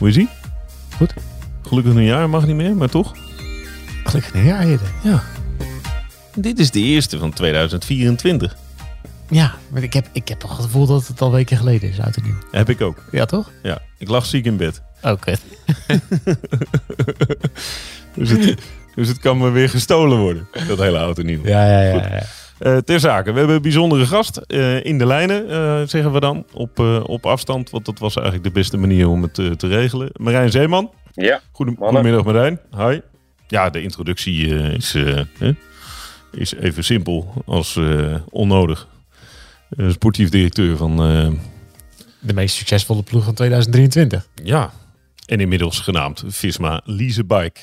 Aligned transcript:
Hoe 0.00 0.08
is 0.08 0.16
ie? 0.16 0.28
Goed. 0.96 1.14
Gelukkig 1.62 1.94
nieuwjaar 1.94 2.30
mag 2.30 2.46
niet 2.46 2.56
meer, 2.56 2.76
maar 2.76 2.88
toch? 2.88 3.12
Gelukkig 4.04 4.34
nieuwjaar, 4.34 4.62
Hidde. 4.62 4.84
Ja. 5.02 5.22
Dit 6.34 6.58
is 6.58 6.70
de 6.70 6.80
eerste 6.80 7.18
van 7.18 7.32
2024. 7.32 8.56
Ja, 9.30 9.54
maar 9.68 9.82
ik 9.82 9.92
heb, 9.92 10.08
ik 10.12 10.28
heb 10.28 10.38
toch 10.38 10.56
het 10.56 10.64
gevoel 10.64 10.86
dat 10.86 11.06
het 11.06 11.20
al 11.20 11.32
weken 11.32 11.56
geleden 11.56 11.88
is, 11.88 12.00
uit 12.00 12.16
en 12.16 12.22
nieuw. 12.22 12.38
Heb 12.50 12.68
ik 12.68 12.80
ook. 12.80 13.04
Ja, 13.10 13.24
toch? 13.24 13.50
Ja. 13.62 13.78
Ik 13.98 14.08
lag 14.08 14.26
ziek 14.26 14.44
in 14.44 14.56
bed. 14.56 14.82
Oké. 15.02 15.34
Dus 18.14 18.30
het, 18.30 18.60
dus 18.94 19.08
het 19.08 19.18
kan 19.18 19.38
me 19.38 19.50
weer 19.50 19.68
gestolen 19.68 20.18
worden, 20.18 20.48
dat 20.68 20.78
hele 20.78 20.98
auto 20.98 21.22
nieuw. 21.22 21.40
Ja, 21.44 21.66
ja, 21.70 21.80
ja. 21.80 22.14
ja. 22.14 22.22
Eh, 22.60 22.76
ter 22.76 23.00
zake, 23.00 23.32
we 23.32 23.38
hebben 23.38 23.56
een 23.56 23.62
bijzondere 23.62 24.06
gast 24.06 24.36
eh, 24.36 24.84
in 24.84 24.98
de 24.98 25.06
lijnen, 25.06 25.48
eh, 25.50 25.82
zeggen 25.86 26.12
we 26.12 26.20
dan, 26.20 26.46
op, 26.52 26.78
eh, 26.78 27.00
op 27.06 27.26
afstand. 27.26 27.70
Want 27.70 27.84
dat 27.84 27.98
was 27.98 28.14
eigenlijk 28.14 28.44
de 28.46 28.50
beste 28.52 28.76
manier 28.76 29.08
om 29.08 29.22
het 29.22 29.34
te 29.34 29.66
regelen. 29.66 30.10
Marijn 30.16 30.50
Zeeman. 30.50 30.90
Ja, 31.12 31.40
Goedem- 31.52 31.74
Mannen. 31.78 32.02
Goedemiddag 32.02 32.32
Marijn. 32.34 32.60
Hi. 32.76 33.00
Ja, 33.48 33.70
de 33.70 33.82
introductie 33.82 34.46
is, 34.76 34.94
eh, 34.94 35.48
is 36.32 36.54
even 36.54 36.84
simpel 36.84 37.42
als 37.46 37.76
eh, 37.76 38.14
onnodig. 38.30 38.88
Eh, 39.76 39.88
sportief 39.90 40.28
directeur 40.28 40.76
van, 40.76 40.90
eh, 41.02 41.28
De 42.18 42.34
meest 42.34 42.56
succesvolle 42.56 43.02
ploeg 43.02 43.24
van 43.24 43.34
2023. 43.34 44.28
ja, 44.44 44.70
en 45.26 45.40
inmiddels 45.40 45.80
genaamd 45.80 46.24
Visma 46.26 46.80
Lease 46.84 47.24
Bike. 47.24 47.60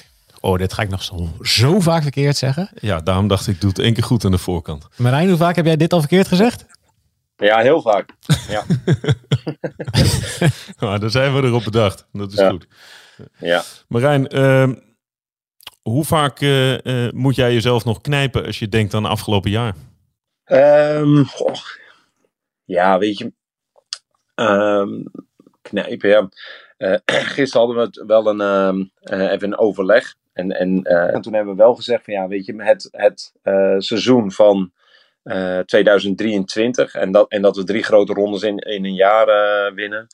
Oh, 0.47 0.57
dit 0.57 0.73
ga 0.73 0.81
ik 0.81 0.89
nog 0.89 1.03
zo, 1.03 1.29
zo 1.41 1.79
vaak 1.79 2.01
verkeerd 2.01 2.37
zeggen. 2.37 2.69
Ja, 2.79 2.99
daarom 2.99 3.27
dacht 3.27 3.47
ik, 3.47 3.61
doe 3.61 3.69
het 3.69 3.79
één 3.79 3.93
keer 3.93 4.03
goed 4.03 4.25
aan 4.25 4.31
de 4.31 4.37
voorkant. 4.37 4.87
Marijn, 4.95 5.27
hoe 5.27 5.37
vaak 5.37 5.55
heb 5.55 5.65
jij 5.65 5.77
dit 5.77 5.93
al 5.93 5.99
verkeerd 5.99 6.27
gezegd? 6.27 6.65
ja 7.35 7.59
heel 7.59 7.81
vaak. 7.81 8.13
Ja, 8.49 8.63
Maar 10.79 10.99
daar 10.99 11.09
zijn 11.09 11.35
we 11.35 11.41
erop 11.43 11.63
bedacht. 11.63 12.07
Dat 12.11 12.31
is 12.31 12.39
Ja. 12.39 12.49
goed. 12.49 12.67
ja. 13.39 13.63
Marijn, 13.87 14.27
ehm, 14.27 14.75
hoe 15.81 16.05
vaak 16.05 16.39
eh, 16.41 17.05
eh, 17.05 17.13
moet 17.13 17.35
jij 17.35 17.53
jezelf 17.53 17.85
nog 17.85 18.01
knijpen 18.01 18.45
als 18.45 18.59
je 18.59 18.69
denkt 18.69 18.93
aan 18.93 19.03
het 19.03 19.11
afgelopen 19.11 19.51
jaar? 19.51 19.75
Ehm, 20.43 21.23
goh. 21.23 21.55
ja 22.65 22.97
weet 22.97 23.17
je. 23.17 23.33
ehm 24.35 25.03
knijpen, 25.61 26.09
ja. 26.09 26.29
Eh, 26.77 26.97
gisteren 27.35 27.67
hadden 27.67 27.75
we 27.75 27.81
het 27.81 28.07
wel 28.07 28.27
een, 28.39 28.91
even 29.29 29.47
een 29.47 29.57
overleg. 29.57 30.15
En, 30.37 30.83
eh, 30.83 31.13
en 31.13 31.21
toen 31.21 31.33
hebben 31.33 31.55
we 31.55 31.61
wel 31.61 31.75
gezegd 31.75 32.03
van 32.03 32.13
ja, 32.13 32.27
weet 32.27 32.45
je, 32.45 32.63
het, 32.63 32.87
het 32.91 33.33
eh, 33.41 33.75
seizoen 33.77 34.31
van 34.31 34.71
eh, 35.23 35.59
2023 35.59 36.93
en 36.93 37.11
dat, 37.11 37.29
en 37.29 37.41
dat 37.41 37.55
we 37.55 37.63
drie 37.63 37.83
grote 37.83 38.13
rondes 38.13 38.41
in, 38.41 38.57
in 38.57 38.85
een 38.85 38.95
jaar 38.95 39.27
eh, 39.27 39.73
winnen. 39.73 40.07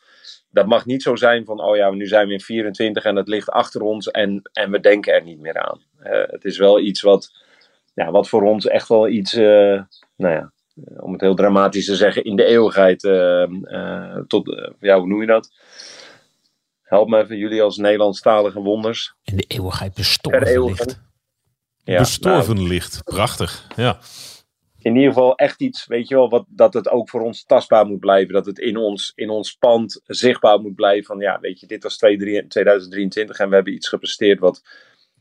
Dat 0.50 0.68
mag 0.68 0.86
niet 0.86 1.02
zo 1.04 1.16
zijn 1.16 1.46
van, 1.46 1.62
oh 1.62 1.76
ja, 1.76 1.90
nu 1.92 2.08
zijn 2.08 2.28
we 2.28 2.34
in 2.34 2.42
24 2.42 3.04
en 3.04 3.16
het 3.16 3.28
ligt 3.28 3.50
achter 3.50 3.82
ons 3.82 4.12
en, 4.12 4.42
en 4.54 4.72
we 4.72 4.80
denken 4.80 5.14
er 5.14 5.24
niet 5.24 5.40
meer 5.40 5.58
aan. 5.58 5.82
Eh, 6.00 6.24
het 6.26 6.46
is 6.46 6.58
wel 6.58 6.80
iets 6.80 7.02
wat, 7.02 7.32
ja, 7.94 8.12
wat 8.12 8.30
voor 8.30 8.44
ons 8.44 8.68
echt 8.68 8.88
wel 8.88 9.08
iets, 9.08 9.34
eh, 9.34 9.82
nou 10.16 10.34
ja, 10.34 10.52
om 11.00 11.12
het 11.12 11.22
heel 11.22 11.36
dramatisch 11.36 11.86
te 11.86 11.96
zeggen, 11.96 12.24
in 12.24 12.36
de 12.36 12.46
eeuwigheid 12.46 13.04
eh, 13.04 13.44
eh, 13.64 14.18
tot, 14.28 14.56
eh, 14.56 14.72
ja, 14.80 15.00
hoe 15.00 15.08
noem 15.08 15.22
je 15.22 15.28
dat? 15.28 15.52
Help 16.94 17.10
me 17.10 17.18
even, 17.18 17.38
jullie 17.38 17.62
als 17.62 17.78
Nederlandstalige 17.78 18.60
wonders. 18.60 19.14
In 19.24 19.36
de 19.36 19.46
eeuwigheid 19.48 19.94
bestorven 19.94 20.66
ligt. 20.66 21.02
Ja, 21.84 22.00
Bestorven 22.00 22.56
nou, 22.56 22.68
licht. 22.68 23.04
Prachtig. 23.04 23.68
Ja. 23.76 24.00
in 24.80 24.96
ieder 24.96 25.14
geval 25.14 25.36
echt 25.36 25.62
iets, 25.62 25.86
weet 25.86 26.08
je 26.08 26.16
wel, 26.16 26.30
wat, 26.30 26.46
dat 26.48 26.74
het 26.74 26.90
ook 26.90 27.10
voor 27.10 27.22
ons 27.22 27.44
tastbaar 27.44 27.86
moet 27.86 28.00
blijven. 28.00 28.34
Dat 28.34 28.46
het 28.46 28.60
in 28.60 28.78
ons, 28.78 29.12
in 29.16 29.30
ons 29.30 29.54
pand 29.54 30.02
zichtbaar 30.06 30.60
moet 30.60 30.76
blijven. 30.76 31.06
Van 31.06 31.20
ja, 31.20 31.40
weet 31.40 31.60
je, 31.60 31.68
dit 31.68 31.84
was 31.84 31.98
2023 31.98 33.40
en 33.40 33.50
we 33.50 33.56
hebben 33.56 33.74
iets 33.74 33.88
gepresteerd 33.88 34.40
wat, 34.40 34.62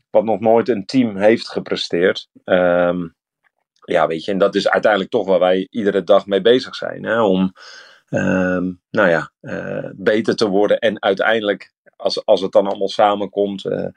wat 0.09 0.23
nog 0.23 0.39
nooit 0.39 0.69
een 0.69 0.85
team 0.85 1.17
heeft 1.17 1.49
gepresteerd. 1.49 2.29
Ehm, 2.43 3.07
ja, 3.85 4.07
weet 4.07 4.25
je, 4.25 4.31
en 4.31 4.37
dat 4.37 4.55
is 4.55 4.69
uiteindelijk 4.69 5.11
toch 5.11 5.27
waar 5.27 5.39
wij 5.39 5.67
iedere 5.69 6.03
dag 6.03 6.25
mee 6.25 6.41
bezig 6.41 6.75
zijn. 6.75 7.03
Hè? 7.03 7.21
Om, 7.21 7.53
ehm, 8.13 8.71
nou 8.89 9.09
ja, 9.09 9.31
eh, 9.39 9.89
beter 9.95 10.35
te 10.35 10.47
worden 10.47 10.79
en 10.79 11.01
uiteindelijk, 11.01 11.73
als, 11.95 12.25
als 12.25 12.41
het 12.41 12.51
dan 12.51 12.67
allemaal 12.67 12.87
samenkomt, 12.87 13.65
eh, 13.65 13.87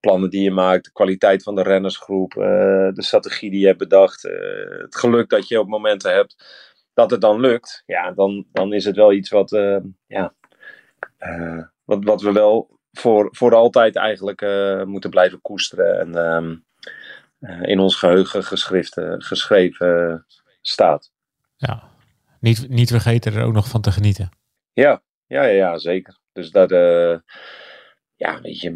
plannen 0.00 0.30
die 0.30 0.42
je 0.42 0.50
maakt, 0.50 0.84
de 0.84 0.92
kwaliteit 0.92 1.42
van 1.42 1.54
de 1.54 1.62
rennersgroep, 1.62 2.36
eh, 2.36 2.88
de 2.92 3.02
strategie 3.02 3.50
die 3.50 3.60
je 3.60 3.66
hebt 3.66 3.78
bedacht, 3.78 4.22
het 4.82 4.96
geluk 4.96 5.28
dat 5.28 5.48
je 5.48 5.60
op 5.60 5.68
momenten 5.68 6.12
hebt, 6.12 6.44
dat 6.94 7.10
het 7.10 7.20
dan 7.20 7.40
lukt, 7.40 7.82
ja, 7.86 8.10
dan, 8.10 8.46
dan 8.52 8.72
is 8.72 8.84
het 8.84 8.96
wel 8.96 9.12
iets 9.12 9.30
wat, 9.30 9.50
ja, 10.06 10.34
wat, 11.84 12.04
wat 12.04 12.22
we 12.22 12.32
wel 12.32 12.78
voor, 12.92 13.28
voor 13.30 13.54
altijd 13.54 13.96
eigenlijk 13.96 14.40
moeten 14.86 15.10
blijven 15.10 15.40
koesteren 15.40 16.00
en 16.00 16.14
ehm, 16.14 16.54
eh, 17.42 17.62
in 17.62 17.78
ons 17.78 17.96
geheugen 17.96 18.44
geschreven 19.18 20.26
staat. 20.60 21.12
Ja. 21.56 21.90
Niet, 22.42 22.68
niet 22.68 22.90
vergeten 22.90 23.32
er 23.32 23.44
ook 23.44 23.52
nog 23.52 23.68
van 23.68 23.80
te 23.80 23.92
genieten. 23.92 24.30
Ja, 24.72 25.02
ja, 25.26 25.44
ja, 25.44 25.54
ja 25.54 25.78
zeker. 25.78 26.18
Dus 26.32 26.50
dat, 26.50 26.72
eh, 26.72 27.16
ja, 28.16 28.40
weet 28.40 28.60
je, 28.60 28.74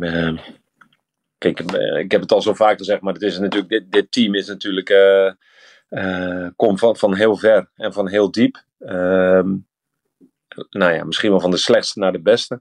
kijk, 1.39 1.61
ik 1.99 2.11
heb 2.11 2.21
het 2.21 2.33
al 2.33 2.43
zo 2.43 2.55
vaak 2.55 2.79
gezegd, 2.79 3.01
maar 3.01 3.13
het 3.13 3.23
is 3.23 3.39
natuurlijk, 3.39 3.71
dit, 3.71 3.93
dit 3.93 4.13
team 4.13 4.35
is 4.35 4.47
natuurlijk, 4.47 4.89
eh, 4.89 6.49
komt 6.57 6.79
van, 6.79 6.97
van 6.97 7.15
heel 7.15 7.37
ver 7.37 7.71
en 7.75 7.93
van 7.93 8.09
heel 8.09 8.31
diep. 8.31 8.65
Ehm, 8.79 9.57
nou 10.71 10.93
ja, 10.93 11.05
misschien 11.05 11.31
wel 11.31 11.41
van 11.41 11.51
de 11.51 11.57
slechtste 11.57 11.99
naar 11.99 12.13
de 12.13 12.23
beste. 12.23 12.61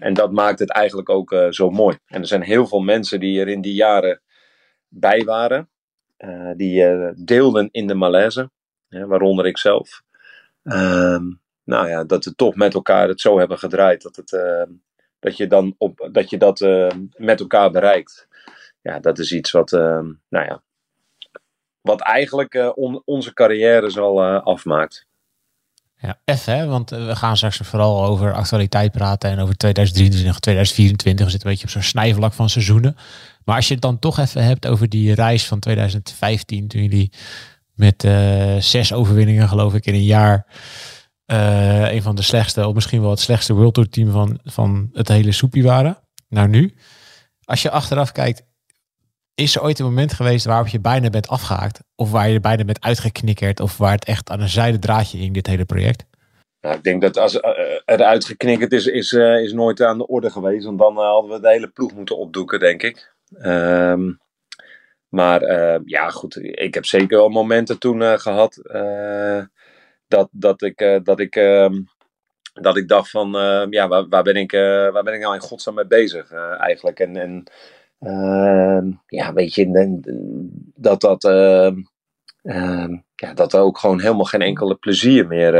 En 0.00 0.14
dat 0.14 0.32
maakt 0.32 0.58
het 0.58 0.70
eigenlijk 0.70 1.08
ook 1.08 1.46
zo 1.50 1.70
mooi. 1.70 1.98
En 2.06 2.20
er 2.20 2.26
zijn 2.26 2.42
heel 2.42 2.66
veel 2.66 2.80
mensen 2.80 3.20
die 3.20 3.40
er 3.40 3.48
in 3.48 3.60
die 3.60 3.74
jaren 3.74 4.20
bij 4.88 5.24
waren, 5.24 5.68
die 6.56 6.84
deelden 7.24 7.68
in 7.70 7.86
de 7.86 7.94
malaise, 7.94 8.50
waaronder 8.88 9.46
ik 9.46 9.58
zelf. 9.58 10.02
Ehm, 10.62 11.24
nou 11.64 11.88
ja, 11.88 12.04
dat 12.04 12.24
we 12.24 12.34
toch 12.34 12.54
met 12.54 12.74
elkaar 12.74 13.08
het 13.08 13.20
zo 13.20 13.38
hebben 13.38 13.58
gedraaid 13.58 14.02
dat, 14.02 14.16
het, 14.16 14.32
eh, 14.32 14.62
dat 15.18 15.36
je, 15.36 15.46
dan 15.46 15.74
op, 15.78 16.08
dat, 16.12 16.30
je 16.30 16.38
dat 16.38 16.60
eh, 16.60 16.90
met 17.16 17.40
elkaar 17.40 17.70
bereikt. 17.70 18.28
Ja, 18.80 18.98
dat 18.98 19.18
is 19.18 19.32
iets 19.32 19.50
wat, 19.50 19.70
nou 19.70 20.16
ja, 20.28 20.62
wat 21.88 22.00
eigenlijk 22.00 22.54
eh, 22.54 22.70
on- 22.74 23.02
onze 23.04 23.32
carrière 23.32 24.00
al 24.00 24.22
eh, 24.22 24.42
afmaakt. 24.42 25.06
Ja, 26.00 26.20
even 26.24 26.56
hè, 26.56 26.66
want 26.66 26.92
eh, 26.92 27.06
we 27.06 27.16
gaan 27.16 27.36
straks 27.36 27.56
vooral 27.56 28.04
over 28.04 28.32
actualiteit 28.32 28.92
praten 28.92 29.30
en 29.30 29.38
over 29.38 29.56
2023, 29.56 30.40
2024. 30.40 31.24
We 31.24 31.30
zitten 31.30 31.48
een 31.48 31.54
beetje 31.54 31.68
op 31.68 31.72
zo'n 31.72 31.90
snijvlak 31.90 32.32
van 32.32 32.48
seizoenen. 32.48 32.96
Maar 33.44 33.56
als 33.56 33.66
je 33.68 33.72
het 33.72 33.82
dan 33.82 33.98
toch 33.98 34.18
even 34.18 34.44
hebt 34.44 34.66
over 34.66 34.88
die 34.88 35.14
reis 35.14 35.46
van 35.46 35.58
2015, 35.58 36.68
toen 36.68 36.82
jullie 36.82 37.12
met 37.78 38.04
eh, 38.04 38.56
zes 38.56 38.92
overwinningen 38.92 39.48
geloof 39.48 39.74
ik 39.74 39.86
in 39.86 39.94
een 39.94 40.04
jaar 40.04 40.46
eh, 41.24 41.92
een 41.92 42.02
van 42.02 42.16
de 42.16 42.22
slechtste, 42.22 42.66
of 42.66 42.74
misschien 42.74 43.00
wel 43.00 43.10
het 43.10 43.20
slechtste 43.20 43.54
World 43.54 43.74
Tour 43.74 43.88
team 43.88 44.10
van, 44.10 44.38
van 44.44 44.90
het 44.92 45.08
hele 45.08 45.32
soepie 45.32 45.62
waren, 45.62 45.98
naar 46.28 46.48
nu. 46.48 46.74
Als 47.44 47.62
je 47.62 47.70
achteraf 47.70 48.12
kijkt, 48.12 48.42
is 49.34 49.56
er 49.56 49.62
ooit 49.62 49.78
een 49.78 49.84
moment 49.84 50.12
geweest 50.12 50.44
waarop 50.44 50.68
je 50.68 50.80
bijna 50.80 51.10
bent 51.10 51.28
afgehaakt? 51.28 51.80
Of 51.94 52.10
waar 52.10 52.28
je 52.28 52.40
bijna 52.40 52.64
bent 52.64 52.84
uitgeknikkerd? 52.84 53.60
Of 53.60 53.76
waar 53.76 53.92
het 53.92 54.04
echt 54.04 54.30
aan 54.30 54.40
een 54.40 54.48
zijde 54.48 54.78
draadje 54.78 55.18
hing, 55.18 55.34
dit 55.34 55.46
hele 55.46 55.64
project? 55.64 56.04
Nou, 56.60 56.76
ik 56.76 56.82
denk 56.82 57.02
dat 57.02 57.16
als 57.16 57.40
eh, 57.40 57.50
er 57.84 58.02
uitgeknikkerd 58.02 58.72
is, 58.72 58.86
is, 58.86 59.12
is 59.12 59.52
nooit 59.52 59.82
aan 59.82 59.98
de 59.98 60.06
orde 60.06 60.30
geweest. 60.30 60.64
Want 60.64 60.78
dan 60.78 60.96
hadden 60.96 61.30
we 61.30 61.40
de 61.40 61.48
hele 61.48 61.68
ploeg 61.68 61.94
moeten 61.94 62.18
opdoeken, 62.18 62.58
denk 62.58 62.82
ik. 62.82 63.14
Ehm, 63.38 64.10
maar 65.08 65.42
eh, 65.42 65.80
ja, 65.84 66.10
goed. 66.10 66.36
Ik 66.42 66.74
heb 66.74 66.84
zeker 66.84 67.16
wel 67.18 67.28
momenten 67.28 67.78
toen 67.78 68.02
eh, 68.02 68.18
gehad. 68.18 68.56
eh, 68.56 69.42
dat, 70.08 70.28
dat, 70.32 70.62
ik, 70.62 70.80
eh, 70.80 70.98
dat, 71.02 71.20
ik, 71.20 71.36
ehm, 71.36 71.82
dat 72.52 72.76
ik 72.76 72.88
dacht 72.88 73.10
van, 73.10 73.36
eh, 73.36 73.66
ja, 73.70 73.88
waar, 73.88 74.08
waar, 74.08 74.22
ben 74.22 74.36
ik, 74.36 74.52
waar 74.92 75.02
ben 75.02 75.14
ik 75.14 75.20
nou 75.20 75.34
in 75.34 75.40
godsnaam 75.40 75.74
mee 75.74 75.86
bezig 75.86 76.32
eigenlijk? 76.58 77.00
En, 77.00 77.16
en 77.16 77.44
ehm, 78.00 78.90
ja, 79.06 79.32
weet 79.32 79.54
je, 79.54 80.00
dat 80.74 81.00
dat... 81.00 81.24
ehm, 81.24 81.76
ehm, 82.42 82.96
ja, 83.14 83.34
dat 83.34 83.52
er 83.52 83.60
ook 83.60 83.78
gewoon 83.78 84.00
helemaal 84.00 84.24
geen 84.24 84.42
enkele 84.42 84.74
plezier 84.74 85.26
meer 85.26 85.54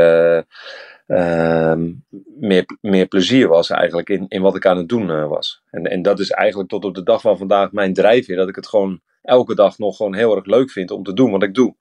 ehm, 1.07 1.93
meer, 2.39 2.65
meer 2.81 3.07
plezier 3.07 3.47
was 3.47 3.69
eigenlijk 3.69 4.09
in, 4.09 4.25
in 4.27 4.41
wat 4.41 4.55
ik 4.55 4.65
aan 4.65 4.77
het 4.77 4.89
doen 4.89 5.27
was. 5.27 5.61
En, 5.71 5.83
en 5.83 6.01
dat 6.01 6.19
is 6.19 6.29
eigenlijk 6.29 6.69
tot 6.69 6.85
op 6.85 6.95
de 6.95 7.03
dag 7.03 7.21
van 7.21 7.37
vandaag 7.37 7.71
mijn 7.71 7.93
drijfveer. 7.93 8.35
Dat 8.35 8.49
ik 8.49 8.55
het 8.55 8.67
gewoon 8.67 9.01
elke 9.21 9.55
dag 9.55 9.77
nog 9.77 9.95
gewoon 9.95 10.15
heel 10.15 10.35
erg 10.35 10.45
leuk 10.45 10.71
vind 10.71 10.91
om 10.91 11.03
te 11.03 11.13
doen 11.13 11.31
wat 11.31 11.43
ik 11.43 11.53
doe. 11.53 11.75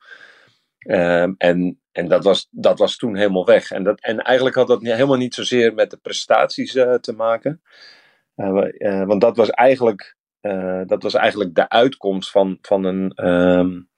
Ehm, 0.79 1.32
en 1.38 1.81
en 1.99 2.08
dat, 2.08 2.25
was, 2.25 2.49
dat 2.50 2.79
was 2.79 2.96
toen 2.96 3.17
helemaal 3.17 3.44
weg. 3.44 3.70
En, 3.70 3.82
dat, 3.82 4.00
en 4.00 4.19
eigenlijk 4.19 4.56
had 4.56 4.67
dat 4.67 4.82
helemaal 4.82 5.17
niet 5.17 5.35
zozeer 5.35 5.75
met 5.75 5.90
de 5.90 5.96
prestaties 5.96 6.75
uh, 6.75 6.94
te 6.94 7.12
maken. 7.12 7.62
Uh, 8.37 9.05
want 9.05 9.20
dat 9.20 9.37
was 9.37 9.50
eigenlijk, 9.50 10.17
dat 10.87 11.02
was 11.02 11.14
eigenlijk 11.14 11.55
de 11.55 11.69
uitkomst 11.69 12.31
van, 12.31 12.58
van 12.62 12.85
een 12.85 13.29
um, 13.29 13.88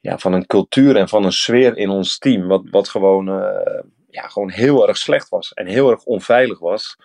ja, 0.00 0.18
van 0.18 0.32
een 0.32 0.46
cultuur 0.46 0.96
en 0.96 1.08
van 1.08 1.24
een 1.24 1.32
sfeer 1.32 1.76
in 1.76 1.88
ons 1.88 2.18
team. 2.18 2.46
Wat, 2.46 2.62
wat 2.70 2.88
gewoon, 2.88 3.26
ja, 4.08 4.28
gewoon 4.28 4.50
heel 4.50 4.88
erg 4.88 4.96
slecht 4.96 5.28
was 5.28 5.52
en 5.52 5.66
heel 5.66 5.90
erg 5.90 6.04
onveilig 6.04 6.58
was. 6.58 6.96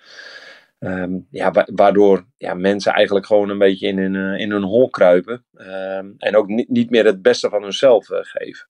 Um, 0.80 1.28
ja, 1.32 1.52
wa 1.52 1.68
waardoor 1.72 2.26
ja, 2.38 2.54
mensen 2.54 2.94
eigenlijk 2.94 3.26
gewoon 3.26 3.50
een 3.50 3.58
beetje 3.58 3.88
in 3.88 3.98
hun, 3.98 4.14
uh, 4.14 4.40
in 4.40 4.52
hun 4.52 4.64
hol 4.64 4.90
kruipen. 4.90 5.46
Um, 5.54 6.16
en 6.18 6.36
ook 6.36 6.48
niet, 6.48 6.90
meer 6.90 7.06
het 7.06 7.22
beste 7.22 7.50
van 7.50 7.64
hunzelf 7.64 8.10
uh, 8.10 8.20
geven. 8.22 8.68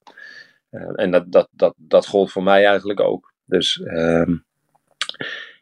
en 0.96 1.12
dat, 1.12 1.32
dat, 1.32 1.50
dat, 1.52 1.74
dat 1.78 2.08
gold 2.08 2.32
voor 2.32 2.44
mij 2.44 2.66
eigenlijk 2.66 3.00
ook. 3.00 3.34
Dus 3.46 3.82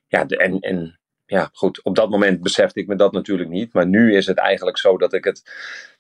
ja, 0.07 0.25
en, 0.27 0.59
en 0.59 0.99
ja, 1.25 1.49
goed, 1.53 1.83
op 1.83 1.95
dat 1.95 2.09
moment 2.09 2.41
besefte 2.41 2.79
ik 2.79 2.87
me 2.87 2.95
dat 2.95 3.11
natuurlijk 3.11 3.49
niet. 3.49 3.73
Maar 3.73 3.87
nu 3.87 4.15
is 4.15 4.25
het 4.25 4.37
eigenlijk 4.37 4.77
zo 4.77 4.97
dat 4.97 5.13
ik 5.13 5.23
het 5.23 5.41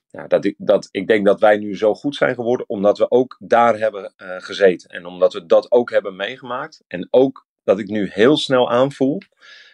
ja, 0.09 0.27
dat, 0.27 0.45
ik, 0.45 0.55
dat, 0.57 0.87
ik 0.91 1.07
denk 1.07 1.25
dat 1.25 1.39
wij 1.39 1.57
nu 1.57 1.77
zo 1.77 1.93
goed 1.93 2.15
zijn 2.15 2.35
geworden 2.35 2.69
omdat 2.69 2.97
we 2.97 3.11
ook 3.11 3.37
daar 3.39 3.77
hebben 3.77 4.13
uh, 4.17 4.35
gezeten. 4.37 4.89
En 4.89 5.05
omdat 5.05 5.33
we 5.33 5.45
dat 5.45 5.71
ook 5.71 5.89
hebben 5.89 6.15
meegemaakt. 6.15 6.83
En 6.87 7.07
ook 7.09 7.45
dat 7.63 7.79
ik 7.79 7.87
nu 7.87 8.09
heel 8.11 8.37
snel 8.37 8.71
aanvoel 8.71 9.21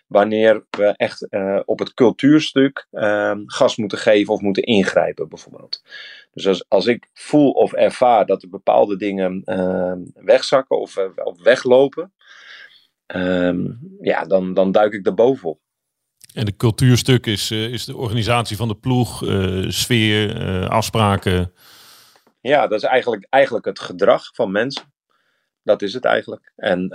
wanneer 0.07 0.65
we 0.69 0.85
echt 0.85 1.27
uh, 1.29 1.59
op 1.65 1.79
het 1.79 1.93
cultuurstuk 1.93 2.87
uh, 2.91 3.33
gas 3.45 3.77
moeten 3.77 3.97
geven 3.97 4.33
of 4.33 4.41
moeten 4.41 4.63
ingrijpen, 4.63 5.29
bijvoorbeeld. 5.29 5.83
Dus 6.31 6.47
als, 6.47 6.65
als 6.67 6.85
ik 6.85 7.09
voel 7.13 7.51
of 7.51 7.73
ervaar 7.73 8.25
dat 8.25 8.43
er 8.43 8.49
bepaalde 8.49 8.97
dingen 8.97 9.41
uh, 9.45 9.93
wegzakken 10.13 10.79
of, 10.79 10.97
of 11.23 11.43
weglopen, 11.43 12.13
ehm, 13.05 13.71
ja, 14.01 14.25
dan, 14.25 14.53
dan 14.53 14.71
duik 14.71 14.93
ik 14.93 15.05
er 15.05 15.13
bovenop. 15.13 15.59
En 16.33 16.45
de 16.45 16.55
cultuurstuk 16.55 17.25
is, 17.25 17.51
uh, 17.51 17.67
is 17.67 17.85
de 17.85 17.97
organisatie 17.97 18.57
van 18.57 18.67
de 18.67 18.75
ploeg, 18.75 19.23
sfeer, 19.67 20.37
afspraken. 20.67 21.53
Ja, 22.41 22.67
dat 22.67 22.83
is 22.83 22.87
eigenlijk, 22.87 23.27
eigenlijk 23.29 23.65
het 23.65 23.79
gedrag 23.79 24.29
van 24.33 24.51
mensen. 24.51 24.93
Dat 25.63 25.81
is 25.81 25.93
het 25.93 26.05
eigenlijk. 26.05 26.51
En, 26.55 26.87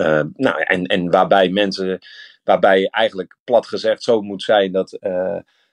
ehm, 0.00 0.28
nou, 0.34 0.62
en, 0.62 0.84
en 0.84 1.10
waarbij 1.10 1.48
mensen, 1.48 1.98
waarbij 2.44 2.86
eigenlijk 2.86 3.36
plat 3.44 3.66
gezegd 3.66 4.02
zo 4.02 4.20
moet 4.20 4.42
zijn 4.42 4.72
dat, 4.72 4.98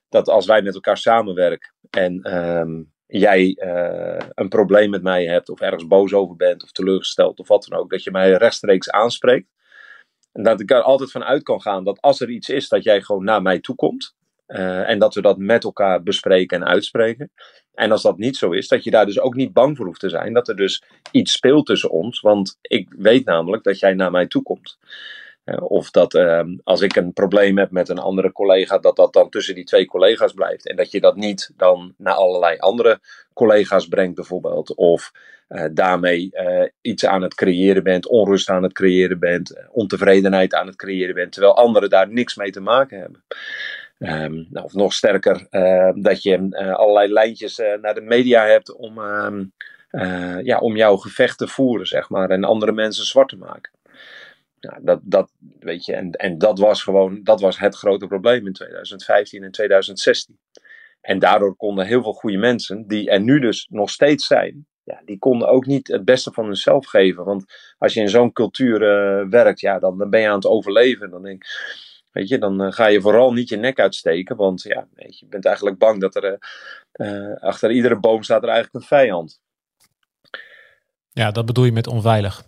dat 0.09 0.29
als 0.29 0.45
wij 0.45 0.62
met 0.62 0.73
elkaar 0.73 0.97
samenwerken 0.97 1.73
en 1.89 2.38
um, 2.38 2.91
jij 3.07 3.57
een 4.33 4.50
probleem 4.50 4.89
met 4.89 5.03
mij 5.03 5.25
hebt 5.25 5.50
of 5.50 5.59
ergens 5.59 5.88
boos 5.88 6.13
over 6.13 6.35
bent 6.35 6.63
of 6.63 6.71
teleurgesteld 6.71 7.39
of 7.39 7.47
wat 7.47 7.65
dan 7.69 7.79
ook, 7.79 7.89
dat 7.89 8.03
je 8.03 8.12
mij 8.12 8.31
rechtstreeks 8.31 8.89
aanspreekt. 8.89 9.47
En 10.31 10.44
dat 10.44 10.59
ik 10.59 10.71
er 10.71 10.81
altijd 10.81 11.12
van 11.12 11.23
uit 11.23 11.44
kan 11.44 11.62
gaan 11.62 11.83
dat 11.83 12.01
als 12.01 12.19
er 12.19 12.29
iets 12.29 12.50
is, 12.50 12.69
dat 12.69 12.83
jij 12.83 13.01
gewoon 13.01 13.23
naar 13.23 13.41
mij 13.41 13.59
toe 13.59 13.75
komt. 13.75 14.15
Uh, 14.51 14.89
en 14.89 15.00
dat 15.00 15.13
we 15.13 15.21
dat 15.21 15.38
met 15.38 15.63
elkaar 15.63 16.03
bespreken 16.03 16.62
en 16.62 16.68
uitspreken. 16.68 17.31
En 17.74 17.92
als 17.92 18.01
dat 18.01 18.18
niet 18.18 18.38
zo 18.38 18.51
is, 18.51 18.68
dat 18.68 18.83
je 18.83 18.92
daar 18.92 19.06
dus 19.06 19.19
ook 19.19 19.36
niet 19.36 19.53
bang 19.53 19.77
voor 19.77 19.86
hoeft 19.86 20.00
te 20.00 20.09
zijn. 20.09 20.33
Dat 20.33 20.48
er 20.48 20.56
dus 20.56 20.83
iets 21.12 21.31
speelt 21.31 21.65
tussen 21.65 21.89
ons. 21.89 22.19
Want 22.19 22.57
ik 22.62 22.94
weet 22.98 23.25
namelijk 23.25 23.63
dat 23.63 23.80
jij 23.80 23.94
naar 23.94 24.12
mij 24.12 24.27
toe 24.27 24.44
komt. 24.44 24.77
Uh, 25.45 25.71
of 25.71 25.92
dat 25.92 26.13
uh, 26.13 26.42
als 26.63 26.81
ik 26.81 26.95
een 26.95 27.13
probleem 27.13 27.57
heb 27.57 27.71
met 27.71 27.89
een 27.89 27.98
andere 27.98 28.31
collega, 28.31 28.77
dat 28.77 28.95
dat 28.95 29.13
dan 29.13 29.30
tussen 29.30 29.56
die 29.56 29.63
twee 29.63 29.86
collega's 29.86 30.33
blijft. 30.33 30.68
En 30.68 30.75
dat 30.75 30.92
je 30.92 31.00
dat 31.00 31.15
niet 31.15 31.51
dan 31.57 31.94
naar 31.97 32.13
allerlei 32.13 32.57
andere 32.57 33.00
collega's 33.33 33.88
brengt, 33.88 34.15
bijvoorbeeld. 34.15 34.75
Of 34.75 35.12
uh, 35.50 35.65
daarmee 35.71 36.31
iets 36.81 37.06
aan 37.06 37.21
het 37.21 37.33
creëren 37.33 37.83
bent, 37.83 38.07
onrust 38.07 38.50
aan 38.50 38.63
het 38.63 38.74
creëren 38.74 39.19
bent, 39.19 39.68
ontevredenheid 39.71 40.54
aan 40.54 40.68
het 40.68 40.75
creëren 40.75 41.15
bent, 41.15 41.31
terwijl 41.31 41.56
anderen 41.56 41.89
daar 41.89 42.09
niks 42.09 42.36
mee 42.36 42.51
te 42.51 42.62
maken 42.62 43.00
hebben. 43.00 43.24
Um, 44.03 44.48
nou, 44.50 44.65
of 44.65 44.74
nog 44.74 44.94
sterker, 44.94 45.48
dat 46.01 46.24
je 46.24 46.57
allerlei 46.75 47.13
lijntjes 47.13 47.57
naar 47.57 47.94
de 47.94 48.01
media 48.01 48.45
hebt 48.45 48.75
om, 48.75 48.98
um, 48.98 49.53
ja, 50.44 50.57
om 50.57 50.75
jouw 50.75 50.95
gevecht 50.95 51.38
te 51.38 51.48
voeren, 51.48 51.88
zeg 51.88 52.09
maar, 52.09 52.30
en 52.30 52.44
andere 52.44 52.71
mensen 52.71 53.06
zwart 53.06 53.30
te 53.30 53.38
maken. 53.38 53.71
Ja, 54.59 54.80
dat, 54.81 55.00
dat, 55.03 55.31
weet 55.59 55.86
je, 55.86 55.94
en, 55.94 56.12
en 56.12 56.38
dat 56.38 56.59
was 56.59 56.83
gewoon, 56.83 57.19
dat 57.24 57.42
was 57.42 57.59
het 57.59 57.75
grote 57.75 58.07
probleem 58.07 58.48
in 58.48 58.53
2015 58.53 59.44
en 59.44 59.51
2016. 59.51 60.39
En 61.01 61.19
daardoor 61.19 61.56
konden 61.56 61.86
heel 61.86 62.04
veel 62.04 62.13
goede 62.13 62.38
mensen, 62.38 62.88
die 62.88 63.09
er 63.09 63.21
nu 63.21 63.39
dus 63.39 63.68
nog 63.69 63.89
steeds 63.89 64.27
zijn, 64.27 64.65
ja, 64.83 65.01
die 65.06 65.18
konden 65.18 65.47
ook 65.47 65.65
niet 65.65 65.88
het 65.88 66.06
beste 66.06 66.31
van 66.31 66.45
hunzelf 66.45 66.86
geven. 66.86 67.24
Want 67.24 67.45
als 67.77 67.94
je 67.94 68.00
in 68.00 68.09
zo'n 68.09 68.31
cultuur 68.31 68.80
werkt, 69.30 69.59
ja, 69.59 69.80
dan, 69.80 69.97
dan, 69.97 70.09
ben 70.09 70.21
je 70.21 70.27
aan 70.27 70.36
het 70.36 70.45
overleven. 70.45 71.09
Dan 71.09 71.24
denk 71.24 71.44
weet 72.12 72.28
je, 72.28 72.38
dan 72.38 72.66
uh, 72.66 72.72
ga 72.72 72.86
je 72.86 73.02
vooral 73.02 73.34
niet 73.34 73.50
je 73.50 73.58
nek 73.58 73.80
uitsteken. 73.80 74.36
Want 74.36 74.62
ja, 74.62 74.88
weet 74.94 75.19
je, 75.19 75.25
je 75.25 75.31
bent 75.31 75.46
eigenlijk 75.46 75.78
bang 75.78 76.02
dat 76.02 76.16
er 76.16 76.40
uh, 76.94 77.36
achter 77.36 77.72
iedere 77.72 78.00
boom 78.00 78.24
staat 78.24 78.44
er 78.44 78.50
eigenlijk 78.50 78.84
een 78.84 78.98
vijand. 78.98 79.42
Ja, 81.10 81.31
dat 81.31 81.46
bedoel 81.46 81.66
je 81.66 81.72
met 81.72 81.88
onveilig. 81.88 82.44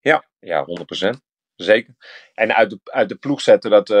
Ja, 0.00 0.24
ja, 0.40 0.66
100%. 1.14 1.18
Zeker. 1.56 1.94
En 2.34 2.54
uit 2.54 2.70
de, 2.70 2.80
uit 2.84 3.08
de 3.08 3.14
ploeg 3.14 3.40
zetten, 3.40 3.70
dat, 3.70 3.90
uh, 3.90 3.96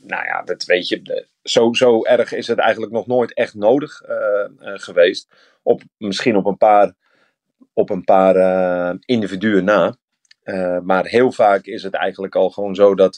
nou 0.00 0.24
ja, 0.24 0.42
dat 0.42 0.64
weet 0.64 0.88
je, 0.88 1.26
zo, 1.42 1.72
zo 1.72 2.04
erg 2.04 2.32
is 2.32 2.46
het 2.46 2.58
eigenlijk 2.58 2.92
nog 2.92 3.06
nooit 3.06 3.34
echt 3.34 3.54
nodig 3.54 4.00
geweest. 4.58 5.32
Op, 5.62 5.82
misschien 5.96 6.36
op 6.36 6.46
een 6.46 6.56
paar, 6.56 6.94
op 7.72 7.90
een 7.90 8.04
paar 8.04 8.96
individuen 9.00 9.64
na. 9.64 9.96
Maar 10.82 11.04
heel 11.04 11.32
vaak 11.32 11.64
is 11.64 11.82
het 11.82 11.94
eigenlijk 11.94 12.34
al 12.34 12.50
gewoon 12.50 12.74
zo 12.74 12.94
dat, 12.94 13.16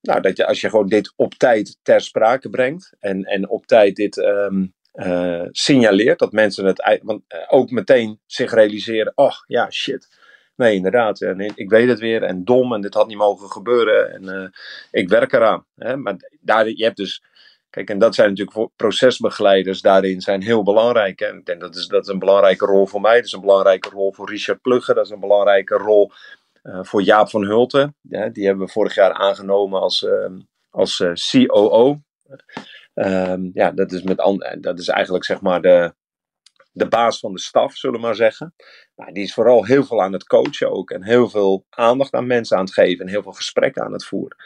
nou, 0.00 0.20
dat 0.20 0.36
je 0.36 0.46
als 0.46 0.60
je 0.60 0.70
gewoon 0.70 0.88
dit 0.88 1.12
op 1.16 1.34
tijd 1.34 1.78
ter 1.82 2.00
sprake 2.00 2.50
brengt 2.50 2.92
en, 3.00 3.24
en 3.24 3.48
op 3.48 3.66
tijd 3.66 3.96
dit 3.96 4.16
um, 4.16 4.74
signaleert, 5.50 6.18
dat 6.18 6.32
mensen 6.32 6.64
het 6.64 7.00
want, 7.02 7.22
ook 7.48 7.70
meteen 7.70 8.20
zich 8.26 8.52
realiseren, 8.52 9.12
oh 9.14 9.34
ja, 9.46 9.70
shit 9.70 10.08
Nee, 10.56 10.74
inderdaad. 10.74 11.20
En 11.20 11.40
ik 11.40 11.70
weet 11.70 11.88
het 11.88 11.98
weer. 11.98 12.22
En 12.22 12.44
dom. 12.44 12.72
En 12.72 12.80
dit 12.80 12.94
had 12.94 13.06
niet 13.06 13.16
mogen 13.16 13.50
gebeuren. 13.50 14.12
En 14.12 14.52
ik 14.90 15.08
werk 15.08 15.32
eraan. 15.32 15.66
Hè? 15.74 15.96
Maar 15.96 16.16
daar, 16.40 16.68
je 16.68 16.84
hebt 16.84 16.96
dus. 16.96 17.22
Kijk, 17.76 17.90
en 17.90 17.98
dat 17.98 18.14
zijn 18.14 18.28
natuurlijk 18.28 18.70
procesbegeleiders 18.76 19.80
daarin 19.80 20.20
zijn 20.20 20.42
heel 20.42 20.62
belangrijk. 20.62 21.20
En 21.20 21.36
ik 21.36 21.46
denk 21.46 21.60
dat 21.60 21.74
is, 21.74 21.86
dat 21.86 22.02
is 22.02 22.12
een 22.12 22.18
belangrijke 22.18 22.66
rol 22.66 22.86
voor 22.86 23.00
mij. 23.00 23.16
Dat 23.16 23.24
is 23.24 23.32
een 23.32 23.40
belangrijke 23.40 23.88
rol 23.88 24.12
voor 24.12 24.30
Richard 24.30 24.60
Plugge. 24.60 24.94
Dat 24.94 25.04
is 25.04 25.10
een 25.10 25.20
belangrijke 25.20 25.74
rol 25.74 26.10
uh, 26.62 26.78
voor 26.82 27.02
Jaap 27.02 27.30
van 27.30 27.44
Hulten. 27.44 27.96
Die 28.32 28.46
hebben 28.46 28.66
we 28.66 28.72
vorig 28.72 28.94
jaar 28.94 29.12
aangenomen 29.12 29.80
als, 29.80 30.02
uh, 30.02 30.40
als 30.70 31.02
COO. 31.30 32.00
Ehm, 32.94 33.50
ja, 33.52 33.70
dat 33.70 33.92
is, 33.92 34.02
met, 34.02 34.16
dat 34.60 34.78
is 34.78 34.88
eigenlijk 34.88 35.24
zeg 35.24 35.40
maar 35.40 35.62
de, 35.62 35.94
de 36.76 36.88
baas 36.88 37.18
van 37.18 37.32
de 37.32 37.40
staf, 37.40 37.76
zullen 37.76 38.00
we 38.00 38.06
maar 38.06 38.14
zeggen. 38.14 38.54
Maar 38.94 39.12
die 39.12 39.22
is 39.22 39.34
vooral 39.34 39.64
heel 39.64 39.84
veel 39.84 40.02
aan 40.02 40.12
het 40.12 40.26
coachen 40.26 40.70
ook. 40.70 40.90
En 40.90 41.04
heel 41.04 41.28
veel 41.28 41.66
aandacht 41.70 42.12
aan 42.12 42.26
mensen 42.26 42.56
aan 42.56 42.64
het 42.64 42.72
geven. 42.72 43.04
En 43.04 43.10
heel 43.10 43.22
veel 43.22 43.32
gesprekken 43.32 43.82
aan 43.82 43.92
het 43.92 44.04
voeren. 44.04 44.36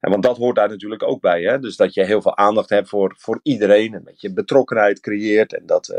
En 0.00 0.10
want 0.10 0.22
dat 0.22 0.36
hoort 0.36 0.56
daar 0.56 0.68
natuurlijk 0.68 1.02
ook 1.02 1.20
bij. 1.20 1.42
Hè? 1.42 1.58
Dus 1.58 1.76
dat 1.76 1.94
je 1.94 2.04
heel 2.04 2.22
veel 2.22 2.36
aandacht 2.36 2.68
hebt 2.68 2.88
voor, 2.88 3.14
voor 3.18 3.40
iedereen. 3.42 3.94
En 3.94 4.02
dat 4.04 4.20
je 4.20 4.32
betrokkenheid 4.32 5.00
creëert. 5.00 5.54
En 5.54 5.66
dat 5.66 5.88
uh, 5.88 5.96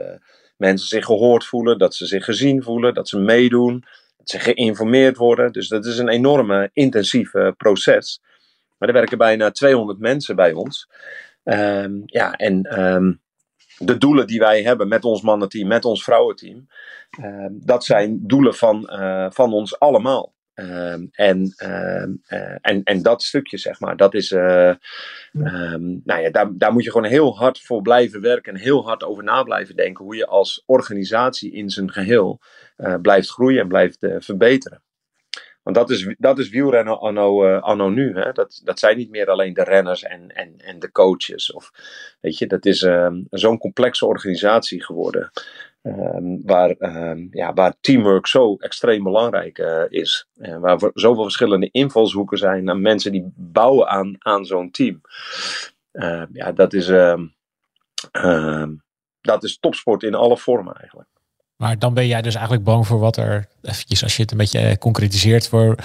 mensen 0.58 0.88
zich 0.88 1.06
gehoord 1.06 1.46
voelen. 1.46 1.78
Dat 1.78 1.96
ze 1.96 2.06
zich 2.06 2.26
gezien 2.26 2.64
voelen. 2.64 2.94
Dat 2.94 3.10
ze 3.10 3.20
meedoen. 3.20 3.86
Dat 4.18 4.30
ze 4.30 4.40
geïnformeerd 4.40 5.18
worden. 5.18 5.52
Dus 5.52 5.68
dat 5.68 5.86
is 5.86 5.98
een 5.98 6.10
enorme 6.10 6.70
intensief 6.74 7.34
uh, 7.34 7.52
proces. 7.58 8.22
Maar 8.78 8.88
er 8.88 8.96
werken 8.96 9.18
bijna 9.18 9.52
200 9.52 10.00
mensen 10.00 10.36
bij 10.36 10.54
ons. 10.54 10.90
Um, 11.44 12.04
ja, 12.06 12.34
en... 12.34 12.82
Um, 12.82 13.22
de 13.80 13.98
doelen 13.98 14.28
die 14.28 14.40
wij 14.40 14.64
hebben 14.64 14.88
met 14.88 15.06
ons 15.06 15.22
mannenteam, 15.22 15.68
met 15.68 15.86
ons 15.86 16.04
vrouwenteam, 16.04 16.68
uh, 17.20 17.46
dat 17.52 17.84
zijn 17.84 18.20
doelen 18.28 18.56
van, 18.56 18.90
uh, 18.94 19.28
van 19.30 19.54
ons 19.54 19.80
allemaal. 19.80 20.38
Uh, 20.56 20.94
en, 21.12 21.54
en, 22.62 22.84
en 22.84 23.02
dat 23.02 23.24
stukje, 23.24 23.58
zeg 23.58 23.80
maar, 23.80 23.98
dat 23.98 24.14
is. 24.14 24.30
nou 24.30 24.78
ja, 26.04 26.30
daar, 26.32 26.50
daar 26.58 26.74
moet 26.74 26.84
je 26.84 26.92
gewoon 26.92 27.10
heel 27.10 27.38
hard 27.38 27.60
voor 27.62 27.82
blijven 27.82 28.22
werken 28.22 28.54
en 28.54 28.60
heel 28.60 28.86
hard 28.86 29.04
over 29.04 29.24
na 29.24 29.44
blijven 29.44 29.76
denken. 29.76 30.06
Hoe 30.06 30.16
je 30.16 30.28
als 30.28 30.64
organisatie 30.66 31.52
in 31.52 31.70
zijn 31.70 31.92
geheel 31.92 32.40
blijft 33.02 33.30
groeien 33.30 33.62
en 33.62 33.68
blijft 33.68 33.98
verbeteren. 34.00 34.82
Want 35.70 35.88
dat 35.88 35.98
is, 35.98 36.16
dat 36.18 36.40
is 36.40 36.50
wielrennen 36.50 37.00
anno, 37.00 37.46
uh, 37.46 37.62
anno 37.62 37.90
nu. 37.90 38.16
Hè? 38.16 38.32
Dat, 38.32 38.62
dat 38.64 38.80
zijn 38.80 38.98
niet 38.98 39.10
meer 39.10 39.30
alleen 39.30 39.54
de 39.54 39.64
renners 39.64 40.04
en, 40.04 40.36
en, 40.36 40.54
en 40.58 40.80
de 40.80 40.92
coaches. 40.92 41.52
Of, 41.52 41.72
weet 42.22 42.38
je, 42.38 42.48
dat 42.48 42.66
is 42.66 42.82
uh, 42.82 43.14
zo'n 43.30 43.58
complexe 43.58 44.06
organisatie 44.06 44.84
geworden. 44.84 45.32
Ehm, 45.82 46.38
waar, 46.46 46.70
ehm, 46.70 47.28
ja, 47.32 47.54
waar 47.54 47.74
teamwork 47.82 48.28
zo 48.28 48.56
extreem 48.56 49.04
belangrijk 49.04 49.58
uh, 49.58 49.84
is. 49.88 50.28
En 50.36 50.60
waar 50.60 50.92
zoveel 50.94 51.24
verschillende 51.24 51.70
invalshoeken 51.72 52.38
zijn 52.38 52.64
naar 52.64 52.78
mensen 52.78 53.12
die 53.12 53.32
bouwen 53.36 53.88
aan, 53.88 54.16
aan 54.20 54.46
zo'n 54.46 54.72
team. 54.72 55.02
Ja, 56.32 56.52
dat 56.52 56.74
is, 56.74 56.88
dat 59.22 59.44
is 59.44 59.60
topsport 59.60 60.04
in 60.04 60.16
alle 60.16 60.38
vormen 60.38 60.74
eigenlijk. 60.74 61.10
Maar 61.60 61.80
dan 61.80 61.94
ben 61.94 62.08
jij 62.08 62.22
dus 62.22 62.34
eigenlijk 62.34 62.64
bang 62.64 62.88
voor 62.88 63.00
wat 63.00 63.18
er, 63.18 63.48
eventjes 63.62 64.04
als 64.04 64.16
je 64.16 64.22
het 64.22 64.32
een 64.32 64.38
beetje 64.38 64.60
eh, 64.60 64.76
concretiseert, 64.76 65.48
voor 65.48 65.76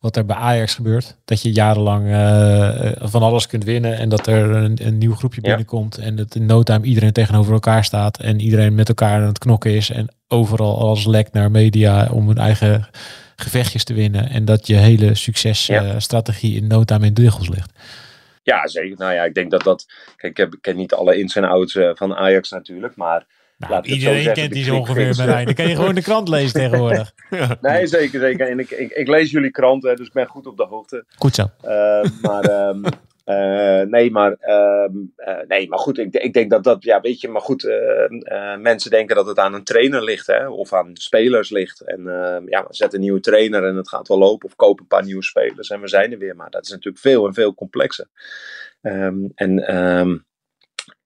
wat 0.00 0.16
er 0.16 0.26
bij 0.26 0.36
Ajax 0.36 0.74
gebeurt. 0.74 1.16
Dat 1.24 1.42
je 1.42 1.52
jarenlang 1.52 2.06
uh, 2.06 2.92
van 2.98 3.22
alles 3.22 3.46
kunt 3.46 3.64
winnen 3.64 3.96
en 3.96 4.08
dat 4.08 4.26
er 4.26 4.50
een, 4.50 4.78
een 4.86 4.98
nieuw 4.98 5.14
groepje 5.14 5.40
binnenkomt 5.40 5.98
en 5.98 6.16
dat 6.16 6.34
in 6.34 6.46
no 6.46 6.62
time 6.62 6.84
iedereen 6.84 7.12
tegenover 7.12 7.52
elkaar 7.52 7.84
staat 7.84 8.18
en 8.18 8.40
iedereen 8.40 8.74
met 8.74 8.88
elkaar 8.88 9.20
aan 9.20 9.26
het 9.26 9.38
knokken 9.38 9.70
is 9.70 9.90
en 9.90 10.08
overal 10.28 10.78
alles 10.78 11.06
lekt 11.06 11.32
naar 11.32 11.50
media 11.50 12.08
om 12.10 12.26
hun 12.28 12.38
eigen 12.38 12.88
gevechtjes 13.36 13.84
te 13.84 13.94
winnen 13.94 14.28
en 14.28 14.44
dat 14.44 14.66
je 14.66 14.74
hele 14.74 15.14
successtrategie 15.14 16.56
in 16.56 16.66
no 16.66 16.84
time 16.84 17.06
in 17.06 17.14
duggels 17.14 17.48
ligt. 17.48 17.72
Ja, 18.42 18.66
zeker. 18.66 18.98
Nou 18.98 19.12
ja, 19.12 19.24
ik 19.24 19.34
denk 19.34 19.50
dat 19.50 19.62
dat. 19.62 19.86
Kijk, 20.16 20.32
ik, 20.32 20.36
heb, 20.36 20.54
ik 20.54 20.62
ken 20.62 20.76
niet 20.76 20.94
alle 20.94 21.18
ins 21.18 21.36
en 21.36 21.44
outs 21.44 21.78
van 21.94 22.14
Ajax 22.14 22.50
natuurlijk. 22.50 22.96
Maar 22.96 23.26
nou, 23.68 23.84
iedereen 23.86 24.32
kent 24.32 24.52
die 24.52 24.64
zo 24.64 24.76
ongeveer 24.76 25.14
bij 25.16 25.44
Dan 25.44 25.54
kan 25.54 25.68
je 25.68 25.76
gewoon 25.76 25.94
de 25.94 26.02
krant 26.02 26.28
lezen 26.36 26.60
tegenwoordig. 26.60 27.12
Nee, 27.60 27.86
zeker, 27.86 28.20
zeker. 28.20 28.48
En 28.48 28.58
ik, 28.58 28.70
ik, 28.70 28.90
ik 28.90 29.08
lees 29.08 29.30
jullie 29.30 29.50
kranten, 29.50 29.96
dus 29.96 30.06
ik 30.06 30.12
ben 30.12 30.26
goed 30.26 30.46
op 30.46 30.56
de 30.56 30.64
hoogte. 30.64 31.04
Goed 31.16 31.34
zo. 31.34 31.42
Uh, 31.64 32.04
maar, 32.22 32.68
um, 32.68 32.82
uh, 33.26 33.80
nee, 33.80 34.10
maar, 34.10 34.30
um, 34.30 35.12
uh, 35.16 35.36
nee, 35.48 35.68
maar 35.68 35.78
goed, 35.78 35.98
ik, 35.98 36.14
ik 36.14 36.32
denk 36.32 36.50
dat 36.50 36.64
dat, 36.64 36.84
ja, 36.84 37.00
weet 37.00 37.20
je, 37.20 37.28
maar 37.28 37.40
goed, 37.40 37.62
mensen 38.58 38.90
denken 38.90 39.16
dat 39.16 39.26
het 39.26 39.38
aan 39.38 39.54
een 39.54 39.64
trainer 39.64 40.04
ligt, 40.04 40.26
hè, 40.26 40.48
of 40.48 40.72
aan 40.72 40.90
spelers 40.92 41.50
ligt. 41.50 41.80
En 41.80 42.02
ja, 42.46 42.66
zet 42.68 42.94
een 42.94 43.00
nieuwe 43.00 43.20
trainer 43.20 43.64
en 43.64 43.76
het 43.76 43.88
gaat 43.88 44.08
wel 44.08 44.18
lopen, 44.18 44.48
of 44.48 44.56
koop 44.56 44.80
een 44.80 44.86
paar 44.86 45.04
nieuwe 45.04 45.22
spelers 45.22 45.70
en 45.70 45.80
we 45.80 45.88
zijn 45.88 46.12
er 46.12 46.18
weer. 46.18 46.36
Maar 46.36 46.50
dat 46.50 46.64
is 46.64 46.70
natuurlijk 46.70 47.02
veel 47.02 47.26
en 47.26 47.34
veel 47.34 47.54
complexer. 47.54 48.06
Um, 48.82 49.32
en 49.34 49.64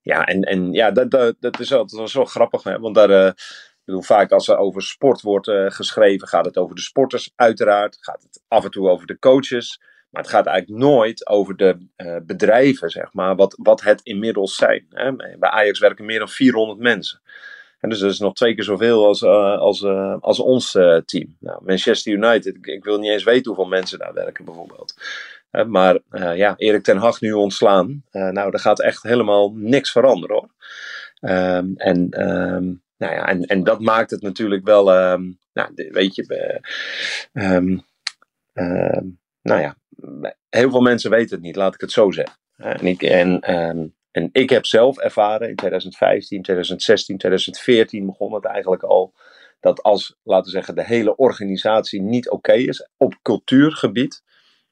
ja, 0.07 0.25
en, 0.25 0.41
en 0.41 0.71
ja, 0.71 0.91
dat, 0.91 1.11
dat, 1.11 1.35
dat 1.39 1.59
is 1.59 1.73
altijd 1.73 2.09
zo 2.09 2.25
grappig. 2.25 2.63
Hè? 2.63 2.79
Want 2.79 2.95
daar, 2.95 3.09
uh, 3.09 3.27
ik 3.27 3.81
bedoel, 3.85 4.01
vaak 4.01 4.31
als 4.31 4.47
er 4.47 4.57
over 4.57 4.81
sport 4.81 5.21
wordt 5.21 5.47
uh, 5.47 5.69
geschreven, 5.69 6.27
gaat 6.27 6.45
het 6.45 6.57
over 6.57 6.75
de 6.75 6.81
sporters, 6.81 7.31
uiteraard. 7.35 7.97
Gaat 7.99 8.21
het 8.21 8.43
af 8.47 8.63
en 8.63 8.71
toe 8.71 8.89
over 8.89 9.07
de 9.07 9.19
coaches. 9.19 9.81
Maar 10.09 10.21
het 10.21 10.31
gaat 10.31 10.45
eigenlijk 10.45 10.81
nooit 10.81 11.27
over 11.27 11.55
de 11.55 11.87
uh, 11.97 12.15
bedrijven, 12.23 12.89
zeg 12.89 13.13
maar, 13.13 13.35
wat, 13.35 13.55
wat 13.61 13.81
het 13.81 14.01
inmiddels 14.03 14.55
zijn. 14.55 14.85
Hè? 14.89 15.15
Bij 15.15 15.49
Ajax 15.49 15.79
werken 15.79 16.05
meer 16.05 16.19
dan 16.19 16.29
400 16.29 16.79
mensen. 16.79 17.21
En 17.79 17.89
dus 17.89 17.99
dat 17.99 18.11
is 18.11 18.19
nog 18.19 18.33
twee 18.33 18.55
keer 18.55 18.63
zoveel 18.63 19.05
als, 19.05 19.23
als, 19.23 19.83
als 20.19 20.39
ons 20.39 20.71
team. 21.05 21.37
Nou, 21.39 21.63
Manchester 21.65 22.13
United, 22.13 22.57
ik, 22.61 22.83
wil 22.83 22.99
niet 22.99 23.11
eens 23.11 23.23
weten 23.23 23.45
hoeveel 23.45 23.69
mensen 23.69 23.99
daar 23.99 24.13
werken 24.13 24.45
bijvoorbeeld 24.45 24.93
maar 25.51 25.99
uh, 26.11 26.35
ja, 26.35 26.53
Erik 26.57 26.83
ten 26.83 26.97
Hag 26.97 27.21
nu 27.21 27.31
ontslaan. 27.31 28.03
Uh, 28.11 28.29
nou, 28.29 28.51
er 28.51 28.59
gaat 28.59 28.81
echt 28.81 29.03
helemaal 29.03 29.51
niks 29.55 29.91
veranderen 29.91 30.35
hoor. 30.35 30.49
Um, 31.31 31.73
en, 31.75 32.27
um, 32.29 32.83
nou 32.97 33.13
ja, 33.13 33.27
en, 33.27 33.41
en 33.41 33.63
dat 33.63 33.79
maakt 33.79 34.11
het 34.11 34.21
natuurlijk 34.21 34.65
wel, 34.65 35.11
um, 35.11 35.39
nou, 35.53 35.71
weet 35.91 36.15
je, 36.15 36.61
nou 39.41 39.61
ja, 39.61 39.75
heel 40.49 40.69
veel 40.69 40.81
mensen 40.81 41.09
weten 41.09 41.35
het 41.35 41.45
niet, 41.45 41.55
laat 41.55 41.73
ik 41.73 41.81
het 41.81 41.91
zo 41.91 42.11
zeggen. 42.11 42.37
En 42.57 42.85
ik, 42.85 43.01
en, 43.01 43.39
en 44.11 44.29
ik 44.31 44.49
heb 44.49 44.65
zelf 44.65 44.97
ervaren 44.97 45.49
in 45.49 45.55
2015, 45.55 46.41
2016, 46.41 47.17
2014 47.17 48.05
begon 48.05 48.33
het 48.33 48.45
eigenlijk 48.45 48.83
al 48.83 49.13
dat 49.59 49.83
als, 49.83 50.15
laten 50.23 50.45
we 50.45 50.51
zeggen, 50.51 50.75
de 50.75 50.85
hele 50.85 51.15
organisatie 51.15 52.01
niet 52.01 52.29
oké 52.29 52.53
is 52.53 52.89
op 52.97 53.19
cultuurgebied, 53.21 54.23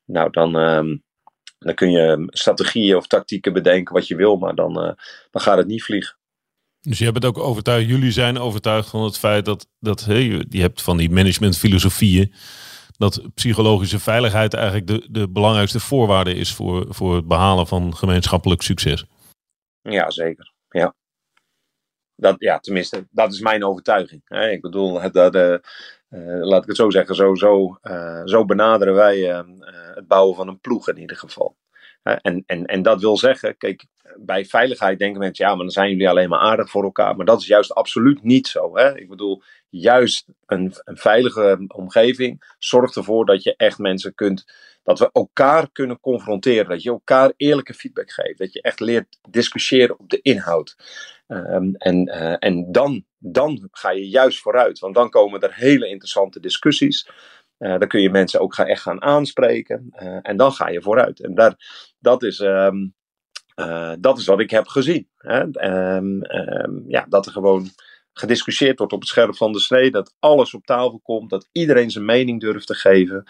nou, 0.06 0.30
dan, 0.32 0.56
um, 0.56 1.04
dan 1.58 1.74
kun 1.74 1.92
je 1.92 2.28
strategieën 2.28 2.96
of 2.96 3.08
tactieken 3.08 3.54
bedenken 3.54 3.94
wat 3.94 4.08
je 4.08 4.16
wil, 4.16 4.36
maar 4.36 4.56
dan, 4.56 4.84
uh, 4.84 4.92
dan 5.32 5.42
gaat 5.42 5.58
het 5.58 5.68
niet 5.68 5.84
vliegen. 5.84 6.18
Dus 6.82 6.98
je 6.98 7.04
hebt 7.04 7.16
het 7.16 7.26
ook 7.26 7.38
overtuigd, 7.38 7.88
jullie 7.88 8.12
zijn 8.12 8.38
overtuigd 8.38 8.90
van 8.90 9.04
het 9.04 9.18
feit 9.18 9.46
dat, 9.46 9.68
dat 9.80 10.06
hey, 10.06 10.46
je 10.50 10.62
hebt 10.62 10.82
van 10.82 10.98
die 10.98 11.10
managementfilosofieën, 11.10 12.34
dat 12.98 13.22
psychologische 13.34 14.00
veiligheid 14.00 14.54
eigenlijk 14.54 14.88
de, 14.88 15.08
de 15.10 15.30
belangrijkste 15.30 15.80
voorwaarde 15.80 16.34
is 16.34 16.54
voor, 16.54 16.86
voor 16.90 17.16
het 17.16 17.28
behalen 17.28 17.68
van 17.68 17.96
gemeenschappelijk 17.96 18.62
succes. 18.62 19.06
Ja, 19.82 20.10
zeker. 20.10 20.54
Ja. 20.70 20.96
Dat, 22.16 22.36
ja, 22.38 22.60
tenminste, 22.60 23.08
dat 23.12 23.34
is 23.34 23.40
mijn 23.40 23.64
overtuiging. 23.64 24.30
Ik 24.30 24.62
bedoel, 24.62 25.02
het, 25.02 25.14
dat, 25.14 25.36
uh, 25.36 25.56
laat 26.24 26.62
ik 26.62 26.68
het 26.68 26.78
zo 26.78 26.90
zeggen, 26.90 27.16
zo, 27.16 27.36
zo, 27.36 27.78
uh, 27.84 28.22
zo 28.26 28.46
benaderen 28.46 28.94
wij 28.94 29.30
uh, 29.30 29.40
het 29.96 30.08
bouwen 30.08 30.36
van 30.36 30.48
een 30.48 30.60
ploeg 30.60 30.90
in 30.90 30.98
ieder 30.98 31.18
geval. 31.18 31.56
en, 32.04 32.44
en, 32.46 32.66
en 32.66 32.82
dat 32.82 33.02
wil 33.02 33.18
zeggen, 33.18 33.58
kijk, 33.58 33.86
bij 34.18 34.46
veiligheid 34.46 35.00
denken 35.00 35.20
mensen, 35.20 35.46
ja, 35.46 35.52
maar 35.52 35.64
dan 35.64 35.70
zijn 35.70 35.90
jullie 35.90 36.10
alleen 36.10 36.30
maar 36.30 36.40
aardig 36.40 36.70
voor 36.70 36.84
elkaar. 36.84 37.16
Maar 37.16 37.26
dat 37.26 37.42
is 37.42 37.48
juist 37.48 37.74
absoluut 37.74 38.24
niet 38.24 38.48
zo. 38.48 38.78
Hè? 38.78 38.98
Ik 38.98 39.10
bedoel, 39.10 39.42
juist 39.70 40.28
een, 40.46 40.74
een 40.84 40.98
veilige 40.98 41.66
omgeving 41.68 42.56
zorgt 42.60 42.96
ervoor 42.96 43.26
dat 43.26 43.44
je 43.44 43.56
echt 43.56 43.78
mensen 43.78 44.16
kunt, 44.16 44.46
dat 44.84 45.00
we 45.00 45.10
elkaar 45.12 45.72
kunnen 45.72 46.00
confronteren. 46.00 46.70
Dat 46.70 46.84
je 46.84 46.90
elkaar 46.90 47.34
eerlijke 47.38 47.74
feedback 47.74 48.12
geeft. 48.12 48.40
Dat 48.40 48.54
je 48.54 48.62
echt 48.62 48.80
leert 48.80 49.18
discussiëren 49.30 50.00
op 50.00 50.10
de 50.10 50.22
inhoud. 50.22 50.76
Um, 51.28 51.76
en 51.76 52.08
en 52.40 52.72
dan, 52.72 53.06
dan 53.32 53.68
ga 53.72 53.92
je 53.92 54.10
juist 54.10 54.40
vooruit, 54.40 54.80
want 54.80 54.96
dan 54.96 55.10
komen 55.10 55.42
er 55.42 55.54
hele 55.54 55.88
interessante 55.88 56.40
discussies. 56.40 57.10
Uh, 57.60 57.78
dan 57.80 57.88
kun 57.88 58.02
je 58.02 58.10
mensen 58.10 58.40
ook 58.40 58.56
gaan, 58.56 58.66
echt 58.66 58.82
gaan 58.82 59.02
aanspreken. 59.02 59.90
Uh, 60.02 60.18
en 60.22 60.38
dan 60.38 60.52
ga 60.52 60.70
je 60.70 60.82
vooruit. 60.82 61.20
En 61.20 61.36
daar, 61.36 61.56
dat, 62.00 62.24
is, 62.24 62.40
um, 62.40 62.94
dat 64.00 64.18
is 64.18 64.26
wat 64.26 64.40
ik 64.40 64.50
heb 64.50 64.68
gezien. 64.68 65.10
Hè? 65.18 65.42
Um, 65.96 66.22
ja, 66.88 67.06
dat 67.10 67.26
er 67.26 67.32
gewoon 67.32 67.70
gediscussieerd 68.14 68.78
wordt 68.78 68.94
op 68.94 69.00
het 69.00 69.10
scherp 69.10 69.36
van 69.36 69.52
de 69.52 69.60
snee. 69.60 69.92
Dat 69.92 70.16
alles 70.20 70.54
op 70.54 70.66
tafel 70.66 71.00
komt. 71.04 71.30
Dat 71.30 71.50
iedereen 71.52 71.92
zijn 71.92 72.06
mening 72.06 72.40
durft 72.40 72.68
te 72.68 72.76
geven. 72.76 73.24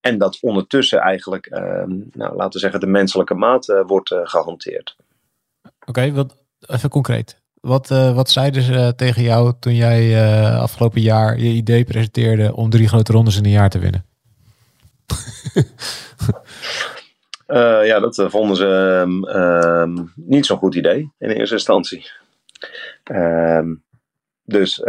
en 0.00 0.18
dat 0.18 0.38
ondertussen 0.40 0.98
eigenlijk, 0.98 1.48
nou, 1.50 2.36
laten 2.36 2.52
we 2.52 2.58
zeggen, 2.58 2.80
de 2.80 2.86
menselijke 2.86 3.34
maat 3.34 3.66
wordt 3.86 4.14
gehanteerd. 4.22 4.96
Oké, 5.86 6.12
wat 6.12 6.36
even 6.66 6.90
concreet. 6.90 7.40
Wat, 7.60 7.90
uh, 7.90 8.14
wat 8.14 8.30
zeiden 8.30 8.62
ze 8.62 8.92
tegen 8.96 9.22
jou 9.22 9.52
toen 9.60 9.74
jij 9.74 10.06
uh, 10.06 10.60
afgelopen 10.60 11.00
jaar 11.00 11.38
je 11.38 11.48
idee 11.48 11.84
presenteerde 11.84 12.54
om 12.54 12.70
drie 12.70 12.88
grote 12.88 13.12
rondes 13.12 13.36
in 13.36 13.44
een 13.44 13.50
jaar 13.50 13.70
te 13.70 13.78
winnen? 13.78 14.04
ja, 17.86 18.00
dat 18.00 18.24
vonden 18.28 18.56
ze 18.56 18.66
um, 19.02 19.24
um, 19.24 20.12
niet 20.14 20.46
zo'n 20.46 20.58
goed 20.58 20.74
idee 20.74 21.12
in 21.18 21.30
eerste 21.30 21.54
instantie. 21.54 22.10
Um, 23.12 23.82
dus 24.42 24.82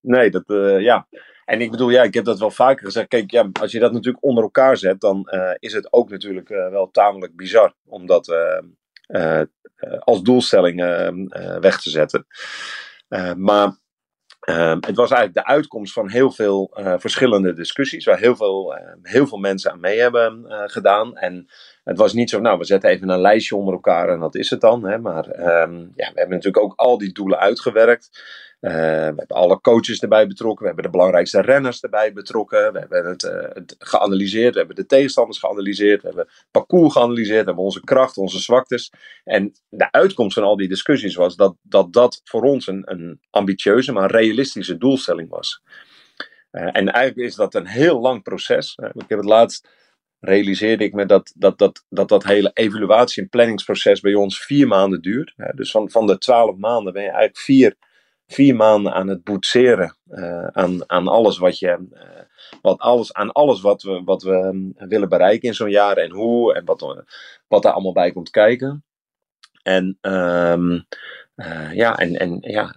nee, 0.00 0.30
dat 0.30 0.44
ja. 0.80 1.06
En 1.44 1.60
ik 1.60 1.70
bedoel, 1.70 1.90
ja, 1.90 2.02
ik 2.02 2.14
heb 2.14 2.24
dat 2.24 2.38
wel 2.38 2.50
vaker 2.50 2.84
gezegd. 2.84 3.08
Kijk, 3.08 3.30
ja, 3.30 3.48
als 3.60 3.72
je 3.72 3.78
dat 3.78 3.92
natuurlijk 3.92 4.24
onder 4.24 4.42
elkaar 4.42 4.76
zet, 4.76 5.00
dan 5.00 5.28
is 5.58 5.72
het 5.72 5.92
ook 5.92 6.10
natuurlijk 6.10 6.48
wel 6.48 6.90
tamelijk 6.90 7.36
bizar. 7.36 7.74
Omdat 7.86 8.26
als 9.98 10.22
doelstelling 10.22 10.80
uh, 10.82 11.56
weg 11.56 11.80
te 11.80 11.90
zetten. 11.90 12.26
maar 13.36 13.76
het 14.80 14.96
was 14.96 15.10
eigenlijk 15.10 15.34
de 15.34 15.46
uitkomst 15.46 15.92
van 15.92 16.10
heel 16.10 16.30
veel 16.30 16.70
verschillende 16.98 17.52
discussies, 17.52 18.04
waar 18.04 18.18
heel 18.18 18.36
veel, 18.36 18.78
heel 19.02 19.26
veel 19.26 19.38
mensen 19.38 19.70
aan 19.70 19.80
mee 19.80 20.00
hebben 20.00 20.44
gedaan. 20.48 21.16
En 21.16 21.48
het 21.88 21.98
was 21.98 22.12
niet 22.12 22.30
zo, 22.30 22.40
nou, 22.40 22.58
we 22.58 22.64
zetten 22.64 22.90
even 22.90 23.08
een 23.08 23.20
lijstje 23.20 23.56
onder 23.56 23.74
elkaar 23.74 24.08
en 24.08 24.20
dat 24.20 24.34
is 24.34 24.50
het 24.50 24.60
dan. 24.60 24.84
Hè? 24.84 24.98
Maar 24.98 25.28
ehm, 25.28 25.78
ja, 25.80 26.10
we 26.12 26.18
hebben 26.18 26.30
natuurlijk 26.30 26.64
ook 26.64 26.72
al 26.76 26.98
die 26.98 27.12
doelen 27.12 27.38
uitgewerkt. 27.38 28.22
Uh, 28.60 28.72
we 28.72 28.78
hebben 29.16 29.26
alle 29.26 29.60
coaches 29.60 30.00
erbij 30.00 30.26
betrokken. 30.26 30.60
We 30.60 30.66
hebben 30.66 30.84
de 30.84 30.90
belangrijkste 30.90 31.40
renners 31.40 31.80
erbij 31.80 32.12
betrokken. 32.12 32.72
We 32.72 32.78
hebben 32.78 33.04
het, 33.04 33.22
uh, 33.22 33.32
het, 33.52 33.76
geanalyseerd. 33.78 34.52
We 34.52 34.58
hebben 34.58 34.76
de 34.76 34.86
tegenstanders 34.86 35.38
geanalyseerd. 35.38 36.02
We 36.02 36.06
hebben 36.06 36.28
parcours 36.50 36.92
geanalyseerd. 36.92 37.40
We 37.40 37.46
hebben 37.46 37.64
onze 37.64 37.84
krachten, 37.84 38.22
onze 38.22 38.38
zwaktes. 38.38 38.92
En 39.24 39.52
de 39.68 39.92
uitkomst 39.92 40.34
van 40.34 40.42
al 40.42 40.56
die 40.56 40.68
discussies 40.68 41.14
was 41.14 41.36
dat 41.36 41.56
dat, 41.62 41.92
dat 41.92 42.20
voor 42.24 42.42
ons 42.42 42.66
een, 42.66 42.82
een 42.84 43.20
ambitieuze, 43.30 43.92
maar 43.92 44.10
realistische 44.10 44.76
doelstelling 44.76 45.28
was. 45.28 45.62
Uh, 46.52 46.62
en 46.62 46.92
eigenlijk 46.92 47.28
is 47.28 47.34
dat 47.34 47.54
een 47.54 47.66
heel 47.66 48.00
lang 48.00 48.22
proces. 48.22 48.78
ik 48.92 49.08
heb 49.08 49.18
het 49.18 49.28
laatst 49.28 49.68
realiseerde 50.20 50.84
ik 50.84 50.92
me 50.92 51.06
dat 51.06 51.32
dat, 51.36 51.58
dat, 51.58 51.84
dat, 51.88 52.08
dat 52.08 52.24
hele 52.24 52.50
evaluatie- 52.54 53.22
en 53.22 53.28
planningsproces 53.28 54.00
bij 54.00 54.14
ons 54.14 54.40
vier 54.40 54.66
maanden 54.66 55.00
duurt. 55.00 55.34
dus 55.54 55.70
van, 55.70 55.90
van 55.90 56.06
de 56.06 56.18
twaalf 56.18 56.56
maanden 56.56 56.92
ben 56.92 57.02
je 57.02 57.08
eigenlijk 57.08 57.38
vier 57.38 57.76
vier 58.28 58.56
maanden 58.56 58.92
aan 58.92 59.08
het 59.08 59.24
boetseren. 59.24 59.96
Uh, 60.08 60.46
aan, 60.46 60.90
aan 60.90 61.08
alles 61.08 61.38
wat 61.38 61.58
je. 61.58 61.88
Uh, 61.92 62.00
wat 62.62 62.78
alles, 62.78 63.12
aan 63.12 63.32
alles 63.32 63.60
wat 63.60 63.82
we, 63.82 64.02
wat 64.04 64.22
we 64.22 64.32
um, 64.32 64.72
willen 64.76 65.08
bereiken 65.08 65.48
in 65.48 65.54
zo'n 65.54 65.70
jaar 65.70 65.96
en 65.96 66.10
hoe 66.10 66.54
en 66.54 66.64
wat, 66.64 67.04
wat 67.48 67.62
daar 67.62 67.72
allemaal 67.72 67.92
bij 67.92 68.12
komt 68.12 68.30
kijken. 68.30 68.84
En, 69.62 69.98
uh, 70.02 70.78
ja, 71.72 71.96
en, 71.96 72.16
en 72.16 72.38
ja, 72.40 72.74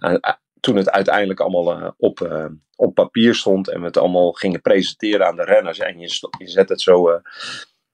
toen 0.60 0.76
het 0.76 0.90
uiteindelijk 0.90 1.40
allemaal 1.40 1.94
op, 1.96 2.50
op 2.76 2.94
papier 2.94 3.34
stond 3.34 3.68
en 3.68 3.80
we 3.80 3.86
het 3.86 3.96
allemaal 3.96 4.32
gingen 4.32 4.60
presenteren 4.60 5.26
aan 5.26 5.36
de 5.36 5.44
renners 5.44 5.78
en 5.78 5.98
je, 5.98 6.28
je 6.38 6.48
zet 6.48 6.68
het 6.68 6.80
zo 6.80 7.20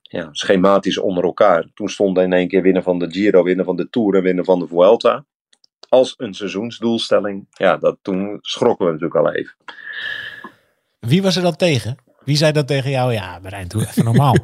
ja, 0.01 0.29
schematisch 0.31 0.97
onder 0.97 1.23
elkaar. 1.23 1.69
Toen 1.73 1.89
stonden 1.89 2.23
in 2.23 2.33
één 2.33 2.47
keer 2.47 2.61
winnen 2.61 2.83
van 2.83 2.99
de 2.99 3.11
Giro, 3.11 3.43
winnen 3.43 3.65
van 3.65 3.75
de 3.75 3.89
Tour 3.89 4.15
en 4.15 4.23
winnen 4.23 4.45
van 4.45 4.59
de 4.59 4.67
Vuelta. 4.67 5.25
Als 5.89 6.13
een 6.17 6.33
seizoensdoelstelling. 6.33 7.47
Ja, 7.49 7.77
dat, 7.77 7.97
toen 8.01 8.37
schrokken 8.41 8.85
we 8.85 8.91
natuurlijk 8.91 9.19
al 9.19 9.33
even. 9.33 9.55
Wie 10.99 11.21
was 11.21 11.35
er 11.35 11.41
dan 11.41 11.55
tegen? 11.55 11.97
Wie 12.23 12.37
zei 12.37 12.51
dat 12.51 12.67
tegen 12.67 12.89
jou? 12.89 13.13
Ja, 13.13 13.39
Marijn, 13.39 13.67
doe 13.67 13.81
even 13.81 14.03
normaal. 14.03 14.35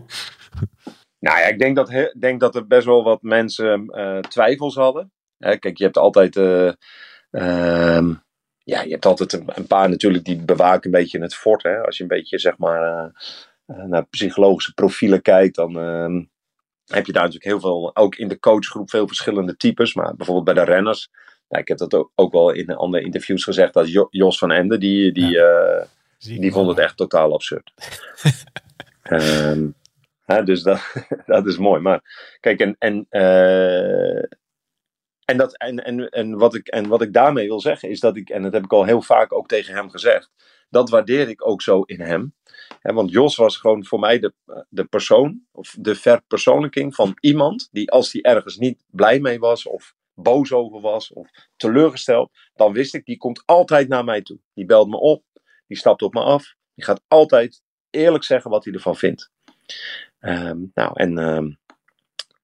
nou 1.25 1.39
ja, 1.39 1.45
ik 1.45 1.59
denk 1.59 1.75
dat, 1.75 2.11
denk 2.19 2.39
dat 2.39 2.55
er 2.55 2.67
best 2.67 2.85
wel 2.85 3.03
wat 3.03 3.21
mensen 3.21 3.85
uh, 3.87 4.19
twijfels 4.19 4.75
hadden. 4.75 5.11
kijk, 5.37 5.77
je 5.77 5.83
hebt 5.83 5.97
altijd... 5.97 6.35
Uh, 6.35 6.71
ja, 8.63 8.81
je 8.81 8.91
hebt 8.91 9.05
altijd 9.05 9.33
een, 9.33 9.43
een, 9.45 9.67
paar 9.67 9.89
natuurlijk 9.89 10.25
die 10.25 10.41
bewaken 10.41 10.85
een 10.85 10.99
beetje 10.99 11.21
het 11.21 11.35
fort. 11.35 11.63
Hè? 11.63 11.85
Als 11.85 11.97
je 11.97 12.03
een 12.03 12.09
beetje, 12.09 12.39
zeg 12.39 12.57
maar... 12.57 13.13
Uh, 13.67 13.83
naar 13.83 14.05
psychologische 14.05 14.73
profielen 14.73 15.21
kijkt, 15.21 15.55
dan 15.55 15.79
ehm, 15.79 16.23
heb 16.85 17.05
je 17.05 17.11
daar 17.11 17.23
natuurlijk 17.23 17.51
heel 17.51 17.59
veel, 17.59 17.95
ook 17.95 18.15
in 18.15 18.27
de 18.27 18.39
coachgroep, 18.39 18.89
veel 18.89 19.07
verschillende 19.07 19.55
types. 19.55 19.93
Maar 19.93 20.15
bijvoorbeeld 20.15 20.55
bij 20.55 20.65
de 20.65 20.71
renners, 20.71 21.09
nou, 21.49 21.61
ik 21.61 21.67
heb 21.67 21.77
dat 21.77 21.93
ook, 21.93 22.11
ook 22.15 22.31
wel 22.31 22.51
in 22.51 22.75
andere 22.75 23.03
interviews 23.03 23.43
gezegd, 23.43 23.73
dat 23.73 24.07
Jos 24.09 24.37
van 24.37 24.51
Ende, 24.51 24.77
die, 24.77 25.11
die, 25.11 25.29
ja 25.29 25.87
die 26.25 26.51
vond 26.51 26.67
het 26.67 26.77
echt 26.77 26.97
totaal 26.97 27.33
absurd. 27.33 27.73
um, 29.11 29.75
hè, 30.31 30.43
dus 30.43 30.61
dat, 30.61 30.93
dat 31.25 31.47
is 31.47 31.57
mooi. 31.57 31.81
Maar 31.81 32.01
kijk, 32.39 32.59
en, 32.59 32.75
en, 32.79 33.07
uh, 33.09 34.23
en, 35.25 35.37
dat, 35.37 35.57
en, 35.57 35.83
en, 35.83 36.09
en, 36.09 36.37
wat 36.37 36.55
ik, 36.55 36.67
en 36.67 36.87
wat 36.87 37.01
ik 37.01 37.13
daarmee 37.13 37.47
wil 37.47 37.59
zeggen 37.59 37.89
is 37.89 37.99
dat 37.99 38.15
ik, 38.15 38.29
en 38.29 38.43
dat 38.43 38.53
heb 38.53 38.63
ik 38.63 38.73
al 38.73 38.85
heel 38.85 39.01
vaak 39.01 39.33
ook 39.33 39.47
tegen 39.47 39.73
hem 39.73 39.89
gezegd, 39.89 40.31
dat 40.69 40.89
waardeer 40.89 41.29
ik 41.29 41.47
ook 41.47 41.61
zo 41.61 41.81
in 41.81 42.01
hem. 42.01 42.33
Want 42.81 43.11
Jos 43.11 43.35
was 43.35 43.57
gewoon 43.57 43.85
voor 43.85 43.99
mij 43.99 44.19
de, 44.19 44.33
de 44.69 44.85
persoon, 44.85 45.41
of 45.51 45.75
de 45.79 45.95
verpersoonlijking 45.95 46.95
van 46.95 47.17
iemand 47.19 47.69
die 47.71 47.91
als 47.91 48.11
die 48.11 48.23
ergens 48.23 48.57
niet 48.57 48.83
blij 48.89 49.19
mee 49.19 49.39
was, 49.39 49.65
of 49.65 49.95
boos 50.15 50.51
over 50.51 50.81
was, 50.81 51.13
of 51.13 51.29
teleurgesteld, 51.55 52.31
dan 52.53 52.73
wist 52.73 52.93
ik, 52.93 53.05
die 53.05 53.17
komt 53.17 53.43
altijd 53.45 53.87
naar 53.87 54.03
mij 54.03 54.21
toe. 54.21 54.39
Die 54.53 54.65
belt 54.65 54.89
me 54.89 54.97
op, 54.97 55.23
die 55.67 55.77
stapt 55.77 56.01
op 56.01 56.13
me 56.13 56.21
af. 56.21 56.55
Die 56.73 56.85
gaat 56.85 57.01
altijd 57.07 57.61
eerlijk 57.89 58.23
zeggen 58.23 58.51
wat 58.51 58.63
hij 58.63 58.73
ervan 58.73 58.95
vindt. 58.95 59.31
Ehm, 60.19 60.57
nou, 60.73 60.91
en 60.93 61.17
ehm, 61.17 61.51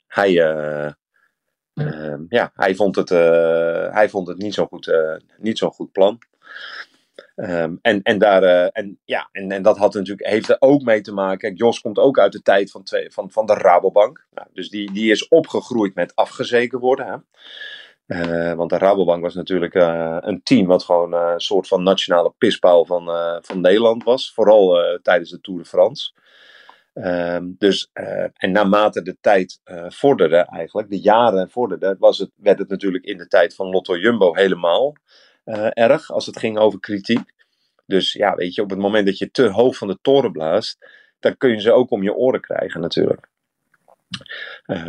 hij, 0.07 0.31
uh, 0.31 0.91
ja, 2.29 2.51
hij, 2.55 2.75
vond 2.75 2.95
het, 2.95 3.11
uh, 3.11 3.93
hij 3.93 4.09
vond 4.09 4.27
het 4.27 4.37
niet 4.37 4.53
zo'n 4.53 4.67
goed, 4.67 4.87
uh, 4.87 5.15
niet 5.37 5.57
zo 5.57 5.69
goed 5.69 5.91
plan. 5.91 6.19
En, 7.81 8.01
en, 8.03 8.17
daar, 8.17 8.67
en, 8.67 8.99
ja, 9.05 9.29
en, 9.31 9.51
en 9.51 9.61
dat 9.61 9.77
had 9.77 9.93
natuurlijk, 9.93 10.27
heeft 10.27 10.49
er 10.49 10.55
ook 10.59 10.81
mee 10.81 11.01
te 11.01 11.13
maken. 11.13 11.55
Jos 11.55 11.81
komt 11.81 11.97
ook 11.97 12.19
uit 12.19 12.31
de 12.31 12.41
tijd 12.41 12.71
van, 12.71 12.83
twee, 12.83 13.11
van, 13.11 13.31
van 13.31 13.45
de 13.45 13.53
Rabobank. 13.53 14.25
Nou, 14.31 14.47
dus 14.53 14.69
die, 14.69 14.91
die 14.91 15.11
is 15.11 15.27
opgegroeid 15.27 15.95
met 15.95 16.15
afgezeken 16.15 16.79
worden. 16.79 17.05
Hè. 17.05 17.17
Uh, 18.11 18.53
want 18.53 18.69
de 18.69 18.77
Rabobank 18.77 19.21
was 19.21 19.35
natuurlijk 19.35 19.75
uh, 19.75 20.17
een 20.19 20.43
team 20.43 20.67
wat 20.67 20.83
gewoon 20.83 21.13
uh, 21.13 21.29
een 21.33 21.39
soort 21.39 21.67
van 21.67 21.83
nationale 21.83 22.33
pispaal 22.37 22.85
van, 22.85 23.05
van 23.41 23.61
Nederland 23.61 24.03
was. 24.03 24.33
Vooral 24.33 24.99
tijdens 25.01 25.29
de 25.29 25.41
Tour 25.41 25.59
de 25.59 25.65
France. 25.65 26.11
Ehm, 26.93 27.45
dus, 27.57 27.89
en 28.33 28.51
naarmate 28.51 29.01
de 29.01 29.17
tijd 29.21 29.61
vorderde 29.87 30.35
eigenlijk, 30.35 30.89
de 30.89 31.01
jaren 31.01 31.49
vorderden, 31.49 31.95
was 31.99 32.17
het, 32.17 32.31
werd 32.35 32.59
het 32.59 32.69
natuurlijk 32.69 33.05
in 33.05 33.17
de 33.17 33.27
tijd 33.27 33.55
van 33.55 33.69
Lotto 33.69 33.97
Jumbo 33.97 34.33
helemaal 34.33 34.93
erg 35.73 36.11
als 36.11 36.25
het 36.25 36.39
ging 36.39 36.57
over 36.57 36.79
kritiek. 36.79 37.33
Dus 37.85 38.13
ja, 38.13 38.35
weet 38.35 38.55
je, 38.55 38.61
op 38.61 38.69
het 38.69 38.79
moment 38.79 39.05
dat 39.05 39.17
je 39.17 39.31
te 39.31 39.47
hoog 39.47 39.77
van 39.77 39.87
de 39.87 39.97
toren 40.01 40.31
blaast, 40.31 40.77
dan 41.19 41.37
kun 41.37 41.49
je 41.49 41.59
ze 41.59 41.71
ook 41.71 41.91
om 41.91 42.03
je 42.03 42.13
oren 42.13 42.41
krijgen 42.41 42.81
natuurlijk. 42.81 43.27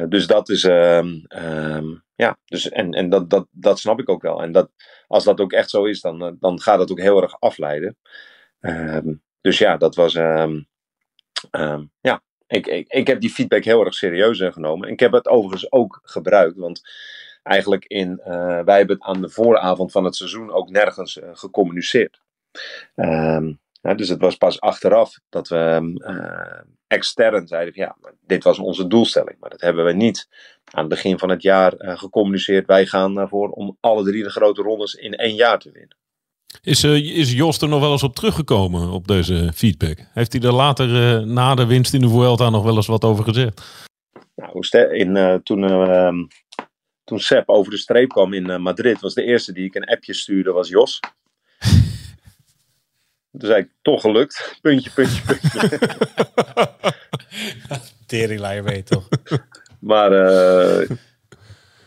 dus 0.08 0.26
dat 0.26 0.48
is, 0.48 0.64
um, 0.64 1.24
um, 1.28 2.04
ja, 2.14 2.38
dus 2.44 2.68
en, 2.68 2.92
en 2.92 3.08
dat, 3.08 3.30
dat, 3.30 3.46
dat 3.50 3.78
snap 3.78 4.00
ik 4.00 4.08
ook 4.08 4.22
wel. 4.22 4.42
En 4.42 4.52
dat, 4.52 4.70
als 5.06 5.24
dat 5.24 5.40
ook 5.40 5.52
echt 5.52 5.70
zo 5.70 5.84
is, 5.84 6.00
dan, 6.00 6.22
eh, 6.22 6.32
dan 6.40 6.60
gaat 6.60 6.78
dat 6.78 6.90
ook 6.90 7.00
heel 7.00 7.22
erg 7.22 7.40
afleiden. 7.40 7.96
Um, 8.60 9.22
dus 9.40 9.58
ja, 9.58 9.76
dat 9.76 9.94
was. 9.94 10.12
Ja, 12.00 12.22
ik, 12.46 12.66
ik, 12.66 12.88
ik 12.88 13.06
heb 13.06 13.20
die 13.20 13.30
feedback 13.30 13.64
heel 13.64 13.84
erg 13.84 13.94
serieus 13.94 14.40
genomen. 14.42 14.86
En 14.86 14.92
ik 14.92 15.00
heb 15.00 15.12
het 15.12 15.28
overigens 15.28 15.72
ook 15.72 16.00
gebruikt. 16.02 16.56
Want 16.56 16.80
eigenlijk 17.42 17.84
in. 17.84 18.20
Uh, 18.26 18.60
wij 18.60 18.76
hebben 18.76 18.96
het 18.96 19.04
aan 19.04 19.20
de 19.20 19.30
vooravond 19.30 19.92
van 19.92 20.04
het 20.04 20.16
seizoen 20.16 20.52
ook 20.52 20.70
nergens 20.70 21.16
uh, 21.16 21.28
gecommuniceerd. 21.32 22.20
Ja, 23.82 23.94
dus 23.94 24.08
het 24.08 24.20
was 24.20 24.36
pas 24.36 24.60
achteraf 24.60 25.18
dat 25.28 25.48
we 25.48 25.92
uh, 25.96 26.72
extern 26.86 27.46
zeiden: 27.46 27.74
van, 27.74 27.82
ja, 27.84 27.96
dit 28.20 28.44
was 28.44 28.58
onze 28.58 28.86
doelstelling. 28.86 29.36
Maar 29.40 29.50
dat 29.50 29.60
hebben 29.60 29.84
we 29.84 29.92
niet 29.92 30.28
aan 30.70 30.80
het 30.80 30.88
begin 30.88 31.18
van 31.18 31.28
het 31.28 31.42
jaar 31.42 31.74
uh, 31.78 31.98
gecommuniceerd. 31.98 32.66
Wij 32.66 32.86
gaan 32.86 33.18
ervoor 33.18 33.48
om 33.50 33.76
alle 33.80 34.04
drie 34.04 34.22
de 34.22 34.30
grote 34.30 34.62
rondes 34.62 34.94
in 34.94 35.14
één 35.14 35.34
jaar 35.34 35.58
te 35.58 35.70
winnen. 35.70 35.96
Is, 36.62 36.84
uh, 36.84 37.18
is 37.18 37.32
Jos 37.32 37.60
er 37.60 37.68
nog 37.68 37.80
wel 37.80 37.92
eens 37.92 38.02
op 38.02 38.14
teruggekomen 38.14 38.90
op 38.90 39.08
deze 39.08 39.50
feedback? 39.54 39.98
Heeft 40.12 40.32
hij 40.32 40.42
er 40.42 40.52
later 40.52 41.26
na 41.26 41.54
de 41.54 41.66
winst 41.66 41.94
in 41.94 42.00
de 42.00 42.08
Vuelta 42.08 42.50
nog 42.50 42.64
wel 42.64 42.76
eens 42.76 42.86
wat 42.86 43.04
over 43.04 43.24
gezegd? 43.24 43.86
Nou, 44.34 44.66
in, 44.94 45.40
toen, 45.42 45.64
ehm, 45.64 46.24
toen 47.04 47.20
Sepp 47.20 47.48
over 47.48 47.70
de 47.70 47.78
streep 47.78 48.08
kwam 48.08 48.32
in 48.32 48.62
Madrid, 48.62 49.00
was 49.00 49.14
de 49.14 49.24
eerste 49.24 49.52
die 49.52 49.64
ik 49.64 49.74
een 49.74 49.84
appje 49.84 50.14
stuurde, 50.14 50.52
was 50.52 50.68
Jos. 50.68 51.00
Toen 53.38 53.48
zei 53.48 53.62
ik, 53.62 53.70
toch 53.82 54.00
gelukt. 54.00 54.58
Puntje, 54.60 54.90
puntje, 54.90 55.22
puntje. 55.22 55.78
Teringleier 58.06 58.64
weet 58.64 58.86
toch? 58.86 59.08
maar 59.90 60.12
uh, 60.12 60.90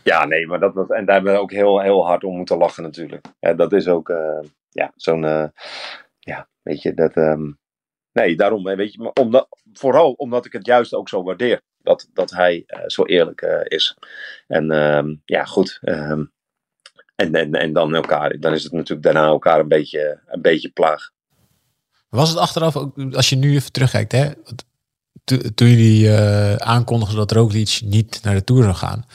ja, 0.02 0.24
nee, 0.24 0.46
maar 0.46 0.60
dat 0.60 0.74
was... 0.74 0.88
En 0.88 1.04
daar 1.04 1.14
hebben 1.14 1.32
we 1.32 1.38
ook 1.38 1.52
heel, 1.52 1.80
heel 1.80 2.06
hard 2.06 2.24
om 2.24 2.36
moeten 2.36 2.56
lachen 2.56 2.82
natuurlijk. 2.82 3.26
Ja, 3.40 3.54
dat 3.54 3.72
is 3.72 3.88
ook, 3.88 4.08
uh, 4.08 4.40
ja, 4.70 4.92
zo'n... 4.96 5.22
Uh, 5.22 5.46
ja, 6.18 6.48
weet 6.62 6.82
je, 6.82 6.94
dat... 6.94 7.16
Um, 7.16 7.58
nee, 8.12 8.36
daarom, 8.36 8.62
weet 8.62 8.92
je, 8.92 9.02
maar 9.02 9.12
omdat, 9.12 9.48
vooral 9.72 10.12
omdat 10.12 10.44
ik 10.44 10.52
het 10.52 10.66
juist 10.66 10.94
ook 10.94 11.08
zo 11.08 11.22
waardeer. 11.22 11.62
Dat, 11.86 12.08
dat 12.12 12.30
hij 12.30 12.64
zo 12.86 13.04
eerlijk 13.04 13.40
is. 13.64 13.96
En 14.46 14.70
um, 14.70 15.22
ja, 15.24 15.44
goed... 15.44 15.78
Um, 15.82 16.34
en, 17.16 17.34
en, 17.34 17.52
en 17.54 17.72
dan 17.72 17.94
elkaar, 17.94 18.40
dan 18.40 18.52
is 18.52 18.62
het 18.62 18.72
natuurlijk 18.72 19.02
daarna 19.02 19.26
elkaar 19.26 19.60
een 19.60 19.68
beetje, 19.68 20.20
een 20.26 20.42
beetje 20.42 20.68
plaag. 20.68 21.10
Was 22.08 22.28
het 22.28 22.38
achteraf 22.38 22.76
ook, 22.76 23.14
als 23.14 23.28
je 23.28 23.36
nu 23.36 23.54
even 23.54 23.72
terugkijkt, 23.72 24.12
hè, 24.12 24.30
toen 25.54 25.68
jullie 25.68 26.04
uh, 26.04 26.54
aankondigden 26.54 27.16
dat 27.16 27.32
Roglic 27.32 27.80
niet 27.84 28.20
naar 28.22 28.34
de 28.34 28.44
Tour 28.44 28.62
zou 28.62 28.74
gaan, 28.74 29.06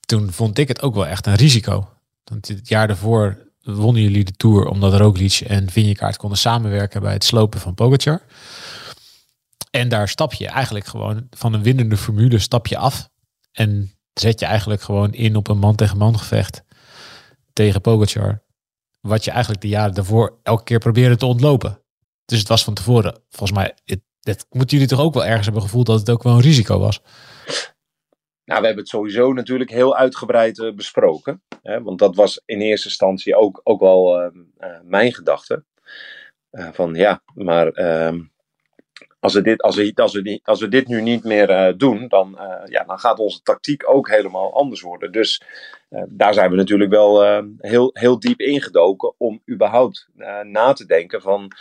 toen 0.00 0.32
vond 0.32 0.58
ik 0.58 0.68
het 0.68 0.82
ook 0.82 0.94
wel 0.94 1.06
echt 1.06 1.26
een 1.26 1.34
risico. 1.34 1.88
Want 2.24 2.48
het 2.48 2.68
jaar 2.68 2.86
daarvoor 2.86 3.38
wonnen 3.62 4.02
jullie 4.02 4.24
de 4.24 4.36
Tour 4.36 4.66
omdat 4.66 4.94
Roglic 5.00 5.40
en 5.46 5.70
Vinjekaart 5.70 6.16
konden 6.16 6.38
samenwerken 6.38 7.00
bij 7.00 7.12
het 7.12 7.24
slopen 7.24 7.60
van 7.60 7.74
Pogacar. 7.74 8.22
En 9.74 9.88
daar 9.88 10.08
stap 10.08 10.32
je 10.32 10.46
eigenlijk 10.46 10.86
gewoon 10.86 11.26
van 11.30 11.52
een 11.52 11.62
winnende 11.62 11.96
formule 11.96 12.38
stap 12.38 12.66
je 12.66 12.76
af. 12.76 13.08
En 13.52 13.92
zet 14.12 14.40
je 14.40 14.46
eigenlijk 14.46 14.80
gewoon 14.80 15.12
in 15.12 15.36
op 15.36 15.48
een 15.48 15.58
man 15.58 15.74
tegen 15.74 15.98
man 15.98 16.18
gevecht 16.18 16.62
tegen 17.52 17.80
Pogacar 17.80 18.42
wat 19.00 19.24
je 19.24 19.30
eigenlijk 19.30 19.62
de 19.62 19.68
jaren 19.68 19.94
daarvoor 19.94 20.38
elke 20.42 20.64
keer 20.64 20.78
probeerde 20.78 21.16
te 21.16 21.26
ontlopen. 21.26 21.82
Dus 22.24 22.38
het 22.38 22.48
was 22.48 22.64
van 22.64 22.74
tevoren, 22.74 23.22
volgens 23.30 23.58
mij, 23.58 23.74
dat 24.20 24.46
moeten 24.50 24.76
jullie 24.76 24.92
toch 24.92 25.04
ook 25.04 25.14
wel 25.14 25.24
ergens 25.24 25.44
hebben 25.44 25.62
gevoeld 25.62 25.86
dat 25.86 25.98
het 25.98 26.10
ook 26.10 26.22
wel 26.22 26.32
een 26.32 26.40
risico 26.40 26.78
was? 26.78 27.02
Nou, 28.44 28.60
we 28.60 28.66
hebben 28.66 28.84
het 28.84 28.88
sowieso 28.88 29.32
natuurlijk 29.32 29.70
heel 29.70 29.96
uitgebreid 29.96 30.58
uh, 30.58 30.74
besproken. 30.74 31.42
Hè, 31.62 31.82
want 31.82 31.98
dat 31.98 32.16
was 32.16 32.42
in 32.44 32.60
eerste 32.60 32.88
instantie 32.88 33.36
ook, 33.36 33.60
ook 33.62 33.80
wel 33.80 34.22
uh, 34.22 34.28
uh, 34.58 34.80
mijn 34.82 35.12
gedachte. 35.12 35.64
van 36.50 36.94
ja, 36.94 37.22
maar 37.34 37.68
ehm, 37.68 38.20
als 39.24 39.34
we, 39.34 39.42
dit, 39.42 39.62
als, 39.62 39.76
we, 39.76 39.92
als, 39.94 40.12
we, 40.12 40.40
als 40.42 40.60
we 40.60 40.68
dit 40.68 40.88
nu 40.88 41.02
niet 41.02 41.24
meer 41.24 41.50
uh, 41.50 41.72
doen, 41.76 42.08
dan, 42.08 42.38
uh, 42.38 42.66
ja, 42.66 42.84
dan 42.84 42.98
gaat 42.98 43.18
onze 43.18 43.42
tactiek 43.42 43.88
ook 43.88 44.08
helemaal 44.08 44.54
anders 44.54 44.80
worden. 44.80 45.12
Dus 45.12 45.42
uh, 45.90 46.02
daar 46.08 46.34
zijn 46.34 46.50
we 46.50 46.56
natuurlijk 46.56 46.90
wel 46.90 47.42
heel, 47.58 47.90
heel 47.92 48.18
diep 48.18 48.40
ingedoken 48.40 49.14
om 49.18 49.42
überhaupt 49.50 50.08
na 50.42 50.72
te 50.72 50.86
denken 50.86 51.22
van, 51.22 51.52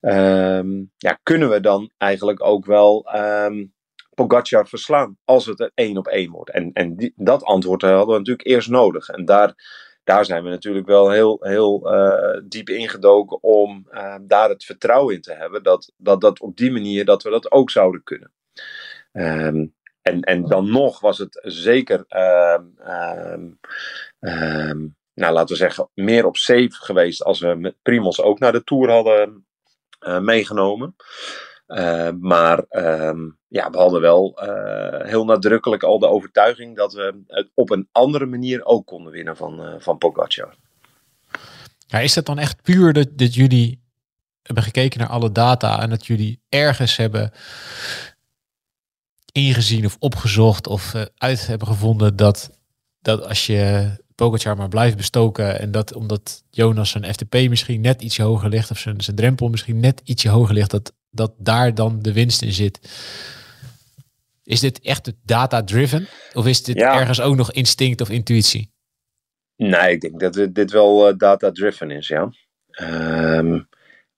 um, 0.00 0.92
ja, 0.96 1.18
kunnen 1.22 1.50
we 1.50 1.60
dan 1.60 1.90
eigenlijk 1.98 2.44
ook 2.44 2.66
wel 2.66 3.08
um, 3.16 3.74
Pogacar 4.14 4.68
verslaan 4.68 5.18
als 5.24 5.46
het 5.46 5.60
er 5.60 5.70
één 5.74 5.96
op 5.96 6.06
één 6.06 6.30
wordt? 6.30 6.50
En, 6.50 6.70
en 6.72 7.12
dat 7.16 7.44
antwoord 7.44 7.82
hadden 7.82 8.06
we 8.06 8.18
natuurlijk 8.18 8.48
eerst 8.48 8.68
nodig. 8.68 9.08
En 9.08 9.24
daar 9.24 9.54
daar 10.06 10.24
zijn 10.24 10.42
we 10.42 10.48
natuurlijk 10.48 10.86
wel 10.86 11.10
heel, 11.10 11.38
heel 11.40 11.94
uh, 11.94 12.40
diep 12.44 12.68
ingedoken 12.68 13.42
om 13.42 13.86
uh, 13.90 14.14
daar 14.22 14.48
het 14.48 14.64
vertrouwen 14.64 15.14
in 15.14 15.20
te 15.20 15.34
hebben 15.34 15.62
dat, 15.62 15.92
dat 15.96 16.20
dat 16.20 16.40
op 16.40 16.56
die 16.56 16.72
manier 16.72 17.04
dat 17.04 17.22
we 17.22 17.30
dat 17.30 17.50
ook 17.50 17.70
zouden 17.70 18.02
kunnen. 18.02 18.32
Um, 19.12 19.74
en, 20.02 20.20
en 20.20 20.44
dan 20.44 20.70
nog 20.70 21.00
was 21.00 21.18
het 21.18 21.40
zeker 21.42 22.04
um, 22.08 23.58
nou, 25.14 25.32
laten 25.32 25.48
we 25.48 25.56
zeggen, 25.56 25.90
meer 25.94 26.26
op 26.26 26.36
safe 26.36 26.72
geweest 26.72 27.22
als 27.22 27.40
we 27.40 27.54
met 27.54 27.74
Primos 27.82 28.20
ook 28.20 28.38
naar 28.38 28.52
de 28.52 28.64
Tour 28.64 28.90
hadden 28.90 29.46
uh, 30.06 30.18
meegenomen. 30.18 30.96
Uh, 31.68 32.08
maar 32.20 32.58
ehm, 32.68 33.28
ja, 33.48 33.70
we 33.70 33.78
hadden 33.78 34.00
wel 34.00 34.38
uh, 34.44 35.08
heel 35.08 35.24
nadrukkelijk 35.24 35.82
al 35.82 35.98
de 35.98 36.08
overtuiging 36.08 36.76
dat 36.76 36.92
we 36.92 37.22
het 37.26 37.50
op 37.54 37.70
een 37.70 37.88
andere 37.92 38.26
manier 38.26 38.64
ook 38.64 38.86
konden 38.86 39.12
winnen 39.12 39.36
van, 39.36 39.76
van 39.78 39.98
Pogacar. 39.98 40.54
Ja, 41.86 41.98
is 41.98 42.14
dat 42.14 42.26
dan 42.26 42.38
echt 42.38 42.62
puur 42.62 42.92
dat, 42.92 43.18
dat 43.18 43.34
jullie 43.34 43.80
hebben 44.42 44.64
gekeken 44.64 45.00
naar 45.00 45.08
alle 45.08 45.32
data 45.32 45.82
en 45.82 45.90
dat 45.90 46.06
jullie 46.06 46.40
ergens 46.48 46.96
hebben 46.96 47.32
ingezien 49.32 49.84
of 49.84 49.96
opgezocht 49.98 50.66
of 50.66 50.94
uit 51.16 51.46
hebben 51.46 51.66
gevonden 51.66 52.16
dat, 52.16 52.50
dat 53.00 53.26
als 53.26 53.46
je 53.46 53.90
Pogacar 54.16 54.56
maar 54.56 54.68
blijft 54.68 54.96
bestoken. 54.96 55.60
En 55.60 55.70
dat 55.70 55.94
omdat 55.94 56.42
Jonas 56.50 56.90
zijn 56.90 57.04
FTP 57.04 57.34
misschien 57.34 57.80
net 57.80 58.02
ietsje 58.02 58.22
hoger 58.22 58.48
ligt. 58.48 58.70
Of 58.70 58.78
zijn, 58.78 59.00
zijn 59.00 59.16
drempel 59.16 59.48
misschien 59.48 59.80
net 59.80 60.00
ietsje 60.04 60.28
hoger 60.28 60.54
ligt. 60.54 60.70
Dat, 60.70 60.92
dat 61.16 61.34
daar 61.38 61.74
dan 61.74 62.02
de 62.02 62.12
winst 62.12 62.42
in 62.42 62.52
zit. 62.52 62.80
Is 64.42 64.60
dit 64.60 64.80
echt 64.80 65.12
data-driven? 65.22 66.08
Of 66.34 66.46
is 66.46 66.62
dit 66.62 66.76
ergens 66.76 67.20
ook 67.20 67.36
nog 67.36 67.52
instinct 67.52 68.00
of 68.00 68.10
intuïtie? 68.10 68.74
Nee, 69.56 69.92
ik 69.92 70.00
denk 70.00 70.20
dat 70.20 70.54
dit 70.54 70.70
wel 70.70 71.08
uh, 71.08 71.16
data-driven 71.16 71.90
is, 71.90 72.08
ja. 72.08 72.32
Um, 72.80 73.68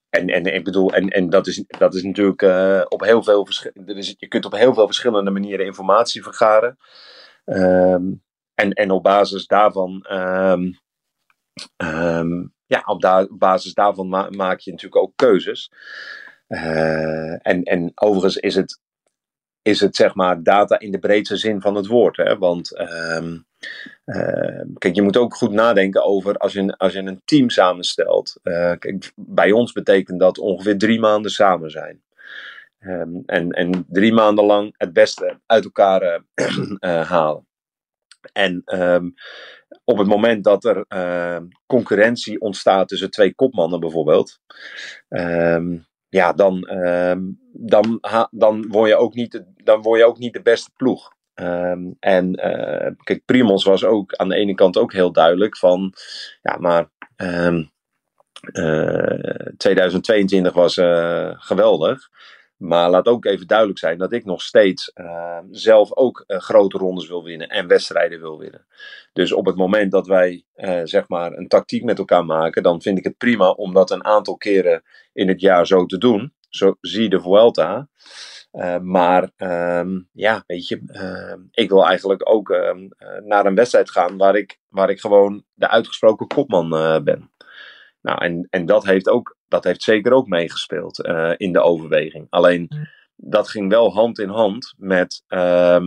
en, 0.09 0.27
en 0.27 0.45
ik 0.45 0.63
bedoel, 0.63 0.93
en, 0.93 1.09
en 1.09 1.29
dat, 1.29 1.47
is, 1.47 1.63
dat 1.67 1.95
is 1.95 2.03
natuurlijk 2.03 2.41
uh, 2.41 2.81
op 2.87 3.01
heel 3.01 3.23
veel 3.23 3.45
verschillende. 3.45 4.15
Je 4.17 4.27
kunt 4.27 4.45
op 4.45 4.51
heel 4.51 4.73
veel 4.73 4.85
verschillende 4.85 5.31
manieren 5.31 5.65
informatie 5.65 6.23
vergaren. 6.23 6.77
Um, 7.45 8.23
en, 8.53 8.71
en 8.73 8.91
op 8.91 9.03
basis 9.03 9.47
daarvan, 9.47 10.05
um, 10.11 10.79
um, 11.77 12.53
ja, 12.65 12.81
op, 12.85 13.01
da 13.01 13.27
basis 13.29 13.73
daarvan 13.73 14.09
ma 14.09 14.29
maak 14.29 14.59
je 14.59 14.71
natuurlijk 14.71 15.01
ook 15.01 15.13
keuzes. 15.15 15.71
Uh, 16.49 17.47
en, 17.47 17.63
en 17.63 17.91
overigens 17.95 18.37
is 18.37 18.55
het, 18.55 18.79
is 19.61 19.79
het 19.79 19.95
zeg 19.95 20.15
maar 20.15 20.43
data 20.43 20.79
in 20.79 20.91
de 20.91 20.99
breedste 20.99 21.37
zin 21.37 21.61
van 21.61 21.75
het 21.75 21.87
woord. 21.87 22.17
Hè? 22.17 22.37
Want 22.37 22.79
um, 22.79 23.45
uh, 24.05 24.61
kijk, 24.77 24.95
je 24.95 25.01
moet 25.01 25.17
ook 25.17 25.35
goed 25.35 25.51
nadenken 25.51 26.03
over 26.03 26.37
als 26.37 26.53
je, 26.53 26.77
als 26.77 26.93
je 26.93 26.99
een 26.99 27.21
team 27.25 27.49
samenstelt. 27.49 28.39
Uh, 28.43 28.73
kijk, 28.79 29.11
bij 29.15 29.51
ons 29.51 29.71
betekent 29.71 30.19
dat 30.19 30.37
ongeveer 30.37 30.77
drie 30.77 30.99
maanden 30.99 31.31
samen 31.31 31.71
zijn. 31.71 32.03
Um, 32.79 33.23
en, 33.25 33.51
en 33.51 33.85
drie 33.87 34.13
maanden 34.13 34.45
lang 34.45 34.73
het 34.77 34.93
beste 34.93 35.39
uit 35.45 35.63
elkaar 35.63 36.23
uh, 36.35 37.09
halen. 37.13 37.47
En 38.33 38.63
op 39.83 39.97
het 39.97 40.07
moment 40.07 40.43
dat 40.43 40.65
er 40.65 40.85
concurrentie 41.65 42.39
ontstaat 42.39 42.87
tussen 42.87 43.11
twee 43.11 43.35
kopmannen 43.35 43.79
bijvoorbeeld, 43.79 44.39
ja, 46.09 46.33
dan, 46.33 46.69
um, 46.69 47.39
dan, 47.53 47.99
dan, 48.31 48.67
word 48.67 48.89
je 48.89 48.95
ook 48.95 49.13
niet 49.13 49.43
dan 49.63 49.81
word 49.81 49.99
je 49.99 50.05
ook 50.05 50.17
niet 50.17 50.33
de 50.33 50.41
beste 50.41 50.71
ploeg. 50.75 51.17
Um, 51.35 51.95
en 51.99 52.39
uh, 52.47 52.91
kijk, 53.03 53.25
Primos 53.25 53.63
was 53.63 53.83
ook 53.83 54.15
aan 54.15 54.29
de 54.29 54.35
ene 54.35 54.55
kant 54.55 54.77
ook 54.77 54.93
heel 54.93 55.11
duidelijk 55.11 55.57
van, 55.57 55.93
ja, 56.41 56.57
maar 56.57 56.89
um, 57.17 57.71
uh, 58.53 59.53
2022 59.57 60.53
was 60.53 60.77
uh, 60.77 61.31
geweldig. 61.35 62.09
Maar 62.59 62.89
laat 62.89 63.07
ook 63.07 63.25
even 63.25 63.47
duidelijk 63.47 63.79
zijn 63.79 63.97
dat 63.97 64.11
ik 64.11 64.25
nog 64.25 64.41
steeds 64.41 64.91
uh, 64.95 65.37
zelf 65.51 65.95
ook 65.95 66.23
uh, 66.27 66.37
grote 66.37 66.77
rondes 66.77 67.07
wil 67.07 67.23
winnen 67.23 67.49
en 67.49 67.67
wedstrijden 67.67 68.19
wil 68.19 68.39
winnen. 68.39 68.65
Dus 69.13 69.31
op 69.31 69.45
het 69.45 69.55
moment 69.55 69.91
dat 69.91 70.07
wij 70.07 70.43
uh, 70.55 70.81
zeg 70.83 71.07
maar 71.07 71.31
een 71.33 71.47
tactiek 71.47 71.83
met 71.83 71.97
elkaar 71.97 72.25
maken, 72.25 72.63
dan 72.63 72.81
vind 72.81 72.97
ik 72.97 73.03
het 73.03 73.17
prima 73.17 73.49
om 73.49 73.73
dat 73.73 73.91
een 73.91 74.05
aantal 74.05 74.37
keren 74.37 74.83
in 75.13 75.27
het 75.27 75.41
jaar 75.41 75.67
zo 75.67 75.85
te 75.85 75.97
doen. 75.97 76.33
Zo 76.49 76.75
zie 76.81 77.09
de 77.09 77.21
Vuelta. 77.21 77.87
maar 78.81 79.31
um, 79.37 80.09
ja, 80.11 80.43
weet 80.47 80.67
je, 80.67 80.81
ik 81.51 81.69
wil 81.69 81.85
eigenlijk 81.85 82.29
ook 82.29 82.49
ehm, 82.49 82.87
naar 83.23 83.45
een 83.45 83.55
wedstrijd 83.55 83.91
gaan 83.91 84.17
waar 84.17 84.35
ik, 84.35 84.59
waar 84.67 84.89
ik 84.89 84.99
gewoon 84.99 85.43
de 85.53 85.67
uitgesproken 85.67 86.27
kopman 86.27 86.69
ben. 87.03 87.31
Nou, 88.01 88.23
en, 88.23 88.47
en 88.49 88.65
dat 88.65 88.85
heeft 88.85 89.09
ook 89.09 89.37
dat 89.49 89.63
heeft 89.63 89.83
zeker 89.83 90.11
ook 90.11 90.27
meegespeeld 90.27 91.05
uh, 91.05 91.33
in 91.37 91.53
de 91.53 91.61
overweging. 91.61 92.27
Alleen 92.29 92.69
dat 93.15 93.49
ging 93.49 93.69
wel 93.69 93.93
hand 93.93 94.19
in 94.19 94.29
hand 94.29 94.73
met, 94.77 95.23
uh, 95.27 95.85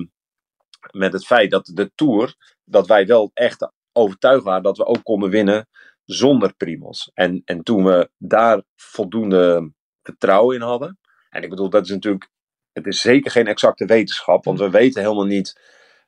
met 0.90 1.12
het 1.12 1.26
feit 1.26 1.50
dat 1.50 1.70
de 1.74 1.92
Tour, 1.94 2.34
dat 2.64 2.86
wij 2.86 3.06
wel 3.06 3.30
echt 3.34 3.72
overtuigd 3.92 4.44
waren 4.44 4.62
dat 4.62 4.76
we 4.76 4.86
ook 4.86 5.02
konden 5.02 5.30
winnen 5.30 5.68
zonder 6.04 6.54
Primos. 6.54 7.10
En, 7.14 7.42
en 7.44 7.62
toen 7.62 7.84
we 7.84 8.10
daar 8.18 8.62
voldoende 8.76 9.72
vertrouwen 10.02 10.56
in 10.56 10.62
hadden. 10.62 10.98
En 11.30 11.42
ik 11.42 11.48
bedoel, 11.48 11.70
dat 11.70 11.84
is 11.84 11.90
natuurlijk, 11.90 12.30
het 12.72 12.86
is 12.86 13.00
zeker 13.00 13.30
geen 13.30 13.46
exacte 13.46 13.84
wetenschap, 13.84 14.44
want 14.44 14.58
we 14.58 14.70
weten 14.70 15.02
helemaal 15.02 15.24
niet, 15.24 15.60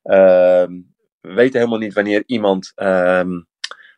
uh, 0.03 0.67
we 1.21 1.33
weten 1.33 1.59
helemaal 1.59 1.79
niet 1.79 1.95
wanneer 1.95 2.23
iemand 2.27 2.73
ehm, 2.75 3.41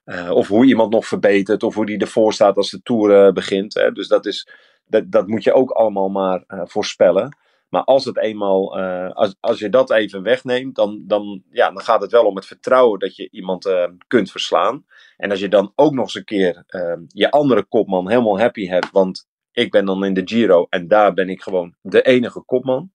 uh, 0.07 0.31
of 0.31 0.49
hoe 0.49 0.67
iemand 0.67 0.93
nog 0.93 1.07
verbetert, 1.07 1.63
of 1.63 1.75
hoe 1.75 1.87
die 1.87 1.99
ervoor 1.99 2.33
staat 2.33 2.57
als 2.57 2.71
de 2.71 2.83
tour 2.83 3.27
uh, 3.27 3.33
begint. 3.33 3.75
Hè. 3.75 3.93
Dus 3.93 4.09
dat, 4.09 4.27
is, 4.27 4.49
dat, 4.87 5.11
dat 5.11 5.27
moet 5.27 5.43
je 5.43 5.53
ook 5.53 5.71
allemaal 5.71 6.09
maar 6.09 6.45
uh, 6.49 6.61
voorspellen. 6.65 7.37
Maar 7.69 7.85
als, 7.85 8.05
het 8.05 8.19
eenmaal, 8.19 8.79
als, 9.13 9.37
als 9.41 9.59
je 9.59 9.69
dat 9.69 9.91
even 9.91 10.23
wegneemt, 10.23 10.75
dan, 10.75 11.03
dan, 11.07 11.43
ja, 11.51 11.71
dan 11.71 11.83
gaat 11.83 12.01
het 12.01 12.11
wel 12.11 12.25
om 12.25 12.37
het 12.37 12.47
vertrouwen 12.47 12.99
dat 12.99 13.17
je 13.17 13.29
iemand 13.31 13.69
kunt 14.07 14.31
verslaan. 14.31 14.85
En 15.17 15.31
als 15.31 15.41
je 15.41 15.49
dan 15.49 15.73
ook 15.75 15.93
nog 15.93 16.05
eens 16.05 16.15
een 16.15 16.25
keer 16.25 16.65
je 17.09 17.31
andere 17.31 17.65
kopman 17.65 18.11
helemaal 18.11 18.39
happy 18.39 18.67
hebt, 18.67 18.91
want 18.91 19.27
ik 19.53 19.71
ben 19.71 19.85
dan 19.85 20.05
in 20.05 20.15
de 20.15 20.23
Giro 20.25 20.67
en 20.69 20.89
daar 20.89 21.15
ben 21.15 21.29
ik 21.29 21.43
gewoon 21.43 21.75
de 21.81 22.03
enige 22.03 22.41
kopman 22.41 22.91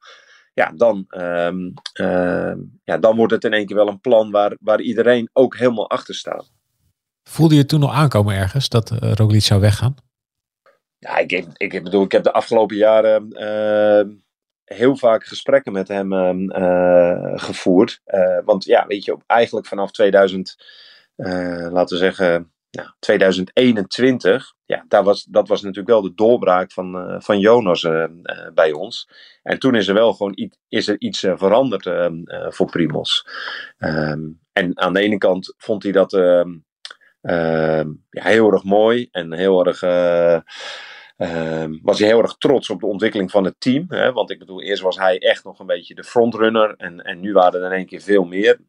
ja, 0.54 0.72
dan, 0.76 1.06
um, 1.10 1.74
uh, 2.02 2.54
ja, 2.84 2.98
dan 2.98 3.16
wordt 3.16 3.34
het 3.34 3.44
in 3.44 3.54
één 3.54 3.66
keer 3.66 3.76
wel 3.76 3.88
een 3.88 4.00
plan 4.00 4.32
waar, 4.32 4.58
waar 4.60 4.82
iedereen 4.82 5.30
ook 5.34 5.58
helemaal 5.58 5.90
achter 5.90 6.16
staat. 6.16 6.52
Voelde 7.32 7.56
je 7.56 7.66
toen 7.66 7.80
nog 7.80 7.94
aankomen 7.94 8.36
ergens 8.36 8.70
dat 8.70 8.92
uh, 9.04 9.40
zou 9.40 9.62
weggaan? 9.62 9.96
Ja, 10.98 11.18
ik, 11.18 11.32
ik, 11.32 11.74
ik 11.74 11.84
bedoel, 11.84 12.04
ik 12.04 12.12
heb 12.12 12.24
de 12.24 12.32
afgelopen 12.32 12.76
jaren 12.76 13.28
uh, 13.30 14.16
heel 14.64 14.98
vaak 14.98 15.26
gesprekken 15.26 15.72
met 15.72 15.88
hem 15.88 16.14
uh, 16.14 17.32
gevoerd. 17.36 18.02
want 18.46 18.64
ja, 18.64 18.88
weet 18.88 19.06
je, 19.06 19.18
eigenlijk 19.26 19.68
vanaf 19.68 19.92
2000, 19.92 20.56
laten 21.16 21.98
we 21.98 22.04
zeggen, 22.04 22.52
nou, 22.72 22.90
2021, 23.00 24.54
ja, 24.66 24.86
daar 24.88 25.04
was, 25.04 25.24
dat 25.24 25.48
was 25.48 25.62
natuurlijk 25.62 25.90
wel 25.90 26.02
de 26.02 26.14
doorbraak 26.14 26.72
van, 26.72 27.16
van 27.22 27.40
Jonas 27.40 27.88
bij 28.54 28.72
ons. 28.72 29.10
En 29.44 29.60
toen 29.60 29.76
is 29.76 29.88
er 29.88 29.94
wel 29.94 30.14
gewoon 30.14 30.34
iets, 30.36 30.58
is 30.68 30.88
er 30.88 31.00
iets 31.00 31.20
veranderd 31.20 31.90
voor 32.50 32.70
Primos. 32.70 33.28
En 34.54 34.72
aan 34.74 34.94
de 34.94 35.00
ene 35.00 35.18
kant 35.18 35.54
vond 35.58 35.84
hij 35.84 35.92
dat 35.92 36.14
ja, 37.22 38.24
heel 38.24 38.52
erg 38.52 38.64
mooi 38.64 39.08
en 39.12 39.34
heel 39.34 39.66
erg. 39.66 39.82
Uh, 39.82 40.40
uh, 41.22 41.66
was 41.82 42.00
hij 42.00 42.08
heel 42.08 42.22
erg 42.22 42.36
trots 42.38 42.70
op 42.70 42.80
de 42.80 42.86
ontwikkeling 42.86 43.32
van 43.32 43.44
het 43.44 43.56
team. 43.58 43.86
Hè? 43.88 44.12
Want 44.12 44.32
ik 44.32 44.40
bedoel, 44.40 44.62
eerst 44.62 44.82
was 44.82 44.98
hij 44.98 45.20
echt 45.20 45.44
nog 45.44 45.60
een 45.60 45.66
beetje 45.66 45.96
de 45.96 46.04
frontrunner. 46.04 46.74
En, 46.78 47.00
en 47.00 47.20
nu 47.20 47.34
waren 47.34 47.60
er 47.60 47.66
in 47.66 47.78
één 47.78 47.86
keer 47.86 48.02
veel 48.02 48.24
meer. 48.24 48.60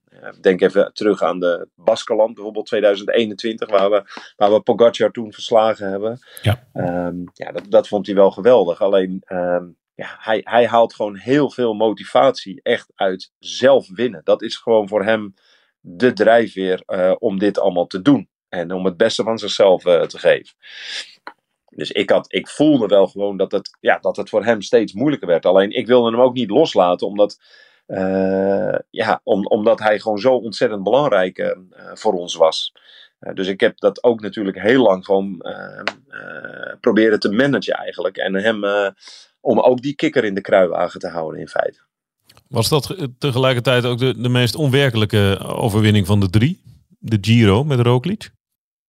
denk 0.40 0.60
even 0.60 0.90
terug 0.92 1.22
aan 1.22 1.40
de 1.40 1.68
Baskeland, 1.74 2.34
bijvoorbeeld 2.34 2.66
2021, 2.66 3.70
waar 3.70 3.90
we, 3.90 4.02
waar 4.36 4.52
we 4.52 4.60
Pogacar 4.60 5.10
toen 5.10 5.32
verslagen 5.32 5.90
hebben. 5.90 6.18
Ja, 6.42 6.68
um, 7.06 7.24
ja 7.32 7.52
dat, 7.52 7.64
dat 7.68 7.88
vond 7.88 8.06
hij 8.06 8.14
wel 8.14 8.30
geweldig. 8.30 8.82
Alleen, 8.82 9.22
um, 9.28 9.76
ja, 9.94 10.16
hij, 10.18 10.40
hij 10.44 10.66
haalt 10.66 10.94
gewoon 10.94 11.16
heel 11.16 11.50
veel 11.50 11.74
motivatie 11.74 12.60
echt 12.62 12.92
uit 12.94 13.32
zelf 13.38 13.88
winnen. 13.94 14.20
Dat 14.24 14.42
is 14.42 14.56
gewoon 14.56 14.88
voor 14.88 15.04
hem 15.04 15.34
de 15.80 16.12
drijfveer 16.12 16.82
uh, 16.86 17.14
om 17.18 17.38
dit 17.38 17.58
allemaal 17.58 17.86
te 17.86 18.02
doen. 18.02 18.28
En 18.52 18.72
om 18.72 18.84
het 18.84 18.96
beste 18.96 19.22
van 19.22 19.38
zichzelf 19.38 19.86
uh, 19.86 20.02
te 20.02 20.18
geven. 20.18 20.54
Dus 21.68 21.90
ik, 21.90 22.10
had, 22.10 22.32
ik 22.32 22.48
voelde 22.48 22.86
wel 22.86 23.06
gewoon 23.06 23.36
dat 23.36 23.52
het, 23.52 23.76
ja, 23.80 23.98
dat 23.98 24.16
het 24.16 24.28
voor 24.28 24.44
hem 24.44 24.62
steeds 24.62 24.92
moeilijker 24.92 25.28
werd. 25.28 25.46
Alleen 25.46 25.70
ik 25.70 25.86
wilde 25.86 26.10
hem 26.10 26.20
ook 26.20 26.34
niet 26.34 26.50
loslaten, 26.50 27.06
omdat, 27.06 27.40
uh, 27.86 28.74
ja, 28.90 29.20
om, 29.24 29.46
omdat 29.46 29.78
hij 29.78 30.00
gewoon 30.00 30.18
zo 30.18 30.34
ontzettend 30.34 30.82
belangrijk 30.82 31.38
uh, 31.38 31.50
voor 31.94 32.12
ons 32.12 32.34
was. 32.34 32.72
dus 33.34 33.46
ik 33.46 33.60
heb 33.60 33.78
dat 33.78 34.04
ook 34.04 34.20
natuurlijk 34.20 34.60
heel 34.60 34.82
lang 34.82 35.04
gewoon 35.04 35.42
proberen 36.80 37.20
te 37.20 37.32
managen 37.32 37.74
eigenlijk. 37.74 38.16
En 38.16 38.34
hem, 38.34 38.64
om 39.40 39.60
ook 39.60 39.82
die 39.82 39.94
kikker 39.94 40.24
in 40.24 40.34
de 40.34 40.40
kruiwagen 40.40 41.00
te 41.00 41.08
houden 41.08 41.40
in 41.40 41.48
feite. 41.48 41.78
Was 42.48 42.68
dat 42.68 42.96
tegelijkertijd 43.18 43.84
ook 43.84 43.98
de, 43.98 44.20
de 44.20 44.28
meest 44.28 44.54
onwerkelijke 44.54 45.38
overwinning 45.38 46.06
van 46.06 46.20
de 46.20 46.30
drie? 46.30 46.60
De 46.98 47.18
Giro 47.20 47.64
met 47.64 47.80
Roglic? 47.80 48.30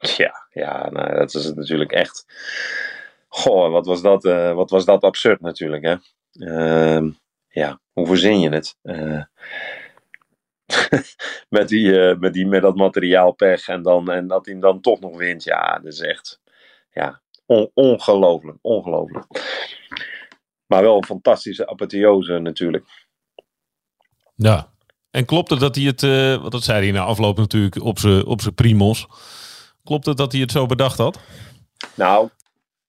Ja, 0.18 0.48
ja 0.50 0.90
nou, 0.90 1.14
dat 1.16 1.34
is 1.34 1.54
natuurlijk 1.54 1.92
echt. 1.92 2.26
Goh, 3.28 3.72
wat 3.72 3.86
was 3.86 4.02
dat, 4.02 4.26
uh, 4.26 4.54
wat 4.54 4.70
was 4.70 4.86
dat 4.86 5.04
absurd 5.04 5.42
natuurlijk, 5.42 5.84
hè? 5.84 5.96
Uh, 6.34 7.12
ja, 7.48 7.80
hoe 7.92 8.08
verzin 8.08 8.40
je 8.40 8.50
het? 8.50 8.76
Uh, 8.84 9.24
met, 11.50 11.68
die, 11.68 12.00
eh, 12.00 12.18
met, 12.18 12.34
die, 12.34 12.48
met 12.48 12.62
dat 12.62 12.76
materiaalpech 12.76 13.68
en, 13.68 13.82
dan, 13.82 14.12
en 14.12 14.28
dat 14.28 14.46
hij 14.46 14.60
dan 14.60 14.82
toch 14.82 15.00
nog 15.00 15.18
wint. 15.18 15.44
Ja, 15.44 15.80
dat 15.80 15.94
is 15.94 16.00
echt 16.00 16.40
ja, 16.92 17.22
on, 17.46 17.72
ongelooflijk. 17.74 18.58
Ongelooflijk. 18.62 19.26
Maar 20.66 20.82
wel 20.82 20.98
een 20.98 21.06
fantastische 21.06 21.68
apotheose 21.68 22.40
natuurlijk. 22.40 22.86
Ja. 24.36 24.72
En 25.12 25.26
klopt 25.26 25.50
het 25.50 25.60
dat 25.60 25.76
hij 25.76 25.86
het, 25.86 26.02
wat 26.42 26.52
dat 26.52 26.64
zei 26.64 26.84
hij 26.84 26.92
na 26.92 27.04
afloop 27.04 27.38
natuurlijk 27.38 27.82
op 27.82 28.00
zijn 28.00 28.26
op 28.26 28.42
zijn 28.42 28.54
primos. 28.54 29.08
Klopt 29.84 30.06
het 30.06 30.18
dat 30.18 30.32
hij 30.32 30.42
het 30.42 30.52
zo 30.52 30.66
bedacht 30.66 30.98
had? 30.98 31.20
Nou, 31.96 32.30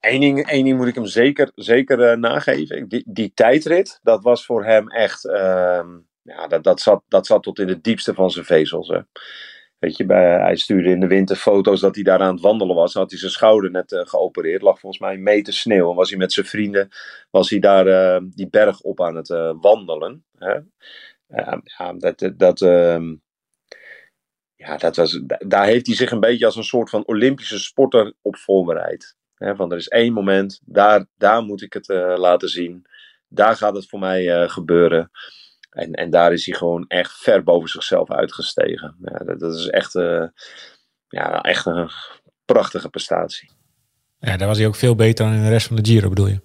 één 0.00 0.20
ding, 0.20 0.46
één 0.46 0.76
moet 0.76 0.87
ik 0.87 0.94
hem 0.94 1.07
zeker, 1.07 1.50
zeker 1.54 2.11
uh, 2.11 2.16
nageven. 2.16 2.88
Die, 2.88 3.02
die 3.07 3.33
tijdrit, 3.35 4.00
dat 4.02 4.22
was 4.22 4.44
voor 4.44 4.64
hem 4.64 4.88
echt, 4.88 5.24
uh, 5.24 5.85
ja, 6.22 6.46
dat, 6.48 6.64
dat, 6.64 6.80
zat, 6.80 7.02
dat 7.09 7.26
zat 7.26 7.42
tot 7.42 7.59
in 7.59 7.68
het 7.68 7.85
diepste 7.85 8.14
van 8.14 8.30
zijn 8.30 8.44
vezels. 8.44 8.88
Hè. 8.88 9.00
Weet 9.78 9.96
je, 9.96 10.07
bij, 10.07 10.40
hij 10.40 10.57
stuurde 10.57 10.90
in 10.90 11.00
de 11.00 11.07
winter 11.07 11.37
foto's 11.37 11.80
dat 11.80 11.94
hij 11.94 12.04
daar 12.04 12.20
aan 12.20 12.33
het 12.33 12.42
wandelen 12.42 12.76
was. 12.76 12.92
Dan 12.92 13.02
had 13.02 13.11
hij 13.11 13.20
zijn 13.20 13.33
schouder 13.33 13.70
net 13.70 13.92
uh, 13.92 14.00
geopereerd. 14.04 14.62
Lag 14.62 14.80
volgens 14.80 15.02
mij 15.02 15.14
een 15.14 15.22
meter 15.22 15.52
sneeuw. 15.52 15.90
En 15.90 15.96
was 15.96 16.11
hij 16.11 16.18
met 16.18 16.33
zijn 16.33 16.46
vrienden, 16.46 16.88
was 17.30 17.50
hij 17.50 17.59
daar 17.59 17.87
uh, 17.87 18.28
die 18.30 18.48
berg 18.48 18.80
op 18.80 19.00
aan 19.00 19.14
het 19.14 19.28
uh, 19.28 19.52
wandelen. 19.61 20.24
Hè? 20.38 20.59
ja, 21.26 21.92
dat, 21.98 22.33
dat, 22.37 22.61
ehm, 22.61 23.14
ja, 24.66 24.77
dat 24.77 24.96
was, 24.96 25.20
daar 25.27 25.66
heeft 25.66 25.87
hij 25.87 25.96
zich 25.96 26.11
een 26.11 26.20
beetje 26.20 26.46
als 26.46 26.57
een 26.57 26.64
soort 26.64 26.90
van 26.90 27.07
Olympische 27.07 27.59
sporter 27.59 28.12
op 28.22 28.37
voorbereid. 28.37 29.16
Van 29.35 29.72
er 29.72 29.79
is 29.79 29.88
één 29.88 30.12
moment, 30.12 30.61
daar, 30.64 31.07
daar 31.16 31.42
moet 31.42 31.62
ik 31.62 31.72
het 31.72 31.88
laten 32.18 32.48
zien. 32.48 32.87
Daar 33.29 33.57
gaat 33.57 33.74
het 33.74 33.88
voor 33.88 33.98
mij 33.98 34.48
gebeuren. 34.48 35.11
En, 35.74 35.92
en 35.92 36.11
daar 36.11 36.33
is 36.33 36.46
hij 36.46 36.55
gewoon 36.57 36.85
echt 36.88 37.12
ver 37.12 37.42
boven 37.42 37.68
zichzelf 37.68 38.11
uitgestegen. 38.11 38.96
Ja, 39.03 39.35
dat, 39.35 39.55
is 39.55 39.66
echt, 39.68 39.94
uh, 39.94 40.24
ja, 41.09 41.40
echt 41.40 41.66
een 41.66 41.90
prachtige 42.44 42.88
prestatie. 42.88 43.50
Ja, 44.18 44.37
daar 44.37 44.48
was 44.48 44.59
hij 44.59 44.66
ook 44.66 44.74
veel 44.74 44.94
beter 44.94 45.24
dan 45.24 45.35
in 45.35 45.42
de 45.42 45.48
rest 45.48 45.66
van 45.66 45.77
de 45.77 45.85
Giro, 45.85 46.09
bedoel 46.09 46.27
je? 46.27 46.40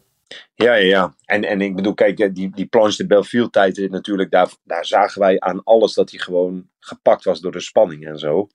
Ja, 0.53 0.73
ja, 0.73 0.85
ja. 0.85 1.15
En, 1.25 1.43
en 1.43 1.61
ik 1.61 1.75
bedoel, 1.75 1.93
kijk, 1.93 2.35
die, 2.35 2.49
die 2.49 2.65
Planche 2.65 2.97
de 2.97 3.07
Belleville 3.07 3.49
tijdrit 3.49 3.91
natuurlijk, 3.91 4.31
daar, 4.31 4.51
daar 4.63 4.85
zagen 4.85 5.21
wij 5.21 5.39
aan 5.39 5.63
alles 5.63 5.93
dat 5.93 6.11
hij 6.11 6.19
gewoon 6.19 6.69
gepakt 6.79 7.23
was 7.23 7.39
door 7.39 7.51
de 7.51 7.59
spanning 7.59 8.07
en 8.07 8.19
zo. 8.19 8.47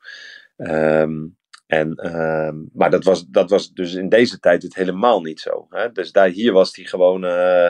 Um, 0.56 1.37
en, 1.66 2.16
um, 2.16 2.70
maar 2.72 2.90
dat 2.90 3.04
was, 3.04 3.26
dat 3.26 3.50
was 3.50 3.72
dus 3.72 3.94
in 3.94 4.08
deze 4.08 4.38
tijd 4.40 4.62
het 4.62 4.74
helemaal 4.74 5.20
niet 5.20 5.40
zo. 5.40 5.66
Hè? 5.70 5.92
Dus 5.92 6.12
daar, 6.12 6.28
hier 6.28 6.52
was 6.52 6.76
hij 6.76 6.84
gewoon... 6.84 7.24
Uh, 7.24 7.68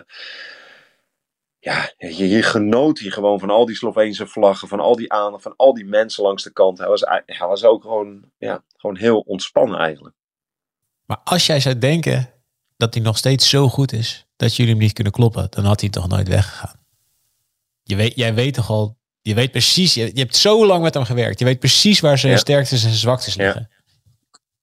ja, 1.58 1.92
je 1.96 2.42
genoot 2.42 2.98
hij 2.98 3.10
gewoon 3.10 3.40
van 3.40 3.50
al 3.50 3.66
die 3.66 3.76
Sloveense 3.76 4.26
vlaggen, 4.26 4.68
van 4.68 4.80
al 4.80 4.96
die 4.96 5.12
aandacht, 5.12 5.42
van 5.42 5.56
al 5.56 5.74
die 5.74 5.84
mensen 5.84 6.22
langs 6.22 6.42
de 6.42 6.52
kant. 6.52 6.78
Hij 6.78 6.88
was, 6.88 7.00
hij 7.26 7.46
was 7.46 7.64
ook 7.64 7.82
gewoon, 7.82 8.30
ja, 8.38 8.64
gewoon 8.76 8.96
heel 8.96 9.20
ontspannen 9.20 9.78
eigenlijk. 9.78 10.14
Maar 11.06 11.20
als 11.24 11.46
jij 11.46 11.60
zou 11.60 11.78
denken 11.78 12.33
dat 12.76 12.94
hij 12.94 13.02
nog 13.02 13.16
steeds 13.16 13.48
zo 13.48 13.68
goed 13.68 13.92
is 13.92 14.26
dat 14.36 14.56
jullie 14.56 14.72
hem 14.72 14.80
niet 14.80 14.92
kunnen 14.92 15.12
kloppen, 15.12 15.46
dan 15.50 15.64
had 15.64 15.80
hij 15.80 15.90
toch 15.90 16.08
nooit 16.08 16.28
weggegaan. 16.28 16.82
Je 17.82 17.96
weet, 17.96 18.14
jij 18.14 18.34
weet 18.34 18.54
toch 18.54 18.70
al, 18.70 18.96
je 19.20 19.34
weet 19.34 19.50
precies, 19.50 19.94
je, 19.94 20.10
je 20.14 20.20
hebt 20.20 20.36
zo 20.36 20.66
lang 20.66 20.82
met 20.82 20.94
hem 20.94 21.04
gewerkt. 21.04 21.38
Je 21.38 21.44
weet 21.44 21.58
precies 21.58 22.00
waar 22.00 22.18
zijn 22.18 22.32
ja. 22.32 22.38
sterktes 22.38 22.70
en 22.70 22.78
zijn 22.78 22.94
zwaktes 22.94 23.34
liggen. 23.34 23.68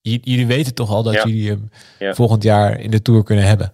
Ja. 0.01 0.17
Jullie 0.21 0.47
weten 0.47 0.73
toch 0.73 0.89
al 0.89 1.03
dat 1.03 1.13
ja. 1.13 1.25
jullie 1.25 1.49
hem 1.49 1.69
volgend 2.15 2.43
jaar 2.43 2.79
in 2.79 2.91
de 2.91 3.01
Tour 3.01 3.23
kunnen 3.23 3.45
hebben. 3.45 3.73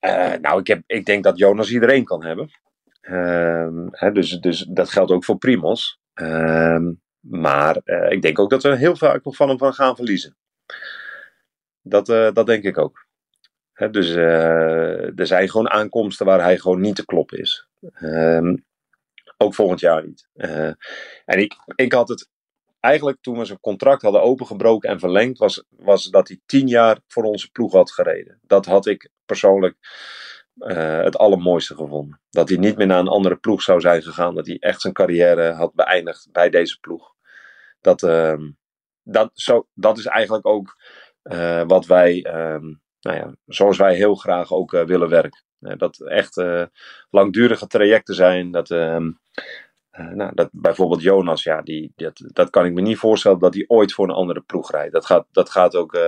Uh, 0.00 0.32
nou, 0.40 0.60
ik, 0.60 0.66
heb, 0.66 0.82
ik 0.86 1.04
denk 1.04 1.24
dat 1.24 1.38
Jonas 1.38 1.70
iedereen 1.70 2.04
kan 2.04 2.24
hebben. 2.24 2.50
Uh, 3.02 3.68
hè, 3.90 4.12
dus, 4.12 4.30
dus 4.30 4.66
dat 4.68 4.90
geldt 4.90 5.10
ook 5.10 5.24
voor 5.24 5.38
Primos. 5.38 5.98
Uh, 6.14 6.78
maar 7.20 7.80
uh, 7.84 8.10
ik 8.10 8.22
denk 8.22 8.38
ook 8.38 8.50
dat 8.50 8.62
we 8.62 8.76
heel 8.76 8.96
vaak 8.96 9.24
nog 9.24 9.36
van 9.36 9.48
hem 9.48 9.72
gaan 9.72 9.96
verliezen. 9.96 10.36
Dat, 11.82 12.08
uh, 12.08 12.32
dat 12.32 12.46
denk 12.46 12.64
ik 12.64 12.78
ook. 12.78 13.05
Dus 13.90 14.10
er 14.10 15.26
zijn 15.26 15.50
gewoon 15.50 15.70
aankomsten 15.70 16.26
waar 16.26 16.42
hij 16.42 16.58
gewoon 16.58 16.80
niet 16.80 16.96
te 16.96 17.04
kloppen 17.04 17.38
is. 17.38 17.66
Ehm, 17.92 18.56
ook 19.36 19.54
volgend 19.54 19.80
jaar 19.80 20.06
niet. 20.06 20.28
en 21.24 21.38
ik, 21.38 21.54
ik 21.74 21.92
had 21.92 22.08
het 22.08 22.28
eigenlijk 22.86 23.18
toen 23.20 23.38
we 23.38 23.44
zijn 23.44 23.60
contract 23.60 24.02
hadden 24.02 24.22
opengebroken 24.22 24.90
en 24.90 24.98
verlengd, 24.98 25.38
was, 25.38 25.64
was 25.68 26.04
dat 26.04 26.28
hij 26.28 26.40
tien 26.46 26.68
jaar 26.68 26.98
voor 27.06 27.24
onze 27.24 27.50
ploeg 27.50 27.72
had 27.72 27.92
gereden. 27.92 28.38
Dat 28.42 28.66
had 28.66 28.86
ik 28.86 29.10
persoonlijk 29.24 29.76
uh, 30.56 31.02
het 31.02 31.18
allermooiste 31.18 31.74
gevonden. 31.74 32.20
Dat 32.30 32.48
hij 32.48 32.58
niet 32.58 32.76
meer 32.76 32.86
naar 32.86 32.98
een 32.98 33.08
andere 33.08 33.36
ploeg 33.36 33.62
zou 33.62 33.80
zijn 33.80 34.02
gegaan. 34.02 34.34
Dat 34.34 34.46
hij 34.46 34.56
echt 34.58 34.80
zijn 34.80 34.92
carrière 34.92 35.52
had 35.52 35.74
beëindigd 35.74 36.28
bij 36.32 36.50
deze 36.50 36.80
ploeg. 36.80 37.14
Dat, 37.80 38.02
uh, 38.02 38.40
dat, 39.02 39.30
zo, 39.32 39.66
dat 39.74 39.98
is 39.98 40.06
eigenlijk 40.06 40.46
ook 40.46 40.76
wat 41.66 41.86
wij, 41.86 42.26
nou 43.06 43.18
ja, 43.18 43.34
zoals 43.46 43.76
wij 43.76 43.94
heel 43.94 44.14
graag 44.14 44.52
ook 44.52 44.70
willen 44.70 45.08
werken. 45.08 45.44
dat 45.58 46.00
echt 46.00 46.42
langdurige 47.10 47.66
trajecten 47.66 48.14
zijn. 48.14 48.50
Dat 48.50 48.70
ehm, 48.70 49.10
nou, 49.90 50.34
dat, 50.34 50.48
bijvoorbeeld 50.52 51.02
Jonas, 51.02 51.42
ja, 51.42 51.62
die, 51.62 51.92
dat, 51.96 52.22
dat 52.26 52.50
kan 52.50 52.64
ik 52.64 52.72
me 52.72 52.80
niet 52.80 52.98
voorstellen 52.98 53.38
dat 53.38 53.54
hij 53.54 53.64
ooit 53.66 53.92
voor 53.92 54.08
een 54.08 54.14
andere 54.14 54.40
ploeg 54.40 54.70
rijdt. 54.70 54.92
Dat 54.92 55.06
gaat, 55.06 55.26
dat 55.32 55.50
gaat 55.50 55.74
ook, 55.74 55.98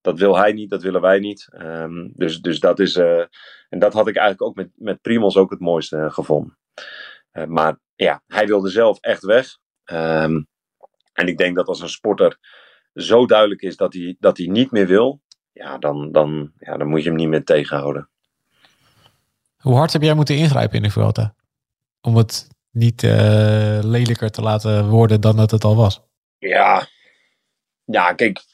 dat 0.00 0.18
wil 0.18 0.36
hij 0.36 0.52
niet, 0.52 0.70
dat 0.70 0.82
willen 0.82 1.00
wij 1.00 1.18
niet. 1.18 1.48
Um, 1.58 2.12
dus, 2.16 2.40
dus 2.40 2.60
dat 2.60 2.78
is, 2.78 2.96
en 2.96 3.78
dat 3.78 3.92
had 3.92 4.08
ik 4.08 4.16
eigenlijk 4.16 4.48
ook 4.48 4.56
met, 4.56 4.70
met 4.74 5.00
Primos 5.00 5.36
ook 5.36 5.50
het 5.50 5.60
mooiste 5.60 6.10
gevonden. 6.10 6.58
maar 7.48 7.78
ja, 7.94 8.22
hij 8.26 8.46
wilde 8.46 8.68
zelf 8.68 8.98
echt 9.00 9.24
weg. 9.24 9.58
Um, 9.92 10.46
en 11.12 11.28
ik 11.28 11.38
denk 11.38 11.56
dat 11.56 11.66
als 11.66 11.80
een 11.80 11.88
sporter 11.88 12.38
zo 12.94 13.26
duidelijk 13.26 13.62
is 13.62 13.76
dat 13.76 13.94
hij, 13.94 14.16
dat 14.18 14.36
hij 14.36 14.46
niet 14.46 14.70
meer 14.70 14.86
wil, 14.86 15.20
ja 15.54 15.78
dan, 15.78 16.12
dan, 16.12 16.52
ja, 16.58 16.76
dan 16.76 16.88
moet 16.88 17.02
je 17.02 17.08
hem 17.08 17.18
niet 17.18 17.28
meer 17.28 17.44
tegenhouden. 17.44 18.08
Hoe 19.56 19.76
hard 19.76 19.92
heb 19.92 20.02
jij 20.02 20.14
moeten 20.14 20.36
ingrijpen 20.36 20.76
in 20.76 20.82
de 20.82 20.90
Vuelta? 20.90 21.34
Om 22.00 22.16
het 22.16 22.48
niet 22.70 23.02
uh, 23.02 23.78
lelijker 23.82 24.30
te 24.30 24.42
laten 24.42 24.88
worden 24.88 25.20
dan 25.20 25.36
dat 25.36 25.50
het 25.50 25.64
al 25.64 25.76
was. 25.76 26.02
Ja, 26.38 26.88
ja 27.84 28.12
kijk, 28.12 28.44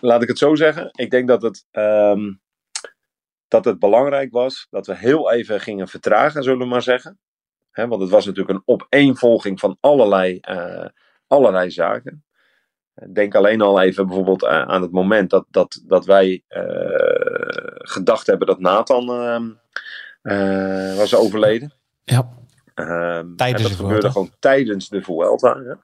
laat 0.00 0.22
ik 0.22 0.28
het 0.28 0.38
zo 0.38 0.54
zeggen. 0.54 0.90
Ik 0.92 1.10
denk 1.10 1.28
dat 1.28 1.42
het, 1.42 1.66
um, 1.70 2.40
dat 3.48 3.64
het 3.64 3.78
belangrijk 3.78 4.32
was 4.32 4.66
dat 4.70 4.86
we 4.86 4.96
heel 4.96 5.32
even 5.32 5.60
gingen 5.60 5.88
vertragen, 5.88 6.42
zullen 6.42 6.58
we 6.58 6.64
maar 6.64 6.82
zeggen. 6.82 7.18
He, 7.70 7.86
want 7.86 8.00
het 8.00 8.10
was 8.10 8.26
natuurlijk 8.26 8.58
een 8.58 8.74
opeenvolging 8.74 9.60
van 9.60 9.76
allerlei, 9.80 10.40
uh, 10.50 10.86
allerlei 11.26 11.70
zaken. 11.70 12.24
Denk 13.12 13.34
alleen 13.34 13.60
al 13.60 13.80
even 13.80 14.06
bijvoorbeeld 14.06 14.44
aan 14.44 14.82
het 14.82 14.90
moment 14.90 15.30
dat, 15.30 15.46
dat, 15.50 15.82
dat 15.86 16.06
wij 16.06 16.42
uh, 16.48 16.62
gedacht 17.76 18.26
hebben 18.26 18.46
dat 18.46 18.60
Nathan 18.60 19.10
uh, 20.22 20.96
was 20.96 21.14
overleden. 21.14 21.72
Ja. 22.04 22.28
Um, 22.74 23.36
tijdens 23.36 23.62
dat 23.62 23.72
gebeurde 23.72 24.10
gewoon 24.10 24.30
tijdens 24.38 24.88
de 24.88 25.02
Vuelta. 25.02 25.78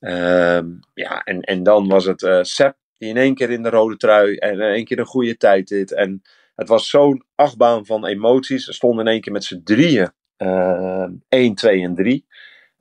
Ja, 0.00 0.56
um, 0.56 0.80
ja 0.94 1.22
en, 1.24 1.40
en 1.40 1.62
dan 1.62 1.88
was 1.88 2.04
het 2.04 2.22
uh, 2.22 2.38
Sepp 2.42 2.76
die 2.98 3.08
in 3.08 3.16
één 3.16 3.34
keer 3.34 3.50
in 3.50 3.62
de 3.62 3.70
rode 3.70 3.96
trui 3.96 4.36
en 4.36 4.52
in 4.52 4.60
één 4.60 4.84
keer 4.84 4.98
een 4.98 5.06
goede 5.06 5.36
tijd 5.36 5.68
deed. 5.68 5.92
En 5.92 6.22
het 6.54 6.68
was 6.68 6.88
zo'n 6.88 7.24
achtbaan 7.34 7.86
van 7.86 8.06
emoties. 8.06 8.64
Ze 8.64 8.72
stonden 8.72 9.06
in 9.06 9.12
één 9.12 9.20
keer 9.20 9.32
met 9.32 9.44
z'n 9.44 9.60
drieën. 9.64 10.12
Uh, 10.38 11.06
1, 11.28 11.54
2 11.54 11.82
en 11.82 11.94
3. 11.94 12.26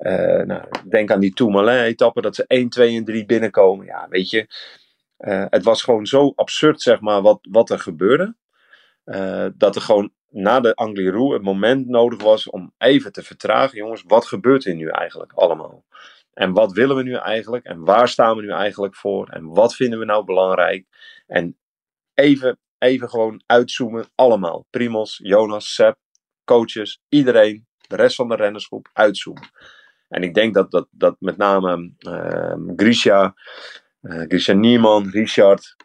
Uh, 0.04 0.46
nou, 0.46 0.64
denk 0.90 1.12
aan 1.12 1.20
die 1.20 1.34
Tourmalet-etappe, 1.34 2.22
dat 2.22 2.36
ze 2.36 2.46
1, 2.48 2.70
2 2.70 2.98
en 2.98 3.06
3 3.06 3.26
binnenkomen. 3.26 3.86
Ja, 3.86 4.08
weet 4.10 4.30
je. 4.30 4.48
Uh, 5.20 5.46
het 5.50 5.64
was 5.64 5.82
gewoon 5.84 6.06
zo 6.06 6.34
absurd, 6.36 6.82
zeg 6.82 7.00
maar, 7.00 7.22
wat, 7.22 7.40
wat 7.50 7.70
er 7.70 7.80
gebeurde. 7.80 8.36
Uh, 9.06 9.46
dat 9.58 9.76
er 9.76 9.82
gewoon 9.82 10.12
na 10.30 10.60
de 10.60 10.76
Angliru 10.76 11.34
het 11.34 11.42
moment 11.42 11.88
nodig 11.88 12.22
was 12.22 12.50
om 12.50 12.74
even 12.78 13.12
te 13.12 13.24
vertragen. 13.24 13.78
Jongens, 13.78 14.04
wat 14.08 14.26
gebeurt 14.26 14.64
hier 14.64 14.76
nu 14.76 14.88
eigenlijk 14.88 15.32
allemaal? 15.32 15.86
En 16.34 16.54
wat 16.54 16.72
willen 16.72 16.96
we 16.96 17.04
nu 17.04 17.14
eigenlijk? 17.14 17.66
En 17.66 17.84
waar 17.84 18.08
staan 18.08 18.36
we 18.36 18.42
nu 18.42 18.52
eigenlijk 18.52 18.96
voor? 18.96 19.28
En 19.28 19.54
wat 19.54 19.76
vinden 19.76 20.00
we 20.00 20.06
nou 20.06 20.26
belangrijk? 20.26 20.86
En 21.28 21.58
even, 22.14 22.60
even 22.78 23.10
gewoon 23.10 23.42
uitzoomen, 23.46 24.06
allemaal. 24.16 24.66
Primos, 24.70 25.20
Jonas, 25.24 25.74
Sepp, 25.74 25.98
coaches, 26.44 27.02
iedereen, 27.10 27.68
de 27.88 27.96
rest 27.96 28.16
van 28.16 28.28
de 28.28 28.36
rennersgroep, 28.36 28.90
uitzoomen. 28.94 29.50
En 30.08 30.24
ik 30.24 30.34
denk 30.34 30.54
dat, 30.54 30.72
dat, 30.72 30.88
dat 30.92 31.16
met 31.20 31.38
name 31.38 31.94
uh, 32.00 32.74
Grisha, 32.76 33.34
uh, 34.02 34.24
Grisha 34.28 34.54
Niemann, 34.54 35.10
Richard, 35.10 35.76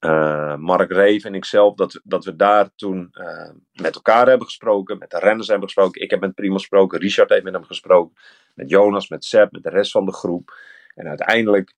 uh, 0.00 0.56
Mark 0.56 0.90
Reef 0.90 1.24
en 1.24 1.34
ikzelf, 1.34 1.74
dat, 1.74 2.00
dat 2.04 2.24
we 2.24 2.36
daar 2.36 2.70
toen 2.74 3.08
uh, 3.12 3.50
met 3.72 3.94
elkaar 3.94 4.26
hebben 4.28 4.46
gesproken, 4.46 4.98
met 4.98 5.10
de 5.10 5.18
renners 5.18 5.48
hebben 5.48 5.68
gesproken. 5.68 6.02
Ik 6.02 6.10
heb 6.10 6.20
met 6.20 6.34
Primo 6.34 6.54
gesproken, 6.54 7.00
Richard 7.00 7.30
heeft 7.30 7.44
met 7.44 7.52
hem 7.52 7.64
gesproken, 7.64 8.16
met 8.54 8.70
Jonas, 8.70 9.08
met 9.08 9.24
Seb, 9.24 9.52
met 9.52 9.62
de 9.62 9.70
rest 9.70 9.90
van 9.90 10.04
de 10.04 10.12
groep. 10.12 10.58
En 10.94 11.08
uiteindelijk, 11.08 11.74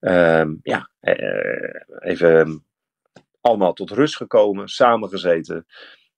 uh, 0.00 0.44
ja, 0.62 0.90
even 1.98 2.64
allemaal 3.40 3.72
tot 3.72 3.90
rust 3.90 4.16
gekomen, 4.16 4.68
samengezeten. 4.68 5.66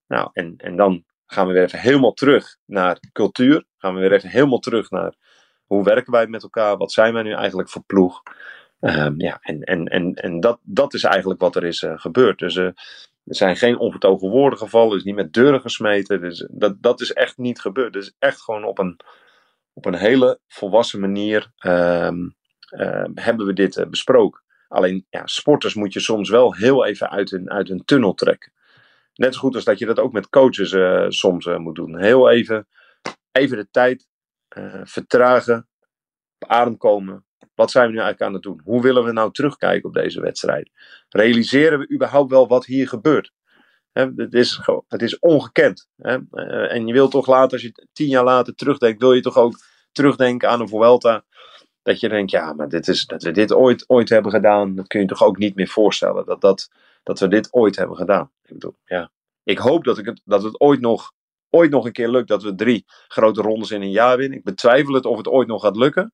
Nou, 0.07 0.31
en, 0.33 0.55
en 0.57 0.77
dan 0.77 1.05
gaan 1.27 1.47
we 1.47 1.53
weer 1.53 1.63
even 1.63 1.79
helemaal 1.79 2.13
terug 2.13 2.57
naar 2.65 2.99
cultuur. 3.13 3.65
Gaan 3.81 3.95
we 3.95 4.01
weer 4.01 4.13
even 4.13 4.29
helemaal 4.29 4.59
terug 4.59 4.91
naar 4.91 5.15
hoe 5.67 5.85
werken 5.85 6.13
wij 6.13 6.27
met 6.27 6.43
elkaar? 6.43 6.77
Wat 6.77 6.93
zijn 6.93 7.13
wij 7.13 7.23
nu 7.23 7.33
eigenlijk 7.33 7.69
voor 7.69 7.83
ploeg? 7.83 8.23
Ehm, 8.81 9.21
ja, 9.21 9.39
en 9.41 9.63
en, 9.63 9.85
en, 9.85 10.15
en 10.15 10.41
dat, 10.41 10.59
dat 10.63 10.95
is 10.95 11.05
eigenlijk 11.05 11.41
wat 11.41 11.57
er 11.57 11.65
is 11.65 11.83
uh, 11.83 11.99
gebeurd. 11.99 12.39
Dus 12.39 12.55
uh, 12.55 12.65
er 12.65 12.75
zijn 13.25 13.57
geen 13.57 13.79
onvertogen 13.79 14.29
woorden 14.29 14.59
gevallen, 14.59 14.97
is 14.97 15.05
niet 15.05 15.15
met 15.15 15.33
deuren 15.33 15.61
gesmeten. 15.61 16.21
Dus 16.21 16.47
dat, 16.51 16.83
dat 16.83 17.01
is 17.01 17.13
echt 17.13 17.39
niet 17.39 17.61
gebeurd. 17.61 17.97
Is 17.97 18.15
echt 18.19 18.41
gewoon 18.41 18.65
op 18.65 18.79
een, 18.79 19.01
op 19.73 19.87
een 19.87 19.95
hele 19.95 20.41
volwassen 20.49 21.01
manier 21.01 21.51
um, 21.67 22.35
uh, 22.71 23.05
hebben 23.15 23.47
we 23.47 23.53
dit 23.53 23.87
besproken. 23.91 24.43
Alleen 24.69 25.07
ja, 25.11 25.27
sporters 25.27 25.75
moet 25.75 25.93
je 25.93 26.01
soms 26.01 26.31
wel 26.31 26.55
heel 26.55 26.85
even 26.85 27.11
uit 27.11 27.31
hun, 27.31 27.51
uit 27.51 27.69
hun 27.69 27.85
tunnel 27.85 28.15
trekken. 28.15 28.53
Net 29.15 29.35
zo 29.35 29.41
goed 29.41 29.55
als 29.55 29.65
dat 29.65 29.79
je 29.79 29.87
dat 29.87 29.99
ook 29.99 30.13
met 30.13 30.29
coaches 30.29 30.75
soms 31.19 31.47
moet 31.47 31.75
doen. 31.75 31.99
Heel 31.99 32.31
even, 32.31 32.67
even 33.33 33.57
de 33.57 33.69
tijd 33.71 34.09
vertragen, 34.85 35.69
op 36.39 36.49
adem 36.49 36.77
komen, 36.77 37.25
wat 37.55 37.71
zijn 37.71 37.87
we 37.87 37.93
nu 37.93 37.99
eigenlijk 37.99 38.29
aan 38.29 38.35
het 38.35 38.43
doen? 38.43 38.61
Hoe 38.65 38.83
willen 38.83 39.05
we 39.05 39.13
nou 39.13 39.33
terugkijken 39.33 39.89
op 39.89 39.95
deze 39.95 40.21
wedstrijd? 40.21 40.71
Realiseren 41.09 41.79
we 41.79 41.93
überhaupt 41.93 42.31
wel 42.31 42.49
wat 42.49 42.67
hier 42.67 42.89
gebeurt? 42.89 43.33
het, 43.93 44.35
is, 44.35 44.61
het 44.89 45.03
is 45.03 45.19
ongekend. 45.19 45.89
Eh, 45.97 46.19
en 46.73 46.87
je 46.87 46.93
wilt 46.93 47.11
toch 47.11 47.27
later, 47.27 47.53
als 47.53 47.63
je 47.63 47.87
tien 47.93 48.09
jaar 48.09 48.25
later 48.25 48.55
terugdenkt, 48.55 49.01
wil 49.01 49.13
je 49.13 49.21
toch 49.21 49.37
ook 49.37 49.59
terugdenken 49.93 50.49
aan 50.49 50.61
een 50.61 50.69
Vuelta. 50.69 51.25
Dat 51.83 52.01
je 52.01 52.09
denkt, 52.09 52.31
ja, 52.31 52.53
maar 52.53 52.69
dit 52.69 52.89
is, 52.89 53.07
dat 53.07 53.23
we 53.23 53.31
dit 53.31 53.53
ooit, 53.53 53.89
ooit 53.89 54.09
hebben 54.09 54.33
gedaan, 54.33 54.75
dat 54.75 54.87
kun 54.87 55.01
je 55.01 55.07
toch 55.07 55.23
ook 55.23 55.39
niet 55.39 55.55
meer 55.55 55.69
voorstellen. 55.69 56.27
Dat, 56.27 56.41
dat, 56.41 56.71
dat 57.03 57.19
we 57.19 57.29
dit 57.29 57.53
ooit 57.53 57.77
hebben 57.77 57.97
gedaan. 57.97 58.31
Ik 58.43 58.53
bedoel, 58.53 58.77
ja. 58.85 59.11
Ik 59.43 59.59
hoop 59.59 59.85
dat, 59.85 59.99
ik 59.99 60.21
dat 60.25 60.43
het 60.43 60.61
ooit 60.61 60.81
nog, 60.81 61.13
ooit 61.51 61.71
nog 61.71 61.85
een 61.85 61.93
keer 61.93 62.09
lukt 62.09 62.29
dat 62.29 62.43
we 62.43 62.55
drie 62.55 62.85
grote 63.09 63.43
rondes 63.43 63.71
in 63.71 63.83
een 63.83 63.91
jaar 63.91 64.17
winnen. 64.17 64.39
Ik 64.39 64.45
betwijfel 64.45 64.95
het 64.95 65.05
of 65.05 65.17
het 65.17 65.29
ooit 65.29 65.49
nog 65.49 65.63
gaat 65.63 65.77
lukken. 65.77 66.13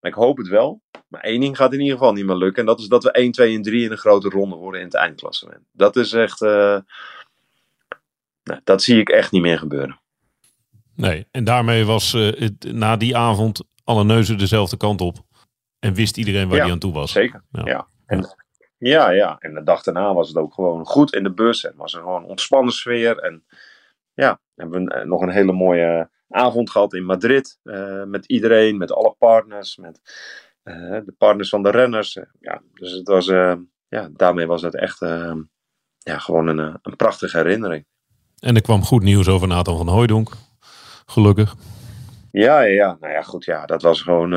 Maar 0.00 0.10
ik 0.10 0.16
hoop 0.16 0.36
het 0.36 0.48
wel. 0.48 0.82
Maar 1.08 1.20
één 1.20 1.40
ding 1.40 1.56
gaat 1.56 1.72
in 1.72 1.80
ieder 1.80 1.98
geval 1.98 2.12
niet 2.12 2.26
meer 2.26 2.36
lukken. 2.36 2.60
En 2.60 2.66
dat 2.66 2.78
is 2.78 2.86
dat 2.86 3.02
we 3.02 3.10
1, 3.10 3.32
2 3.32 3.56
en 3.56 3.62
3 3.62 3.84
in 3.84 3.90
een 3.90 3.96
grote 3.96 4.28
ronde 4.28 4.56
worden 4.56 4.80
in 4.80 4.86
het 4.86 4.96
eindklassement. 4.96 5.62
Dat 5.72 5.96
is 5.96 6.12
echt. 6.12 6.42
Uh, 6.42 6.78
nou, 8.42 8.60
dat 8.64 8.82
zie 8.82 9.00
ik 9.00 9.08
echt 9.08 9.32
niet 9.32 9.42
meer 9.42 9.58
gebeuren. 9.58 10.00
Nee, 10.94 11.26
en 11.30 11.44
daarmee 11.44 11.84
was 11.84 12.14
uh, 12.14 12.32
het, 12.40 12.72
na 12.72 12.96
die 12.96 13.16
avond 13.16 13.64
alle 13.84 14.04
neuzen 14.04 14.38
dezelfde 14.38 14.76
kant 14.76 15.00
op. 15.00 15.16
En 15.78 15.94
wist 15.94 16.16
iedereen 16.16 16.48
waar 16.48 16.56
ja, 16.56 16.62
hij 16.62 16.72
aan 16.72 16.78
toe 16.78 16.92
was. 16.92 17.12
Zeker. 17.12 17.44
Ja. 17.50 17.62
ja. 17.64 17.88
En, 18.06 18.36
ja, 18.78 19.10
ja. 19.10 19.36
En 19.38 19.54
de 19.54 19.62
dag 19.62 19.82
daarna 19.82 20.14
was 20.14 20.28
het 20.28 20.36
ook 20.36 20.54
gewoon 20.54 20.86
goed 20.86 21.14
in 21.14 21.22
de 21.22 21.32
bus. 21.32 21.64
En 21.64 21.72
was 21.76 21.94
er 21.94 22.00
gewoon 22.00 22.22
een 22.22 22.28
ontspannen 22.28 22.72
sfeer. 22.72 23.18
En 23.18 23.44
ja, 24.18 24.40
hebben 24.54 24.84
we 24.84 25.04
nog 25.04 25.22
een 25.22 25.30
hele 25.30 25.52
mooie 25.52 26.10
avond 26.28 26.70
gehad 26.70 26.94
in 26.94 27.04
Madrid. 27.04 27.58
Uh, 27.64 28.04
met 28.04 28.26
iedereen, 28.26 28.76
met 28.76 28.92
alle 28.92 29.14
partners, 29.18 29.76
met 29.76 30.00
uh, 30.64 30.98
de 31.04 31.14
partners 31.18 31.48
van 31.48 31.62
de 31.62 31.70
renners. 31.70 32.18
ja, 32.40 32.62
dus 32.74 32.92
het 32.92 33.08
was, 33.08 33.28
uh, 33.28 33.54
ja, 33.88 34.08
daarmee 34.12 34.46
was 34.46 34.62
het 34.62 34.74
echt 34.74 35.00
ja, 35.98 36.18
gewoon 36.18 36.46
een, 36.46 36.78
een 36.82 36.96
prachtige 36.96 37.36
herinnering. 37.36 37.86
En 38.38 38.54
er 38.54 38.62
kwam 38.62 38.84
goed 38.84 39.02
nieuws 39.02 39.28
over 39.28 39.48
Nathan 39.48 39.76
van 39.76 39.88
Hooijdonk. 39.88 40.32
Gelukkig. 41.06 41.54
Ja, 42.30 42.60
ja, 42.60 42.74
ja. 42.74 42.96
Nou 43.00 43.12
ja, 43.12 43.22
goed. 43.22 43.44
Ja, 43.44 43.66
dat 43.66 43.82
was 43.82 44.02
gewoon. 44.02 44.30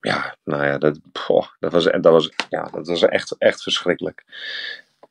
ja, 0.00 0.36
nou 0.44 0.64
ja, 0.64 0.78
dat, 0.78 1.00
poh, 1.12 1.46
dat, 1.58 1.72
was, 1.72 1.84
dat, 1.84 2.04
was, 2.04 2.32
ja, 2.48 2.62
dat 2.62 2.86
was 2.86 3.02
echt, 3.02 3.34
echt 3.38 3.62
verschrikkelijk. 3.62 4.24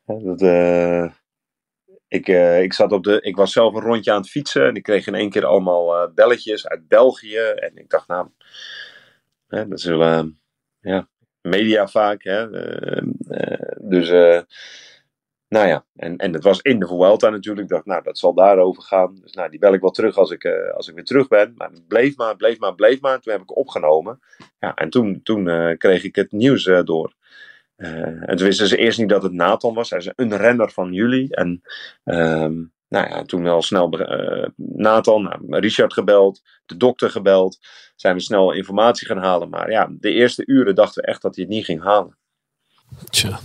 Dat, 0.05 0.41
ik, 2.13 2.27
uh, 2.27 2.61
ik, 2.61 2.73
zat 2.73 2.91
op 2.91 3.03
de, 3.03 3.21
ik 3.21 3.35
was 3.35 3.51
zelf 3.51 3.73
een 3.73 3.81
rondje 3.81 4.11
aan 4.11 4.21
het 4.21 4.29
fietsen 4.29 4.65
en 4.65 4.75
ik 4.75 4.83
kreeg 4.83 5.07
in 5.07 5.15
één 5.15 5.29
keer 5.29 5.45
allemaal 5.45 5.95
uh, 5.95 6.13
belletjes 6.13 6.67
uit 6.67 6.87
België. 6.87 7.37
En 7.37 7.71
ik 7.75 7.89
dacht, 7.89 8.07
nou, 8.07 8.27
hè, 9.47 9.67
dat 9.67 9.81
zullen 9.81 10.39
uh, 10.81 10.93
ja, 10.93 11.07
media 11.41 11.87
vaak. 11.87 12.23
Hè, 12.23 12.49
dus, 13.81 14.09
nou 15.47 15.67
ja, 15.67 15.85
en, 15.95 16.17
en 16.17 16.33
het 16.33 16.43
was 16.43 16.61
in 16.61 16.79
de 16.79 16.87
Vuelta 16.87 17.29
natuurlijk. 17.29 17.67
Ik 17.67 17.73
dacht, 17.73 17.85
nou, 17.85 18.03
dat 18.03 18.17
zal 18.17 18.33
daarover 18.33 18.83
gaan. 18.83 19.15
Dus 19.21 19.33
nou, 19.33 19.49
die 19.49 19.59
bel 19.59 19.73
ik 19.73 19.81
wel 19.81 19.91
terug 19.91 20.17
als 20.17 20.31
ik, 20.31 20.45
als 20.75 20.87
ik 20.87 20.95
weer 20.95 21.05
terug 21.05 21.27
ben. 21.27 21.53
Maar 21.55 21.69
het 21.69 21.87
bleef 21.87 22.15
maar, 22.15 22.35
bleef 22.35 22.59
maar, 22.59 22.75
bleef 22.75 23.01
maar. 23.01 23.19
Toen 23.19 23.33
heb 23.33 23.41
ik 23.41 23.57
opgenomen. 23.57 24.19
Ja, 24.59 24.73
en 24.73 24.89
toen, 24.89 25.21
toen 25.23 25.75
kreeg 25.77 26.03
ik 26.03 26.15
het 26.15 26.31
nieuws 26.31 26.63
door. 26.83 27.13
Uh, 27.77 28.29
en 28.29 28.35
toen 28.35 28.47
wisten 28.47 28.67
ze 28.67 28.77
eerst 28.77 28.99
niet 28.99 29.09
dat 29.09 29.23
het 29.23 29.31
Nathan 29.31 29.73
was. 29.73 29.89
Hij 29.89 29.99
is 29.99 30.11
een 30.15 30.37
renner 30.37 30.71
van 30.71 30.93
jullie. 30.93 31.35
En 31.35 31.61
um, 32.03 32.73
nou 32.87 33.09
ja, 33.09 33.23
toen 33.23 33.43
wel 33.43 33.61
snel 33.61 33.99
uh, 33.99 34.47
Nathan, 34.55 35.23
nou, 35.23 35.59
Richard 35.59 35.93
gebeld, 35.93 36.41
de 36.65 36.77
dokter 36.77 37.09
gebeld. 37.09 37.59
Zijn 37.95 38.15
we 38.15 38.21
snel 38.21 38.51
informatie 38.51 39.07
gaan 39.07 39.17
halen. 39.17 39.49
Maar 39.49 39.71
ja, 39.71 39.89
de 39.99 40.11
eerste 40.11 40.43
uren 40.45 40.75
dachten 40.75 41.03
we 41.03 41.07
echt 41.09 41.21
dat 41.21 41.35
hij 41.35 41.43
het 41.43 41.53
niet 41.53 41.65
ging 41.65 41.83
halen. 41.83 42.17
Tja. 43.09 43.39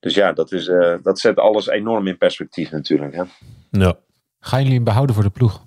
Dus 0.00 0.14
ja, 0.14 0.32
dat, 0.32 0.52
is, 0.52 0.66
uh, 0.66 0.96
dat 1.02 1.18
zet 1.18 1.38
alles 1.38 1.66
enorm 1.66 2.06
in 2.06 2.18
perspectief 2.18 2.70
natuurlijk. 2.70 3.14
Hè? 3.14 3.22
Ja. 3.70 3.98
Gaan 4.38 4.58
jullie 4.58 4.74
hem 4.74 4.84
behouden 4.84 5.14
voor 5.14 5.24
de 5.24 5.30
ploeg? 5.30 5.62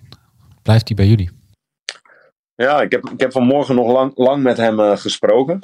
Blijft 0.61 0.87
hij 0.87 0.97
bij 0.97 1.07
jullie? 1.07 1.31
Ja, 2.55 2.81
ik 2.81 2.91
heb, 2.91 3.09
ik 3.09 3.19
heb 3.19 3.31
vanmorgen 3.31 3.75
nog 3.75 3.91
lang, 3.91 4.11
lang 4.15 4.43
met 4.43 4.57
hem 4.57 4.79
uh, 4.79 4.97
gesproken. 4.97 5.59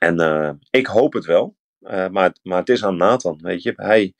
En 0.00 0.20
uh, 0.20 0.50
ik 0.70 0.86
hoop 0.86 1.12
het 1.12 1.24
wel. 1.24 1.56
Uh, 1.80 2.08
maar, 2.08 2.32
maar 2.42 2.58
het 2.58 2.68
is 2.68 2.84
aan 2.84 2.96
Nathan, 2.96 3.38
weet 3.42 3.62
je. 3.62 3.72
Hij, 3.76 4.14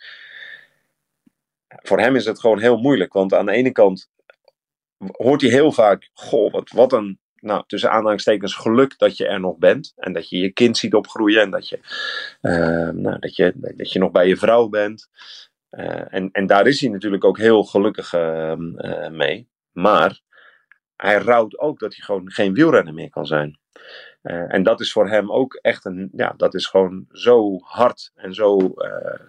voor 1.69 2.01
hem 2.01 2.17
is 2.17 2.25
het 2.25 2.41
gewoon 2.41 2.59
heel 2.59 2.77
moeilijk. 2.77 3.13
Want 3.13 3.35
aan 3.35 3.47
de 3.47 3.53
ene 3.53 3.73
kant 3.73 4.11
hoort 5.11 5.41
hij 5.41 5.51
heel 5.51 5.73
vaak... 5.73 6.11
Goh, 6.13 6.53
wat, 6.53 6.71
wat 6.71 6.93
een, 6.93 7.19
nou, 7.35 7.65
tussen 7.67 7.91
aanhalingstekens 7.91 8.55
geluk 8.55 8.99
dat 8.99 9.17
je 9.17 9.27
er 9.27 9.41
nog 9.41 9.57
bent. 9.59 9.93
En 9.97 10.13
dat 10.13 10.29
je 10.29 10.39
je 10.39 10.53
kind 10.53 10.77
ziet 10.77 10.95
opgroeien. 10.95 11.43
En 11.43 11.51
dat 11.51 11.69
je, 11.69 11.79
uh, 12.43 12.89
nou, 12.89 13.19
dat 13.19 13.37
je, 13.37 13.53
dat 13.57 13.93
je 13.93 13.99
nog 13.99 14.11
bij 14.11 14.29
je 14.29 14.37
vrouw 14.37 14.69
bent. 14.69 15.09
en, 15.71 16.31
en 16.33 16.47
daar 16.47 16.67
is 16.67 16.81
hij 16.81 16.91
natuurlijk 16.91 17.25
ook 17.25 17.39
heel 17.39 17.65
gelukkig 17.65 18.13
mee. 19.11 19.49
Maar 19.73 20.21
hij 20.97 21.17
rouwt 21.17 21.59
ook 21.59 21.79
dat 21.79 21.95
hij 21.95 22.05
gewoon 22.05 22.31
geen 22.31 22.55
wielrenner 22.55 22.95
meer 22.95 23.11
kan 23.11 23.27
zijn. 23.27 23.59
Uh, 24.23 24.55
en 24.55 24.63
dat 24.63 24.81
is 24.81 24.93
voor 24.93 25.09
hem 25.09 25.33
ook 25.33 25.55
echt 25.55 25.85
een, 25.85 26.11
ja, 26.13 26.35
dat 26.37 26.55
is 26.55 26.67
gewoon 26.67 27.07
zo 27.11 27.59
hard 27.61 28.13
en 28.15 28.35
zo, 28.35 28.59
uh, 28.59 29.21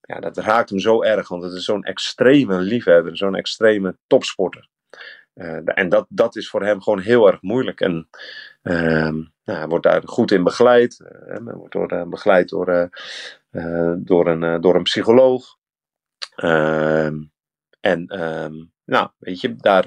ja, 0.00 0.20
dat 0.20 0.36
raakt 0.36 0.70
hem 0.70 0.78
zo 0.78 1.02
erg, 1.02 1.28
want 1.28 1.42
het 1.42 1.52
is 1.52 1.64
zo'n 1.64 1.84
extreme 1.84 2.58
liefhebber, 2.58 3.16
zo'n 3.16 3.34
extreme 3.34 3.96
topsporter. 4.06 4.68
Uh, 5.34 5.60
en 5.64 5.88
dat, 5.88 6.06
dat 6.08 6.36
is 6.36 6.48
voor 6.48 6.64
hem 6.64 6.82
gewoon 6.82 7.00
heel 7.00 7.26
erg 7.26 7.42
moeilijk. 7.42 7.80
En 7.80 8.08
nou, 8.62 9.58
hij 9.58 9.66
wordt 9.66 9.84
daar 9.84 10.02
goed 10.04 10.30
in 10.30 10.44
begeleid. 10.44 10.98
hij 11.26 11.40
wordt 11.42 11.72
door, 11.72 12.08
begeleid 12.08 12.48
door, 12.48 12.90
door, 13.96 14.26
een, 14.26 14.60
door 14.60 14.74
een 14.74 14.82
psycholoog. 14.82 15.56
Ehm, 16.34 17.22
en 17.80 18.06
ehm, 18.06 18.54
nou, 18.84 19.08
weet 19.18 19.40
je, 19.40 19.56
daar 19.56 19.86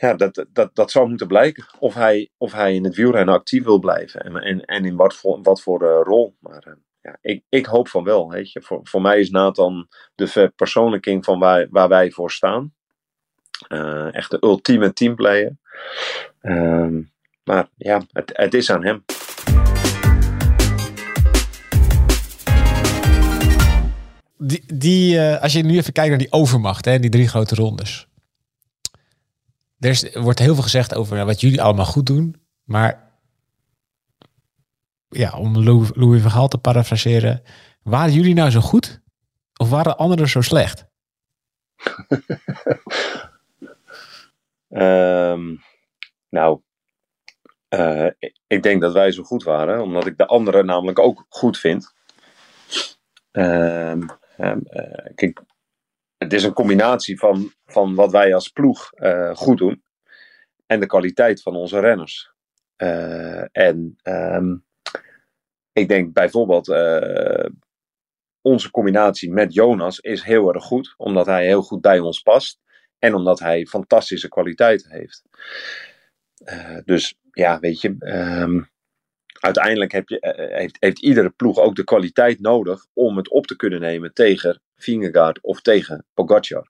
ja, 0.00 0.14
dat, 0.14 0.46
dat, 0.52 0.74
dat 0.74 0.90
zou 0.90 1.08
moeten 1.08 1.26
blijken. 1.26 1.64
Of 1.78 1.94
hij, 1.94 2.30
of 2.36 2.52
hij 2.52 2.74
in 2.74 2.84
het 2.84 2.94
wielrennen 2.94 3.34
actief 3.34 3.64
wil 3.64 3.78
blijven. 3.78 4.20
En, 4.20 4.36
en, 4.36 4.64
en 4.64 4.84
in 4.84 4.96
wat 4.96 5.16
voor, 5.16 5.42
wat 5.42 5.62
voor 5.62 5.82
uh, 5.82 6.00
rol. 6.02 6.36
Maar 6.40 6.64
uh, 6.68 6.74
ja, 7.00 7.18
ik, 7.20 7.42
ik 7.48 7.66
hoop 7.66 7.88
van 7.88 8.04
wel. 8.04 8.30
Weet 8.30 8.52
je. 8.52 8.62
Voor, 8.62 8.80
voor 8.82 9.00
mij 9.00 9.20
is 9.20 9.30
Nathan 9.30 9.88
de 10.14 10.26
verpersoonlijking 10.26 11.24
van 11.24 11.38
waar, 11.38 11.66
waar 11.70 11.88
wij 11.88 12.10
voor 12.10 12.30
staan. 12.30 12.74
Uh, 13.68 14.14
echt 14.14 14.30
de 14.30 14.38
ultieme 14.40 14.92
teamplayer. 14.92 15.56
Ehm, 16.40 17.02
maar 17.44 17.68
ja, 17.76 18.02
het, 18.12 18.30
het 18.34 18.54
is 18.54 18.70
aan 18.70 18.84
hem. 18.84 19.04
Die, 24.38 24.62
die, 24.74 25.20
als 25.20 25.52
je 25.52 25.62
nu 25.62 25.76
even 25.76 25.92
kijkt 25.92 26.08
naar 26.08 26.18
die 26.18 26.32
overmacht, 26.32 26.84
hè, 26.84 26.98
die 26.98 27.10
drie 27.10 27.28
grote 27.28 27.54
rondes. 27.54 28.07
Er, 29.78 30.22
wordt 30.22 30.38
heel 30.38 30.54
veel 30.54 30.62
gezegd 30.62 30.94
over 30.94 31.24
wat 31.24 31.40
jullie 31.40 31.62
allemaal 31.62 31.84
goed 31.84 32.06
doen. 32.06 32.42
Maar 32.64 33.12
ja, 35.08 35.38
om 35.38 35.58
Louis, 35.58 35.90
Louis 35.94 36.22
van 36.22 36.30
Gaal 36.30 36.48
te 36.48 36.58
parafraseren. 36.58 37.42
Waren 37.82 38.12
jullie 38.12 38.34
nou 38.34 38.50
zo 38.50 38.60
goed? 38.60 39.00
Of 39.56 39.70
waren 39.70 39.96
anderen 39.96 40.28
zo 40.28 40.40
slecht? 40.40 40.86
um, 44.68 45.62
nou, 46.38 46.60
uh, 47.68 48.10
ik 48.46 48.62
denk 48.62 48.80
dat 48.80 48.92
wij 48.92 49.12
zo 49.12 49.22
goed 49.22 49.42
waren. 49.42 49.82
Omdat 49.82 50.06
ik 50.06 50.16
de 50.16 50.26
anderen 50.26 50.66
namelijk 50.66 50.98
ook 50.98 51.26
goed 51.28 51.58
vind. 51.58 51.94
Um, 53.32 54.06
het 56.18 56.32
is 56.32 56.42
een 56.42 56.52
combinatie 56.52 57.18
van, 57.18 57.52
van 57.66 57.94
wat 57.94 58.12
wij 58.12 58.34
als 58.34 58.48
ploeg 58.48 58.92
uh, 58.94 59.34
goed 59.34 59.58
doen 59.58 59.82
en 60.66 60.80
de 60.80 60.86
kwaliteit 60.86 61.42
van 61.42 61.56
onze 61.56 61.80
renners. 61.80 62.32
Uh, 62.76 63.44
en 63.56 63.96
um, 64.02 64.64
ik 65.72 65.88
denk 65.88 66.12
bijvoorbeeld 66.12 66.68
uh, 66.68 67.46
onze 68.40 68.70
combinatie 68.70 69.30
met 69.30 69.54
Jonas 69.54 69.98
is 69.98 70.22
heel 70.22 70.54
erg 70.54 70.64
goed, 70.64 70.94
omdat 70.96 71.26
hij 71.26 71.44
heel 71.44 71.62
goed 71.62 71.80
bij 71.80 71.98
ons 71.98 72.20
past. 72.20 72.58
En 72.98 73.14
omdat 73.14 73.38
hij 73.38 73.66
fantastische 73.66 74.28
kwaliteiten 74.28 74.90
heeft. 74.90 75.22
dus 76.84 77.18
ja, 77.32 77.58
weet 77.58 77.80
je, 77.80 77.96
ehm, 77.98 78.60
uiteindelijk 79.40 79.92
heb 79.92 80.08
je, 80.08 80.48
heeft, 80.52 80.76
heeft 80.80 80.98
iedere 80.98 81.30
ploeg 81.30 81.58
ook 81.58 81.76
de 81.76 81.84
kwaliteit 81.84 82.40
nodig 82.40 82.86
om 82.92 83.16
het 83.16 83.30
op 83.30 83.46
te 83.46 83.56
kunnen 83.56 83.80
nemen 83.80 84.12
tegen 84.14 84.60
Vingegaard 84.76 85.40
of 85.40 85.60
tegen 85.60 86.04
Pogacar. 86.14 86.68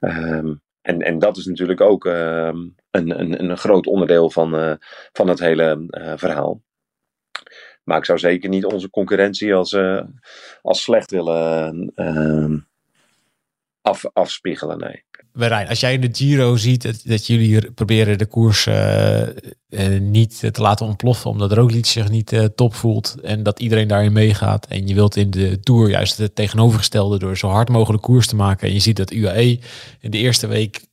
Um, 0.00 0.60
en, 0.82 1.00
en 1.00 1.18
dat 1.18 1.36
is 1.36 1.46
natuurlijk 1.46 1.80
ook 1.80 2.06
ehm, 2.06 2.68
een, 2.90 3.20
een, 3.20 3.50
een 3.50 3.56
groot 3.56 3.86
onderdeel 3.86 4.30
van, 4.30 4.54
uh, 4.54 4.74
van 5.12 5.28
het 5.28 5.38
hele 5.38 5.86
verhaal. 6.16 6.62
Maar 7.84 7.98
ik 7.98 8.04
zou 8.04 8.18
zeker 8.18 8.48
niet 8.48 8.64
onze 8.64 8.90
concurrentie 8.90 9.54
als, 9.54 9.76
als 10.62 10.82
slecht 10.82 11.10
willen 11.10 11.92
ehm, 11.94 12.58
af, 13.80 14.04
afspiegelen. 14.12 14.78
Nee. 14.78 15.04
Marijn, 15.32 15.68
als 15.68 15.80
jij 15.80 15.94
in 15.94 16.00
de 16.00 16.08
Giro 16.12 16.56
ziet 16.56 16.82
dat, 16.82 17.00
dat 17.04 17.26
jullie 17.26 17.70
proberen 17.70 18.18
de 18.18 18.26
koers 18.26 18.66
uh, 18.66 19.20
uh, 19.20 20.00
niet 20.00 20.38
te 20.52 20.60
laten 20.60 20.86
ontploffen, 20.86 21.30
omdat 21.30 21.52
Roglic 21.52 21.86
zich 21.86 22.08
niet 22.08 22.32
uh, 22.32 22.44
top 22.44 22.74
voelt 22.74 23.16
en 23.22 23.42
dat 23.42 23.60
iedereen 23.60 23.88
daarin 23.88 24.12
meegaat. 24.12 24.66
En 24.66 24.86
je 24.86 24.94
wilt 24.94 25.16
in 25.16 25.30
de 25.30 25.60
Tour 25.60 25.90
juist 25.90 26.18
het 26.18 26.34
tegenovergestelde 26.34 27.18
door 27.18 27.36
zo 27.36 27.48
hard 27.48 27.68
mogelijk 27.68 28.02
koers 28.02 28.26
te 28.26 28.36
maken. 28.36 28.68
En 28.68 28.74
je 28.74 28.80
ziet 28.80 28.96
dat 28.96 29.12
UAE 29.12 29.58
in 30.00 30.10
de 30.10 30.18
eerste 30.18 30.46
week 30.46 30.84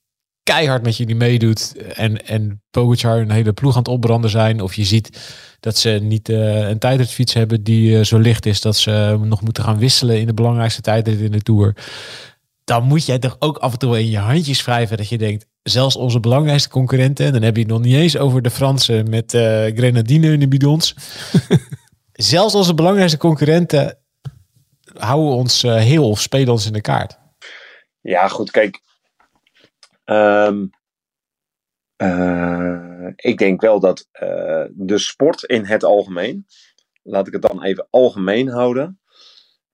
keihard 0.43 0.83
met 0.83 0.97
jullie 0.97 1.15
meedoet 1.15 1.75
en, 1.93 2.25
en 2.25 2.61
Pogacar 2.71 3.19
een 3.19 3.31
hele 3.31 3.53
ploeg 3.53 3.73
aan 3.73 3.79
het 3.79 3.87
opbranden 3.87 4.29
zijn. 4.29 4.61
Of 4.61 4.73
je 4.73 4.83
ziet 4.83 5.19
dat 5.59 5.77
ze 5.77 5.89
niet 5.89 6.29
een 6.29 6.79
tijdritfiets 6.79 7.33
hebben 7.33 7.63
die 7.63 8.05
zo 8.05 8.17
licht 8.17 8.45
is 8.45 8.61
dat 8.61 8.75
ze 8.75 9.19
nog 9.23 9.41
moeten 9.41 9.63
gaan 9.63 9.77
wisselen 9.77 10.19
in 10.19 10.27
de 10.27 10.33
belangrijkste 10.33 10.81
tijdrit 10.81 11.19
in 11.19 11.31
de 11.31 11.41
Tour 11.41 11.75
dan 12.69 12.83
moet 12.83 13.05
jij 13.05 13.19
toch 13.19 13.35
ook 13.39 13.57
af 13.57 13.71
en 13.71 13.79
toe 13.79 13.99
in 13.99 14.09
je 14.09 14.17
handjes 14.17 14.63
wrijven 14.63 14.97
dat 14.97 15.09
je 15.09 15.17
denkt, 15.17 15.47
zelfs 15.63 15.95
onze 15.95 16.19
belangrijkste 16.19 16.69
concurrenten, 16.69 17.25
en 17.25 17.31
dan 17.31 17.41
heb 17.41 17.55
je 17.55 17.61
het 17.61 17.71
nog 17.71 17.81
niet 17.81 17.95
eens 17.95 18.17
over 18.17 18.41
de 18.41 18.49
Fransen 18.49 19.09
met 19.09 19.33
uh, 19.33 19.41
grenadine 19.65 20.31
in 20.31 20.39
de 20.39 20.47
bidons. 20.47 20.95
zelfs 22.33 22.55
onze 22.55 22.73
belangrijkste 22.73 23.17
concurrenten 23.17 23.99
houden 24.93 25.33
ons 25.33 25.63
uh, 25.63 25.75
heel 25.75 26.09
of 26.09 26.19
spelen 26.19 26.51
ons 26.51 26.65
in 26.65 26.73
de 26.73 26.81
kaart. 26.81 27.19
Ja, 28.01 28.27
goed, 28.27 28.51
kijk. 28.51 28.81
Um, 30.05 30.69
uh, 31.97 33.07
ik 33.15 33.37
denk 33.37 33.61
wel 33.61 33.79
dat 33.79 34.07
de 34.71 34.97
sport 34.97 35.43
in 35.43 35.65
het 35.65 35.83
algemeen, 35.83 36.45
laat 37.03 37.27
ik 37.27 37.33
het 37.33 37.41
dan 37.41 37.63
even 37.63 37.87
algemeen 37.89 38.49
houden, 38.49 38.99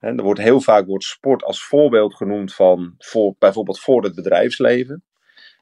er 0.05 0.23
wordt 0.23 0.39
heel 0.39 0.61
vaak 0.61 0.85
wordt 0.85 1.03
sport 1.03 1.43
als 1.43 1.63
voorbeeld 1.63 2.15
genoemd 2.15 2.53
van 2.53 2.95
voor, 2.97 3.35
bijvoorbeeld 3.39 3.79
voor 3.79 4.03
het 4.03 4.15
bedrijfsleven. 4.15 5.03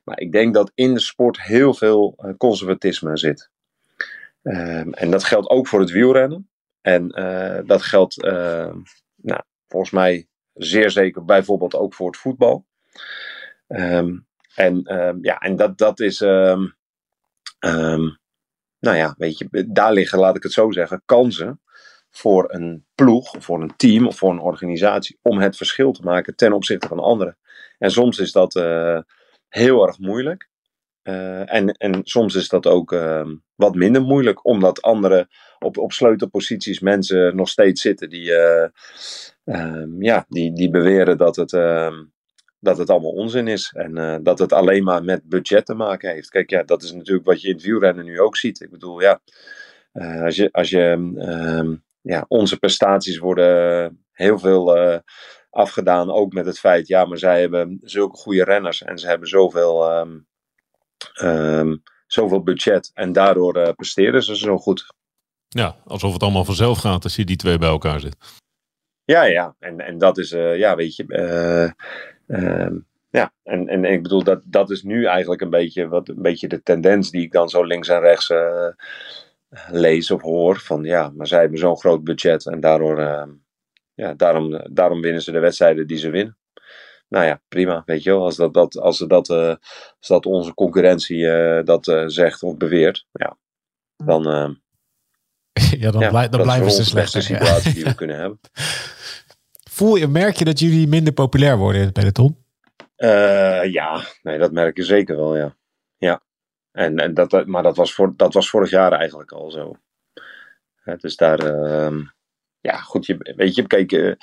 Maar 0.04 0.20
ik 0.20 0.32
denk 0.32 0.54
dat 0.54 0.72
in 0.76 0.94
de 0.94 1.00
sport 1.00 1.42
heel 1.42 1.74
veel 1.74 2.14
eh, 2.18 2.34
conservatisme 2.38 3.18
zit. 3.18 3.50
Um, 4.42 4.94
en 4.94 5.12
dat 5.12 5.24
geldt 5.24 5.50
ook 5.50 5.68
voor 5.68 5.80
het 5.80 5.92
wielrennen. 5.92 6.50
En 6.82 7.20
uh, 7.20 7.60
dat 7.66 7.82
geldt 7.82 8.24
uh, 8.24 8.74
nou, 9.16 9.42
volgens 9.68 9.92
mij 9.92 10.28
zeer 10.54 10.92
zeker 10.92 11.26
bijvoorbeeld 11.26 11.76
ook 11.76 11.94
voor 11.94 12.08
het 12.08 12.18
voetbal. 12.18 12.66
Um, 13.68 14.28
en 14.56 14.82
ja, 15.22 15.38
en 15.38 15.56
dat, 15.56 15.78
dat 15.78 16.00
is. 16.00 16.20
nou 18.80 18.98
ja, 18.98 19.16
weet 19.18 19.38
je, 19.38 19.68
daar 19.68 19.94
liggen, 19.94 20.20
laat 20.20 20.36
ik 20.36 20.44
het 20.44 20.52
zo 20.52 20.72
zeggen, 20.72 21.02
kansen 21.06 21.62
voor 22.16 22.54
een 22.54 22.86
ploeg, 22.96 23.36
voor 23.40 23.62
een 23.62 23.76
team 23.76 24.08
of 24.08 24.18
voor 24.18 24.32
een 24.32 24.40
organisatie 24.40 25.18
om 25.22 25.40
het 25.40 25.58
verschil 25.58 25.92
te 25.92 26.02
maken 26.02 26.36
ten 26.36 26.54
opzichte 26.54 26.88
van 26.88 27.00
anderen. 27.00 27.38
En 27.78 27.92
soms 27.92 28.20
is 28.20 28.32
dat 28.32 28.56
uh, 28.56 29.00
heel 29.50 29.88
erg 29.88 30.00
moeilijk. 30.00 30.50
Uh, 31.04 31.54
en, 31.54 31.72
en 31.72 32.00
soms 32.04 32.36
is 32.36 32.50
dat 32.50 32.68
ook 32.68 32.92
uh, 32.92 33.28
wat 33.56 33.76
minder 33.76 34.02
moeilijk, 34.02 34.46
omdat 34.46 34.82
andere 34.82 35.28
op, 35.60 35.78
op 35.78 35.92
sleutelposities 35.92 36.80
mensen 36.80 37.36
nog 37.36 37.50
steeds 37.50 37.82
zitten 37.82 38.10
die, 38.10 38.32
ja, 40.00 40.26
die, 40.30 40.54
die 40.54 40.70
beweren 40.70 41.18
dat 41.18 41.36
het, 41.36 41.54
ehm, 41.54 42.04
dat 42.60 42.78
het 42.78 42.90
allemaal 42.90 43.12
onzin 43.12 43.48
is. 43.48 43.74
En 43.76 44.24
dat 44.24 44.40
het 44.40 44.54
alleen 44.54 44.84
maar 44.84 45.04
met 45.04 45.30
budget 45.30 45.66
te 45.66 45.74
maken 45.74 46.12
heeft. 46.12 46.30
Kijk, 46.30 46.50
ja, 46.50 46.64
dat 46.64 46.84
is 46.84 46.92
natuurlijk 46.92 47.26
wat 47.26 47.42
je 47.42 47.48
in 47.48 47.54
het 47.54 47.64
wielrennen 47.64 48.06
nu 48.06 48.20
ook 48.20 48.38
ziet. 48.38 48.62
Ik 48.62 48.70
bedoel, 48.72 49.02
ja, 49.02 49.22
als 50.24 50.36
je, 50.36 50.50
als 50.52 50.70
je 50.70 51.14
ehm, 51.18 51.76
ja, 52.04 52.26
onze 52.28 52.58
prestaties 52.58 53.18
worden 53.18 54.06
heel 54.12 54.40
veel 54.40 54.78
uh, 54.78 54.98
afgedaan. 55.50 56.12
Ook 56.12 56.34
met 56.34 56.46
het 56.46 56.60
feit, 56.60 56.88
ja, 56.88 57.06
maar 57.06 57.18
zij 57.18 57.40
hebben 57.40 57.80
zulke 57.82 58.18
goede 58.18 58.44
renners 58.44 58.84
en 58.84 58.98
ze 58.98 59.08
hebben 59.08 59.28
zoveel, 59.28 60.00
um, 60.00 60.28
um, 61.22 61.84
zoveel 62.08 62.44
budget. 62.44 62.92
En 62.94 63.12
daardoor 63.12 63.58
uh, 63.58 63.70
presteren 63.76 64.24
ze 64.24 64.38
zo 64.38 64.58
goed. 64.58 64.94
Ja, 65.48 65.76
alsof 65.86 66.14
het 66.14 66.24
allemaal 66.24 66.46
vanzelf 66.46 66.80
gaat 66.80 67.04
als 67.04 67.16
je 67.16 67.26
die 67.26 67.36
twee 67.36 67.58
bij 67.58 67.70
elkaar 67.70 68.00
zit. 68.00 68.16
Ja, 69.06 69.24
ja. 69.24 69.56
En, 69.60 69.80
en 69.80 69.98
dat 69.98 70.18
is, 70.18 70.32
uh, 70.32 70.58
ja, 70.58 70.76
weet 70.76 70.96
je. 70.96 71.06
Um, 72.28 72.88
ja, 73.10 73.34
en, 73.44 73.68
en 73.68 73.86
ik 73.86 74.04
bedoel, 74.04 74.24
dat, 74.24 74.42
dat 74.46 74.70
is 74.70 74.84
nu 74.84 75.06
eigenlijk 75.06 75.42
een 75.42 75.50
beetje, 75.50 75.88
wat, 75.88 76.10
een 76.10 76.22
beetje 76.22 76.48
de 76.48 76.64
tendens 76.64 77.12
die 77.12 77.22
ik 77.22 77.32
dan 77.32 77.50
zo 77.50 77.64
links 77.64 77.88
en 77.88 78.00
rechts 78.00 78.30
lees 79.68 80.12
of 80.12 80.22
hoor 80.22 80.60
van 80.60 80.84
ja, 80.84 81.12
maar 81.16 81.28
zij 81.28 81.40
hebben 81.40 81.60
zo'n 81.60 81.80
groot 81.80 82.04
budget 82.04 82.46
en 82.46 82.60
daardoor, 82.60 83.00
uh, 83.00 83.24
ja, 83.94 84.14
daarom, 84.14 84.62
daarom 84.72 85.02
winnen 85.02 85.22
ze 85.22 85.32
de 85.32 85.40
wedstrijden 85.40 85.88
die 85.88 85.98
ze 85.98 86.10
winnen. 86.10 86.38
Nou 87.08 87.26
ja, 87.26 87.42
prima, 87.48 87.84
weet 87.86 88.04
je 88.04 88.10
wel. 88.10 88.24
Als 88.24 88.36
dat, 88.36 88.54
dat, 88.54 88.80
als 88.80 88.98
dat, 88.98 89.30
uh, 89.30 89.56
als 89.98 90.08
dat 90.08 90.26
onze 90.26 90.54
concurrentie 90.54 91.18
uh, 91.18 91.64
dat 91.64 92.04
zegt 92.06 92.44
of 92.44 92.58
beweert, 92.58 93.06
ja, 93.12 93.38
dan, 93.98 94.24
ja, 95.80 95.92
dan, 95.92 96.02
ja, 96.02 96.10
blij, 96.10 96.30
dan 96.30 96.42
blijven 96.42 96.72
ze 96.72 96.86
slecht. 96.86 97.14
Dat 97.14 97.22
is 97.22 97.28
de 97.28 97.34
situatie 97.34 97.70
ja. 97.70 97.76
die 97.76 97.84
we 97.84 97.96
kunnen 98.04 98.18
hebben. 98.18 98.40
Voel 99.70 99.96
je, 99.96 100.08
merk 100.08 100.36
je 100.36 100.46
dat 100.46 100.60
jullie 100.60 100.88
minder 100.88 101.14
populair 101.14 101.58
worden 101.58 101.80
in 101.80 101.86
het 101.86 101.96
peloton? 101.96 102.42
ja, 103.72 104.02
nee, 104.22 104.38
dat 104.38 104.52
merk 104.52 104.78
je 104.78 104.84
zeker 104.84 105.16
wel. 105.16 105.38
Ja, 105.38 105.56
en, 106.74 106.98
en 106.98 107.14
dat, 107.14 107.46
maar 107.46 107.64
dat 107.64 107.78
was, 107.78 107.94
voor, 107.94 108.14
dat 108.16 108.34
was 108.34 108.50
vorig 108.50 108.70
jaar 108.70 108.92
eigenlijk 108.92 109.32
al 109.32 109.52
zo. 109.52 109.76
dus 110.98 111.16
daar, 111.16 111.44
uh, 111.44 112.02
ja 112.60 112.78
goed, 112.78 113.06
je, 113.06 113.34
weet 113.36 113.56
je, 113.56 113.68
kijk, 113.68 113.92
uh, 113.92 114.14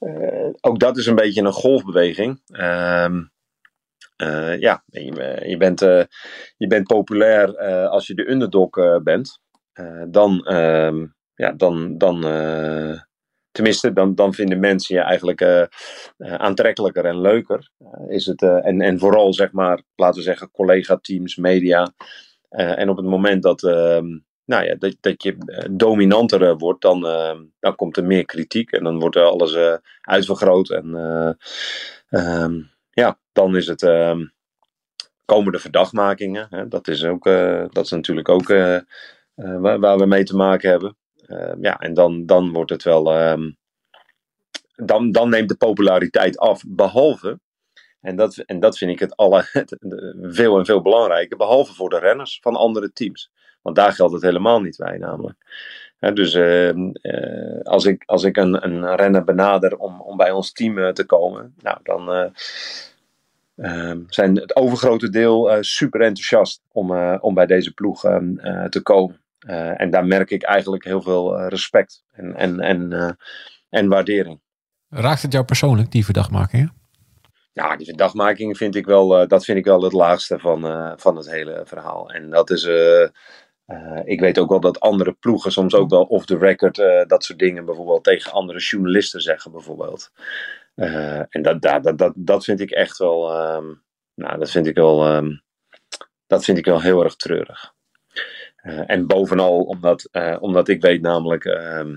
uh, 0.00 0.48
ook 0.60 0.78
dat 0.78 0.96
is 0.96 1.06
een 1.06 1.14
beetje 1.14 1.42
een 1.42 1.52
golfbeweging. 1.52 2.40
Uh, 2.48 3.20
ja, 4.60 4.82
je, 4.86 5.42
je, 5.46 5.56
bent, 5.56 5.80
je 6.56 6.66
bent 6.68 6.86
populair 6.86 7.58
als 7.88 8.06
je 8.06 8.14
de 8.14 8.30
underdog 8.30 8.70
bent. 9.02 9.40
dan, 10.08 10.46
ehm, 10.46 11.06
ja, 11.34 11.52
dan, 11.52 11.98
dan 11.98 12.20
tenminste, 13.50 13.92
dan, 13.92 14.14
dan 14.14 14.34
vinden 14.34 14.60
mensen 14.60 14.94
je 14.94 15.00
eigenlijk 15.00 15.40
uh, 15.40 15.62
aantrekkelijker 16.18 17.04
en 17.04 17.20
leuker. 17.20 17.70
Uh, 17.78 18.14
is 18.14 18.26
het, 18.26 18.42
en, 18.42 18.80
en 18.80 18.98
vooral, 18.98 19.34
zeg 19.34 19.52
maar, 19.52 19.82
laten 19.94 20.16
we 20.16 20.22
zeggen, 20.22 20.50
collega-teams, 20.50 21.36
media. 21.36 21.92
en 22.48 22.88
op 22.88 22.96
het 22.96 23.06
moment 23.06 23.42
dat, 23.42 23.62
ehm, 23.62 24.18
nou 24.44 24.64
ja, 24.64 24.74
dat, 24.74 24.96
dat 25.00 25.22
je 25.22 25.36
dominanter 25.70 26.56
wordt, 26.56 26.82
dan, 26.82 27.06
ehm, 27.06 27.44
dan 27.60 27.76
komt 27.76 27.96
er 27.96 28.04
meer 28.04 28.24
kritiek. 28.24 28.72
En 28.72 28.84
dan 28.84 28.98
wordt 28.98 29.16
er 29.16 29.22
alles 29.22 29.80
uitvergroot. 30.00 30.70
En 30.70 30.94
um, 32.10 32.70
ja, 32.90 33.18
dan 33.32 33.56
is 33.56 33.66
het, 33.66 33.80
komen 35.24 35.52
de 35.52 35.58
verdachtmakingen. 35.58 36.46
Hè? 36.50 36.68
Dat, 36.68 36.88
is 36.88 37.04
ook, 37.04 37.24
dat 37.72 37.84
is 37.84 37.90
natuurlijk 37.90 38.28
ook 38.28 38.48
waar, 38.48 39.78
waar 39.78 39.98
we 39.98 40.06
mee 40.06 40.24
te 40.24 40.36
maken 40.36 40.70
hebben. 40.70 40.96
Uh, 41.28 41.52
ja, 41.60 41.78
en 41.78 41.94
dan, 41.94 42.26
dan 42.26 42.52
wordt 42.52 42.70
het 42.70 42.82
wel. 42.82 43.30
Um, 43.30 43.56
dan, 44.74 45.12
dan 45.12 45.28
neemt 45.28 45.48
de 45.48 45.56
populariteit 45.56 46.38
af. 46.38 46.62
Behalve, 46.66 47.38
en 48.00 48.16
dat, 48.16 48.36
en 48.36 48.60
dat 48.60 48.78
vind 48.78 48.90
ik 48.90 48.98
het 48.98 49.16
alle, 49.16 49.44
veel 50.38 50.58
en 50.58 50.64
veel 50.64 50.82
belangrijker, 50.82 51.36
behalve 51.36 51.74
voor 51.74 51.88
de 51.88 51.98
renners 51.98 52.38
van 52.42 52.56
andere 52.56 52.92
teams. 52.92 53.30
Want 53.62 53.76
daar 53.76 53.92
geldt 53.92 54.12
het 54.12 54.22
helemaal 54.22 54.60
niet 54.60 54.76
bij, 54.76 54.98
namelijk. 54.98 55.36
dus 56.14 56.34
uh, 56.34 56.72
uh, 56.72 57.60
als 57.62 57.84
ik, 57.84 58.02
als 58.06 58.24
ik 58.24 58.36
een, 58.36 58.64
een 58.64 58.96
renner 58.96 59.24
benader 59.24 59.76
om, 59.76 60.00
om 60.00 60.16
bij 60.16 60.30
ons 60.30 60.52
team 60.52 60.78
uh, 60.78 60.88
te 60.88 61.06
komen, 61.06 61.54
nou, 61.58 61.78
dan 61.82 62.32
ehm, 63.56 64.00
zijn 64.08 64.36
het 64.36 64.56
overgrote 64.56 65.10
deel 65.10 65.56
super 65.60 66.00
enthousiast 66.00 66.62
om, 66.72 67.16
om 67.20 67.34
bij 67.34 67.46
deze 67.46 67.74
ploeg 67.74 68.04
ehm, 68.04 68.68
te 68.68 68.82
komen. 68.82 69.20
Uh, 69.48 69.80
en 69.80 69.90
daar 69.90 70.06
merk 70.06 70.30
ik 70.30 70.42
eigenlijk 70.42 70.84
heel 70.84 71.02
veel 71.02 71.40
uh, 71.40 71.48
respect 71.48 72.04
en, 72.12 72.34
en, 72.34 72.60
en, 72.60 72.90
uh, 72.90 73.10
en 73.68 73.88
waardering. 73.88 74.40
Raakt 74.88 75.22
het 75.22 75.32
jou 75.32 75.44
persoonlijk, 75.44 75.90
die 75.90 76.04
verdachtmakingen? 76.04 76.72
Ja, 77.52 77.76
die 77.76 77.86
verdachtmakingen 77.86 78.56
vind 78.56 78.74
ik 78.74 78.86
wel, 78.86 79.28
dat 79.28 79.44
vind 79.44 79.58
ik 79.58 79.64
wel 79.64 79.82
het 79.82 79.92
laagste 79.92 80.38
van, 80.38 80.60
van 80.98 81.16
het 81.16 81.30
hele 81.30 81.62
verhaal. 81.64 82.10
En 82.10 82.30
dat 82.30 82.50
is, 82.50 82.64
ik 84.04 84.20
weet 84.20 84.38
ook 84.38 84.48
wel 84.48 84.60
dat 84.60 84.80
andere 84.80 85.12
ploegen 85.12 85.52
soms 85.52 85.74
ook 85.74 85.90
wel 85.90 86.02
off 86.02 86.26
the 86.26 86.38
record 86.38 86.76
dat 87.08 87.24
soort 87.24 87.38
dingen 87.38 87.64
bijvoorbeeld 87.64 88.04
tegen 88.04 88.32
andere 88.32 88.58
journalisten 88.58 89.20
zeggen 89.20 89.52
bijvoorbeeld. 89.52 90.10
en 91.28 91.42
dat, 91.42 91.62
dat, 91.62 91.98
dat, 91.98 92.12
dat 92.16 92.44
vind 92.44 92.60
ik 92.60 92.70
echt 92.70 92.98
wel, 92.98 93.30
ehm, 93.32 93.66
nou, 94.14 94.38
dat 94.38 94.50
vind 94.50 94.66
ik 94.66 94.74
wel, 94.74 95.04
ehm, 95.04 95.36
dat 96.26 96.44
vind 96.44 96.58
ik 96.58 96.64
wel 96.64 96.80
heel 96.80 97.04
erg 97.04 97.16
treurig. 97.16 97.76
Eh, 98.68 98.82
en 98.86 99.06
bovenal 99.06 99.62
omdat, 99.62 100.08
uh, 100.12 100.36
omdat 100.40 100.68
ik 100.68 100.80
weet 100.80 101.00
namelijk 101.00 101.44
ehm, 101.44 101.96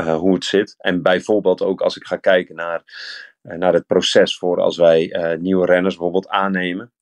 uh, 0.00 0.16
hoe 0.16 0.34
het 0.34 0.44
zit. 0.44 0.74
En 0.78 1.02
bijvoorbeeld 1.02 1.62
ook 1.62 1.80
als 1.80 1.96
ik 1.96 2.06
ga 2.06 2.16
kijken 2.16 2.54
naar, 2.54 2.82
naar 3.42 3.72
het 3.72 3.86
proces 3.86 4.36
voor 4.38 4.60
als 4.60 4.76
wij 4.76 5.36
nieuwe 5.40 5.66
renners 5.66 5.94
bijvoorbeeld 5.94 6.28
aannemen. 6.28 6.92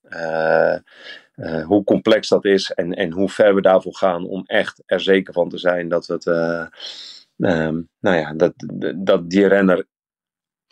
hoe 1.65 1.83
complex 1.83 2.27
dat 2.27 2.45
is 2.45 2.71
en, 2.71 2.93
en 2.93 3.11
hoe 3.11 3.29
ver 3.29 3.55
we 3.55 3.61
daarvoor 3.61 3.95
gaan 3.95 4.25
om 4.25 4.43
echt 4.45 4.83
er 4.85 5.01
zeker 5.01 5.33
van 5.33 5.49
te 5.49 5.57
zijn 5.57 5.89
dat, 5.89 6.07
het, 6.07 6.25
um, 6.25 7.89
nou 7.99 8.17
ja, 8.17 8.33
dat, 8.33 8.53
dat 8.95 9.29
die 9.29 9.47
renner 9.47 9.85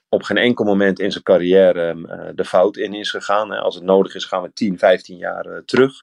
op 0.09 0.23
geen 0.23 0.37
enkel 0.37 0.65
moment 0.65 0.99
in 0.99 1.11
zijn 1.11 1.23
carrière 1.23 2.33
de 2.35 2.45
fout 2.45 2.77
in 2.77 2.93
is 2.93 3.09
gegaan. 3.09 3.51
Als 3.51 3.75
het 3.75 3.83
nodig 3.83 4.15
is 4.15 4.25
gaan 4.25 4.41
we 4.41 4.53
10, 4.53 4.77
15 4.77 5.17
jaar 5.17 5.63
terug. 5.65 5.93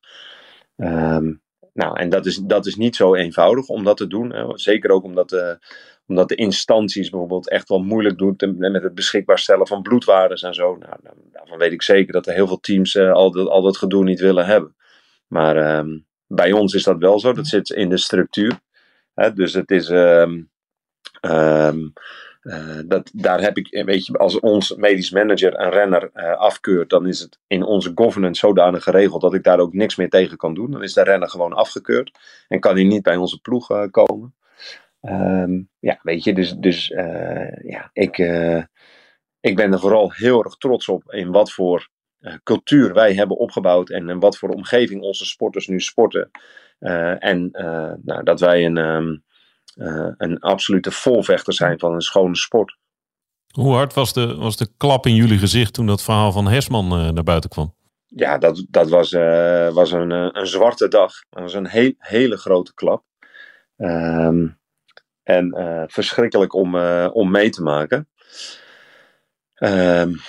Um, 0.77 1.42
nou, 1.73 1.99
en 1.99 2.09
dat 2.09 2.27
is, 2.27 2.37
dat 2.37 2.67
is 2.67 2.77
niet 2.77 2.97
zo 2.97 3.15
eenvoudig 3.15 3.69
om 3.69 3.85
dat 3.85 3.97
te 3.97 4.07
doen. 4.07 4.53
Zeker 4.55 4.91
ook 4.91 5.05
omdat 5.05 5.29
de, 5.29 5.59
omdat 6.07 6.29
de 6.29 6.35
instanties 6.35 7.11
bijvoorbeeld 7.11 7.49
echt 7.49 7.69
wel 7.69 7.83
moeilijk 7.83 8.19
doen 8.19 8.37
met 8.57 8.83
het 8.83 8.95
beschikbaar 8.95 9.39
stellen 9.39 9.67
van 9.67 9.83
bloedwaardes 9.83 10.43
en 10.43 10.55
zo. 10.55 10.77
Nou, 10.77 10.97
daarvan 11.33 11.59
weet 11.59 11.73
ik 11.73 11.83
zeker 11.83 12.13
dat 12.13 12.27
er 12.27 12.35
heel 12.35 12.47
veel 12.47 12.61
teams 12.61 12.95
uh, 12.95 13.13
al, 13.13 13.31
dat, 13.31 13.49
al 13.49 13.63
dat 13.63 13.77
gedoe 13.77 14.05
niet 14.05 14.21
willen 14.21 14.47
hebben. 14.47 14.77
Maar 15.27 15.79
um, 15.79 16.07
bij 16.27 16.53
ons 16.53 16.75
is 16.75 16.83
dat 16.83 16.99
wel 16.99 17.21
zo. 17.21 17.33
Dat 17.33 17.47
zit 17.47 17.71
in 17.71 17.89
de 17.89 17.97
structuur. 17.97 18.61
Hè? 19.15 19.33
Dus 19.33 19.53
het 19.55 19.71
is. 19.71 19.89
Um, 19.89 20.51
um, 21.21 21.93
uh, 22.43 22.79
dat, 22.87 23.11
daar 23.13 23.41
heb 23.41 23.57
ik, 23.57 23.85
weet 23.85 24.07
je, 24.07 24.19
als 24.19 24.41
ons 24.41 24.75
medisch 24.75 25.11
manager 25.11 25.61
een 25.61 25.71
renner 25.71 26.11
uh, 26.15 26.37
afkeurt, 26.37 26.91
dan 26.91 27.07
is 27.07 27.21
het 27.21 27.39
in 27.47 27.63
onze 27.63 27.93
governance 27.95 28.47
zodanig 28.47 28.83
geregeld 28.83 29.21
dat 29.21 29.35
ik 29.35 29.43
daar 29.43 29.59
ook 29.59 29.73
niks 29.73 29.97
meer 29.97 30.09
tegen 30.09 30.37
kan 30.37 30.55
doen. 30.55 30.71
Dan 30.71 30.83
is 30.83 30.93
de 30.93 31.03
renner 31.03 31.29
gewoon 31.29 31.53
afgekeurd 31.53 32.19
en 32.49 32.61
kan 32.61 32.75
hij 32.75 32.85
niet 32.85 33.03
bij 33.03 33.17
onze 33.17 33.41
ploeg 33.41 33.91
komen. 33.91 34.35
Um, 35.01 35.69
ja, 35.79 35.99
weet 36.03 36.25
je, 36.25 36.35
dus, 36.35 36.55
dus 36.57 36.87
ja, 37.63 37.91
ik, 37.93 38.19
ik 39.41 39.57
ben 39.57 39.73
er 39.73 39.79
vooral 39.79 40.13
heel 40.13 40.45
erg 40.45 40.57
trots 40.57 40.89
op 40.89 41.13
in 41.13 41.31
wat 41.31 41.53
voor 41.53 41.89
cultuur 42.43 42.95
wij 42.95 43.15
hebben 43.15 43.37
opgebouwd 43.37 43.91
en 43.91 44.09
in 44.09 44.21
wat 44.21 44.39
voor 44.39 44.49
omgeving 44.49 45.03
onze 45.03 45.27
sporters 45.27 45.67
nu 45.67 45.81
sporten. 45.81 46.31
en 47.19 47.49
nou, 48.03 48.23
dat 48.23 48.41
wij 48.41 48.65
een. 48.65 48.77
Uh, 48.77 49.19
een 50.17 50.39
absolute 50.39 50.91
volvechter 50.91 51.55
zijn 51.55 51.79
van 51.79 51.93
een 51.93 52.01
schone 52.01 52.37
sport. 52.37 52.77
Hoe 53.53 53.75
hard 53.75 53.95
was 53.95 54.13
de, 54.13 54.35
was 54.35 54.57
de 54.57 54.69
klap 54.77 55.07
in 55.07 55.15
jullie 55.15 55.39
gezicht 55.39 55.73
toen 55.73 55.87
dat 55.87 56.03
verhaal 56.03 56.33
van 56.33 56.49
Hersman 56.49 56.99
uh, 56.99 57.11
naar 57.11 57.25
buiten 57.25 57.51
kwam? 57.51 57.75
Ja, 58.07 58.39
dat, 58.39 58.65
dat 58.69 58.89
was, 58.89 59.13
uh, 59.13 59.69
was 59.73 59.93
een, 59.93 60.11
een 60.11 60.47
zwarte 60.47 60.89
dag. 60.89 61.13
Dat 61.31 61.43
was 61.43 61.55
een 61.55 61.67
heel, 61.67 61.93
hele 61.99 62.37
grote 62.37 62.75
klap. 62.75 63.05
Um, 63.77 64.61
en 65.23 65.55
verschrikkelijk 65.91 66.55
om, 66.55 66.77
om 67.07 67.31
mee 67.31 67.51
te 67.51 67.63
maken. 67.63 68.09
Um, 69.59 70.21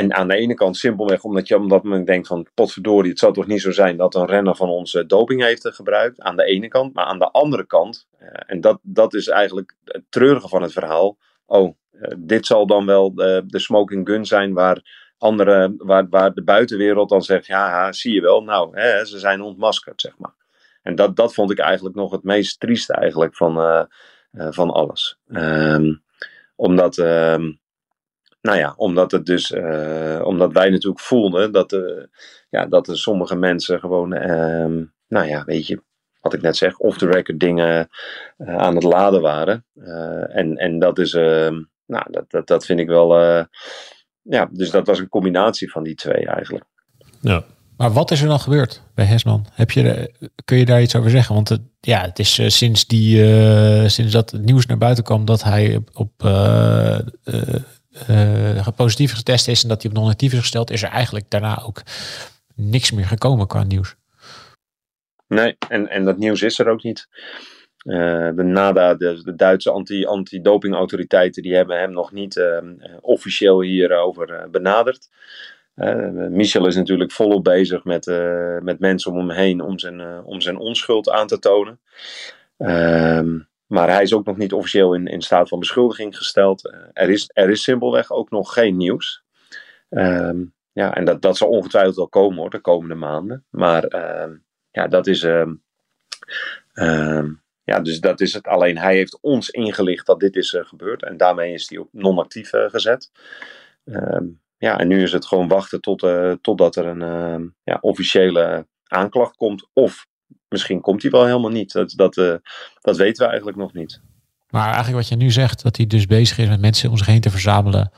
en 0.00 0.14
aan 0.14 0.28
de 0.28 0.34
ene 0.34 0.54
kant 0.54 0.76
simpelweg 0.76 1.22
omdat 1.22 1.48
je 1.48 1.56
omdat 1.56 1.82
men 1.82 2.04
denkt 2.04 2.26
van 2.26 2.46
potverdorie, 2.54 3.10
het 3.10 3.18
zal 3.18 3.32
toch 3.32 3.46
niet 3.46 3.60
zo 3.60 3.70
zijn 3.70 3.96
dat 3.96 4.14
een 4.14 4.26
renner 4.26 4.56
van 4.56 4.68
ons 4.68 4.94
uh, 4.94 5.04
doping 5.06 5.42
heeft 5.42 5.66
gebruikt. 5.74 6.20
Aan 6.20 6.36
de 6.36 6.44
ene 6.44 6.68
kant. 6.68 6.94
Maar 6.94 7.04
aan 7.04 7.18
de 7.18 7.30
andere 7.30 7.66
kant, 7.66 8.08
uh, 8.20 8.28
en 8.46 8.60
dat, 8.60 8.78
dat 8.82 9.14
is 9.14 9.28
eigenlijk 9.28 9.74
het 9.84 10.04
treurige 10.08 10.48
van 10.48 10.62
het 10.62 10.72
verhaal. 10.72 11.18
Oh, 11.46 11.74
dit 12.18 12.46
zal 12.46 12.66
dan 12.66 12.86
wel 12.86 13.14
de, 13.14 13.44
smoking 13.46 14.08
gun 14.08 14.26
zijn 14.26 14.52
waar, 14.52 15.08
andere, 15.18 15.74
waar, 15.76 16.08
waar 16.08 16.34
de 16.34 16.42
buitenwereld 16.42 17.08
dan 17.08 17.22
zegt, 17.22 17.46
ja, 17.46 17.92
zie 17.92 18.14
je 18.14 18.20
wel, 18.20 18.42
nou, 18.42 18.78
hè, 18.78 19.04
ze 19.04 19.18
zijn 19.18 19.40
ontmaskerd, 19.40 20.00
zeg 20.00 20.18
maar. 20.18 20.34
En 20.82 20.94
dat, 20.94 21.16
dat 21.16 21.34
vond 21.34 21.50
ik 21.50 21.58
eigenlijk 21.58 21.96
nog 21.96 22.10
het 22.10 22.22
meest 22.22 22.60
trieste 22.60 22.92
eigenlijk 22.92 23.36
van, 23.36 23.86
van 24.32 24.70
alles. 24.70 25.18
Um, 25.28 26.02
omdat... 26.56 26.96
Um, 26.96 27.59
nou 28.40 28.58
ja, 28.58 28.74
omdat 28.76 29.10
het 29.10 29.26
dus, 29.26 29.50
uh, 29.50 30.20
omdat 30.24 30.52
wij 30.52 30.70
natuurlijk 30.70 31.00
voelden 31.00 31.52
dat, 31.52 31.72
uh, 31.72 32.04
ja, 32.50 32.66
dat 32.66 32.88
er 32.88 32.98
sommige 32.98 33.36
mensen 33.36 33.80
gewoon, 33.80 34.14
uh, 34.14 34.86
nou 35.08 35.26
ja, 35.26 35.44
weet 35.44 35.66
je, 35.66 35.82
wat 36.20 36.34
ik 36.34 36.42
net 36.42 36.56
zeg, 36.56 36.78
off 36.78 36.98
the 36.98 37.06
record 37.06 37.40
dingen 37.40 37.88
uh, 38.38 38.56
aan 38.56 38.74
het 38.74 38.84
laden 38.84 39.20
waren. 39.20 39.64
en, 40.32 40.56
en 40.56 40.78
dat 40.78 40.98
is, 40.98 41.14
ehm, 41.14 41.62
nou, 41.86 42.04
dat, 42.10 42.30
dat, 42.30 42.46
dat 42.46 42.66
vind 42.66 42.80
ik 42.80 42.88
wel, 42.88 43.16
ja, 44.22 44.48
dus 44.52 44.70
dat 44.70 44.86
was 44.86 44.98
een 44.98 45.08
combinatie 45.08 45.70
van 45.70 45.82
die 45.82 45.94
twee 45.94 46.26
eigenlijk. 46.26 46.64
Ja. 47.20 47.44
Maar 47.80 47.92
wat 47.92 48.10
is 48.10 48.20
er 48.22 48.28
dan 48.28 48.40
gebeurd 48.40 48.82
bij 48.94 49.04
Hesman? 49.04 49.46
Heb 49.52 49.70
je, 49.70 50.12
kun 50.44 50.56
je 50.56 50.64
daar 50.64 50.82
iets 50.82 50.96
over 50.96 51.10
zeggen? 51.10 51.34
Want 51.34 51.48
het, 51.48 51.60
ja, 51.80 52.00
het 52.00 52.18
is 52.18 52.38
uh, 52.38 52.48
sinds, 52.48 52.86
die, 52.86 53.24
uh, 53.24 53.88
sinds 53.88 54.12
dat 54.12 54.30
het 54.30 54.42
nieuws 54.42 54.66
naar 54.66 54.78
buiten 54.78 55.04
kwam 55.04 55.24
dat 55.24 55.42
hij 55.42 55.80
op 55.92 56.22
uh, 56.24 56.98
uh, 58.10 58.66
positief 58.76 59.14
getest 59.14 59.48
is 59.48 59.62
en 59.62 59.68
dat 59.68 59.82
hij 59.82 59.90
op 59.90 59.96
non-actief 59.96 60.32
is 60.32 60.38
gesteld, 60.38 60.70
is 60.70 60.82
er 60.82 60.88
eigenlijk 60.88 61.30
daarna 61.30 61.62
ook 61.62 61.82
niks 62.54 62.90
meer 62.90 63.06
gekomen 63.06 63.46
qua 63.46 63.62
nieuws. 63.62 63.96
Nee, 65.26 65.56
en, 65.68 65.88
en 65.88 66.04
dat 66.04 66.18
nieuws 66.18 66.42
is 66.42 66.58
er 66.58 66.68
ook 66.68 66.82
niet. 66.82 67.08
Uh, 67.84 68.28
de 68.34 68.42
NADA, 68.42 68.94
de, 68.94 69.22
de 69.24 69.34
Duitse 69.34 69.70
anti, 69.70 70.04
anti-dopingautoriteiten, 70.04 71.42
die 71.42 71.54
hebben 71.54 71.78
hem 71.78 71.92
nog 71.92 72.12
niet 72.12 72.36
uh, 72.36 72.58
officieel 73.00 73.60
hierover 73.60 74.30
uh, 74.30 74.50
benaderd. 74.50 75.08
Michel 76.30 76.66
is 76.66 76.76
natuurlijk 76.76 77.12
volop 77.12 77.44
bezig 77.44 77.84
met, 77.84 78.06
met 78.62 78.78
mensen 78.78 79.12
om 79.12 79.18
hem 79.18 79.30
heen 79.30 79.60
om 79.60 79.78
zijn, 79.78 80.24
om 80.24 80.40
zijn 80.40 80.58
onschuld 80.58 81.10
aan 81.10 81.26
te 81.26 81.38
tonen. 81.38 81.80
Ehm, 82.56 83.38
maar 83.70 83.90
hij 83.90 84.02
is 84.02 84.14
ook 84.14 84.26
nog 84.26 84.36
niet 84.36 84.52
officieel 84.52 84.94
in, 84.94 85.06
in 85.06 85.22
staat 85.22 85.48
van 85.48 85.58
beschuldiging 85.58 86.16
gesteld. 86.16 86.66
Uh, 86.66 86.80
er, 86.92 87.10
is, 87.10 87.30
er 87.32 87.50
is 87.50 87.62
simpelweg 87.62 88.10
ook 88.10 88.30
nog 88.30 88.52
geen 88.52 88.76
nieuws. 88.76 89.22
Um, 89.88 90.54
ja, 90.72 90.94
en 90.94 91.04
dat, 91.04 91.22
dat 91.22 91.36
zal 91.36 91.48
ongetwijfeld 91.48 91.96
wel 91.96 92.08
komen 92.08 92.38
hoor, 92.38 92.50
de 92.50 92.60
komende 92.60 92.94
maanden. 92.94 93.44
Maar 93.50 93.94
uh, 93.94 94.36
ja, 94.70 94.88
dat 94.88 95.06
is. 95.06 95.22
Uh, 95.22 95.46
ja, 97.64 97.80
dus 97.80 98.00
dat 98.00 98.20
is 98.20 98.32
het. 98.32 98.46
Alleen 98.46 98.78
hij 98.78 98.94
heeft 98.94 99.18
ons 99.20 99.50
ingelicht 99.50 100.06
dat 100.06 100.20
dit 100.20 100.36
is 100.36 100.52
uh, 100.52 100.64
gebeurd. 100.64 101.02
En 101.02 101.16
daarmee 101.16 101.52
is 101.52 101.68
hij 101.68 101.78
op 101.78 101.88
non-actief 101.92 102.52
uh, 102.52 102.70
gezet. 102.70 103.10
Ehm, 103.84 104.24
ja, 104.58 104.78
en 104.78 104.88
nu 104.88 105.02
is 105.02 105.12
het 105.12 105.26
gewoon 105.26 105.48
wachten 105.48 105.80
tot, 105.80 106.02
uh, 106.02 106.32
totdat 106.40 106.76
er 106.76 106.86
een 106.86 107.54
ja, 107.62 107.78
officiële 107.80 108.66
aanklacht 108.86 109.36
komt. 109.36 109.68
Of 109.72 110.06
misschien 110.50 110.80
komt 110.80 111.02
hij 111.02 111.10
wel 111.10 111.24
helemaal 111.24 111.50
niet. 111.50 111.72
Dat, 111.72 111.92
dat, 111.96 112.16
uh, 112.16 112.34
dat 112.80 112.96
weten 112.96 113.22
we 113.22 113.28
eigenlijk 113.28 113.58
nog 113.58 113.72
niet. 113.72 114.00
Maar 114.50 114.64
eigenlijk 114.64 114.96
wat 114.96 115.08
je 115.08 115.16
nu 115.16 115.30
zegt, 115.30 115.62
dat 115.62 115.76
hij 115.76 115.86
dus 115.86 116.06
bezig 116.06 116.38
is 116.38 116.48
met 116.48 116.60
mensen 116.60 116.90
om 116.90 116.96
zich 116.96 117.06
heen 117.06 117.20
te 117.20 117.30
verzamelen 117.30 117.90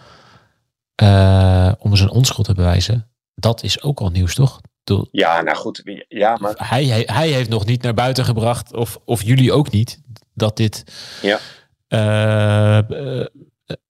uh, 1.03 1.72
om 1.78 1.96
zijn 1.96 2.11
onschuld 2.11 2.46
te 2.46 2.55
bewijzen, 2.55 3.11
dat 3.34 3.62
is 3.62 3.82
ook 3.82 4.00
al 4.00 4.11
nieuws, 4.11 4.34
toch? 4.34 4.61
Ja, 5.11 5.42
nou 5.42 5.57
goed. 5.57 5.82
Ja, 6.09 6.36
maar... 6.40 6.55
hij, 6.57 6.84
hij, 6.84 7.03
hij, 7.07 7.28
heeft 7.28 7.48
nog 7.48 7.66
niet 7.66 7.82
naar 7.82 7.94
buiten 7.94 8.24
gebracht, 8.24 8.74
of, 8.74 8.98
of 9.05 9.22
jullie 9.22 9.53
ook 9.53 9.70
niet, 9.70 10.00
dat 10.34 10.57
dit. 10.57 10.84
Ja. 11.22 11.38
Uh, 11.88 12.78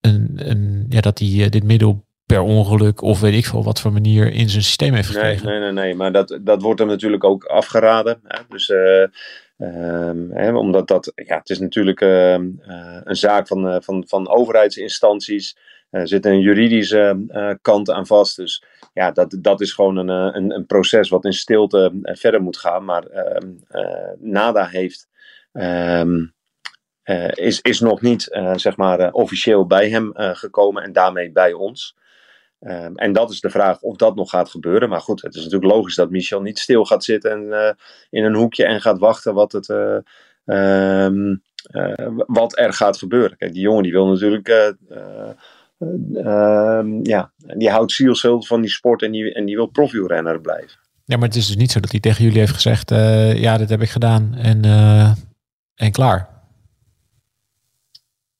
een, 0.00 0.32
een, 0.34 0.86
ja, 0.88 1.00
dat 1.00 1.18
hij 1.18 1.48
dit 1.48 1.64
middel 1.64 2.04
per 2.32 2.42
ongeluk 2.42 3.00
of 3.00 3.20
weet 3.20 3.34
ik 3.34 3.46
veel 3.46 3.64
wat 3.64 3.80
voor 3.80 3.92
manier 3.92 4.32
in 4.32 4.48
zijn 4.48 4.62
systeem 4.62 4.94
heeft 4.94 5.08
gekregen. 5.08 5.46
Nee, 5.46 5.58
nee, 5.58 5.72
nee, 5.72 5.84
nee. 5.84 5.94
maar 5.94 6.12
dat, 6.12 6.38
dat 6.40 6.62
wordt 6.62 6.78
hem 6.78 6.88
natuurlijk 6.88 7.24
ook 7.24 7.44
afgeraden. 7.44 8.20
Hè? 8.24 8.40
Dus, 8.48 8.68
uh, 8.68 9.06
um, 10.08 10.30
hè, 10.32 10.52
omdat 10.52 10.88
dat, 10.88 11.12
ja, 11.14 11.38
het 11.38 11.50
is 11.50 11.58
natuurlijk 11.58 12.00
uh, 12.00 12.32
uh, 12.32 13.00
een 13.04 13.16
zaak 13.16 13.46
van, 13.46 13.82
van, 13.82 14.04
van 14.06 14.28
overheidsinstanties. 14.28 15.56
Er 15.90 16.08
zit 16.08 16.26
een 16.26 16.40
juridische 16.40 17.26
kant 17.62 17.90
aan 17.90 18.06
vast. 18.06 18.36
Dus 18.36 18.64
ja, 18.92 19.10
dat, 19.10 19.36
dat 19.38 19.60
is 19.60 19.72
gewoon 19.72 19.96
een, 19.96 20.08
een, 20.08 20.54
een 20.54 20.66
proces 20.66 21.08
wat 21.08 21.24
in 21.24 21.32
stilte 21.32 21.92
verder 22.02 22.42
moet 22.42 22.56
gaan. 22.56 22.84
Maar 22.84 23.06
ehm, 23.06 23.48
NADA 24.18 24.66
heeft. 24.66 25.08
Um, 25.52 26.34
is, 27.34 27.60
is 27.60 27.80
nog 27.80 28.00
niet 28.00 28.28
zeg 28.54 28.76
maar, 28.76 29.12
officieel 29.12 29.66
bij 29.66 29.88
hem 29.88 30.10
gekomen 30.14 30.82
en 30.82 30.92
daarmee 30.92 31.32
bij 31.32 31.52
ons. 31.52 31.96
Um, 32.66 32.96
en 32.96 33.12
dat 33.12 33.30
is 33.30 33.40
de 33.40 33.50
vraag 33.50 33.80
of 33.80 33.96
dat 33.96 34.14
nog 34.14 34.30
gaat 34.30 34.50
gebeuren. 34.50 34.88
Maar 34.88 35.00
goed, 35.00 35.22
het 35.22 35.34
is 35.34 35.44
natuurlijk 35.44 35.72
logisch 35.72 35.94
dat 35.94 36.10
Michel 36.10 36.40
niet 36.40 36.58
stil 36.58 36.84
gaat 36.84 37.04
zitten 37.04 37.30
en, 37.30 37.42
uh, 37.42 37.70
in 38.10 38.24
een 38.24 38.34
hoekje 38.34 38.64
en 38.64 38.80
gaat 38.80 38.98
wachten 38.98 39.34
wat, 39.34 39.52
het, 39.52 39.68
uh, 39.68 39.98
um, 41.04 41.42
uh, 41.72 41.94
wat 42.26 42.58
er 42.58 42.72
gaat 42.72 42.98
gebeuren. 42.98 43.36
Kijk, 43.36 43.52
die 43.52 43.62
jongen 43.62 43.82
die 43.82 43.92
wil 43.92 44.06
natuurlijk. 44.06 44.74
Um, 46.14 47.04
ja, 47.04 47.32
die 47.36 47.70
houdt 47.70 47.92
zielsveel 47.92 48.42
van 48.42 48.60
die 48.60 48.70
sport 48.70 49.02
en 49.02 49.12
die, 49.12 49.34
en 49.34 49.44
die 49.44 49.56
wil 49.56 49.66
profielrenner 49.66 50.40
blijven. 50.40 50.78
Ja, 51.04 51.16
maar 51.16 51.28
het 51.28 51.36
is 51.36 51.46
dus 51.46 51.56
niet 51.56 51.70
zo 51.70 51.80
dat 51.80 51.90
hij 51.90 52.00
tegen 52.00 52.24
jullie 52.24 52.38
heeft 52.38 52.52
gezegd: 52.52 52.90
ja, 53.38 53.58
dit 53.58 53.68
heb 53.68 53.82
ik 53.82 53.90
gedaan 53.90 54.34
en, 54.34 54.64
en 55.74 55.92
klaar. 55.92 56.31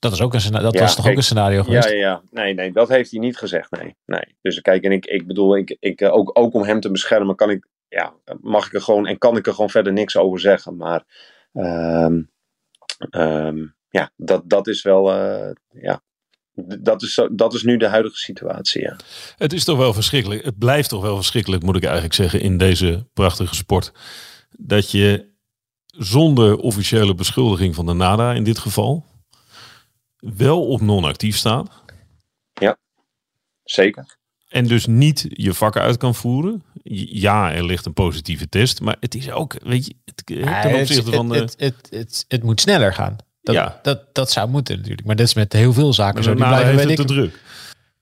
Dat, 0.02 0.12
is 0.12 0.20
ook 0.20 0.34
een, 0.34 0.52
dat 0.52 0.72
Ja, 0.74 0.80
was 0.80 0.94
toch 0.94 1.04
kijk, 1.04 1.08
ook 1.08 1.16
een 1.16 1.22
scenario 1.22 1.56
Ja, 1.56 1.62
geweest? 1.64 1.88
ja, 1.88 1.94
ja. 1.94 2.22
Nee, 2.30 2.54
nee, 2.54 2.72
dat 2.72 2.88
heeft 2.88 3.10
hij 3.10 3.20
niet 3.20 3.36
gezegd. 3.36 3.70
Nee. 3.70 3.94
nee. 4.06 4.36
Dus 4.40 4.60
kijk, 4.60 4.84
en 4.84 4.92
ik, 4.92 5.06
ik 5.06 5.26
bedoel, 5.26 5.56
ik, 5.56 5.76
ik, 5.80 6.00
eh, 6.00 6.12
ook, 6.14 6.30
ook 6.38 6.54
om 6.54 6.62
hem 6.62 6.80
te 6.80 6.90
beschermen, 6.90 7.36
kan 7.36 7.50
ik, 7.50 7.66
ja, 7.88 8.12
mag 8.40 8.66
ik 8.66 8.74
er 8.74 8.82
gewoon 8.82 9.06
en 9.06 9.18
kan 9.18 9.36
ik 9.36 9.46
er 9.46 9.52
gewoon 9.54 9.70
verder 9.70 9.92
niks 9.92 10.16
over 10.16 10.40
zeggen. 10.40 10.76
Maar 10.76 11.04
ehm, 11.52 12.22
ehm, 13.10 13.58
ja, 13.88 14.10
dat, 14.16 14.42
dat 14.50 14.66
is 14.66 14.82
wel, 14.82 15.12
eh, 15.12 15.50
ja, 15.82 16.02
dat 16.80 17.02
is, 17.02 17.14
zo- 17.14 17.34
dat 17.34 17.54
is 17.54 17.62
nu 17.62 17.76
de 17.76 17.86
huidige 17.88 18.16
situatie. 18.16 18.82
Ja. 18.82 18.96
Het 19.36 19.52
is 19.52 19.64
toch 19.64 19.78
wel 19.78 19.94
verschrikkelijk. 19.94 20.44
Het 20.44 20.58
blijft 20.58 20.88
toch 20.88 21.02
wel 21.02 21.16
verschrikkelijk, 21.16 21.62
moet 21.62 21.76
ik 21.76 21.84
eigenlijk 21.84 22.14
zeggen, 22.14 22.40
in 22.40 22.56
deze 22.58 23.06
prachtige 23.14 23.54
sport. 23.54 23.92
Dat 24.58 24.90
je 24.90 25.30
zonder 25.86 26.56
officiële 26.56 27.14
beschuldiging 27.14 27.74
van 27.74 27.86
de 27.86 27.92
NADA 27.92 28.32
in 28.32 28.44
dit 28.44 28.58
geval 28.58 29.10
wel 30.22 30.66
op 30.66 30.80
non-actief 30.80 31.36
staat. 31.36 31.70
Zeker. 33.64 34.16
En 34.48 34.66
dus 34.66 34.86
niet 34.86 35.26
je 35.28 35.54
vak 35.54 35.76
uit 35.76 35.96
kan 35.96 36.14
voeren. 36.14 36.62
Ja, 36.82 37.52
er 37.52 37.64
ligt 37.64 37.86
een 37.86 37.92
positieve 37.92 38.48
test. 38.48 38.80
Maar 38.80 38.96
het 39.00 39.14
is 39.14 39.30
ook, 39.30 39.56
weet 39.62 39.86
je, 39.86 39.94
het, 40.04 40.22
Ja, 40.24 40.62
ten 40.62 40.74
opzichte 40.80 41.04
het, 41.04 41.14
van 41.14 41.28
de... 41.28 41.34
het, 41.34 41.54
het, 41.58 41.86
het, 41.90 42.24
het 42.28 42.42
moet 42.42 42.60
sneller 42.60 42.94
gaan. 42.94 43.16
Dat, 43.42 43.54
Ja. 43.54 43.78
dat, 43.82 44.14
dat 44.14 44.30
zou 44.30 44.48
moeten 44.48 44.76
natuurlijk. 44.76 45.06
Maar 45.06 45.16
dat 45.16 45.26
is 45.26 45.34
met 45.34 45.52
heel 45.52 45.72
veel 45.72 45.92
zaken 45.92 46.14
Maar 46.14 46.22
zo. 46.22 46.34
Die 46.34 46.44
blijven, 46.44 46.66
heeft 46.66 46.78
weet 46.78 46.98
het 46.98 47.00
ik, 47.00 47.06
te 47.06 47.12
druk. 47.12 47.40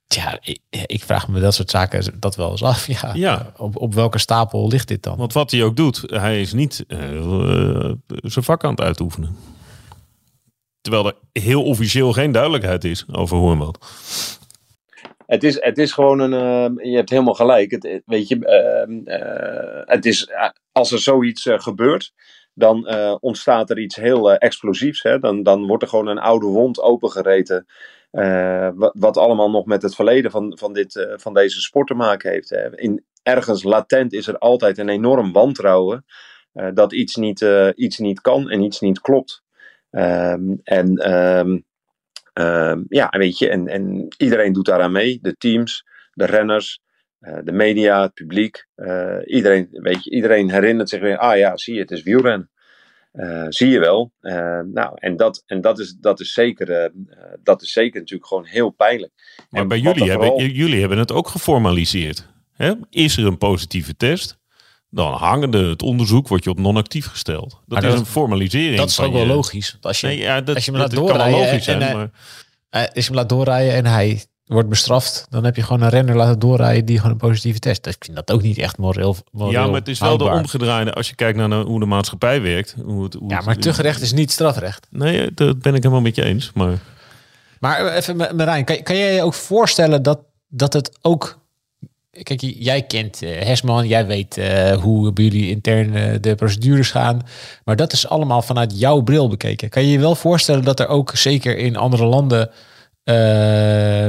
ja, 0.07 0.39
ik, 0.43 0.61
ik 0.87 1.05
vraag 1.05 1.29
me 1.29 1.41
dat 1.41 1.55
soort 1.55 1.71
zaken 1.71 2.21
dat 2.21 2.37
wel 2.37 2.51
eens 2.51 2.62
af. 2.62 2.87
Ja. 3.01 3.11
Ja. 3.14 3.53
Op, 3.57 3.77
op 3.77 3.95
welke 3.95 4.18
stapel 4.18 4.68
ligt 4.68 4.89
dit 4.89 5.03
dan? 5.03 5.16
Want 5.16 5.33
wat 5.33 5.51
hij 5.51 5.62
ook 5.62 5.77
doet, 5.77 6.03
hij 6.07 6.41
is 6.41 6.53
niet 6.53 6.85
eh, 6.89 7.16
eh, 7.16 7.93
zijn 8.07 8.45
vak 8.45 8.64
aan 8.64 8.71
het 8.71 8.81
uitoefenen. 8.81 9.37
Terwijl 10.81 11.07
er 11.07 11.14
heel 11.43 11.62
officieel 11.64 12.12
geen 12.12 12.33
duidelijkheid 12.33 12.85
is 12.85 13.05
over 13.12 13.37
hoe 13.37 13.53
en 13.53 13.59
wat. 13.59 13.78
Het 15.26 15.45
is, 15.45 15.61
het 15.62 15.78
is 15.78 15.93
gewoon 15.93 16.18
een. 16.20 16.33
eh, 16.78 16.91
je 16.91 16.97
hebt 16.97 17.11
helemaal 17.11 17.35
gelijk. 17.35 17.70
Het, 17.70 17.83
het- 17.83 18.03
weet 18.07 18.28
je, 18.28 18.45
ehm, 18.45 19.07
eh, 19.07 19.83
het 19.95 20.07
is, 20.07 20.26
eh, 20.26 20.49
als 20.72 20.93
er 20.93 20.99
zoiets 20.99 21.47
eh, 21.47 21.59
gebeurt, 21.59 22.12
dan 22.55 22.87
eh, 22.87 23.16
ontstaat 23.20 23.70
er 23.70 23.78
iets 23.78 23.97
heel 23.97 24.31
eh, 24.31 24.37
explosiefs. 24.39 25.03
Hè? 25.03 25.18
Dan, 25.18 25.43
dan 25.43 25.66
wordt 25.66 25.83
er 25.83 25.89
gewoon 25.89 26.07
een 26.07 26.18
oude 26.18 26.47
wond 26.47 26.81
opengereten. 26.81 27.66
eh, 28.11 28.68
wat, 28.74 28.93
wat 28.99 29.16
allemaal 29.16 29.51
nog 29.51 29.64
met 29.66 29.83
het 29.83 29.95
verleden 29.95 30.31
van, 30.31 30.57
van, 30.59 30.72
dit, 30.72 30.97
eh, 30.97 31.12
van 31.16 31.35
deze 31.35 31.61
sport 31.61 31.87
te 31.87 31.95
maken 31.95 32.31
heeft. 32.31 32.51
Hè? 32.51 32.76
In, 32.81 33.05
ergens 33.22 33.62
latent 33.62 34.12
is 34.12 34.26
er 34.26 34.39
altijd 34.39 34.78
een 34.78 34.89
enorm 34.89 35.33
wantrouwen. 35.33 36.05
eh, 36.53 36.68
dat 36.74 36.93
iets 36.93 37.16
niet, 37.16 37.43
eh, 37.43 37.68
iets 37.74 37.99
niet 37.99 38.20
kan 38.20 38.51
en 38.51 38.62
iets 38.62 38.81
niet 38.81 39.01
klopt. 39.01 39.43
Ehm, 39.91 40.55
en. 40.62 40.97
ehm, 40.97 41.59
Ehm, 42.32 42.82
ja, 42.88 43.09
weet 43.18 43.38
je, 43.38 43.49
en, 43.49 43.66
en 43.68 44.09
iedereen 44.16 44.53
doet 44.53 44.66
daaraan 44.66 44.93
mee. 44.93 45.18
De 45.22 45.36
teams, 45.36 45.84
de 46.12 46.24
renners, 46.26 46.80
eh, 47.18 47.38
de 47.45 47.53
media, 47.53 48.03
het 48.03 48.14
publiek. 48.14 48.66
eh, 48.74 49.16
iedereen, 49.24 49.68
weet 49.70 50.05
je, 50.05 50.11
iedereen 50.11 50.51
herinnert 50.51 50.88
zich 50.88 51.01
weer, 51.01 51.18
ah 51.18 51.36
ja, 51.38 51.57
zie 51.57 51.74
je, 51.74 51.80
het 51.80 51.91
is 51.91 52.03
wielrennen. 52.03 52.51
Eh, 53.12 53.47
zie 53.49 53.68
je 53.68 53.78
wel. 53.78 54.12
Nou, 54.72 54.93
en 54.95 55.16
dat, 55.16 55.43
en 55.47 55.61
dat, 55.61 55.78
is, 55.78 55.97
dat, 56.01 56.20
is 56.20 56.32
zeker, 56.32 56.93
dat 57.43 57.62
is 57.62 57.72
zeker 57.72 58.01
natuurlijk 58.01 58.28
gewoon 58.28 58.45
heel 58.47 58.70
pijnlijk. 58.70 59.12
Maar 59.51 59.61
En 59.62 59.68
bij 59.68 59.78
jullie 59.78 60.09
hebben, 60.11 60.26
vooral- 60.28 60.47
jullie 60.47 60.80
hebben 60.80 60.99
het 60.99 61.12
ook 61.12 61.28
geformaliseerd. 61.28 62.28
Hè? 62.53 62.72
Is 62.91 63.16
er 63.16 63.26
een 63.26 63.38
positieve 63.38 63.97
test? 63.97 64.38
Dan 64.91 65.12
hangende 65.12 65.68
het 65.68 65.82
onderzoek 65.82 66.28
wordt 66.28 66.45
je 66.45 66.51
op 66.51 66.59
non-actief 66.59 67.07
gesteld. 67.07 67.59
Dat 67.66 67.82
is 67.84 67.95
een 67.95 68.07
formalisering. 68.07 68.76
dat 68.78 68.88
is 68.88 69.01
ook 69.01 69.12
wel 69.12 69.20
je- 69.20 69.26
logisch. 69.26 69.70
Want 69.72 69.86
als 69.86 70.01
je, 70.01 70.07
Nee, 70.07 70.18
ja, 70.18 70.41
dat, 70.41 70.55
als 70.55 70.64
je 70.64 70.70
hem 70.70 70.80
laat 70.80 70.91
doorrijden 70.91 71.38
logisch 71.41 71.64
zijn. 71.64 71.82
en, 71.82 71.88
eh, 71.88 71.95
maar 71.95 72.11
eh, 72.70 72.80
als 72.82 72.91
je 72.95 73.03
hem 73.03 73.14
laat 73.14 73.28
doorrijden 73.28 73.74
en 73.74 73.86
hij 73.86 74.24
wordt 74.45 74.68
bestraft, 74.68 75.26
dan 75.30 75.45
heb 75.45 75.57
je 75.57 75.62
gewoon 75.62 75.82
een 75.82 75.88
renner 75.88 76.16
laten 76.16 76.38
doorrijden 76.38 76.84
die 76.84 76.97
gewoon 76.97 77.12
een 77.12 77.16
positieve 77.18 77.59
test. 77.59 77.82
Dus 77.84 77.95
ik 77.95 78.05
vind 78.05 78.16
dat 78.16 78.30
ook 78.32 78.43
niet 78.43 78.59
echt 78.59 78.78
moreel. 78.78 79.16
moreel 79.32 79.53
ja, 79.53 79.66
maar 79.66 79.78
het 79.78 79.88
is 79.88 79.99
wel 79.99 80.18
de 80.18 80.24
omgedraaide. 80.24 80.93
Als 80.93 81.09
je 81.09 81.14
kijkt 81.14 81.38
naar 81.38 81.49
de- 81.49 81.55
hoe 81.55 81.80
de 81.80 81.86
maatschappij 81.86 82.43
werkt. 82.43 82.74
Hoe 82.84 83.05
het, 83.05 83.14
hoe 83.14 83.30
Ja, 83.30 83.36
het- 83.36 83.45
maar 83.45 83.57
tuchtrecht 83.57 84.01
is 84.01 84.12
niet 84.12 84.30
strafrecht. 84.30 84.86
Nee, 84.91 85.30
dat 85.34 85.59
ben 85.62 85.74
ik 85.74 85.82
helemaal 85.82 86.03
met 86.03 86.14
je 86.14 86.24
eens. 86.24 86.51
Maar 86.55 86.78
Maar 87.61 87.86
eh, 87.86 87.97
even, 87.97 88.16
Ma- 88.16 88.32
Marijn, 88.32 88.64
kan, 88.64 88.82
kan 88.82 88.97
jij 88.97 89.14
je 89.14 89.22
ook 89.22 89.34
voorstellen 89.34 90.03
dat, 90.03 90.18
dat 90.49 90.72
het 90.72 90.99
ook... 91.03 91.38
Kijk, 92.11 92.41
jij 92.41 92.83
kent 92.83 93.23
eh, 93.23 93.43
Hesman, 93.43 93.87
jij 93.87 94.07
weet 94.07 94.37
eh, 94.37 94.73
hoe 94.73 95.13
jullie 95.15 95.51
intern 95.51 95.95
eh, 95.95 96.15
de 96.21 96.35
procedures 96.35 96.91
gaan. 96.91 97.23
Maar 97.65 97.77
dat 97.77 97.93
is 97.93 98.09
allemaal 98.09 98.43
vanuit 98.43 98.79
jouw 98.79 99.01
bril 99.01 99.29
bekeken. 99.29 99.69
Kan 99.69 99.85
je 99.85 99.91
je 99.91 99.99
wel 99.99 100.15
voorstellen 100.15 100.65
dat 100.65 100.81
er 100.81 100.89
ook 100.89 101.17
zeker 101.17 101.59
in 101.59 101.77
andere 101.77 102.05
landen 102.05 102.51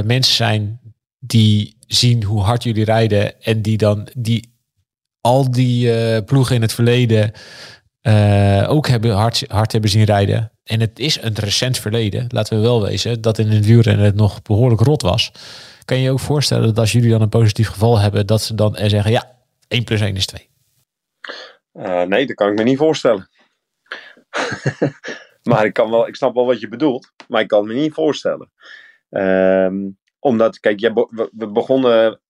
mensen 0.06 0.34
zijn 0.34 0.80
die 1.18 1.76
zien 1.86 2.22
hoe 2.22 2.40
hard 2.40 2.62
jullie 2.62 2.84
rijden 2.84 3.42
en 3.42 3.62
die 3.62 3.76
dan 3.76 4.08
die 4.16 4.54
al 5.20 5.50
die 5.50 6.22
ploegen 6.22 6.54
in 6.54 6.62
het 6.62 6.72
verleden 6.72 7.32
ook 8.68 8.88
hebben 8.88 9.14
hard, 9.14 9.44
hard 9.46 9.72
hebben 9.72 9.90
zien 9.90 10.04
rijden. 10.04 10.52
En 10.64 10.80
het 10.80 10.98
is 10.98 11.22
een 11.22 11.34
recent 11.34 11.78
verleden, 11.78 12.24
laten 12.28 12.56
we 12.56 12.62
wel 12.62 12.82
wezen, 12.82 13.20
dat 13.20 13.38
in 13.38 13.48
het 13.48 13.66
wielrennen 13.66 14.04
het 14.04 14.14
nog 14.14 14.42
behoorlijk 14.42 14.80
rot 14.80 15.02
was. 15.02 15.32
Kan 15.84 15.96
je 15.96 16.02
je 16.02 16.10
ook 16.10 16.20
voorstellen 16.20 16.66
dat 16.66 16.78
als 16.78 16.92
jullie 16.92 17.10
dan 17.10 17.20
een 17.20 17.28
positief 17.28 17.68
geval 17.68 17.98
hebben, 17.98 18.26
dat 18.26 18.42
ze 18.42 18.54
dan 18.54 18.76
eh, 18.76 18.88
zeggen, 18.88 19.10
ja, 19.10 19.38
1 19.68 19.84
plus 19.84 20.00
1 20.00 20.16
is 20.16 20.26
2. 20.26 20.50
Eh, 21.72 22.02
nee, 22.02 22.26
dat 22.26 22.36
kan 22.36 22.48
ik 22.48 22.58
me 22.58 22.62
niet 22.62 22.78
voorstellen. 22.78 23.28
maar 25.50 25.64
ik, 25.64 25.72
kan 25.72 25.90
wel, 25.90 26.08
ik 26.08 26.16
snap 26.16 26.34
wel 26.34 26.46
wat 26.46 26.60
je 26.60 26.68
bedoelt, 26.68 27.12
maar 27.28 27.40
ik 27.40 27.48
kan 27.48 27.66
me 27.66 27.74
niet 27.74 27.92
voorstellen. 27.92 28.50
Ehm, 29.10 29.90
omdat, 30.18 30.60
kijk, 30.60 30.80
jij 30.80 30.92
be- 30.92 31.28
we, 31.32 31.46
begonnen, 31.48 32.20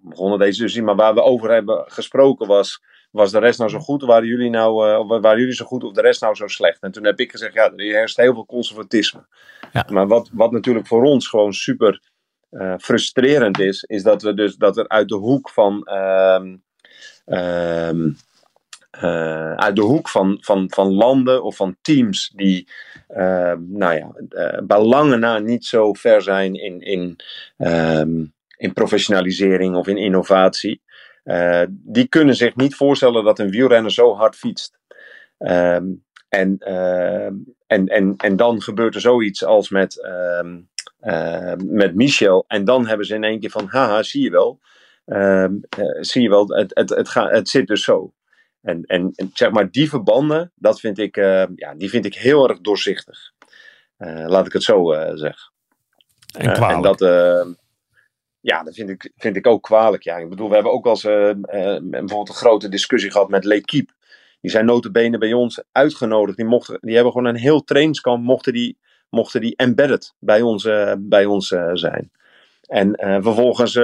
begonnen 0.00 0.38
deze 0.38 0.50
discussie, 0.50 0.82
maar 0.82 0.96
waar 0.96 1.14
we 1.14 1.22
over 1.22 1.50
hebben 1.50 1.84
gesproken 1.86 2.46
was, 2.46 2.82
was 3.10 3.30
de 3.30 3.38
rest 3.38 3.58
nou 3.58 3.70
zo 3.70 3.78
goed, 3.78 4.02
waren 4.02 4.28
jullie 4.28 4.50
nou, 4.50 4.88
eh, 4.88 5.20
waren 5.20 5.38
jullie 5.38 5.54
zo 5.54 5.64
goed 5.64 5.84
of 5.84 5.92
de 5.92 6.00
rest 6.00 6.20
nou 6.20 6.34
zo 6.34 6.46
slecht? 6.46 6.82
En 6.82 6.92
toen 6.92 7.04
heb 7.04 7.20
ik 7.20 7.30
gezegd, 7.30 7.54
ja, 7.54 7.64
er 7.64 7.80
heerst 7.80 8.16
heel 8.16 8.34
veel 8.34 8.46
conservatisme. 8.46 9.26
Ja. 9.72 9.86
Maar 9.92 10.06
wat, 10.06 10.30
wat 10.32 10.50
natuurlijk 10.50 10.86
voor 10.86 11.02
ons 11.02 11.28
gewoon 11.28 11.52
super 11.52 12.00
eh, 12.58 12.74
frustrerend 12.78 13.60
is, 13.60 13.82
is 13.82 14.02
dat 14.02 14.22
we 14.22 14.34
dus 14.34 14.56
dat 14.56 14.76
er 14.76 14.88
uit 14.88 15.08
de 15.08 15.14
hoek 15.14 15.50
van 15.50 15.84
ehm, 15.84 16.56
ehm, 17.24 18.08
eh, 19.00 19.54
uit 19.54 19.76
de 19.76 19.82
hoek 19.82 20.08
van, 20.08 20.38
van, 20.40 20.70
van 20.70 20.92
landen 20.92 21.42
of 21.42 21.56
van 21.56 21.76
teams 21.82 22.32
die, 22.34 22.68
eh, 23.08 23.54
nou 23.58 23.94
ja, 23.94 24.12
eh, 24.28 24.62
bij 24.62 24.80
lange 24.80 25.16
na 25.16 25.38
niet 25.38 25.64
zo 25.64 25.92
ver 25.92 26.22
zijn 26.22 26.54
in, 26.54 26.80
in, 26.80 27.16
ehm, 27.56 28.24
in 28.56 28.72
professionalisering 28.72 29.76
of 29.76 29.86
in 29.86 29.96
innovatie. 29.96 30.82
die 31.70 32.08
kunnen 32.08 32.34
zich 32.36 32.56
niet 32.56 32.74
voorstellen 32.74 33.24
dat 33.24 33.38
een 33.38 33.50
wielrenner 33.50 33.92
zo 33.92 34.14
hard 34.14 34.36
fietst. 34.36 34.78
Ehm, 35.38 35.84
en, 36.28 36.56
ehm, 36.58 37.34
en, 37.66 37.86
en, 37.86 38.14
en 38.16 38.36
dan 38.36 38.62
gebeurt 38.62 38.94
er 38.94 39.00
zoiets 39.00 39.44
als 39.44 39.68
met, 39.68 40.02
ehm, 40.02 40.60
met 41.64 41.94
Michel. 41.94 42.44
En 42.46 42.64
dan 42.64 42.86
hebben 42.86 43.06
ze 43.06 43.14
in 43.14 43.24
één 43.24 43.40
keer 43.40 43.50
van, 43.50 43.66
haha, 43.68 44.02
zie 44.02 44.22
je 44.22 44.30
wel. 44.30 44.60
Ehm, 45.04 45.54
eh, 45.68 45.84
zie 46.00 46.22
je 46.22 46.28
wel, 46.28 46.48
het, 46.48 46.70
het, 46.74 46.90
het, 46.90 47.08
gaat, 47.08 47.30
het 47.30 47.48
zit 47.48 47.66
dus 47.66 47.84
zo. 47.84 48.12
En, 48.60 48.82
en, 48.82 49.12
en 49.14 49.30
zeg 49.32 49.50
maar, 49.50 49.70
die 49.70 49.88
verbanden, 49.88 50.52
dat 50.54 50.80
vind 50.80 50.98
ik, 50.98 51.16
eh, 51.16 51.44
ja, 51.54 51.74
die 51.74 51.90
vind 51.90 52.04
ik 52.04 52.14
heel 52.14 52.48
erg 52.48 52.60
doorzichtig. 52.60 53.32
Eh, 53.96 54.24
laat 54.26 54.46
ik 54.46 54.52
het 54.52 54.62
zo 54.62 54.92
eh, 54.92 55.16
zeggen. 55.16 55.52
en 56.38 56.48
Eh, 56.48 56.54
kwalijk. 56.54 56.76
en 56.76 56.82
dat, 56.82 57.00
eh, 57.00 57.52
ja, 58.40 58.62
dat 58.62 58.74
vind 58.74 58.90
ik, 58.90 59.12
vind 59.16 59.36
ik 59.36 59.46
ook 59.46 59.62
kwalijk. 59.62 60.02
Ja. 60.02 60.16
Ik 60.16 60.28
bedoel, 60.28 60.48
we 60.48 60.54
hebben 60.54 60.72
ook 60.72 60.84
wel 60.84 60.92
eens 60.92 61.04
eh, 61.04 61.30
eh, 61.30 61.82
bijvoorbeeld 61.82 62.28
een 62.28 62.34
grote 62.34 62.68
discussie 62.68 63.10
gehad 63.10 63.28
met 63.28 63.44
L'Equipe. 63.44 63.92
Die 64.40 64.50
zijn 64.50 64.64
notabene 64.64 65.18
bij 65.18 65.32
ons 65.32 65.62
uitgenodigd. 65.72 66.36
Die, 66.36 66.46
mochten, 66.46 66.78
die 66.80 66.94
hebben 66.94 67.12
gewoon 67.12 67.28
een 67.28 67.40
heel 67.40 67.64
trainingskamp, 67.64 68.24
mochten 68.24 68.52
die, 68.52 68.78
mochten 69.14 69.40
die 69.40 69.56
embedded 69.56 70.14
bij 70.18 70.42
ons, 70.42 70.64
eh, 70.64 70.92
bij 70.98 71.24
ons 71.24 71.50
eh, 71.52 71.70
zijn. 71.72 72.10
En 72.64 72.94
eh, 72.94 73.22
vervolgens 73.22 73.78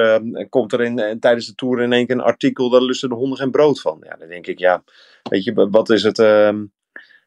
komt 0.49 0.73
er 0.73 0.81
in, 0.81 1.21
tijdens 1.21 1.47
de 1.47 1.55
tour 1.55 1.81
in 1.81 1.93
één 1.93 2.07
keer 2.07 2.15
een 2.17 2.23
artikel, 2.23 2.71
daar 2.71 2.81
lusten 2.83 3.09
de 3.09 3.15
honden 3.15 3.39
geen 3.39 3.51
brood 3.51 3.81
van. 3.81 3.99
Ja, 4.03 4.17
dan 4.17 4.29
denk 4.29 4.47
ik, 4.47 4.59
ja, 4.59 4.83
weet 5.23 5.45
je, 5.45 5.69
wat 5.71 5.91
is 5.91 6.03
het... 6.03 6.19
ehm, 6.19 6.65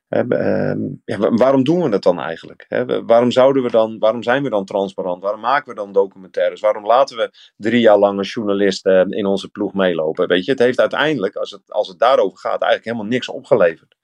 ehm, 0.09 0.79
ja, 1.05 1.17
wa- 1.17 1.29
waarom 1.33 1.63
doen 1.63 1.83
we 1.83 1.89
dat 1.89 2.03
dan 2.03 2.19
eigenlijk? 2.19 2.65
Hè? 2.67 3.05
Waarom, 3.05 3.31
zouden 3.31 3.63
we 3.63 3.71
dan, 3.71 3.99
waarom 3.99 4.23
zijn 4.23 4.43
we 4.43 4.49
dan 4.49 4.65
transparant? 4.65 5.23
Waarom 5.23 5.41
maken 5.41 5.69
we 5.69 5.75
dan 5.75 5.91
documentaires? 5.91 6.61
Waarom 6.61 6.85
laten 6.85 7.17
we 7.17 7.31
drie 7.57 7.81
jaar 7.81 7.97
lang 7.97 8.17
een 8.17 8.23
journalist 8.25 8.85
in 9.09 9.25
onze 9.25 9.49
ploeg 9.49 9.73
meelopen? 9.73 10.27
Weet 10.27 10.45
je, 10.45 10.51
het 10.51 10.59
heeft 10.59 10.79
uiteindelijk, 10.79 11.35
als 11.35 11.51
het, 11.51 11.71
als 11.71 11.87
het 11.87 11.99
daarover 11.99 12.37
gaat, 12.37 12.61
eigenlijk 12.61 12.85
helemaal 12.85 13.05
niks 13.11 13.29
opgeleverd. 13.29 13.95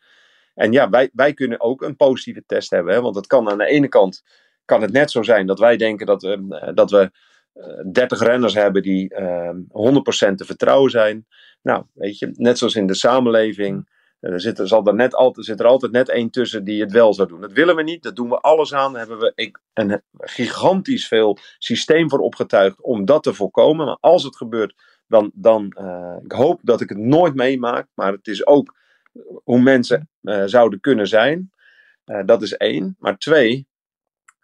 En 0.60 0.72
ja, 0.72 0.90
wij, 0.90 1.10
wij 1.14 1.34
kunnen 1.34 1.62
ook 1.62 1.82
een 1.82 1.96
positieve 1.96 2.44
test 2.46 2.70
hebben. 2.70 2.94
Hè? 2.94 3.02
Want 3.02 3.16
het 3.16 3.28
kan 3.28 3.50
aan 3.50 3.58
de 3.58 3.66
ene 3.66 3.88
kant 3.88 4.24
kan 4.66 4.82
het 4.82 4.92
net 4.92 5.12
zo 5.12 5.24
zijn 5.24 5.48
dat 5.48 5.60
wij 5.60 5.78
denken 5.78 6.06
dat 6.06 6.22
we, 6.22 6.46
eh, 6.50 6.74
dat 6.74 6.92
we 6.92 7.12
eh, 7.54 7.92
30 7.92 8.20
renners 8.20 8.54
hebben 8.54 8.82
die 8.82 9.14
eh, 9.14 9.50
100% 9.50 10.38
te 10.38 10.46
vertrouwen 10.46 10.92
zijn. 10.92 11.28
Nou, 11.62 11.84
weet 11.94 12.18
je, 12.18 12.30
net 12.34 12.58
zoals 12.58 12.76
in 12.76 12.88
de 12.88 12.94
samenleving. 12.94 13.98
Er 14.20 14.42
zit, 14.42 14.60
er 14.60 14.68
zal 14.68 14.86
er, 14.86 14.96
net 14.96 15.16
altijd, 15.16 15.46
zit 15.46 15.60
er 15.60 15.66
altijd 15.66 15.92
net 15.92 16.10
één 16.10 16.30
tussen 16.30 16.64
die 16.64 16.82
het 16.82 16.92
wel 16.92 17.14
zou 17.14 17.28
doen. 17.28 17.42
Dat 17.42 17.52
willen 17.52 17.76
we 17.76 17.84
niet, 17.84 18.04
dat 18.04 18.16
doen 18.16 18.30
we 18.30 18.40
alles 18.40 18.74
aan. 18.74 18.94
Daar 18.94 19.08
hebben 19.08 19.20
we 19.20 19.52
een 19.74 20.02
gigantisch 20.14 21.08
veel 21.08 21.38
systeem 21.58 22.10
voor 22.10 22.20
opgetuigd 22.20 22.82
om 22.82 23.06
dat 23.06 23.24
te 23.24 23.34
voorkomen. 23.34 23.86
Maar 23.86 23.98
als 24.00 24.24
het 24.24 24.36
gebeurt, 24.36 24.74
dan, 25.08 25.32
dan 25.34 25.66
ik 26.24 26.32
hoop 26.32 26.60
dat 26.64 26.82
ik 26.82 26.90
het 26.90 26.98
nooit 26.98 27.36
meemaak. 27.36 27.88
Maar 27.94 28.12
het 28.12 28.28
is 28.28 28.46
ook 28.46 28.78
hoe 29.44 29.62
mensen 29.62 30.10
uh, 30.22 30.44
zouden 30.46 30.80
kunnen 30.80 31.08
zijn. 31.08 31.52
Uh, 32.06 32.26
dat 32.26 32.42
is 32.42 32.54
één. 32.54 32.96
Maar 33.00 33.18
twee, 33.18 33.68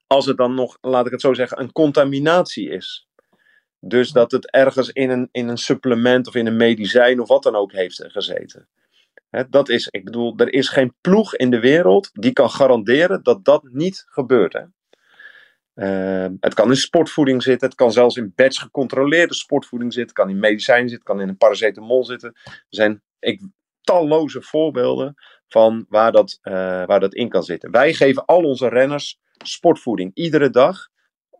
als 0.08 0.26
het 0.26 0.38
dan 0.38 0.54
nog, 0.54 0.78
laat 0.82 1.06
ik 1.06 1.12
het 1.12 1.22
zo 1.22 1.34
zeggen, 1.34 1.60
een 1.60 1.72
contaminatie 1.72 2.70
is. 2.70 3.08
Dus 3.80 4.12
dat 4.12 4.32
het 4.32 4.52
ergens 4.52 4.90
in 4.90 5.10
een, 5.10 5.30
in 5.32 5.48
een 5.48 5.58
supplement 5.58 6.28
of 6.28 6.36
in 6.36 6.48
een 6.48 6.58
medicijn 6.58 7.20
of 7.20 7.28
wat 7.28 7.44
dan 7.44 7.56
ook 7.56 7.72
heeft 7.72 8.04
gezeten. 8.08 8.68
dat 9.50 9.70
is, 9.70 9.88
ik 9.88 10.04
bedoel, 10.04 10.38
er 10.38 10.54
is 10.54 10.70
geen 10.70 10.94
ploeg 11.02 11.36
in 11.36 11.50
de 11.50 11.60
wereld 11.60 12.10
die 12.14 12.34
kan 12.34 12.50
garanderen 12.50 13.24
dat 13.24 13.46
dat 13.46 13.64
niet 13.72 14.04
gebeurt. 14.08 14.54
Hè? 14.54 14.64
Uh, 15.76 16.28
het 16.40 16.54
kan 16.54 16.70
in 16.70 16.76
sportvoeding 16.76 17.44
zitten, 17.44 17.68
het 17.68 17.78
kan 17.78 17.92
zelfs 17.92 18.16
in 18.16 18.34
batch 18.36 18.62
gecontroleerde 18.62 19.34
sportvoeding 19.34 19.94
zitten, 19.94 20.16
het 20.16 20.26
kan 20.26 20.36
in 20.36 20.40
medicijn 20.40 20.90
zitten, 20.90 20.98
het 20.98 21.08
kan 21.08 21.22
in 21.22 21.28
een 21.28 21.38
paracetamol 21.38 22.06
zitten. 22.06 22.32
Er 22.44 22.66
zijn 22.70 23.02
ik, 23.20 23.42
talloze 23.86 24.42
voorbeelden 24.42 25.16
van 25.48 25.86
waar 25.90 26.12
dat, 26.12 26.40
uh, 26.44 26.54
waar 26.86 27.00
dat 27.00 27.14
in 27.14 27.30
kan 27.30 27.44
zitten. 27.44 27.72
Wij 27.72 27.94
geven 27.94 28.26
al 28.26 28.44
onze 28.44 28.68
renners 28.68 29.20
sportvoeding 29.44 30.12
iedere 30.14 30.50
dag. 30.50 30.88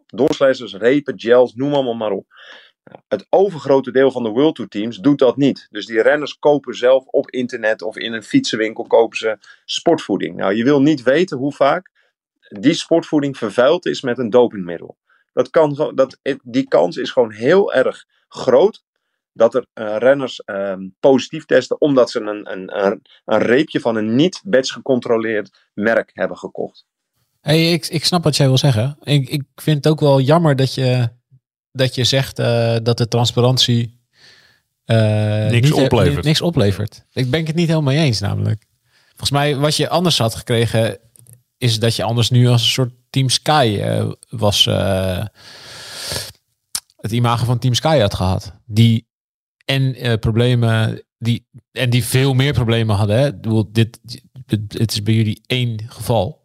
Doorslessers, 0.06 0.74
repen, 0.74 1.20
gels, 1.20 1.54
noem 1.54 1.74
allemaal 1.74 1.94
maar 1.94 2.12
op. 2.12 2.26
Het 3.08 3.26
overgrote 3.30 3.92
deel 3.92 4.12
van 4.12 4.24
de 4.24 4.30
World 4.30 4.56
Tour 4.56 4.70
teams 4.70 4.98
doet 4.98 5.20
dat 5.20 5.38
niet. 5.38 5.68
Dus 5.70 5.86
die 5.86 6.02
renners 6.02 6.40
kopen 6.40 6.74
zelf 6.74 7.06
op 7.06 7.30
internet 7.30 7.82
of 7.82 7.98
in 7.98 8.14
een 8.14 8.24
fietsenwinkel 8.24 8.84
kopen 8.84 9.18
ze 9.18 9.38
sportvoeding. 9.66 10.36
Nou, 10.36 10.56
je 10.56 10.64
wil 10.64 10.82
niet 10.82 11.04
weten 11.04 11.38
hoe 11.38 11.54
vaak 11.54 11.92
die 12.50 12.74
sportvoeding 12.74 13.38
vervuild 13.38 13.86
is 13.86 14.02
met 14.02 14.18
een 14.18 14.30
dopingmiddel. 14.30 14.98
Dat 15.34 15.50
kan, 15.50 15.92
dat, 15.96 16.20
die 16.44 16.68
kans 16.68 16.98
is 16.98 17.12
gewoon 17.12 17.32
heel 17.32 17.74
erg 17.74 18.06
groot 18.28 18.84
dat 19.36 19.56
er 19.56 19.66
uh, 19.74 19.98
renners 19.98 20.42
uh, 20.46 20.74
positief 21.00 21.46
testen 21.46 21.82
omdat 21.82 22.12
ze 22.12 22.20
een, 22.20 22.52
een, 22.52 22.86
een, 22.86 23.02
een 23.26 23.40
reepje 23.40 23.80
van 23.80 23.96
een 23.96 24.16
niet 24.16 24.42
batch 24.44 24.74
gecontroleerd 24.74 25.70
merk 25.74 26.12
hebben 26.14 26.38
gekocht. 26.38 26.86
Hey, 27.42 27.72
ik, 27.72 27.88
ik 27.88 28.06
snap 28.06 28.24
wat 28.24 28.36
jij 28.36 28.48
wil 28.48 28.58
zeggen. 28.58 28.98
Ik, 29.04 29.30
ik 29.30 29.44
vind 29.56 29.78
het 29.78 29.88
ook 29.88 30.00
wel 30.00 30.20
jammer 30.22 30.56
dat 30.56 30.74
je, 30.74 31.10
dat 31.72 31.96
je 31.96 32.04
zegt 32.04 32.40
uh, 32.40 32.76
dat 32.84 32.98
de 32.98 33.08
transparantie 33.08 34.00
niks, 34.86 35.70
niet, 35.70 35.74
oplevert. 35.74 36.26
niks 36.26 36.42
oplevert. 36.42 37.06
Ik 37.14 37.30
ben 37.30 37.46
het 37.46 37.56
niet 37.56 37.68
helemaal 37.68 37.94
mee 37.94 38.06
eens 38.06 38.20
namelijk. 38.20 38.66
Volgens 39.08 39.32
mij 39.32 39.56
wat 39.56 39.76
je 39.76 39.90
anders 39.90 40.18
had 40.18 40.36
gekregen 40.36 41.00
is 41.58 41.80
dat 41.80 41.96
je 41.96 42.04
anders 42.04 42.30
nu 42.30 42.48
als 42.48 42.62
een 42.62 42.68
soort 42.68 42.94
Team 43.10 43.30
Sky 43.30 43.78
uh, 43.80 44.12
was. 44.30 44.66
Uh, 44.66 45.26
het 46.96 47.12
imago 47.12 47.46
van 47.46 47.60
Team 47.60 47.74
Sky 47.74 47.98
had 48.00 48.14
gehad. 48.14 48.54
Die 48.66 49.08
en 49.66 50.06
uh, 50.06 50.14
problemen. 50.14 51.04
Die, 51.18 51.48
en 51.72 51.90
die 51.90 52.04
veel 52.04 52.34
meer 52.34 52.54
problemen 52.54 52.96
hadden. 52.96 53.18
Hè? 53.18 53.40
Dit, 53.72 54.00
het 54.68 54.92
is 54.92 55.04
bij 55.04 55.14
jullie 55.14 55.42
één 55.46 55.80
geval. 55.88 56.44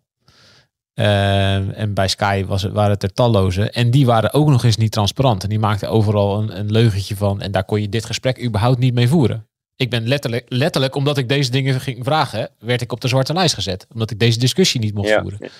en 0.94 1.94
bij 1.94 2.08
Sky 2.08 2.44
was 2.44 2.62
het, 2.62 2.72
waren 2.72 2.90
het 2.90 3.02
er 3.02 3.12
talloze. 3.12 3.70
En 3.70 3.90
die 3.90 4.06
waren 4.06 4.32
ook 4.32 4.48
nog 4.48 4.64
eens 4.64 4.76
niet 4.76 4.92
transparant. 4.92 5.42
En 5.42 5.48
die 5.48 5.58
maakten 5.58 5.90
overal 5.90 6.38
een, 6.38 6.58
een 6.58 6.70
leugentje 6.70 7.16
van. 7.16 7.40
En 7.40 7.52
daar 7.52 7.64
kon 7.64 7.80
je 7.80 7.88
dit 7.88 8.04
gesprek 8.04 8.44
überhaupt 8.44 8.78
niet 8.78 8.94
mee 8.94 9.08
voeren. 9.08 9.48
Ik 9.76 9.90
ben 9.90 10.08
letterlijk, 10.08 10.46
letterlijk, 10.48 10.94
omdat 10.94 11.18
ik 11.18 11.28
deze 11.28 11.50
dingen 11.50 11.80
ging 11.80 12.04
vragen, 12.04 12.50
werd 12.58 12.80
ik 12.80 12.92
op 12.92 13.00
de 13.00 13.08
zwarte 13.08 13.32
lijst 13.32 13.54
gezet. 13.54 13.86
Omdat 13.92 14.10
ik 14.10 14.18
deze 14.18 14.38
discussie 14.38 14.80
niet 14.80 14.94
mocht 14.94 15.08
ja. 15.08 15.20
voeren. 15.20 15.50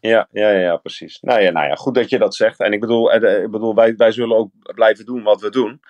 Ja, 0.00 0.28
ja, 0.32 0.50
ja, 0.50 0.58
ja, 0.58 0.76
precies. 0.76 1.18
Nou 1.20 1.40
ja, 1.40 1.50
nou 1.50 1.66
ja, 1.66 1.74
goed 1.74 1.94
dat 1.94 2.10
je 2.10 2.18
dat 2.18 2.34
zegt. 2.34 2.60
En 2.60 2.72
ik 2.72 2.80
bedoel, 2.80 3.14
ik 3.14 3.50
bedoel 3.50 3.74
wij, 3.74 3.96
wij 3.96 4.12
zullen 4.12 4.36
ook 4.36 4.50
blijven 4.74 5.04
doen 5.04 5.22
wat 5.22 5.40
we 5.40 5.50
doen. 5.50 5.80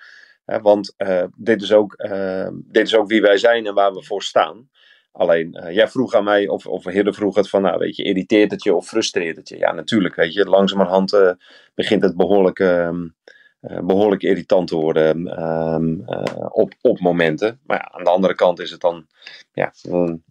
Want 0.45 0.93
uh, 0.97 1.23
dit, 1.35 1.61
is 1.61 1.71
ook, 1.71 1.93
uh, 1.97 2.47
dit 2.53 2.87
is 2.87 2.95
ook 2.95 3.07
wie 3.07 3.21
wij 3.21 3.37
zijn 3.37 3.65
en 3.65 3.73
waar 3.73 3.93
we 3.93 4.03
voor 4.03 4.23
staan. 4.23 4.69
Alleen, 5.11 5.57
uh, 5.63 5.75
jij 5.75 5.87
vroeg 5.87 6.13
aan 6.13 6.23
mij, 6.23 6.47
of, 6.47 6.67
of 6.67 6.83
Hidde 6.83 7.13
vroeg 7.13 7.35
het 7.35 7.49
van, 7.49 7.61
nou 7.61 7.77
weet 7.77 7.95
je, 7.95 8.03
irriteert 8.03 8.51
het 8.51 8.63
je 8.63 8.75
of 8.75 8.87
frustreert 8.87 9.35
het 9.35 9.49
je? 9.49 9.57
Ja, 9.57 9.73
natuurlijk, 9.73 10.15
weet 10.15 10.33
je, 10.33 10.45
langzamerhand 10.45 11.35
begint 11.75 12.01
het 12.01 12.15
behoorlijk 12.15 12.59
ehm, 12.59 13.07
behoorlijk 13.83 14.23
irritant 14.23 14.67
te 14.67 14.75
worden 14.75 15.27
uh, 15.27 16.45
op, 16.49 16.73
op 16.81 16.99
momenten. 16.99 17.59
Maar 17.65 17.77
ja, 17.77 17.91
aan 17.91 18.03
de 18.03 18.09
andere 18.09 18.35
kant 18.35 18.59
is 18.59 18.71
het 18.71 18.81
dan, 18.81 19.07
ja, 19.53 19.73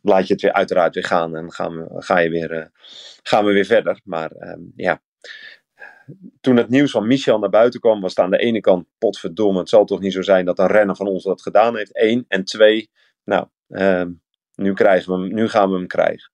laat 0.03 0.27
je 0.27 0.33
het 0.33 0.43
weer 0.43 0.53
uiteraard 0.53 0.95
weer 0.95 1.05
gaan 1.05 1.37
en 1.37 1.53
gaan 1.53 1.77
we, 1.77 2.03
ga 2.03 2.19
je 2.19 2.31
weer, 2.31 2.71
gaan 3.23 3.45
we 3.45 3.53
weer 3.53 3.65
verder. 3.65 4.01
Maar 4.05 4.31
um, 4.39 4.73
ja, 4.77 5.01
toen 6.41 6.57
het 6.57 6.69
nieuws 6.69 6.91
van 6.91 7.07
Michel 7.07 7.39
naar 7.39 7.51
buiten 7.51 7.81
kwam, 7.81 8.01
was 8.01 8.11
het 8.11 8.25
aan 8.25 8.31
de 8.31 8.39
ene 8.39 8.61
kant 8.61 8.87
potverdomme, 8.99 9.59
het 9.59 9.69
zal 9.69 9.85
toch 9.85 10.01
niet 10.01 10.13
zo 10.13 10.23
zijn 10.23 10.45
dat 10.45 10.59
een 10.59 10.67
renner 10.67 10.97
van 10.97 11.07
ons 11.07 11.25
dat 11.25 11.43
gedaan 11.43 11.77
heeft. 11.77 11.91
Eén. 11.93 12.25
En 12.29 12.45
twee, 12.45 12.91
nou, 13.25 13.47
um, 13.69 14.21
nu, 14.55 14.73
krijgen 14.73 15.13
we 15.13 15.21
hem, 15.21 15.35
nu 15.35 15.49
gaan 15.49 15.71
we 15.71 15.77
hem 15.77 15.87
krijgen. 15.87 16.31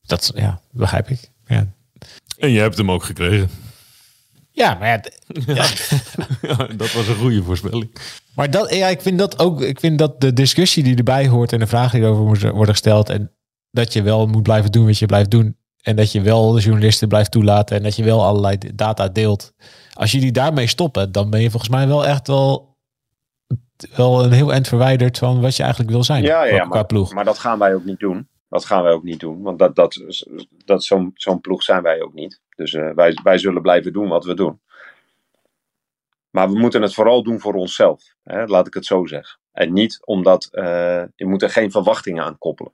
Dat, 0.00 0.32
ja, 0.34 0.60
begrijp 0.70 1.08
ik. 1.08 1.30
Ja. 1.46 1.66
En 2.38 2.50
je 2.50 2.60
hebt 2.60 2.76
hem 2.76 2.90
ook 2.90 3.02
gekregen. 3.02 3.48
Ja, 4.50 4.74
maar 4.74 4.88
ja, 4.88 5.00
ja. 5.54 5.66
ja, 6.42 6.66
dat 6.82 6.92
was 6.92 7.08
een 7.08 7.14
goede 7.16 7.42
voorspelling. 7.42 7.94
Maar 8.34 8.50
dat, 8.50 8.74
ja, 8.74 8.88
ik 8.88 9.00
vind 9.00 9.18
dat 9.18 9.38
ook. 9.38 9.60
Ik 9.60 9.80
vind 9.80 9.98
dat 9.98 10.20
de 10.20 10.32
discussie 10.32 10.82
die 10.82 10.96
erbij 10.96 11.28
hoort 11.28 11.52
en 11.52 11.58
de 11.58 11.66
vragen 11.66 12.00
die 12.00 12.08
erover 12.08 12.52
worden 12.52 12.74
gesteld. 12.74 13.08
En 13.08 13.32
dat 13.70 13.92
je 13.92 14.02
wel 14.02 14.26
moet 14.26 14.42
blijven 14.42 14.72
doen 14.72 14.86
wat 14.86 14.98
je 14.98 15.06
blijft 15.06 15.30
doen. 15.30 15.56
En 15.86 15.96
dat 15.96 16.12
je 16.12 16.20
wel 16.20 16.52
de 16.52 16.60
journalisten 16.60 17.08
blijft 17.08 17.30
toelaten. 17.30 17.76
En 17.76 17.82
dat 17.82 17.96
je 17.96 18.04
wel 18.04 18.24
allerlei 18.24 18.58
data 18.74 19.08
deelt. 19.08 19.54
Als 19.92 20.12
jullie 20.12 20.32
daarmee 20.32 20.66
stoppen, 20.66 21.12
dan 21.12 21.30
ben 21.30 21.40
je 21.40 21.50
volgens 21.50 21.70
mij 21.70 21.86
wel 21.86 22.06
echt 22.06 22.26
wel. 22.26 22.74
Wel 23.96 24.24
een 24.24 24.32
heel 24.32 24.52
eind 24.52 24.68
verwijderd 24.68 25.18
van 25.18 25.40
wat 25.40 25.56
je 25.56 25.62
eigenlijk 25.62 25.92
wil 25.92 26.04
zijn. 26.04 26.22
Ja, 26.22 26.44
ja 26.44 26.64
maar, 26.64 26.86
ploeg. 26.86 27.14
maar 27.14 27.24
dat 27.24 27.38
gaan 27.38 27.58
wij 27.58 27.74
ook 27.74 27.84
niet 27.84 27.98
doen. 27.98 28.28
Dat 28.48 28.64
gaan 28.64 28.82
wij 28.82 28.92
ook 28.92 29.02
niet 29.02 29.20
doen. 29.20 29.42
Want 29.42 29.58
dat, 29.58 29.74
dat, 29.74 30.00
dat, 30.64 30.84
zo'n 30.84 31.10
zo'n 31.14 31.40
ploeg 31.40 31.62
zijn 31.62 31.82
wij 31.82 32.02
ook 32.02 32.14
niet. 32.14 32.40
Dus 32.56 32.72
uh, 32.72 32.90
wij, 32.94 33.18
wij 33.22 33.38
zullen 33.38 33.62
blijven 33.62 33.92
doen 33.92 34.08
wat 34.08 34.24
we 34.24 34.34
doen. 34.34 34.60
Maar 36.30 36.50
we 36.50 36.58
moeten 36.58 36.82
het 36.82 36.94
vooral 36.94 37.22
doen 37.22 37.40
voor 37.40 37.54
onszelf. 37.54 38.02
Hè? 38.22 38.44
Laat 38.44 38.66
ik 38.66 38.74
het 38.74 38.86
zo 38.86 39.06
zeggen. 39.06 39.38
En 39.52 39.72
niet 39.72 39.98
omdat 40.04 40.48
uh, 40.52 41.02
je 41.16 41.26
moet 41.26 41.42
er 41.42 41.50
geen 41.50 41.70
verwachtingen 41.70 42.24
aan 42.24 42.38
koppelen. 42.38 42.72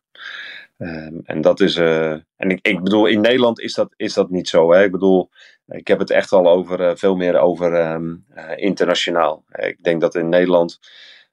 Um, 0.82 1.20
en 1.24 1.40
dat 1.40 1.60
is. 1.60 1.76
Uh, 1.76 2.10
en 2.10 2.50
ik, 2.50 2.58
ik 2.62 2.82
bedoel, 2.82 3.06
in 3.06 3.20
Nederland 3.20 3.60
is 3.60 3.74
dat, 3.74 3.94
is 3.96 4.14
dat 4.14 4.30
niet 4.30 4.48
zo. 4.48 4.72
Hè? 4.72 4.84
Ik 4.84 4.90
bedoel, 4.90 5.30
ik 5.66 5.88
heb 5.88 5.98
het 5.98 6.10
echt 6.10 6.32
al 6.32 6.48
over 6.48 6.98
veel 6.98 7.16
meer 7.16 7.38
over 7.38 7.92
um, 7.92 8.24
internationaal. 8.56 9.44
Ik 9.52 9.82
denk 9.82 10.00
dat 10.00 10.14
in 10.14 10.28
Nederland, 10.28 10.78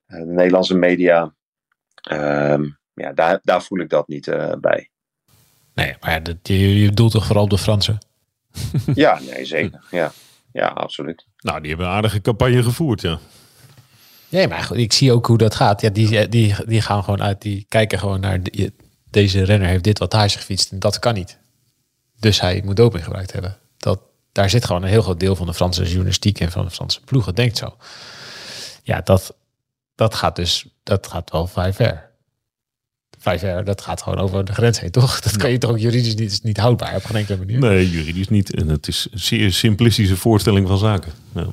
de 0.05 0.25
Nederlandse 0.25 0.77
media. 0.77 1.33
Um, 2.11 2.77
ja, 2.93 3.13
daar, 3.13 3.39
daar 3.43 3.63
voel 3.63 3.79
ik 3.79 3.89
dat 3.89 4.07
niet 4.07 4.27
uh, 4.27 4.53
bij. 4.61 4.89
Nee, 5.73 5.95
maar 5.99 6.11
ja, 6.11 6.19
dat, 6.19 6.37
je, 6.41 6.81
je 6.81 6.91
doelt 6.91 7.11
toch 7.11 7.25
vooral 7.25 7.43
op 7.43 7.49
de 7.49 7.57
Fransen? 7.57 7.97
ja, 8.93 9.19
nee, 9.19 9.45
zeker. 9.45 9.83
Ja, 9.91 10.11
ja, 10.51 10.67
absoluut. 10.67 11.27
Nou, 11.37 11.59
die 11.59 11.69
hebben 11.69 11.87
een 11.87 11.93
aardige 11.93 12.21
campagne 12.21 12.63
gevoerd, 12.63 13.01
ja. 13.01 13.19
Nee, 14.29 14.47
maar 14.47 14.63
goed, 14.63 14.77
ik 14.77 14.93
zie 14.93 15.11
ook 15.11 15.25
hoe 15.25 15.37
dat 15.37 15.55
gaat. 15.55 15.81
Ja, 15.81 15.89
die, 15.89 16.27
die, 16.27 16.55
die 16.65 16.81
gaan 16.81 17.03
gewoon 17.03 17.21
uit, 17.21 17.41
die 17.41 17.65
kijken 17.69 17.99
gewoon 17.99 18.19
naar 18.19 18.43
de, 18.43 18.73
deze 19.09 19.43
renner 19.43 19.67
heeft 19.67 19.83
dit 19.83 19.99
wattage 19.99 20.37
gefietst 20.37 20.71
en 20.71 20.79
dat 20.79 20.99
kan 20.99 21.13
niet. 21.13 21.37
Dus 22.19 22.41
hij 22.41 22.61
moet 22.65 22.75
doping 22.75 23.03
gebruikt 23.03 23.31
hebben. 23.31 23.57
Dat, 23.77 23.99
daar 24.31 24.49
zit 24.49 24.65
gewoon 24.65 24.83
een 24.83 24.89
heel 24.89 25.01
groot 25.01 25.19
deel 25.19 25.35
van 25.35 25.45
de 25.45 25.53
Franse 25.53 25.83
journalistiek 25.83 26.39
en 26.39 26.51
van 26.51 26.65
de 26.65 26.71
Franse 26.71 27.01
ploegen 27.01 27.35
denkt 27.35 27.57
zo. 27.57 27.77
Ja, 28.83 29.01
dat, 29.01 29.35
dat 29.95 30.15
gaat 30.15 30.35
dus, 30.35 30.65
dat 30.83 31.07
gaat 31.07 31.31
wel 31.31 31.47
vrij 31.47 31.73
ver 31.73 32.09
vijf 33.19 33.41
jaar, 33.41 33.63
dat 33.63 33.81
gaat 33.81 34.01
gewoon 34.01 34.19
over 34.19 34.45
de 34.45 34.53
grens 34.53 34.79
heen, 34.79 34.91
toch? 34.91 35.19
Dat 35.29 35.37
kan 35.37 35.51
je 35.51 35.57
toch 35.57 35.69
ook 35.69 35.79
juridisch 35.79 36.15
niet, 36.15 36.31
is 36.31 36.41
niet 36.41 36.57
houdbaar 36.57 36.95
op 36.95 37.05
geen 37.05 37.15
enkele 37.15 37.37
manier. 37.37 37.59
Nee, 37.59 37.89
juridisch 37.89 38.29
niet. 38.29 38.55
En 38.55 38.69
het 38.69 38.87
is 38.87 39.07
een 39.11 39.19
zeer 39.19 39.53
simplistische 39.53 40.17
voorstelling 40.17 40.67
van 40.67 40.77
zaken. 40.77 41.11
Ja. 41.35 41.47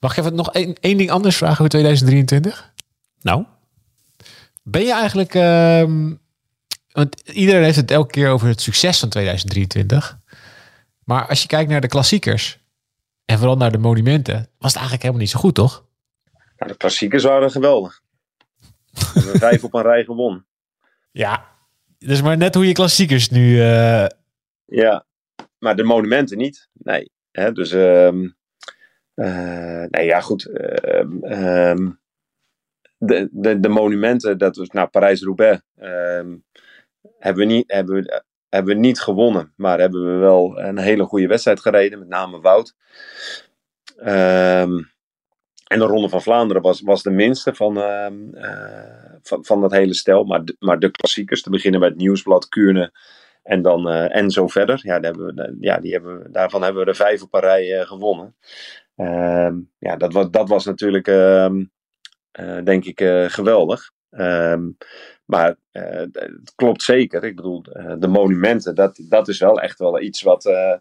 Mag 0.00 0.12
ik 0.12 0.18
even 0.18 0.34
nog 0.34 0.52
één, 0.52 0.74
één 0.80 0.96
ding 0.96 1.10
anders 1.10 1.36
vragen 1.36 1.58
over 1.58 1.68
2023? 1.68 2.72
Nou? 3.22 3.44
Ben 4.62 4.82
je 4.82 4.92
eigenlijk... 4.92 5.34
Uh, 5.34 6.12
want 6.96 7.28
iedereen 7.28 7.62
heeft 7.62 7.76
het 7.76 7.90
elke 7.90 8.10
keer 8.10 8.30
over 8.30 8.48
het 8.48 8.60
succes 8.60 8.98
van 8.98 9.08
2023. 9.08 10.18
Maar 11.04 11.28
als 11.28 11.42
je 11.42 11.48
kijkt 11.48 11.70
naar 11.70 11.80
de 11.80 11.88
klassiekers... 11.88 12.58
en 13.24 13.38
vooral 13.38 13.56
naar 13.56 13.72
de 13.72 13.78
monumenten... 13.78 14.34
was 14.34 14.72
het 14.72 14.82
eigenlijk 14.82 15.02
helemaal 15.02 15.22
niet 15.22 15.30
zo 15.30 15.38
goed, 15.38 15.54
toch? 15.54 15.84
Nou, 16.56 16.70
de 16.70 16.76
klassiekers 16.76 17.24
waren 17.24 17.50
geweldig. 17.50 18.02
We 18.90 19.10
hebben 19.14 19.38
vijf 19.38 19.64
op 19.64 19.74
een 19.74 19.82
rij 19.82 20.04
gewonnen. 20.04 20.46
Ja, 21.10 21.46
dus 21.98 22.22
maar 22.22 22.36
net 22.36 22.54
hoe 22.54 22.66
je 22.66 22.72
klassiekers 22.72 23.28
nu. 23.28 23.56
Uh... 23.56 24.06
Ja, 24.64 25.06
maar 25.58 25.76
de 25.76 25.82
monumenten 25.82 26.38
niet. 26.38 26.68
Nee. 26.72 27.10
Hè, 27.30 27.52
dus, 27.52 27.72
um, 27.72 28.36
uh, 29.14 29.84
nee, 29.88 30.04
ja, 30.04 30.20
goed. 30.20 30.46
Uh, 30.46 31.70
um, 31.70 32.00
de, 32.98 33.28
de, 33.32 33.60
de 33.60 33.68
monumenten, 33.68 34.38
dat 34.38 34.56
was 34.56 34.68
nou 34.68 34.88
Parijs-Roubaix, 34.88 35.62
ehm, 35.76 36.34
hebben, 37.18 37.46
we 37.46 37.52
niet, 37.52 37.64
hebben, 37.72 38.24
hebben 38.48 38.74
we 38.74 38.80
niet 38.80 39.00
gewonnen. 39.00 39.52
Maar 39.56 39.78
hebben 39.78 40.04
we 40.04 40.18
wel 40.18 40.58
een 40.58 40.78
hele 40.78 41.04
goede 41.04 41.26
wedstrijd 41.26 41.60
gereden, 41.60 41.98
met 41.98 42.08
name 42.08 42.40
Wout. 42.40 42.74
Ehm, 43.96 44.78
en 45.66 45.78
de 45.78 45.84
Ronde 45.84 46.08
van 46.08 46.22
Vlaanderen 46.22 46.62
was, 46.62 46.80
was 46.80 47.02
de 47.02 47.10
minste 47.10 47.54
van, 47.54 47.80
ehm, 47.80 48.34
eh, 48.34 49.14
van, 49.22 49.44
van 49.44 49.60
dat 49.60 49.72
hele 49.72 49.94
stel. 49.94 50.24
Maar 50.24 50.44
de, 50.44 50.56
maar 50.58 50.78
de 50.78 50.90
klassiekers, 50.90 51.42
te 51.42 51.50
beginnen 51.50 51.80
bij 51.80 51.88
het 51.88 51.98
Nieuwsblad, 51.98 52.48
Kuurne 52.48 52.92
en, 53.42 53.62
dan, 53.62 53.88
eh, 53.88 54.16
en 54.16 54.30
zo 54.30 54.46
verder. 54.46 54.80
Ja, 54.82 55.00
hebben 55.00 55.56
ja 55.60 55.78
die 55.78 55.92
hebben 55.92 56.32
daarvan 56.32 56.62
hebben 56.62 56.82
we 56.82 56.88
er 56.88 56.96
vijf 56.96 57.22
op 57.22 57.34
een 57.34 57.42
eh, 57.42 57.86
gewonnen. 57.86 58.36
Ehm, 58.96 59.54
ja, 59.78 59.96
dat 59.96 60.12
was, 60.12 60.30
dat 60.30 60.48
was 60.48 60.64
natuurlijk, 60.64 61.06
denk 62.64 62.84
ik, 62.84 63.00
geweldig. 63.32 63.90
Maar 65.26 65.56
eh, 65.70 65.98
het 66.12 66.52
klopt 66.54 66.82
zeker. 66.82 67.24
Ik 67.24 67.36
bedoel, 67.36 67.62
eh, 67.62 67.94
de 67.98 68.08
monumenten, 68.08 68.74
dat, 68.74 69.00
dat 69.08 69.28
is 69.28 69.38
wel 69.38 69.60
echt 69.60 69.78
wel 69.78 70.00
iets 70.00 70.22
wat, 70.22 70.46
eh, 70.46 70.74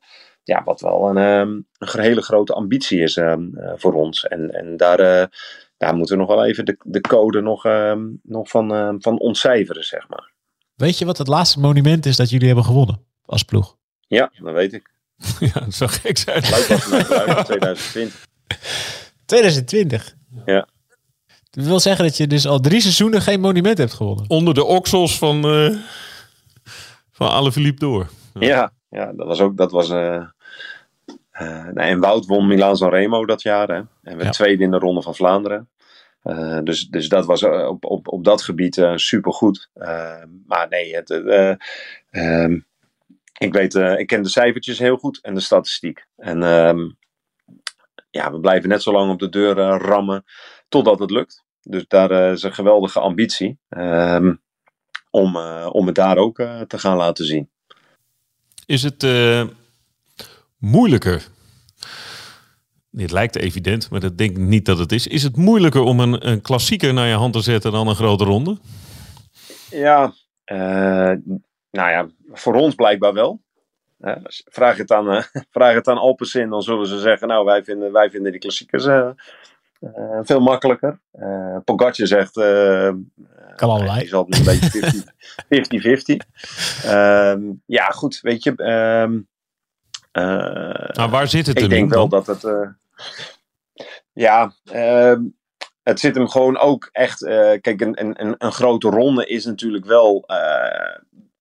ja, 0.43 0.63
wat 0.63 0.81
wel 0.81 1.09
een, 1.09 1.17
ehm, 1.17 1.49
een 1.77 2.01
hele 2.01 2.21
grote 2.21 2.53
ambitie 2.53 3.01
is 3.01 3.17
ehm, 3.17 3.57
eh, 3.57 3.73
voor 3.75 3.93
ons. 3.93 4.27
En, 4.27 4.51
en 4.51 4.77
daar, 4.77 5.29
daar 5.77 5.95
moeten 5.95 6.15
we 6.15 6.21
nog 6.21 6.35
wel 6.35 6.45
even 6.45 6.65
de, 6.65 6.77
de 6.83 7.01
code 7.01 7.41
nog, 7.41 7.65
ehm, 7.65 8.03
nog 8.23 8.49
van, 8.49 8.97
van 9.01 9.19
ontcijferen, 9.19 9.83
zeg 9.83 10.09
maar. 10.09 10.33
Weet 10.75 10.97
je 10.97 11.05
wat 11.05 11.17
het 11.17 11.27
laatste 11.27 11.59
monument 11.59 12.05
is 12.05 12.15
dat 12.15 12.29
jullie 12.29 12.47
hebben 12.47 12.65
gewonnen 12.65 13.05
als 13.25 13.43
ploeg? 13.43 13.77
Ja, 14.07 14.31
dat 14.39 14.53
weet 14.53 14.73
ik. 14.73 14.93
Ja, 15.39 15.59
dat 15.59 15.73
zou 15.73 15.89
gek 15.89 16.17
zijn. 16.17 16.41
Luik 16.49 16.65
was 16.65 16.83
vanuit 16.83 17.09
Luik 17.09 17.37
in 17.37 17.43
2020. 17.43 18.25
2020. 19.25 20.15
Ja. 20.45 20.67
Dat 21.55 21.65
wil 21.65 21.79
zeggen 21.79 22.05
dat 22.05 22.17
je 22.17 22.27
dus 22.27 22.47
al 22.47 22.59
drie 22.59 22.81
seizoenen 22.81 23.21
geen 23.21 23.39
monument 23.39 23.77
hebt 23.77 23.93
gewonnen. 23.93 24.25
Onder 24.27 24.53
de 24.53 24.63
oksels 24.63 25.17
van, 25.17 25.45
eh 25.45 25.75
van 27.11 27.29
Alaphilippe 27.29 27.79
door. 27.79 28.09
Ja, 28.39 28.71
ja 28.89 29.13
dat 29.13 29.27
was 29.27 29.39
ook. 29.39 29.57
Dat 29.57 29.71
was, 29.71 29.89
eh, 29.89 30.15
eh, 31.31 31.67
nee, 31.73 31.89
en 31.89 31.99
Wout 31.99 32.25
won 32.25 32.47
Milaan 32.47 32.77
San 32.77 32.89
Remo 32.89 33.25
dat 33.25 33.41
jaar. 33.41 33.67
Hè? 33.67 33.81
En 34.03 34.17
we 34.17 34.23
Ja. 34.23 34.29
tweede 34.29 34.63
in 34.63 34.71
de 34.71 34.77
Ronde 34.77 35.01
van 35.01 35.15
Vlaanderen. 35.15 35.69
Eh, 36.25 36.59
dus, 36.63 36.87
dus 36.87 37.09
dat 37.09 37.25
was 37.25 37.43
op, 37.43 37.85
op, 37.85 38.07
op 38.07 38.23
dat 38.23 38.41
gebied 38.41 38.73
super 38.73 38.99
supergoed. 38.99 39.69
Eh, 39.73 40.23
maar 40.47 40.67
nee, 40.69 40.95
het, 40.95 41.09
eh, 41.09 41.55
ehm, 42.09 42.59
ik, 43.37 43.53
weet, 43.53 43.73
ik 43.75 44.07
ken 44.07 44.21
de 44.21 44.29
cijfertjes 44.29 44.79
heel 44.79 44.97
goed 44.97 45.19
en 45.21 45.33
de 45.33 45.39
statistiek. 45.39 46.05
En 46.15 46.43
ehm, 46.43 46.89
ja, 48.09 48.31
we 48.31 48.39
blijven 48.39 48.69
net 48.69 48.83
zo 48.83 48.91
lang 48.91 49.11
op 49.11 49.19
de 49.19 49.29
deur 49.29 49.55
rammen 49.77 50.23
totdat 50.75 50.99
het 50.99 51.11
lukt. 51.11 51.43
Dus 51.61 51.85
daar 51.87 52.11
eh, 52.11 52.31
is 52.31 52.43
een 52.43 52.53
geweldige 52.53 52.99
ambitie 52.99 53.57
ehm, 53.69 54.33
om, 55.09 55.35
eh, 55.35 55.69
om 55.71 55.85
het 55.85 55.95
daar 55.95 56.17
ook 56.17 56.39
eh, 56.39 56.61
te 56.61 56.77
gaan 56.77 56.97
laten 56.97 57.25
zien. 57.25 57.49
Is 58.65 58.83
het 58.83 59.07
moeilijker? 60.57 61.27
Dit 62.89 63.11
lijkt 63.11 63.35
evident, 63.35 63.89
maar 63.89 63.99
dat 63.99 64.17
denk 64.17 64.31
ik 64.31 64.37
niet 64.37 64.65
dat 64.65 64.77
het 64.77 64.91
is. 64.91 65.07
Is 65.07 65.23
het 65.23 65.37
moeilijker 65.37 65.81
om 65.81 65.99
een, 65.99 66.27
een 66.29 66.41
klassieker 66.41 66.93
naar 66.93 67.07
je 67.07 67.13
hand 67.13 67.33
te 67.33 67.41
zetten 67.41 67.71
dan 67.71 67.87
een 67.87 67.95
grote 67.95 68.23
ronde? 68.23 68.57
Ja, 69.69 70.13
nou 71.71 71.89
ja, 71.89 72.07
voor 72.31 72.53
ons 72.53 72.75
blijkbaar 72.75 73.13
wel. 73.13 73.41
Vraag, 74.45 74.77
het 74.77 74.91
aan, 74.91 75.09
eh, 75.09 75.23
vraag 75.57 75.73
het 75.73 75.87
aan 75.87 75.97
Alpecin, 75.97 76.49
dan 76.49 76.61
zullen 76.61 76.87
ze 76.87 76.99
zeggen, 76.99 77.27
nou 77.27 77.45
wij 77.45 77.63
vinden, 77.63 77.91
wij 77.91 78.09
vinden 78.09 78.31
die 78.31 78.41
klassiekers 78.41 78.85
eh, 79.79 80.19
veel 80.23 80.39
makkelijker. 80.39 80.99
Eh 81.11 81.57
Pogacar 81.65 82.07
zegt, 82.07 82.37
eh, 82.37 82.91
Kan 83.55 83.69
allebei. 83.69 83.93
die 83.97 84.03
is 84.03 84.13
altijd 84.13 84.47
een 84.47 84.59
beetje 84.59 85.03
50-50. 85.49 86.25
Ehm, 86.83 87.41
ja, 87.65 87.89
goed, 87.89 88.19
weet 88.21 88.43
je. 88.43 88.55
ehm, 88.55 89.19
eh, 90.11 90.89
Nou, 90.95 91.09
waar 91.09 91.27
zit 91.27 91.45
het 91.47 91.55
ik 91.55 91.61
hem 91.61 91.69
denk 91.69 91.89
wel 91.89 92.07
dan? 92.07 92.23
dat 92.23 92.41
het. 92.41 92.69
ja, 94.13 94.53
ehm, 94.71 95.21
het 95.83 95.99
zit 95.99 96.15
hem 96.15 96.27
gewoon 96.27 96.57
ook 96.57 96.89
echt. 96.91 97.19
kijk, 97.61 97.81
een, 97.81 98.01
een, 98.01 98.35
een, 98.37 98.51
grote 98.51 98.89
ronde 98.89 99.25
is 99.27 99.45
natuurlijk 99.45 99.85
wel. 99.85 100.25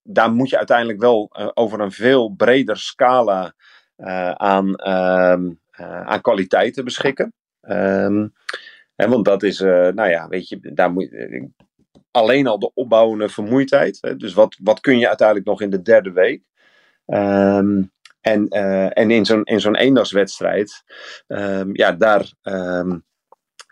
daar 0.02 0.32
moet 0.32 0.50
je 0.50 0.56
uiteindelijk 0.56 1.00
wel 1.00 1.30
over 1.54 1.80
een 1.80 1.92
veel 1.92 2.28
breder 2.28 2.76
scala 2.76 3.54
aan, 4.36 4.80
aan 6.06 6.20
kwaliteiten 6.20 6.84
beschikken. 6.84 7.32
Ehm, 7.66 8.28
en 8.96 9.10
want 9.10 9.24
dat 9.24 9.42
is, 9.42 9.60
eh, 9.60 9.88
nou 9.88 10.08
ja, 10.10 10.28
weet 10.28 10.48
je, 10.48 10.60
daar 10.74 10.92
moet 10.92 11.08
je- 11.10 11.50
alleen 12.10 12.46
al 12.46 12.58
de 12.58 12.70
opbouwende 12.74 13.28
vermoeidheid. 13.28 13.98
Hè, 14.00 14.16
dus 14.16 14.34
wat, 14.34 14.56
wat 14.62 14.80
kun 14.80 14.98
je 14.98 15.08
uiteindelijk 15.08 15.46
nog 15.46 15.60
in 15.60 15.70
de 15.70 15.82
derde 15.82 16.12
week? 16.12 16.42
Ehm, 17.06 17.82
en, 18.20 18.48
eh, 18.48 18.98
en 18.98 19.10
in 19.10 19.24
zo'n, 19.24 19.44
in 19.44 19.60
zo'n 19.60 19.76
eendagswedstrijd, 19.76 20.82
ehm, 21.26 21.70
ja, 21.72 21.92
daar, 21.92 22.32
ehm, 22.42 22.98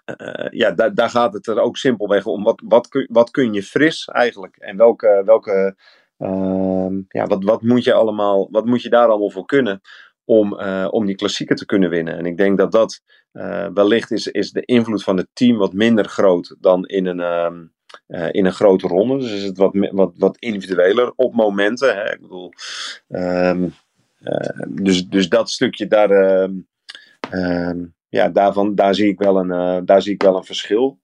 eh, 0.04 0.50
ja 0.50 0.70
daar, 0.70 0.94
daar 0.94 1.10
gaat 1.10 1.32
het 1.32 1.46
er 1.46 1.60
ook 1.60 1.76
simpelweg 1.76 2.26
om. 2.26 2.42
Wat, 2.44 2.62
wat, 2.64 2.88
kun, 2.88 3.08
wat 3.10 3.30
kun 3.30 3.52
je 3.52 3.62
fris 3.62 4.08
eigenlijk? 4.08 4.56
En 4.56 4.76
welke, 4.76 5.22
welke 5.24 5.76
ehm, 6.18 6.94
ja, 7.08 7.26
wat, 7.26 7.44
wat, 7.44 7.62
moet 7.62 7.84
je 7.84 7.92
allemaal, 7.92 8.48
wat 8.50 8.66
moet 8.66 8.82
je 8.82 8.88
daar 8.90 9.08
allemaal 9.08 9.30
voor 9.30 9.46
kunnen 9.46 9.80
om, 10.24 10.58
eh, 10.58 10.88
om 10.90 11.06
die 11.06 11.16
klassieker 11.16 11.56
te 11.56 11.66
kunnen 11.66 11.90
winnen? 11.90 12.18
En 12.18 12.26
ik 12.26 12.36
denk 12.36 12.58
dat 12.58 12.72
dat 12.72 13.02
eh, 13.32 13.66
wellicht 13.74 14.10
is, 14.10 14.26
is 14.26 14.50
de 14.50 14.64
invloed 14.64 15.02
van 15.02 15.16
het 15.16 15.28
team 15.32 15.56
wat 15.56 15.72
minder 15.72 16.04
groot 16.04 16.56
dan 16.60 16.86
in 16.86 17.06
een, 17.06 17.20
ehm, 17.20 17.64
eh, 18.06 18.28
in 18.30 18.46
een 18.46 18.52
grote 18.52 18.86
ronde. 18.86 19.18
Dus 19.18 19.32
is 19.32 19.42
het 19.42 19.56
wat, 19.56 19.88
wat, 19.90 20.12
wat 20.16 20.36
individueler 20.38 21.12
op 21.16 21.34
momenten. 21.34 21.94
Hè? 21.94 22.12
Ik 22.12 22.20
bedoel, 22.20 22.52
ehm, 23.08 23.68
eh, 24.22 24.66
dus, 24.68 25.08
dus 25.08 25.28
dat 25.28 25.50
stukje 25.50 25.86
daar, 25.86 26.10
ehm, 27.30 27.84
ja, 28.08 28.28
daarvan, 28.28 28.74
daar, 28.74 28.94
zie 28.94 29.08
ik 29.08 29.18
wel 29.18 29.36
een, 29.36 29.84
daar 29.84 30.02
zie 30.02 30.12
ik 30.12 30.22
wel 30.22 30.36
een 30.36 30.44
verschil. 30.44 30.98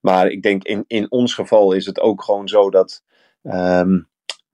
Maar 0.00 0.30
ik 0.30 0.42
denk 0.42 0.64
in, 0.64 0.84
in 0.86 1.10
ons 1.10 1.34
geval 1.34 1.72
is 1.72 1.86
het 1.86 2.00
ook 2.00 2.22
gewoon 2.22 2.48
zo 2.48 2.70
dat. 2.70 3.02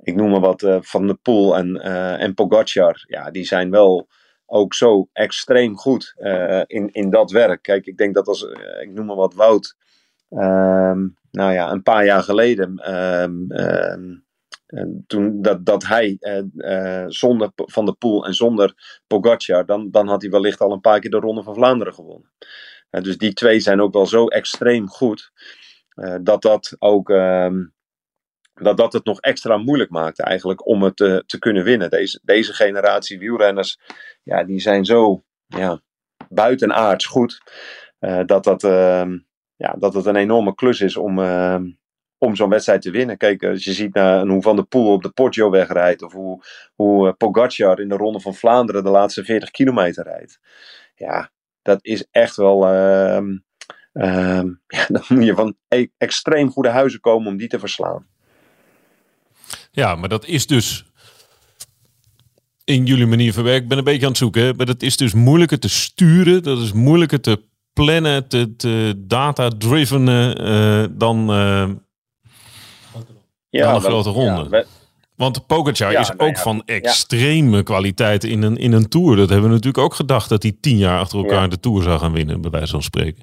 Ik 0.06 0.14
noem 0.14 0.30
maar 0.30 0.40
wat 0.40 0.62
eh, 0.62 0.78
Van 0.80 1.06
der 1.06 1.16
Poel 1.16 1.56
en, 1.56 1.76
eh 1.82 2.22
en 2.22 2.34
Pogacar. 2.34 3.04
Ja, 3.06 3.30
die 3.30 3.44
zijn 3.44 3.70
wel 3.70 4.08
ook 4.46 4.74
zo 4.74 5.08
extreem 5.12 5.76
goed 5.76 6.14
eh, 6.16 6.62
in, 6.66 6.92
in 6.92 7.10
dat 7.10 7.30
werk. 7.30 7.62
Kijk, 7.62 7.86
ik 7.86 7.96
denk 7.96 8.14
dat 8.14 8.26
als, 8.26 8.42
ik 8.80 8.90
noem 8.92 9.06
maar 9.06 9.16
wat 9.16 9.34
Wout, 9.34 9.76
ehm, 10.28 11.08
nou 11.30 11.52
ja, 11.52 11.70
een 11.70 11.82
paar 11.82 12.04
jaar 12.04 12.22
geleden, 12.22 12.76
ehm, 12.76 13.50
ehm, 13.50 14.14
en 14.66 15.04
toen 15.06 15.42
dat, 15.42 15.66
dat 15.66 15.86
hij 15.86 16.18
zonder 17.06 17.50
Van 17.54 17.84
der 17.84 17.96
Poel 17.96 18.26
en 18.26 18.34
zonder 18.34 19.00
Pogacar, 19.06 19.66
dan, 19.66 19.90
dan 19.90 20.08
had 20.08 20.22
hij 20.22 20.30
wellicht 20.30 20.60
al 20.60 20.72
een 20.72 20.80
paar 20.80 21.00
keer 21.00 21.10
de 21.10 21.16
Ronde 21.16 21.42
van 21.42 21.54
Vlaanderen 21.54 21.94
gewonnen. 21.94 22.32
Dus 22.90 23.18
die 23.18 23.32
twee 23.32 23.60
zijn 23.60 23.80
ook 23.80 23.92
wel 23.92 24.06
zo 24.06 24.26
extreem 24.26 24.88
goed, 24.88 25.32
dat 26.22 26.42
dat 26.42 26.76
ook... 26.78 27.10
dat 28.62 28.76
dat 28.76 28.92
het 28.92 29.04
nog 29.04 29.20
extra 29.20 29.56
moeilijk 29.56 29.90
maakt 29.90 30.20
eigenlijk 30.20 30.66
om 30.66 30.82
het 30.82 31.00
eh, 31.00 31.16
te 31.16 31.38
kunnen 31.38 31.64
winnen. 31.64 31.90
Deze, 31.90 32.20
deze 32.22 32.52
generatie 32.52 33.18
wielrenners, 33.18 33.78
ja, 34.22 34.44
die 34.44 34.60
zijn 34.60 34.84
zo 34.84 35.24
ja, 35.46 35.80
buitenaards 36.28 37.06
goed, 37.06 37.40
eh, 37.98 38.20
dat, 38.26 38.44
dat, 38.44 38.64
ehm, 38.64 39.18
ja, 39.56 39.74
dat 39.78 39.94
het 39.94 40.06
een 40.06 40.16
enorme 40.16 40.54
klus 40.54 40.80
is 40.80 40.96
om, 40.96 41.18
ehm, 41.18 41.64
om 42.18 42.36
zo'n 42.36 42.48
wedstrijd 42.48 42.82
te 42.82 42.90
winnen. 42.90 43.16
Kijk, 43.16 43.44
als 43.44 43.64
je 43.64 43.72
ziet 43.72 43.94
naar 43.94 44.26
hoe 44.26 44.42
Van 44.42 44.56
der 44.56 44.66
Poel 44.66 44.92
op 44.92 45.02
de 45.02 45.10
Poggio 45.10 45.50
wegrijdt, 45.50 46.02
of 46.02 46.12
hoe, 46.12 46.44
hoe 46.74 47.08
eh, 47.08 47.14
Pogacar 47.16 47.80
in 47.80 47.88
de 47.88 47.96
Ronde 47.96 48.20
van 48.20 48.34
Vlaanderen 48.34 48.84
de 48.84 48.90
laatste 48.90 49.24
40 49.24 49.50
kilometer 49.50 50.04
rijdt. 50.04 50.40
Ja, 50.94 51.30
dat 51.62 51.78
is 51.84 52.06
echt 52.10 52.36
wel... 52.36 52.66
ehm, 52.66 53.34
ja, 54.76 54.86
dan 54.88 55.02
moet 55.08 55.24
je 55.24 55.34
van 55.34 55.56
e- 55.68 55.86
extreem 55.96 56.50
goede 56.50 56.68
huizen 56.68 57.00
komen 57.00 57.28
om 57.28 57.36
die 57.36 57.48
te 57.48 57.58
verslaan. 57.58 58.06
Ja, 59.76 59.94
maar 59.94 60.08
dat 60.08 60.26
is 60.26 60.46
dus 60.46 60.84
in 62.64 62.86
jullie 62.86 63.06
manier 63.06 63.32
van 63.32 63.42
werken. 63.44 63.62
Ik 63.62 63.68
ben 63.68 63.78
een 63.78 63.84
beetje 63.84 64.02
aan 64.02 64.08
het 64.08 64.16
zoeken, 64.18 64.42
hè? 64.42 64.54
maar 64.54 64.66
dat 64.66 64.82
is 64.82 64.96
dus 64.96 65.12
moeilijker 65.14 65.58
te 65.58 65.68
sturen. 65.68 66.42
Dat 66.42 66.58
is 66.58 66.72
moeilijker 66.72 67.20
te 67.20 67.42
plannen, 67.72 68.28
te, 68.28 68.56
te 68.56 68.94
data-driven 69.06 70.08
eh, 70.08 70.84
dan, 70.90 71.30
eh, 71.30 71.66
Dan 71.66 71.74
een 73.50 73.60
wel- 73.70 73.80
grote 73.80 74.10
ronde. 74.10 74.42
ja, 74.42 74.48
we- 74.48 74.66
Want 75.16 75.46
Pogacar 75.46 75.92
Ja, 75.92 76.00
is 76.00 76.08
nou 76.08 76.20
ook 76.20 76.36
ja, 76.36 76.42
van 76.42 76.62
extreme 76.64 77.62
kwaliteit 77.62 78.24
in 78.24 78.42
een, 78.42 78.56
in 78.56 78.72
een 78.72 78.88
Tour. 78.88 79.16
Dat 79.16 79.28
hebben 79.28 79.48
we 79.48 79.54
natuurlijk 79.54 79.84
ook 79.84 79.94
gedacht 79.94 80.28
dat 80.28 80.42
hij 80.42 80.56
tien 80.60 80.76
jaar 80.78 80.98
achter 81.00 81.18
elkaar 81.18 81.42
Ja. 81.42 81.48
de 81.48 81.60
Tour 81.60 81.82
zou 81.82 81.98
gaan 81.98 82.12
winnen, 82.12 82.40
bij 82.40 82.50
wijze 82.50 82.70
van 82.72 82.82
spreken. 82.82 83.22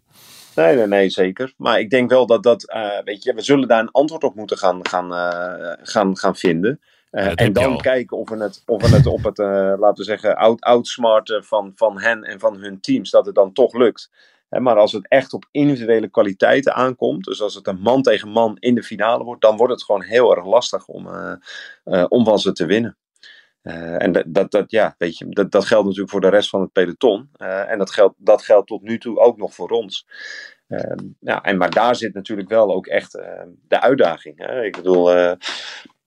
Nee, 0.56 0.76
nee, 0.76 0.88
nee, 0.88 1.10
zeker. 1.10 1.54
Maar 1.58 1.80
ik 1.80 1.90
denk 1.90 2.10
wel 2.10 2.26
dat 2.26 2.44
dat, 2.44 2.70
eh, 2.70 3.00
weet 3.04 3.24
je, 3.24 3.34
we 3.34 3.42
zullen 3.42 3.68
daar 3.68 3.80
een 3.80 3.92
antwoord 3.92 4.24
op 4.24 4.36
moeten 4.36 4.58
gaan, 4.58 4.88
gaan, 4.88 5.14
eh, 5.14 5.74
gaan, 5.82 6.18
gaan 6.18 6.36
vinden. 6.36 6.80
Eh, 7.10 7.32
en 7.36 7.54
dan 7.54 7.78
kijken 7.82 8.18
of 8.18 8.30
we 8.30 8.38
het, 8.38 8.64
of 8.66 8.82
we 8.82 8.96
het 8.96 9.06
op 9.06 9.24
het, 9.24 9.38
laten 9.38 9.96
we 9.96 10.04
zeggen, 10.04 10.36
out, 10.36 10.62
outsmarten 10.62 11.44
van, 11.44 11.72
van 11.76 12.00
hen 12.00 12.24
en 12.24 12.40
van 12.40 12.58
hun 12.58 12.80
teams, 12.82 13.10
dat 13.10 13.26
het 13.26 13.36
dan 13.36 13.54
toch 13.54 13.74
lukt. 13.74 14.10
maar 14.50 14.78
als 14.78 14.92
het 14.92 15.08
echt 15.08 15.34
op 15.34 15.46
individuele 15.52 16.08
kwaliteiten 16.08 16.74
aankomt, 16.74 17.24
dus 17.24 17.42
als 17.42 17.56
het 17.56 17.68
een 17.68 17.80
man 17.80 18.02
tegen 18.02 18.30
man 18.30 18.58
in 18.60 18.76
de 18.76 18.84
finale 18.84 19.24
wordt, 19.24 19.42
dan 19.42 19.58
wordt 19.58 19.74
het 19.74 19.84
gewoon 19.84 20.02
heel 20.02 20.36
erg 20.36 20.46
lastig 20.46 20.88
om, 20.88 21.08
om 22.08 22.26
van 22.26 22.40
ze 22.40 22.52
te 22.52 22.66
winnen. 22.66 22.98
En 23.64 24.12
dat, 24.26 24.52
dat, 24.52 24.72
ja, 24.72 24.96
weet 24.98 25.18
je, 25.18 25.26
dat, 25.30 25.52
dat 25.52 25.66
geldt 25.66 25.84
natuurlijk 25.84 26.12
voor 26.12 26.22
de 26.22 26.30
rest 26.30 26.50
van 26.50 26.62
het 26.62 26.72
peloton. 26.72 27.30
en 27.38 27.78
dat 27.78 27.92
geldt, 27.92 28.16
dat 28.18 28.42
geldt 28.42 28.68
tot 28.68 28.82
nu 28.82 28.98
toe 28.98 29.20
ook 29.20 29.38
nog 29.38 29.54
voor 29.54 29.70
ons. 29.70 30.08
ja, 31.20 31.44
en, 31.44 31.58
maar 31.58 31.70
daar 31.70 31.96
zit 31.96 32.14
natuurlijk 32.14 32.50
wel 32.50 32.74
ook 32.74 32.88
echt 32.88 33.12
de 33.68 33.82
uitdaging. 33.82 34.38
Hè? 34.38 34.64
Ik 34.64 34.76
bedoel, 34.76 35.10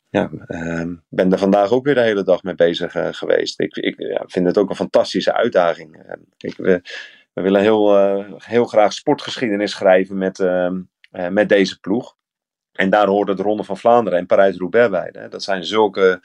ja, 0.09 0.31
uh, 0.49 0.93
ben 1.09 1.33
er 1.33 1.39
vandaag 1.39 1.71
ook 1.71 1.85
weer 1.85 1.95
de 1.95 2.01
hele 2.01 2.23
dag 2.23 2.43
mee 2.43 2.55
bezig 2.55 2.95
geweest. 3.11 3.61
Ik, 3.61 3.77
ik 3.77 3.95
ja, 3.99 4.23
vind 4.27 4.47
het 4.47 4.59
ook 4.59 4.71
een 4.71 4.77
fantastische 4.77 5.33
uitdaging. 5.33 6.19
We, 6.39 6.81
we, 7.33 7.43
willen 7.43 7.61
heel, 7.61 7.97
heel 8.37 8.65
graag 8.65 8.93
sportgeschiedenis 8.93 9.71
schrijven 9.71 10.19
met, 10.19 10.41
ehm, 10.41 10.83
met 11.31 11.49
deze 11.49 11.81
ploeg. 11.81 12.17
En 12.73 12.91
daar 12.91 13.07
hoort 13.07 13.37
de 13.37 13.43
Ronde 13.43 13.65
van 13.65 13.77
Vlaanderen 13.77 14.19
en 14.19 14.27
Parijs-Roubaix 14.27 14.91
bij. 14.91 15.09
Hè. 15.13 15.29
Dat 15.29 15.43
zijn 15.43 15.65
zulke 15.65 16.21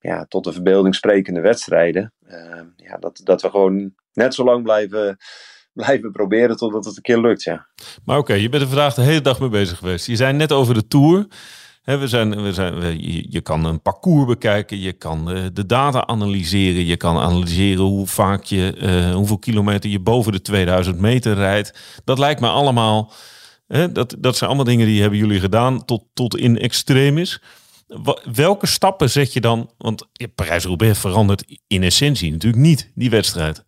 ja, 0.00 0.24
tot 0.24 0.44
de 0.44 0.52
verbeelding 0.52 0.94
sprekende 0.94 1.40
wedstrijden. 1.40 2.12
Ehm, 2.26 2.66
ja, 2.76 2.96
dat, 2.96 3.20
dat 3.24 3.42
we 3.42 3.50
gewoon 3.50 3.94
net 4.12 4.34
zo 4.34 4.44
lang 4.44 4.62
blijven 4.62 5.16
blijven 5.72 6.12
proberen 6.12 6.56
totdat 6.56 6.84
het 6.84 6.96
een 6.96 7.02
keer 7.02 7.20
lukt. 7.20 7.42
Ja. 7.42 7.66
Maar 8.04 8.18
oké, 8.18 8.34
je 8.34 8.48
bent 8.48 8.62
er 8.62 8.68
vandaag 8.68 8.94
de 8.94 9.02
hele 9.02 9.20
dag 9.20 9.40
mee 9.40 9.48
bezig 9.48 9.78
geweest. 9.78 10.06
Je 10.06 10.16
zei 10.16 10.32
net 10.32 10.52
over 10.52 10.74
de 10.74 10.86
Tour 10.86 11.26
we 11.98 12.08
zijn, 12.08 12.42
we 12.42 12.52
zijn, 12.52 13.00
je, 13.30 13.40
kan 13.40 13.64
een 13.64 13.82
parcours 13.82 14.26
bekijken, 14.26 14.80
je 14.80 14.92
kan 14.92 15.36
uh, 15.36 15.44
de 15.52 15.66
data 15.66 16.06
analyseren, 16.06 16.86
je 16.86 16.96
kan 16.96 17.16
analyseren 17.16 17.84
hoe 17.84 18.06
vaak 18.06 18.44
je, 18.44 18.74
uh, 18.76 19.14
hoeveel 19.14 19.38
kilometer 19.38 19.90
je 19.90 20.00
boven 20.00 20.32
de 20.32 20.40
2000 20.40 20.98
meter 20.98 21.34
rijdt. 21.34 21.78
Dat 22.04 22.18
lijkt 22.18 22.40
me 22.40 22.48
allemaal, 22.48 23.12
dat, 23.92 24.16
dat 24.18 24.36
zijn 24.36 24.48
allemaal 24.48 24.68
dingen 24.68 24.86
die 24.86 25.00
hebben 25.00 25.18
jullie 25.18 25.40
gedaan 25.40 25.84
tot, 25.84 26.04
tot 26.14 26.36
in 26.36 26.58
extremis. 26.58 27.42
Welke 28.32 28.66
stappen 28.66 29.10
zet 29.10 29.32
je 29.32 29.40
dan? 29.40 29.70
Want 29.78 30.08
Parijs-Roubaix 30.34 30.98
verandert 30.98 31.58
in 31.66 31.82
essentie 31.82 32.30
natuurlijk 32.30 32.62
niet 32.62 32.90
die 32.94 33.10
wedstrijd. 33.10 33.64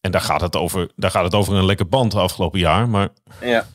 En 0.00 0.10
daar 0.10 0.20
gaat 0.20 0.40
het 0.40 0.56
over, 0.56 0.90
daar 0.96 1.10
gaat 1.10 1.24
het 1.24 1.34
over 1.34 1.54
een 1.54 1.66
lekker 1.66 1.88
band 1.88 2.14
afgelopen 2.14 2.58
jaar. 2.58 2.88
Maar... 2.88 3.08
Ja, 3.40 3.66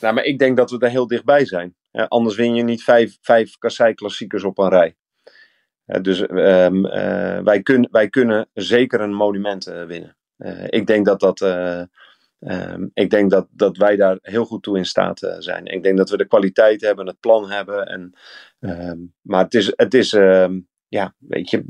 nou, 0.00 0.14
maar 0.14 0.24
ik 0.24 0.38
denk 0.38 0.56
dat 0.56 0.70
we 0.70 0.78
er 0.78 0.90
heel 0.90 1.06
dichtbij 1.06 1.44
zijn. 1.44 1.74
Anders 1.92 2.36
win 2.36 2.54
je 2.54 2.62
niet 2.62 2.82
vijf, 2.82 3.18
vijf 3.20 3.58
kassei-klassiekers 3.58 4.44
op 4.44 4.58
een 4.58 4.68
rij. 4.68 4.96
Dus 6.00 6.20
um, 6.20 6.86
uh, 6.86 7.38
wij, 7.38 7.62
kun, 7.62 7.88
wij 7.90 8.08
kunnen 8.08 8.48
zeker 8.52 9.00
een 9.00 9.14
monument 9.14 9.66
eh, 9.66 9.84
winnen. 9.84 10.16
ik 10.68 10.86
denk 10.86 11.06
dat 11.06 11.20
dat. 11.20 11.40
Um, 12.40 12.90
ik 12.94 13.10
denk 13.10 13.30
dat, 13.30 13.46
dat 13.50 13.76
wij 13.76 13.96
daar 13.96 14.18
heel 14.22 14.44
goed 14.44 14.62
toe 14.62 14.76
in 14.76 14.84
staat 14.84 15.36
zijn. 15.38 15.66
Ik 15.66 15.82
denk 15.82 15.96
dat 15.96 16.10
we 16.10 16.16
de 16.16 16.26
kwaliteit 16.26 16.80
hebben, 16.80 17.06
het 17.06 17.20
plan 17.20 17.50
hebben. 17.50 17.86
En, 17.86 18.12
um, 18.60 19.14
maar 19.20 19.44
het 19.44 19.54
is, 19.54 19.72
het 19.76 19.94
is 19.94 20.10
ja, 20.88 21.14
weet 21.18 21.50
je, 21.50 21.64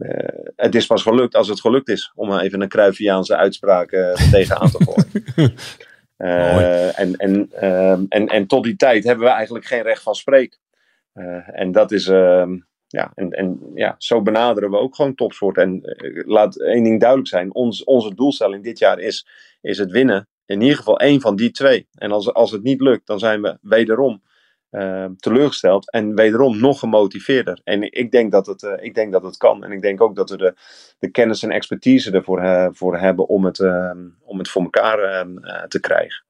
het 0.57 0.75
is 0.75 0.87
pas 0.87 1.03
gelukt 1.03 1.35
als 1.35 1.49
het 1.49 1.61
gelukt 1.61 1.89
is. 1.89 2.13
Om 2.15 2.39
even 2.39 2.61
een 2.61 2.69
Cruyffiaanse 2.69 3.37
uitspraak 3.37 3.91
tegenaan 4.31 4.71
te 4.71 4.85
gooien. 4.85 5.55
En, 6.95 7.17
en, 7.17 7.51
en, 8.09 8.27
en 8.27 8.47
tot 8.47 8.65
die 8.65 8.77
tijd 8.77 9.05
hebben 9.05 9.25
we 9.25 9.31
eigenlijk 9.31 9.65
geen 9.65 9.83
recht 9.83 10.03
van 10.03 10.15
spreken. 10.15 10.59
En 11.53 11.73
dat 11.73 11.93
is, 11.93 12.07
ehm, 12.07 12.59
ja, 12.87 13.13
en, 13.15 13.31
en 13.31 13.61
ja, 13.75 13.95
zo 13.99 14.23
benaderen 14.23 14.71
we 14.71 14.79
ook 14.79 14.95
gewoon 14.95 15.15
topsport. 15.15 15.57
En 15.57 15.83
eh, 15.83 16.27
laat 16.27 16.61
één 16.61 16.83
ding 16.83 17.01
duidelijk 17.01 17.29
zijn: 17.29 17.55
ons, 17.55 17.85
onze 17.85 18.15
doelstelling 18.15 18.65
dit 18.65 18.79
jaar 18.79 18.99
is, 18.99 19.27
is 19.61 19.79
het 19.79 19.91
winnen. 19.91 20.29
In 20.47 20.61
ieder 20.61 20.77
geval 20.77 20.99
één 20.99 21.21
van 21.21 21.37
die 21.37 21.51
twee. 21.51 21.89
En 21.95 22.13
als, 22.13 22.33
als 22.33 22.51
het 22.51 22.63
niet 22.63 22.81
lukt, 22.81 23.07
dan 23.07 23.19
zijn 23.19 23.43
we 23.43 23.59
wederom 23.61 24.23
uh, 24.71 25.05
teleurgesteld 25.17 25.91
en 25.91 26.15
wederom 26.15 26.61
nog 26.61 26.79
gemotiveerder. 26.79 27.61
En 27.65 27.93
ik 27.93 28.11
denk 28.11 28.33
dat 28.33 28.47
het, 28.47 28.63
uh, 28.63 28.73
ik 28.81 28.95
denk 28.95 29.13
dat 29.13 29.23
het 29.23 29.37
kan. 29.37 29.65
En 29.65 29.73
ik 29.73 29.83
denk 29.83 30.01
ook 30.01 30.17
dat 30.17 30.31
we 30.31 30.37
de, 30.37 30.55
de 30.99 31.11
kennis 31.11 31.43
en 31.43 31.51
expertise 31.51 32.11
ervoor 32.11 32.43
uh, 32.43 32.69
voor 32.71 32.99
hebben 32.99 33.29
om 33.29 33.45
het, 33.45 33.61
ehm, 33.61 33.99
om 34.25 34.39
het 34.39 34.49
voor 34.49 34.63
elkaar 34.63 34.99
ehm, 34.99 35.39
eh, 35.39 35.63
te 35.63 35.81
krijgen. 35.81 36.25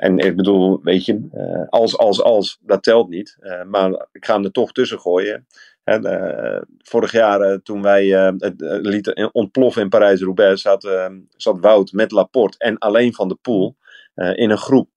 en 0.00 0.18
ik 0.18 0.36
bedoel, 0.36 0.80
weet 0.82 1.04
je, 1.04 1.28
als, 1.70 1.98
als, 1.98 2.22
als, 2.22 2.58
dat 2.62 2.82
telt 2.82 3.08
niet. 3.08 3.38
maar 3.66 4.06
ik 4.12 4.24
ga 4.24 4.34
hem 4.34 4.44
er 4.44 4.50
toch 4.50 4.72
tussen 4.72 5.00
gooien. 5.00 5.46
En, 5.86 6.66
vorig 6.78 7.12
jaar, 7.12 7.62
toen 7.62 7.82
wij 7.82 8.06
het 8.38 8.54
lieten 8.82 9.34
ontploffen 9.34 9.82
in 9.82 9.88
Parijs-Roubaix, 9.88 10.62
zat, 10.62 11.10
zat 11.36 11.60
Wout 11.60 11.92
met 11.92 12.10
Laporte 12.10 12.58
en 12.58 12.78
alleen 12.78 13.14
van 13.14 13.28
de 13.28 13.38
Poel 13.42 13.76
in 14.14 14.50
een 14.50 14.58
groep. 14.58 14.88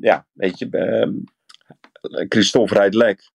ja, 0.00 0.26
weet 0.32 0.58
je, 0.58 0.68
Christophe 2.28 2.74
rijdt 2.74 2.94
lek. 2.94 3.30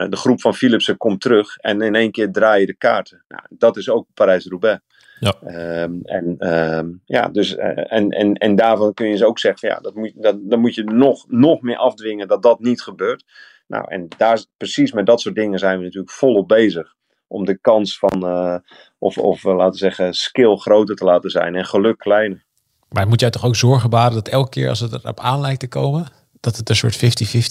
Eh, 0.00 0.08
de 0.08 0.16
groep 0.16 0.40
van 0.40 0.54
Philipsen 0.54 0.96
komt 0.96 1.20
terug 1.20 1.56
en 1.56 1.80
in 1.80 1.94
één 1.94 2.10
keer 2.10 2.32
draaien 2.32 2.66
de 2.66 2.74
kaarten. 2.74 3.24
Nou, 3.28 3.42
dat 3.48 3.76
is 3.76 3.88
ook 3.88 4.06
Parijs-Roubaix. 4.14 4.80
Ja. 5.18 5.34
Um, 5.82 6.00
en, 6.02 6.54
um, 6.54 7.02
ja, 7.04 7.28
dus, 7.28 7.56
en, 7.56 8.10
en, 8.10 8.34
en 8.34 8.56
daarvan 8.56 8.94
kun 8.94 9.08
je 9.08 9.16
ze 9.16 9.26
ook 9.26 9.38
zeggen: 9.38 9.68
ja, 9.68 9.78
dat 9.78 9.94
moet, 9.94 10.12
dat, 10.14 10.36
dan 10.42 10.60
moet 10.60 10.74
je 10.74 10.84
nog, 10.84 11.24
nog 11.28 11.62
meer 11.62 11.76
afdwingen 11.76 12.28
dat 12.28 12.42
dat 12.42 12.60
niet 12.60 12.82
gebeurt. 12.82 13.24
Nou, 13.70 13.84
en 13.88 14.08
daar, 14.16 14.44
precies 14.56 14.92
met 14.92 15.06
dat 15.06 15.20
soort 15.20 15.34
dingen 15.34 15.58
zijn 15.58 15.78
we 15.78 15.84
natuurlijk 15.84 16.12
volop 16.12 16.48
bezig. 16.48 16.94
Om 17.26 17.44
de 17.44 17.58
kans 17.58 17.98
van, 17.98 18.26
uh, 18.26 18.56
of, 18.98 19.18
of 19.18 19.42
laten 19.42 19.70
we 19.70 19.76
zeggen, 19.76 20.14
skill 20.14 20.56
groter 20.56 20.96
te 20.96 21.04
laten 21.04 21.30
zijn 21.30 21.54
en 21.54 21.64
geluk 21.64 21.98
kleiner. 21.98 22.44
Maar 22.88 23.08
moet 23.08 23.20
jij 23.20 23.30
toch 23.30 23.44
ook 23.44 23.56
zorgen 23.56 23.90
baren 23.90 24.14
dat 24.14 24.28
elke 24.28 24.50
keer 24.50 24.68
als 24.68 24.80
het 24.80 24.92
erop 24.92 25.20
aan 25.20 25.40
lijkt 25.40 25.60
te 25.60 25.68
komen, 25.68 26.06
dat 26.40 26.56
het 26.56 26.68
een 26.68 26.76
soort 26.76 26.96
50-50 26.96 26.98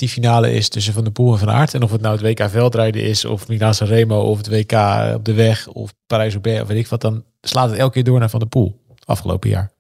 finale 0.10 0.54
is 0.54 0.70
tussen 0.70 0.94
Van 0.94 1.04
der 1.04 1.12
Poel 1.12 1.32
en 1.32 1.40
Van 1.40 1.50
Aert. 1.50 1.74
En 1.74 1.84
of 1.84 1.92
het 1.92 2.02
nou 2.02 2.22
het 2.22 2.40
WK 2.40 2.50
veldrijden 2.50 3.04
is, 3.04 3.26
of 3.26 3.48
Milan 3.48 3.74
Remo, 3.74 4.22
of 4.22 4.38
het 4.38 4.50
WK 4.50 4.72
op 5.16 5.26
de 5.26 5.34
weg, 5.34 5.68
of 5.68 5.94
Parijs-Roubaix, 6.08 6.62
of 6.62 6.68
weet 6.68 6.78
ik 6.78 6.88
wat, 6.88 7.02
dan 7.02 7.24
slaat 7.42 7.70
het 7.70 7.80
elke 7.80 7.94
keer 7.94 8.04
door 8.04 8.20
naar 8.20 8.30
Van 8.30 8.40
der 8.40 8.50
Poel, 8.50 8.82
afgelopen 9.06 9.50
jaar. 9.50 9.72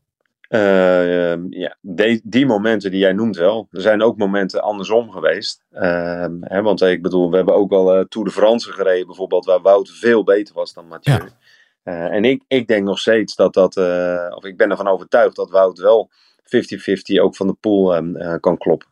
Uh, 0.50 1.50
ja, 1.50 1.78
die, 1.82 2.22
die, 2.24 2.45
momenten 2.45 2.91
die 2.91 3.00
jij 3.00 3.14
noemt 3.14 3.38
wel. 3.38 3.68
Er 3.72 3.82
zijn 3.82 4.02
ook 4.02 4.18
momenten 4.18 4.62
andersom 4.62 5.12
geweest. 5.12 5.64
Uh, 5.72 6.26
hè, 6.41 6.62
want 6.62 6.82
ik 6.82 7.02
bedoel, 7.02 7.30
we 7.30 7.36
hebben 7.36 7.56
ook 7.56 7.70
wel 7.70 7.97
uh, 7.97 8.06
Tour 8.06 8.28
de 8.28 8.34
France 8.34 8.72
gereden 8.72 9.06
bijvoorbeeld, 9.06 9.45
waar 9.45 9.62
Wout 9.62 9.89
veel 9.89 10.24
beter 10.24 10.54
was 10.54 10.74
dan 10.74 10.88
Mathieu. 10.88 11.14
Ja. 11.14 11.28
Eh, 11.84 12.16
en 12.16 12.26
ik, 12.26 12.43
ik 12.47 12.68
denk 12.68 12.84
nog 12.84 13.00
steeds 13.00 13.36
dat 13.36 13.54
dat, 13.54 13.78
of 14.36 14.43
ik 14.43 14.58
ben 14.58 14.70
ervan 14.70 14.88
overtuigd 14.88 15.36
dat 15.36 15.50
Wout 15.50 15.80
wel 15.80 16.10
50-50 16.43 17.22
ook 17.22 17.36
van 17.36 17.47
de 17.47 17.54
pool 17.60 17.95
ehm, 17.95 18.39
kan 18.39 18.58
kloppen. 18.58 18.88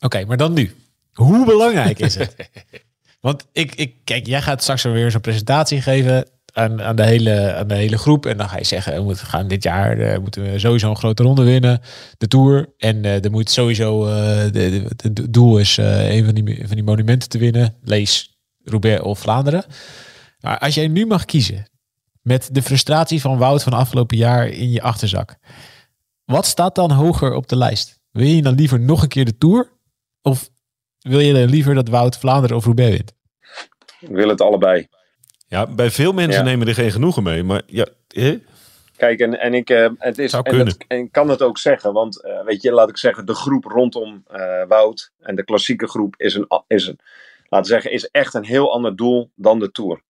Oké, 0.00 0.24
maar 0.24 0.36
dan 0.36 0.52
nu. 0.52 0.70
Hoe 1.12 1.44
belangrijk 1.44 1.98
is 1.98 2.14
het? 2.14 2.36
Want 3.20 3.48
ik, 3.52 3.74
ik, 3.74 3.94
kijk, 4.04 4.26
jij 4.26 4.42
gaat 4.42 4.62
straks 4.62 4.82
weer 4.82 5.10
zo'n 5.10 5.20
presentatie 5.20 5.80
geven 5.80 6.28
aan, 6.52 6.96
de 6.96 7.04
hele, 7.04 7.54
aan 7.54 7.66
de 7.66 7.74
hele 7.74 7.98
groep. 7.98 8.26
En 8.26 8.36
dan 8.36 8.48
ga 8.48 8.56
je 8.56 8.64
zeggen, 8.64 9.06
we 9.06 9.14
gaan 9.14 9.48
dit 9.48 9.62
jaar 9.62 9.98
uh, 9.98 10.18
moeten 10.18 10.42
we 10.42 10.58
sowieso 10.58 10.90
een 10.90 10.96
grote 10.96 11.22
ronde 11.22 11.42
winnen. 11.42 11.80
De 12.18 12.28
Tour. 12.28 12.72
En 12.78 13.04
uh, 13.04 13.24
er 13.24 13.30
moet 13.30 13.50
sowieso, 13.50 14.04
de, 14.50 14.88
de, 14.96 15.30
doel 15.30 15.58
is 15.58 15.76
een 15.76 16.24
van 16.24 16.34
die, 16.34 16.62
van 16.66 16.74
die 16.74 16.84
monumenten 16.84 17.28
te 17.28 17.38
winnen. 17.38 17.74
Lees 17.82 18.38
Roubaix 18.64 19.02
of 19.02 19.18
Vlaanderen. 19.18 19.64
Maar 20.40 20.58
als 20.58 20.74
jij 20.74 20.88
nu 20.88 21.06
mag 21.06 21.24
kiezen, 21.24 21.66
met 22.22 22.48
de 22.52 22.62
frustratie 22.62 23.20
van 23.20 23.38
Wout 23.38 23.62
van 23.62 23.72
afgelopen 23.72 24.16
jaar 24.16 24.48
in 24.48 24.70
je 24.70 24.82
achterzak. 24.82 25.36
Wat 26.24 26.46
staat 26.46 26.74
dan 26.74 26.90
hoger 26.90 27.34
op 27.34 27.48
de 27.48 27.56
lijst? 27.56 28.00
Wil 28.10 28.26
je 28.26 28.42
dan 28.42 28.54
liever 28.54 28.80
nog 28.80 29.02
een 29.02 29.08
keer 29.08 29.24
de 29.24 29.38
Tour? 29.38 29.70
Of 30.22 30.50
wil 30.98 31.20
je 31.20 31.48
liever 31.48 31.74
dat 31.74 31.88
Wout 31.88 32.18
Vlaanderen 32.18 32.56
of 32.56 32.64
Roubaix 32.64 32.90
wint? 32.90 33.12
Ik 34.00 34.08
wil 34.08 34.28
het 34.28 34.40
allebei. 34.40 34.86
Ja, 35.52 35.66
bij 35.66 35.90
veel 35.90 36.12
mensen 36.12 36.44
nemen 36.44 36.68
er 36.68 36.74
geen 36.74 36.90
genoegen 36.90 37.22
mee. 37.22 37.42
Maar 37.42 37.62
ja, 37.66 37.86
Kijk, 38.96 39.20
en, 39.20 39.40
en 39.40 39.54
ik, 39.54 39.70
uh, 39.70 39.88
het 39.98 40.18
is, 40.18 40.32
en, 40.32 40.64
dat, 40.64 40.76
en 40.88 40.98
ik 40.98 41.12
kan 41.12 41.28
het 41.28 41.42
ook 41.42 41.58
zeggen, 41.58 41.92
want 41.92 42.24
uh, 42.24 42.44
weet 42.44 42.62
je, 42.62 42.72
laat 42.72 42.88
ik 42.88 42.96
zeggen, 42.96 43.26
de 43.26 43.34
groep 43.34 43.64
rondom 43.64 44.24
uh, 44.34 44.62
Wout 44.68 45.12
en 45.20 45.34
de 45.34 45.44
klassieke 45.44 45.88
groep 45.88 46.14
is 46.16 46.34
een, 46.34 46.46
is 46.66 46.86
een, 46.86 46.98
laten 47.48 47.66
zeggen, 47.66 47.90
is 47.90 48.08
echt 48.10 48.34
een 48.34 48.44
heel 48.44 48.72
ander 48.72 48.96
doel 48.96 49.30
dan 49.34 49.58
de 49.58 49.70
Tour. 49.70 50.02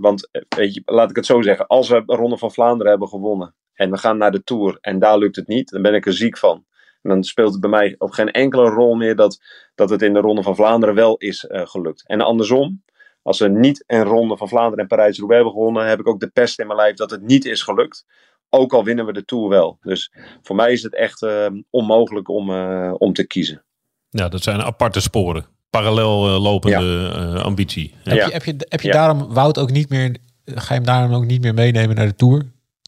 want 0.00 0.28
weet 0.48 0.74
je, 0.74 0.82
laat 0.84 1.10
ik 1.10 1.16
het 1.16 1.26
zo 1.26 1.42
zeggen, 1.42 1.66
als 1.66 1.88
we 1.88 2.02
de 2.06 2.14
Ronde 2.14 2.38
van 2.38 2.52
Vlaanderen 2.52 2.90
hebben 2.90 3.08
gewonnen 3.08 3.54
en 3.74 3.90
we 3.90 3.98
gaan 3.98 4.16
naar 4.16 4.32
de 4.32 4.44
Tour 4.44 4.78
en 4.80 4.98
daar 4.98 5.18
lukt 5.18 5.36
het 5.36 5.46
niet, 5.46 5.70
dan 5.70 5.82
ben 5.82 5.94
ik 5.94 6.06
er 6.06 6.12
ziek 6.12 6.38
van. 6.38 6.64
En 7.02 7.10
dan 7.10 7.24
speelt 7.24 7.52
het 7.52 7.60
bij 7.60 7.70
mij 7.70 7.94
op 7.98 8.10
geen 8.10 8.30
enkele 8.30 8.68
rol 8.68 8.94
meer 8.94 9.16
dat, 9.16 9.42
dat 9.74 9.90
het 9.90 10.02
in 10.02 10.12
de 10.12 10.20
Ronde 10.20 10.42
van 10.42 10.56
Vlaanderen 10.56 10.94
wel 10.94 11.16
is 11.16 11.44
gelukt. 11.48 12.04
En 12.06 12.20
andersom, 12.20 12.82
als 13.24 13.38
we 13.38 13.48
niet 13.48 13.84
een 13.86 14.02
Ronde 14.02 14.36
van 14.36 14.48
Vlaanderen 14.48 14.78
en 14.78 14.86
Parijs-Roubaix 14.86 15.42
hebben 15.42 15.60
gewonnen, 15.60 15.88
heb 15.88 16.00
ik 16.00 16.08
ook 16.08 16.20
de 16.20 16.28
pest 16.28 16.58
in 16.58 16.66
mijn 16.66 16.78
lijf 16.78 16.96
dat 16.96 17.10
het 17.10 17.22
niet 17.22 17.44
is 17.44 17.62
gelukt. 17.62 18.04
Ook 18.48 18.72
al 18.72 18.84
winnen 18.84 19.06
we 19.06 19.12
de 19.12 19.24
Tour 19.24 19.48
wel. 19.48 19.78
Dus 19.80 20.12
voor 20.42 20.56
mij 20.56 20.72
is 20.72 20.82
het 20.82 20.94
echt 20.94 21.22
uh, 21.22 21.46
onmogelijk 21.70 22.28
om, 22.28 22.50
uh, 22.50 22.94
om 22.98 23.12
te 23.12 23.26
kiezen. 23.26 23.64
Ja, 24.10 24.28
dat 24.28 24.42
zijn 24.42 24.62
aparte 24.62 25.00
sporen. 25.00 25.46
Parallel 25.70 26.40
lopende 26.40 27.10
ja. 27.12 27.40
ambitie. 27.40 27.94
Heb 28.02 28.26
je, 28.26 28.32
heb 28.32 28.44
je, 28.44 28.54
heb 28.68 28.80
je 28.80 28.90
daarom 28.90 29.32
Wout 29.32 29.58
ook 29.58 29.70
niet 29.70 29.88
meer, 29.88 30.16
ga 30.44 30.74
je 30.74 30.80
hem 30.80 30.84
daarom 30.84 31.14
ook 31.14 31.24
niet 31.24 31.42
meer 31.42 31.54
meenemen 31.54 31.96
naar 31.96 32.06
de 32.06 32.14
Tour? 32.14 32.42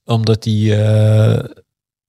Omdat 0.05 0.45
hij 0.45 0.75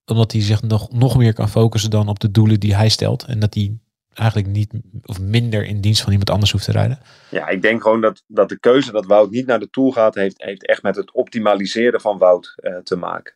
omdat 0.06 0.32
hij 0.32 0.42
zich 0.42 0.62
nog, 0.62 0.92
nog 0.92 1.16
meer 1.16 1.32
kan 1.32 1.48
focussen 1.48 1.90
dan 1.90 2.08
op 2.08 2.18
de 2.18 2.30
doelen 2.30 2.60
die 2.60 2.74
hij 2.74 2.88
stelt. 2.88 3.24
En 3.24 3.38
dat 3.38 3.54
hij 3.54 3.78
eigenlijk 4.18 4.48
niet 4.48 4.72
of 5.04 5.20
minder 5.20 5.64
in 5.64 5.80
dienst 5.80 6.02
van 6.02 6.10
iemand 6.10 6.30
anders 6.30 6.52
hoeft 6.52 6.64
te 6.64 6.72
rijden. 6.72 6.98
Ja, 7.30 7.48
ik 7.48 7.62
denk 7.62 7.82
gewoon 7.82 8.00
dat, 8.00 8.24
dat 8.26 8.48
de 8.48 8.58
keuze 8.58 8.92
dat 8.92 9.06
Wout 9.06 9.30
niet 9.30 9.46
naar 9.46 9.60
de 9.60 9.70
Tour 9.70 9.92
gaat, 9.92 10.14
heeft, 10.14 10.42
heeft 10.42 10.66
echt 10.66 10.82
met 10.82 10.96
het 10.96 11.12
optimaliseren 11.12 12.00
van 12.00 12.18
Wout 12.18 12.54
uh, 12.56 12.76
te 12.76 12.96
maken. 12.96 13.34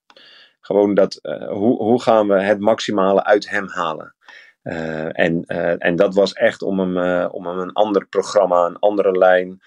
Gewoon 0.60 0.94
dat, 0.94 1.18
uh, 1.22 1.48
hoe, 1.48 1.82
hoe 1.82 2.02
gaan 2.02 2.28
we 2.28 2.42
het 2.42 2.60
maximale 2.60 3.24
uit 3.24 3.50
hem 3.50 3.68
halen? 3.68 4.14
Uh, 4.62 5.18
en, 5.18 5.44
en 5.78 5.96
dat 5.96 6.14
was 6.14 6.32
echt 6.32 6.62
om 6.62 6.78
hem, 6.78 7.26
om 7.30 7.46
hem 7.46 7.58
een 7.58 7.72
ander 7.72 8.06
programma, 8.06 8.66
een 8.66 8.78
andere 8.78 9.18
lijn, 9.18 9.60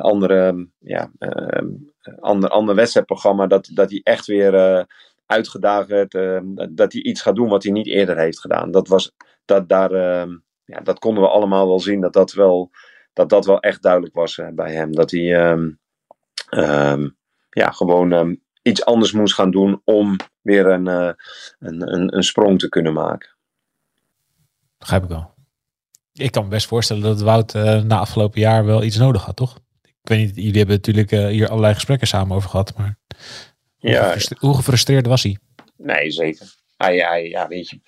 andere, 0.00 0.68
ja, 0.78 1.10
ander, 2.20 2.50
ander 2.50 2.74
wedstrijdprogramma, 2.74 3.46
dat, 3.46 3.70
dat 3.74 3.90
hij 3.90 4.00
echt 4.02 4.26
weer 4.26 4.86
uitgedaagd 5.26 5.88
werd, 5.88 6.12
dat 6.70 6.92
hij 6.92 7.02
iets 7.02 7.22
gaat 7.22 7.34
doen 7.34 7.48
wat 7.48 7.62
hij 7.62 7.72
niet 7.72 7.86
eerder 7.86 8.18
heeft 8.18 8.40
gedaan. 8.40 8.70
Dat 8.70 8.88
was, 8.88 9.12
dat, 9.44 9.68
daar, 9.68 9.92
uh, 9.92 10.34
ja, 10.64 10.80
dat 10.80 10.98
konden 10.98 11.22
we 11.22 11.28
allemaal 11.28 11.66
wel 11.66 11.80
zien 11.80 12.00
dat 12.00 12.12
dat 12.12 12.32
wel, 12.32 12.70
dat 13.12 13.28
dat 13.28 13.46
wel 13.46 13.60
echt 13.60 13.82
duidelijk 13.82 14.14
was 14.14 14.36
uh, 14.36 14.48
bij 14.52 14.72
hem. 14.72 14.92
Dat 14.92 15.10
hij 15.10 15.50
um, 15.50 15.78
um, 16.50 17.16
ja, 17.50 17.70
gewoon 17.70 18.12
um, 18.12 18.42
iets 18.62 18.84
anders 18.84 19.12
moest 19.12 19.34
gaan 19.34 19.50
doen 19.50 19.80
om 19.84 20.16
weer 20.42 20.66
een, 20.66 20.86
uh, 20.86 21.10
een, 21.58 21.92
een, 21.92 22.16
een, 22.16 22.22
sprong 22.22 22.58
te 22.58 22.68
kunnen 22.68 22.92
maken. 22.92 23.36
Begrijp 24.78 25.02
ik 25.02 25.08
wel. 25.08 25.32
Ik 26.12 26.32
kan 26.32 26.42
me 26.42 26.48
best 26.48 26.66
voorstellen 26.66 27.02
dat 27.02 27.20
Wout 27.20 27.54
uh, 27.54 27.82
na 27.82 27.98
afgelopen 27.98 28.40
jaar 28.40 28.64
wel 28.64 28.82
iets 28.82 28.96
nodig 28.96 29.24
had, 29.24 29.36
toch? 29.36 29.56
Ik 29.82 30.10
weet 30.10 30.18
niet, 30.18 30.36
jullie 30.36 30.58
hebben 30.58 30.76
natuurlijk 30.76 31.10
hier 31.10 31.48
allerlei 31.48 31.74
gesprekken 31.74 32.06
samen 32.06 32.36
over 32.36 32.50
gehad, 32.50 32.76
maar 32.76 32.98
hoe, 33.78 33.90
ja. 33.90 34.04
gefrustreerd, 34.04 34.40
hoe 34.40 34.54
gefrustreerd 34.54 35.06
was 35.06 35.22
hij? 35.22 35.38
Nee, 35.76 36.10
zeker. 36.10 36.54
Hij, 36.76 36.96
hij, 36.96 37.28
ja, 37.28 37.48
weet 37.48 37.68
je. 37.68 37.80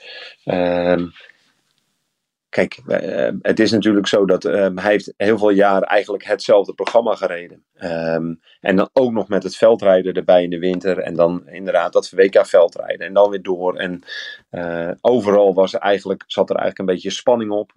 Kijk, 2.56 2.80
uh, 2.86 3.28
het 3.42 3.60
is 3.60 3.70
natuurlijk 3.70 4.06
zo 4.06 4.26
dat 4.26 4.44
uh, 4.44 4.68
hij 4.74 4.90
heeft 4.90 5.14
heel 5.16 5.38
veel 5.38 5.50
jaar 5.50 5.82
eigenlijk 5.82 6.24
hetzelfde 6.24 6.74
programma 6.74 7.14
gereden. 7.14 7.64
Um, 7.80 8.40
en 8.60 8.76
dan 8.76 8.88
ook 8.92 9.12
nog 9.12 9.28
met 9.28 9.42
het 9.42 9.56
veldrijden 9.56 10.14
erbij 10.14 10.42
in 10.42 10.50
de 10.50 10.58
winter. 10.58 10.98
En 10.98 11.14
dan 11.14 11.48
inderdaad 11.48 11.92
dat 11.92 12.10
WK 12.10 12.46
veldrijden. 12.46 13.06
En 13.06 13.14
dan 13.14 13.30
weer 13.30 13.42
door. 13.42 13.76
En 13.76 14.02
uh, 14.50 14.90
overal 15.00 15.54
was 15.54 15.74
eigenlijk, 15.74 16.24
zat 16.26 16.50
er 16.50 16.56
eigenlijk 16.56 16.88
een 16.88 16.94
beetje 16.94 17.10
spanning 17.10 17.50
op. 17.50 17.72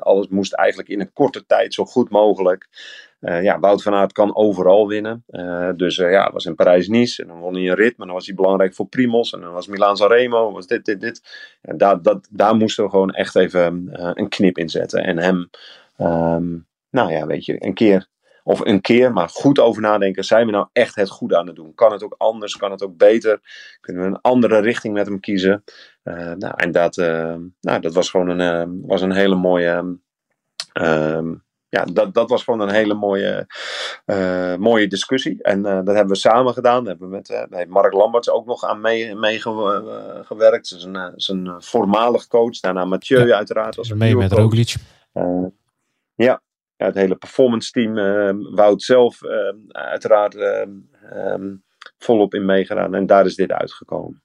alles 0.00 0.28
moest 0.28 0.52
eigenlijk 0.52 0.88
in 0.88 1.00
een 1.00 1.12
korte 1.12 1.46
tijd 1.46 1.74
zo 1.74 1.84
goed 1.84 2.10
mogelijk. 2.10 2.68
Uh, 3.24 3.42
ja, 3.42 3.60
Wout 3.60 3.82
van 3.82 3.94
Aert 3.94 4.12
kan 4.12 4.36
overal 4.36 4.88
winnen. 4.88 5.24
Uh, 5.28 5.70
dus 5.76 5.98
uh, 5.98 6.10
ja, 6.10 6.32
was 6.32 6.44
in 6.44 6.54
Parijs-Nice. 6.54 7.22
En 7.22 7.28
dan 7.28 7.38
won 7.38 7.54
hij 7.54 7.68
een 7.68 7.74
rit. 7.74 7.96
Maar 7.96 8.06
dan 8.06 8.16
was 8.16 8.26
hij 8.26 8.34
belangrijk 8.34 8.74
voor 8.74 8.86
Primos. 8.86 9.32
En 9.32 9.40
dan 9.40 9.52
was 9.52 9.66
Milaan-San 9.66 10.08
Remo. 10.08 10.52
Was 10.52 10.66
dit, 10.66 10.84
dit, 10.84 11.00
dit. 11.00 11.22
En 11.60 11.76
daar, 11.76 12.02
dat, 12.02 12.28
daar 12.30 12.56
moesten 12.56 12.84
we 12.84 12.90
gewoon 12.90 13.10
echt 13.10 13.36
even 13.36 13.88
een 14.18 14.28
knip 14.28 14.58
in 14.58 14.68
zetten. 14.68 15.04
En 15.04 15.18
hem, 15.18 15.50
um, 15.98 16.66
nou 16.90 17.12
ja, 17.12 17.26
weet 17.26 17.44
je, 17.44 17.64
een 17.64 17.74
keer... 17.74 18.12
Of 18.46 18.60
een 18.60 18.80
keer, 18.80 19.12
maar 19.12 19.28
goed 19.28 19.58
over 19.58 19.82
nadenken. 19.82 20.24
Zijn 20.24 20.46
we 20.46 20.52
nou 20.52 20.66
echt 20.72 20.94
het 20.94 21.10
goede 21.10 21.38
aan 21.38 21.46
het 21.46 21.56
doen? 21.56 21.74
Kan 21.74 21.92
het 21.92 22.02
ook 22.02 22.14
anders? 22.18 22.56
Kan 22.56 22.70
het 22.70 22.82
ook 22.82 22.96
beter? 22.96 23.40
Kunnen 23.80 24.02
we 24.02 24.08
een 24.08 24.20
andere 24.20 24.58
richting 24.58 24.94
met 24.94 25.06
hem 25.06 25.20
kiezen? 25.20 25.64
nou, 26.02 26.52
en 26.56 26.72
dat, 26.72 26.96
nou, 27.60 27.80
dat 27.80 27.94
was 27.94 28.10
gewoon 28.10 28.28
een, 28.28 28.82
was 28.86 29.02
een 29.02 29.12
hele 29.12 29.34
mooie... 29.34 29.98
Um, 30.80 31.43
ja, 31.74 31.84
dat, 31.84 32.14
dat 32.14 32.30
was 32.30 32.44
gewoon 32.44 32.60
een 32.60 32.74
hele 32.74 32.94
mooie, 32.94 33.46
uh, 34.06 34.56
mooie 34.56 34.86
discussie. 34.86 35.42
En 35.42 35.58
uh, 35.58 35.64
dat 35.64 35.94
hebben 35.94 36.08
we 36.08 36.16
samen 36.16 36.52
gedaan. 36.52 36.84
Daar 36.84 36.90
hebben 36.90 37.08
we 37.08 37.14
met, 37.14 37.46
heeft 37.50 37.68
Mark 37.68 37.92
Lamberts 37.92 38.30
ook 38.30 38.46
nog 38.46 38.64
aan 38.64 38.80
meegewerkt. 38.80 40.70
Mee 40.70 40.80
zijn, 40.80 41.12
zijn 41.16 41.62
voormalig 41.62 42.26
coach. 42.26 42.60
Daarna 42.60 42.84
Mathieu 42.84 43.26
ja, 43.26 43.36
uiteraard. 43.36 43.78
Als 43.78 43.92
mee 43.92 44.16
met 44.16 44.32
Roglic. 44.32 44.74
ja, 46.14 46.42
het 46.76 46.94
hele 46.94 47.16
performance 47.16 47.70
team. 47.70 47.94
Wout 48.54 48.82
zelf 48.82 49.20
uiteraard 49.68 50.34
um, 50.34 51.64
volop 51.98 52.34
in 52.34 52.44
meegedaan. 52.44 52.94
En 52.94 53.06
daar 53.06 53.24
is 53.24 53.34
dit 53.34 53.52
uitgekomen. 53.52 54.23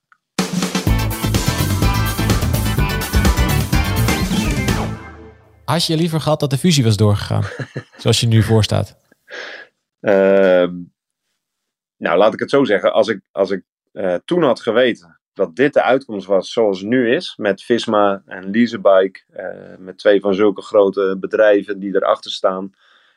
Had 5.70 5.86
je 5.86 5.98
liever 5.98 6.22
gehad 6.22 6.40
dat 6.40 6.50
de 6.50 6.58
fusie 6.58 6.84
was 6.84 6.98
doorgegaan? 6.98 7.44
zoals 8.02 8.20
je 8.20 8.28
nu 8.28 8.42
voor 8.42 8.64
staat? 8.64 8.98
Uh, 10.02 10.68
nou, 11.98 12.18
laat 12.18 12.34
ik 12.34 12.40
het 12.40 12.50
zo 12.50 12.64
zeggen. 12.64 12.94
Als 12.94 13.08
ik, 13.08 13.22
als 13.32 13.52
ik 13.52 13.64
uh, 13.94 14.16
toen 14.26 14.44
had 14.44 14.62
geweten 14.62 15.20
dat 15.34 15.56
dit 15.56 15.74
de 15.74 15.82
uitkomst 15.82 16.28
was 16.28 16.52
zoals 16.52 16.80
het 16.80 16.88
nu 16.88 17.16
is, 17.16 17.34
met 17.38 17.64
Visma 17.64 18.22
en 18.26 18.52
Leasebike, 18.52 19.22
uh, 19.36 19.78
met 19.78 19.98
twee 19.98 20.20
van 20.20 20.34
zulke 20.34 20.62
grote 20.62 21.18
bedrijven 21.20 21.80
die 21.80 21.96
erachter 21.96 22.32
staan, 22.32 22.72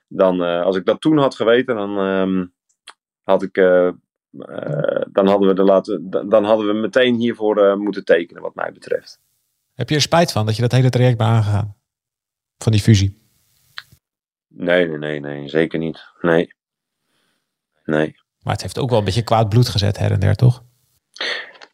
dan, 0.09 0.42
uh, 0.42 0.62
als 0.62 0.76
ik 0.76 0.84
dat 0.84 1.00
toen 1.00 1.18
had 1.18 1.34
geweten, 1.34 1.76
dan 1.76 1.98
um, 1.98 2.53
had 3.22 3.42
ik, 3.42 3.55
dan 5.12 5.26
hadden 5.26 5.48
we 5.48 5.55
de 5.55 5.62
laten, 5.62 6.11
dan 6.11 6.44
hadden 6.44 6.66
we 6.66 6.72
meteen 6.72 7.14
hiervoor 7.14 7.78
moeten 7.78 8.05
tekenen, 8.05 8.42
wat 8.42 8.55
mij 8.55 8.72
betreft. 8.72 9.20
Heb 9.74 9.88
je 9.88 9.94
er 9.94 10.00
spijt 10.00 10.32
van 10.32 10.46
dat 10.46 10.57
je 10.57 10.62
dat 10.62 10.72
hele 10.72 10.90
traject 10.90 11.16
bent 11.18 11.30
aangegaan? 11.30 11.80
Van 12.62 12.72
die 12.72 12.80
fusie? 12.80 13.20
Nee, 14.48 14.88
nee, 14.88 14.98
nee, 14.98 15.20
nee, 15.20 15.48
zeker 15.48 15.78
niet. 15.78 16.00
Nee. 16.20 16.54
Nee. 17.84 18.14
Maar 18.42 18.52
het 18.52 18.62
heeft 18.62 18.78
ook 18.78 18.90
wel 18.90 18.98
een 18.98 19.04
beetje 19.04 19.22
kwaad 19.22 19.48
bloed 19.48 19.68
gezet 19.68 19.98
her 19.98 20.12
en 20.12 20.20
der, 20.20 20.34
toch? 20.34 20.64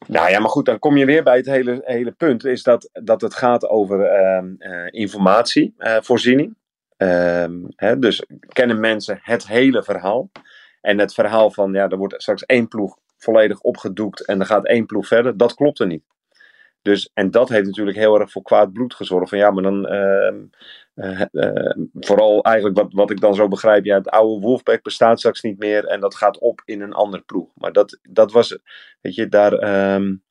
Nou 0.06 0.30
ja, 0.30 0.38
maar 0.38 0.50
goed, 0.50 0.64
dan 0.64 0.78
kom 0.78 0.96
je 0.96 1.04
weer 1.04 1.22
bij 1.22 1.36
het 1.36 1.46
hele, 1.46 1.82
hele 1.84 2.12
punt. 2.12 2.44
Is 2.44 2.62
dat, 2.62 2.90
dat 2.92 3.20
het 3.20 3.34
gaat 3.34 3.68
over 3.68 4.00
uh, 4.00 4.42
uh, 4.58 4.86
informatievoorziening. 4.90 6.56
Uh, 6.96 7.44
hè, 7.76 7.98
dus 7.98 8.24
kennen 8.48 8.80
mensen 8.80 9.18
het 9.22 9.46
hele 9.46 9.82
verhaal. 9.82 10.30
En 10.80 10.98
het 10.98 11.14
verhaal 11.14 11.50
van, 11.50 11.72
ja, 11.72 11.88
er 11.88 11.96
wordt 11.96 12.22
straks 12.22 12.44
één 12.46 12.68
ploeg 12.68 12.98
volledig 13.16 13.60
opgedoekt 13.60 14.26
en 14.26 14.40
er 14.40 14.46
gaat 14.46 14.66
één 14.66 14.86
ploeg 14.86 15.06
verder. 15.06 15.36
Dat 15.36 15.54
klopt 15.54 15.80
er 15.80 15.86
niet. 15.86 16.04
Dus, 16.82 17.10
en 17.14 17.30
dat 17.30 17.48
heeft 17.48 17.66
natuurlijk 17.66 17.96
heel 17.96 18.20
erg 18.20 18.30
voor 18.30 18.42
kwaad 18.42 18.72
bloed 18.72 18.94
gezorgd. 18.94 19.28
Van 19.28 19.38
ja, 19.38 19.50
maar 19.50 19.62
dan 19.62 19.92
uh, 19.92 20.32
uh, 20.94 21.22
uh, 21.32 21.86
vooral 21.94 22.42
eigenlijk 22.42 22.76
wat, 22.76 22.92
wat 22.92 23.10
ik 23.10 23.20
dan 23.20 23.34
zo 23.34 23.48
begrijp. 23.48 23.84
Ja, 23.84 23.96
het 23.96 24.08
oude 24.10 24.40
Wolfpack 24.40 24.82
bestaat 24.82 25.18
straks 25.18 25.40
niet 25.40 25.58
meer 25.58 25.84
en 25.84 26.00
dat 26.00 26.14
gaat 26.14 26.38
op 26.38 26.62
in 26.64 26.80
een 26.80 26.92
ander 26.92 27.22
ploeg. 27.22 27.48
Maar 27.54 27.72
dat, 27.72 27.98
dat 28.02 28.32
was, 28.32 28.58
weet 29.00 29.14
je, 29.14 29.28
daar, 29.28 29.52
um, 29.94 30.22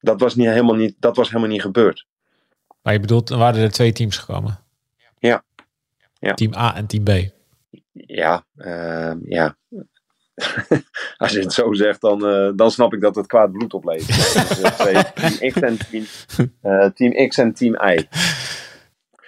dat, 0.00 0.20
was 0.20 0.34
niet, 0.34 0.46
helemaal 0.46 0.74
niet, 0.74 0.96
dat 0.98 1.16
was 1.16 1.28
helemaal 1.28 1.50
niet 1.50 1.60
gebeurd. 1.60 2.06
Maar 2.82 2.92
je 2.92 3.00
bedoelt, 3.00 3.30
er 3.30 3.38
waren 3.38 3.62
er 3.62 3.72
twee 3.72 3.92
teams 3.92 4.16
gekomen? 4.18 4.58
Ja. 5.18 5.44
ja. 6.18 6.34
Team 6.34 6.54
A 6.54 6.74
en 6.74 6.86
team 6.86 7.04
B? 7.04 7.10
Ja, 7.92 8.46
ehm, 8.56 9.18
ja. 9.22 9.56
Als 11.16 11.32
je 11.32 11.40
het 11.40 11.52
zo 11.52 11.72
zegt, 11.72 12.00
dan, 12.00 12.28
uh, 12.28 12.50
dan 12.54 12.70
snap 12.70 12.94
ik 12.94 13.00
dat 13.00 13.14
het 13.14 13.26
kwaad 13.26 13.52
bloed 13.52 13.74
oplevert. 13.74 14.34
team, 15.38 15.50
X 15.50 15.60
en 15.60 15.78
team, 15.90 16.04
uh, 16.62 16.90
team 16.90 17.28
X 17.28 17.38
en 17.38 17.52
Team 17.52 17.74
Y. 17.74 18.06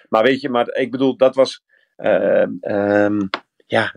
Maar 0.09 0.23
weet 0.23 0.41
je, 0.41 0.49
maar 0.49 0.69
ik 0.69 0.91
bedoel, 0.91 1.17
dat 1.17 1.35
was. 1.35 1.63
Uh, 1.97 2.47
um, 2.61 3.31
ja, 3.67 3.95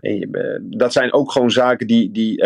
dat 0.60 0.92
zijn 0.92 1.12
ook 1.12 1.32
gewoon 1.32 1.50
zaken 1.50 1.86
die, 1.86 2.10
die 2.10 2.44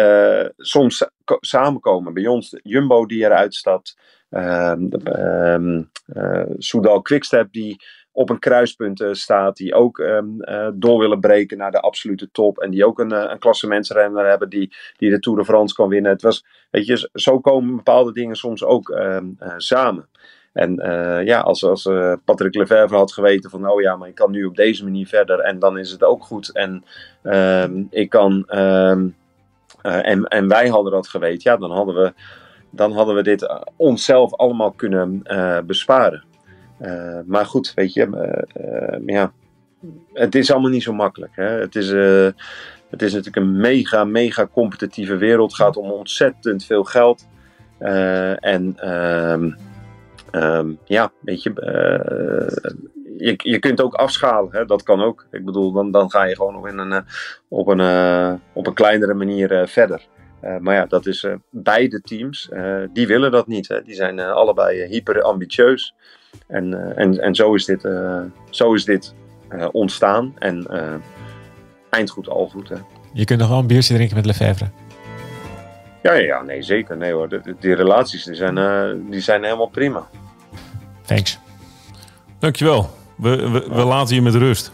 soms 0.57 1.09
samenkomen. 1.41 2.15
Bij 2.15 2.27
ons, 2.27 2.59
Jumbo 2.63 3.07
die 3.07 3.25
eruit 3.25 3.55
stapt. 3.55 3.99
Um, 4.31 5.91
Soudal 6.59 7.03
Quickstep 7.03 7.53
die 7.53 7.83
op 8.17 8.31
een 8.31 8.39
kruispunt 8.39 9.01
uh, 9.01 9.13
staat. 9.13 9.57
Die 9.57 9.75
ook 9.75 9.99
um, 9.99 10.37
uh, 10.41 10.69
door 10.75 10.99
willen 10.99 11.21
breken 11.21 11.59
naar 11.59 11.71
de 11.71 11.81
absolute 11.81 12.29
top. 12.33 12.59
En 12.59 12.71
die 12.71 12.87
ook 12.87 12.99
een, 12.99 13.13
uh, 13.13 13.25
een 13.29 13.39
klassementsrenner 13.39 14.29
hebben 14.29 14.49
die, 14.49 14.75
die 14.97 15.11
de 15.11 15.19
Tour 15.19 15.39
de 15.39 15.45
France 15.45 15.75
kan 15.75 15.89
winnen. 15.89 16.13
Het 16.13 16.23
was, 16.23 16.45
weet 16.71 16.87
je, 16.87 17.11
zo 17.13 17.41
komen 17.41 17.77
bepaalde 17.77 18.13
dingen 18.13 18.37
soms 18.37 18.65
ook 18.65 18.89
um, 18.89 19.39
samen. 19.57 20.09
En 20.53 20.75
ja, 21.25 21.41
als, 21.41 21.65
als 21.65 21.89
Patrick 22.25 22.55
Lefevre 22.55 22.97
had 22.97 23.13
geweten 23.13 23.51
van, 23.51 23.71
oh 23.71 23.81
ja, 23.81 23.97
maar 23.97 24.09
ik 24.09 24.15
kan 24.15 24.31
nu 24.31 24.45
op 24.45 24.57
deze 24.57 24.85
manier 24.85 25.07
verder. 25.07 25.41
En 25.41 25.59
dan 25.59 25.79
is 25.79 25.91
het 25.91 26.05
ook 26.05 26.25
goed. 26.25 26.53
En 26.53 26.85
um, 27.23 27.87
ik 27.91 28.09
kan, 28.09 28.45
en, 29.83 30.25
en 30.25 30.49
wij 30.49 30.69
hadden 30.69 30.93
dat 30.93 31.09
geweten, 31.09 31.51
ja, 31.51 31.57
dan 31.57 31.71
hadden 31.71 31.95
we, 31.95 32.13
dan 32.71 32.93
hadden 32.93 33.15
we 33.15 33.23
dit 33.23 33.49
onszelf 33.77 34.35
allemaal 34.35 34.73
kunnen 34.73 35.23
besparen. 35.67 36.25
Uh, 36.81 37.19
maar 37.27 37.47
goed, 37.47 37.73
weet 37.75 37.93
je, 37.93 38.07
uh, 38.07 38.65
uh, 38.65 39.07
ja, 39.07 39.33
het 40.13 40.35
is 40.35 40.53
allemaal 40.53 40.71
niet 40.71 40.83
zo 40.83 40.93
makkelijk. 40.93 41.33
Hè? 41.37 41.45
Het, 41.45 41.77
is, 41.77 41.89
het 42.91 43.03
is 43.03 43.13
natuurlijk 43.13 43.37
een 43.37 43.57
mega, 43.57 44.05
mega 44.05 44.47
competitieve 44.47 45.17
wereld. 45.17 45.51
Het 45.51 45.61
gaat 45.61 45.77
om 45.77 45.91
ontzettend 45.91 46.65
veel 46.65 46.85
geld. 46.85 47.27
en 47.79 48.91
um, 48.93 49.57
um, 50.33 50.79
ja, 50.85 51.13
weet 51.21 51.43
je, 51.43 51.53
je, 53.19 53.35
je 53.37 53.59
kunt 53.59 53.81
ook 53.81 53.95
afschalen. 53.95 54.53
Hè? 54.53 54.65
Dat 54.65 54.83
kan 54.83 55.03
ook. 55.03 55.27
Ik 55.31 55.45
bedoel, 55.45 55.73
dan, 55.73 55.91
dan 55.91 56.11
ga 56.11 56.25
je 56.25 56.37
gewoon 56.37 56.57
op 56.57 56.65
een, 56.65 57.05
op 57.49 57.67
een, 57.67 58.41
op 58.53 58.67
een 58.67 58.75
kleinere 58.75 59.15
manier 59.15 59.69
verder. 59.69 60.07
Eh, 60.47 60.57
maar 60.59 60.75
ja, 60.75 60.87
dat 60.87 61.07
is 61.07 61.25
eh, 61.25 61.33
beide 61.51 62.01
teams. 62.01 62.49
eh, 62.49 62.77
die 62.93 63.07
willen 63.07 63.31
dat 63.31 63.47
niet. 63.47 63.69
Hè. 63.69 63.83
Die 63.83 63.95
zijn 63.95 64.19
eh, 64.19 64.31
allebei 64.33 64.87
hyper 64.87 65.23
ambitieus. 65.23 65.95
En, 66.47 66.75
eh, 66.75 67.03
en, 67.05 67.21
en 67.21 67.35
zo 67.35 67.55
is 67.55 67.65
dit, 67.65 67.85
eh, 67.85 68.21
zo 68.51 68.75
is 68.75 68.85
dit 68.85 69.15
eh, 69.49 69.69
ontstaan. 69.73 70.35
En 70.39 70.67
eh, 70.67 70.95
eindgoed 71.91 72.29
al 72.29 72.49
goed. 72.49 72.69
Hè. 72.69 72.77
Je 73.13 73.25
kunt 73.25 73.41
nog 73.41 73.49
wel 73.49 73.59
een 73.59 73.67
biertje 73.67 73.95
drinken 73.95 74.17
met 74.17 74.27
Lefebvre. 74.27 74.67
Ja, 76.03 76.13
ja, 76.13 76.21
ja, 76.23 76.43
nee, 76.43 76.63
zeker. 76.63 76.97
Nee 76.97 77.13
hoor. 77.13 77.29
De- 77.29 77.41
de- 77.41 77.57
die 77.61 77.75
relaties 77.75 78.25
die 78.25 78.35
zijn, 78.35 78.59
eh, 78.59 78.91
die 79.11 79.21
zijn 79.21 79.45
helemaal 79.45 79.67
prima. 79.69 80.09
Thanks. 81.07 81.39
Dankjewel. 82.39 82.91
We, 83.17 83.51
we, 83.51 83.61
we 83.69 83.85
laten 83.85 84.15
je 84.15 84.23
met 84.23 84.35
rust. 84.35 84.73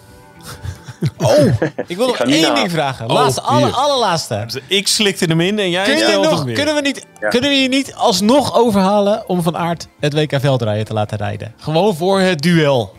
Oh, 1.18 1.46
ik 1.86 1.96
wil 1.96 2.06
nog 2.06 2.18
één 2.18 2.54
ding 2.54 2.70
vragen. 2.70 3.06
Oh, 3.06 3.12
Laatste, 3.12 3.40
alle, 3.40 3.68
allerlaatste. 3.70 4.46
Ik 4.66 4.88
slikte 4.88 5.24
hem 5.24 5.40
in 5.40 5.58
en 5.58 5.70
jij 5.70 5.84
Kun 5.84 5.96
je 5.96 6.18
nog, 6.22 6.44
hem 6.44 6.54
kunnen, 6.54 6.74
we 6.74 6.80
niet, 6.80 7.06
Ja. 7.20 7.28
kunnen 7.28 7.50
we 7.50 7.56
je 7.56 7.68
niet 7.68 7.94
alsnog 7.94 8.54
overhalen 8.54 9.28
om 9.28 9.42
Van 9.42 9.56
Aert 9.56 9.88
het 10.00 10.14
WK 10.14 10.40
veldrijden 10.40 10.84
te 10.84 10.92
laten 10.92 11.18
rijden? 11.18 11.54
Gewoon 11.56 11.96
voor 11.96 12.20
het 12.20 12.42
duel. 12.42 12.94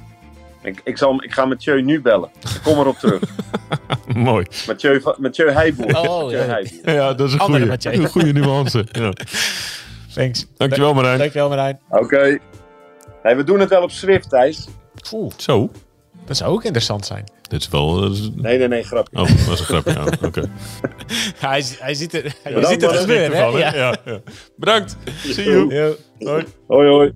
Ik, 0.62 0.82
ik, 0.84 0.98
zal, 0.98 1.24
ik 1.24 1.34
ga 1.34 1.46
Mathieu 1.46 1.82
nu 1.82 2.02
bellen. 2.02 2.30
Ik 2.42 2.60
kom 2.64 2.80
erop 2.80 2.98
terug. 2.98 3.22
Mooi. 4.14 4.46
Mathieu, 4.68 5.02
Mathieu 5.18 5.52
Heijboer. 5.52 5.86
Oh, 5.98 6.22
Mathieu 6.22 6.40
ja. 6.40 6.46
Heijboer. 6.46 6.94
Ja, 6.94 7.14
dat 7.14 7.28
is 7.28 7.34
een 7.34 7.40
goede, 7.40 7.78
een 7.82 8.08
goede 8.10 8.32
nuance. 8.34 8.86
Ja. 8.92 9.14
Thanks. 10.14 10.46
Dankjewel 10.58 10.94
Marijn. 10.94 11.18
Dankjewel 11.18 11.50
Marijn. 11.50 11.80
Oké. 11.90 12.38
We 13.24 13.44
doen 13.44 13.60
het 13.60 13.70
wel 13.70 13.82
op 13.82 13.92
Swift, 13.92 14.30
Thijs. 14.30 14.68
Oeh, 15.12 15.32
Zo. 15.38 15.72
dat 16.26 16.38
zou 16.38 16.52
ook 16.52 16.64
interessant 16.64 17.06
zijn. 17.06 17.24
Dit 17.54 17.62
is 17.62 17.70
wel... 17.70 18.00
dat 18.02 18.12
is- 18.12 18.30
Nee, 18.36 18.58
nee, 18.58 18.68
nee, 18.68 18.84
grapje. 18.84 19.18
Oh, 19.20 19.28
dat 19.28 19.54
is 19.54 19.60
een 19.60 19.66
grapje. 19.66 19.92
Ja, 19.94 20.28
Oké. 20.28 20.42
hij, 21.48 21.64
hij 21.80 21.94
ziet 21.94 22.12
het, 22.12 22.22
hij 22.44 22.54
Bedankt, 22.54 22.68
ziet 22.70 22.82
het 22.92 23.00
gebeuren. 23.00 23.32
hè? 23.38 23.44
Ervan, 23.44 23.54
hè? 23.60 23.60
Ja. 23.60 23.74
Ja, 23.76 23.96
ja. 24.06 24.20
Bedankt. 24.58 24.98
See 25.26 25.50
you. 25.50 25.74
Yo. 25.76 25.96
Hoi. 26.20 26.44
Hoi, 26.68 26.88
hoi. 26.90 27.12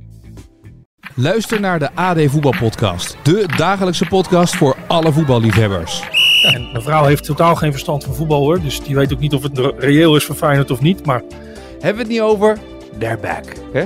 Luister 1.16 1.60
naar 1.60 1.80
de 1.80 1.90
AD 1.96 2.18
Voetbalpodcast. 2.26 3.18
De 3.24 3.46
dagelijkse 3.58 4.06
podcast 4.06 4.56
voor 4.56 4.76
alle 4.88 5.12
voetballiefhebbers. 5.12 6.02
En 6.54 6.72
mijn 6.72 6.84
vrouw 6.84 7.06
heeft 7.06 7.24
totaal 7.24 7.56
geen 7.56 7.72
verstand 7.72 8.04
van 8.04 8.14
voetbal 8.14 8.40
hoor. 8.40 8.62
Dus 8.62 8.82
die 8.82 8.96
weet 8.96 9.14
ook 9.14 9.20
niet 9.20 9.34
of 9.34 9.44
het 9.44 9.58
re- 9.58 9.74
reëel 9.78 10.16
is 10.16 10.24
voor 10.24 10.36
Feyenoord 10.36 10.72
of 10.72 10.82
niet. 10.82 11.06
Maar 11.06 11.22
Hebben 11.72 11.94
we 11.94 11.98
het 12.02 12.08
niet 12.08 12.22
over? 12.22 12.58
They're 13.00 13.18
back. 13.18 13.44
Hè? 13.74 13.86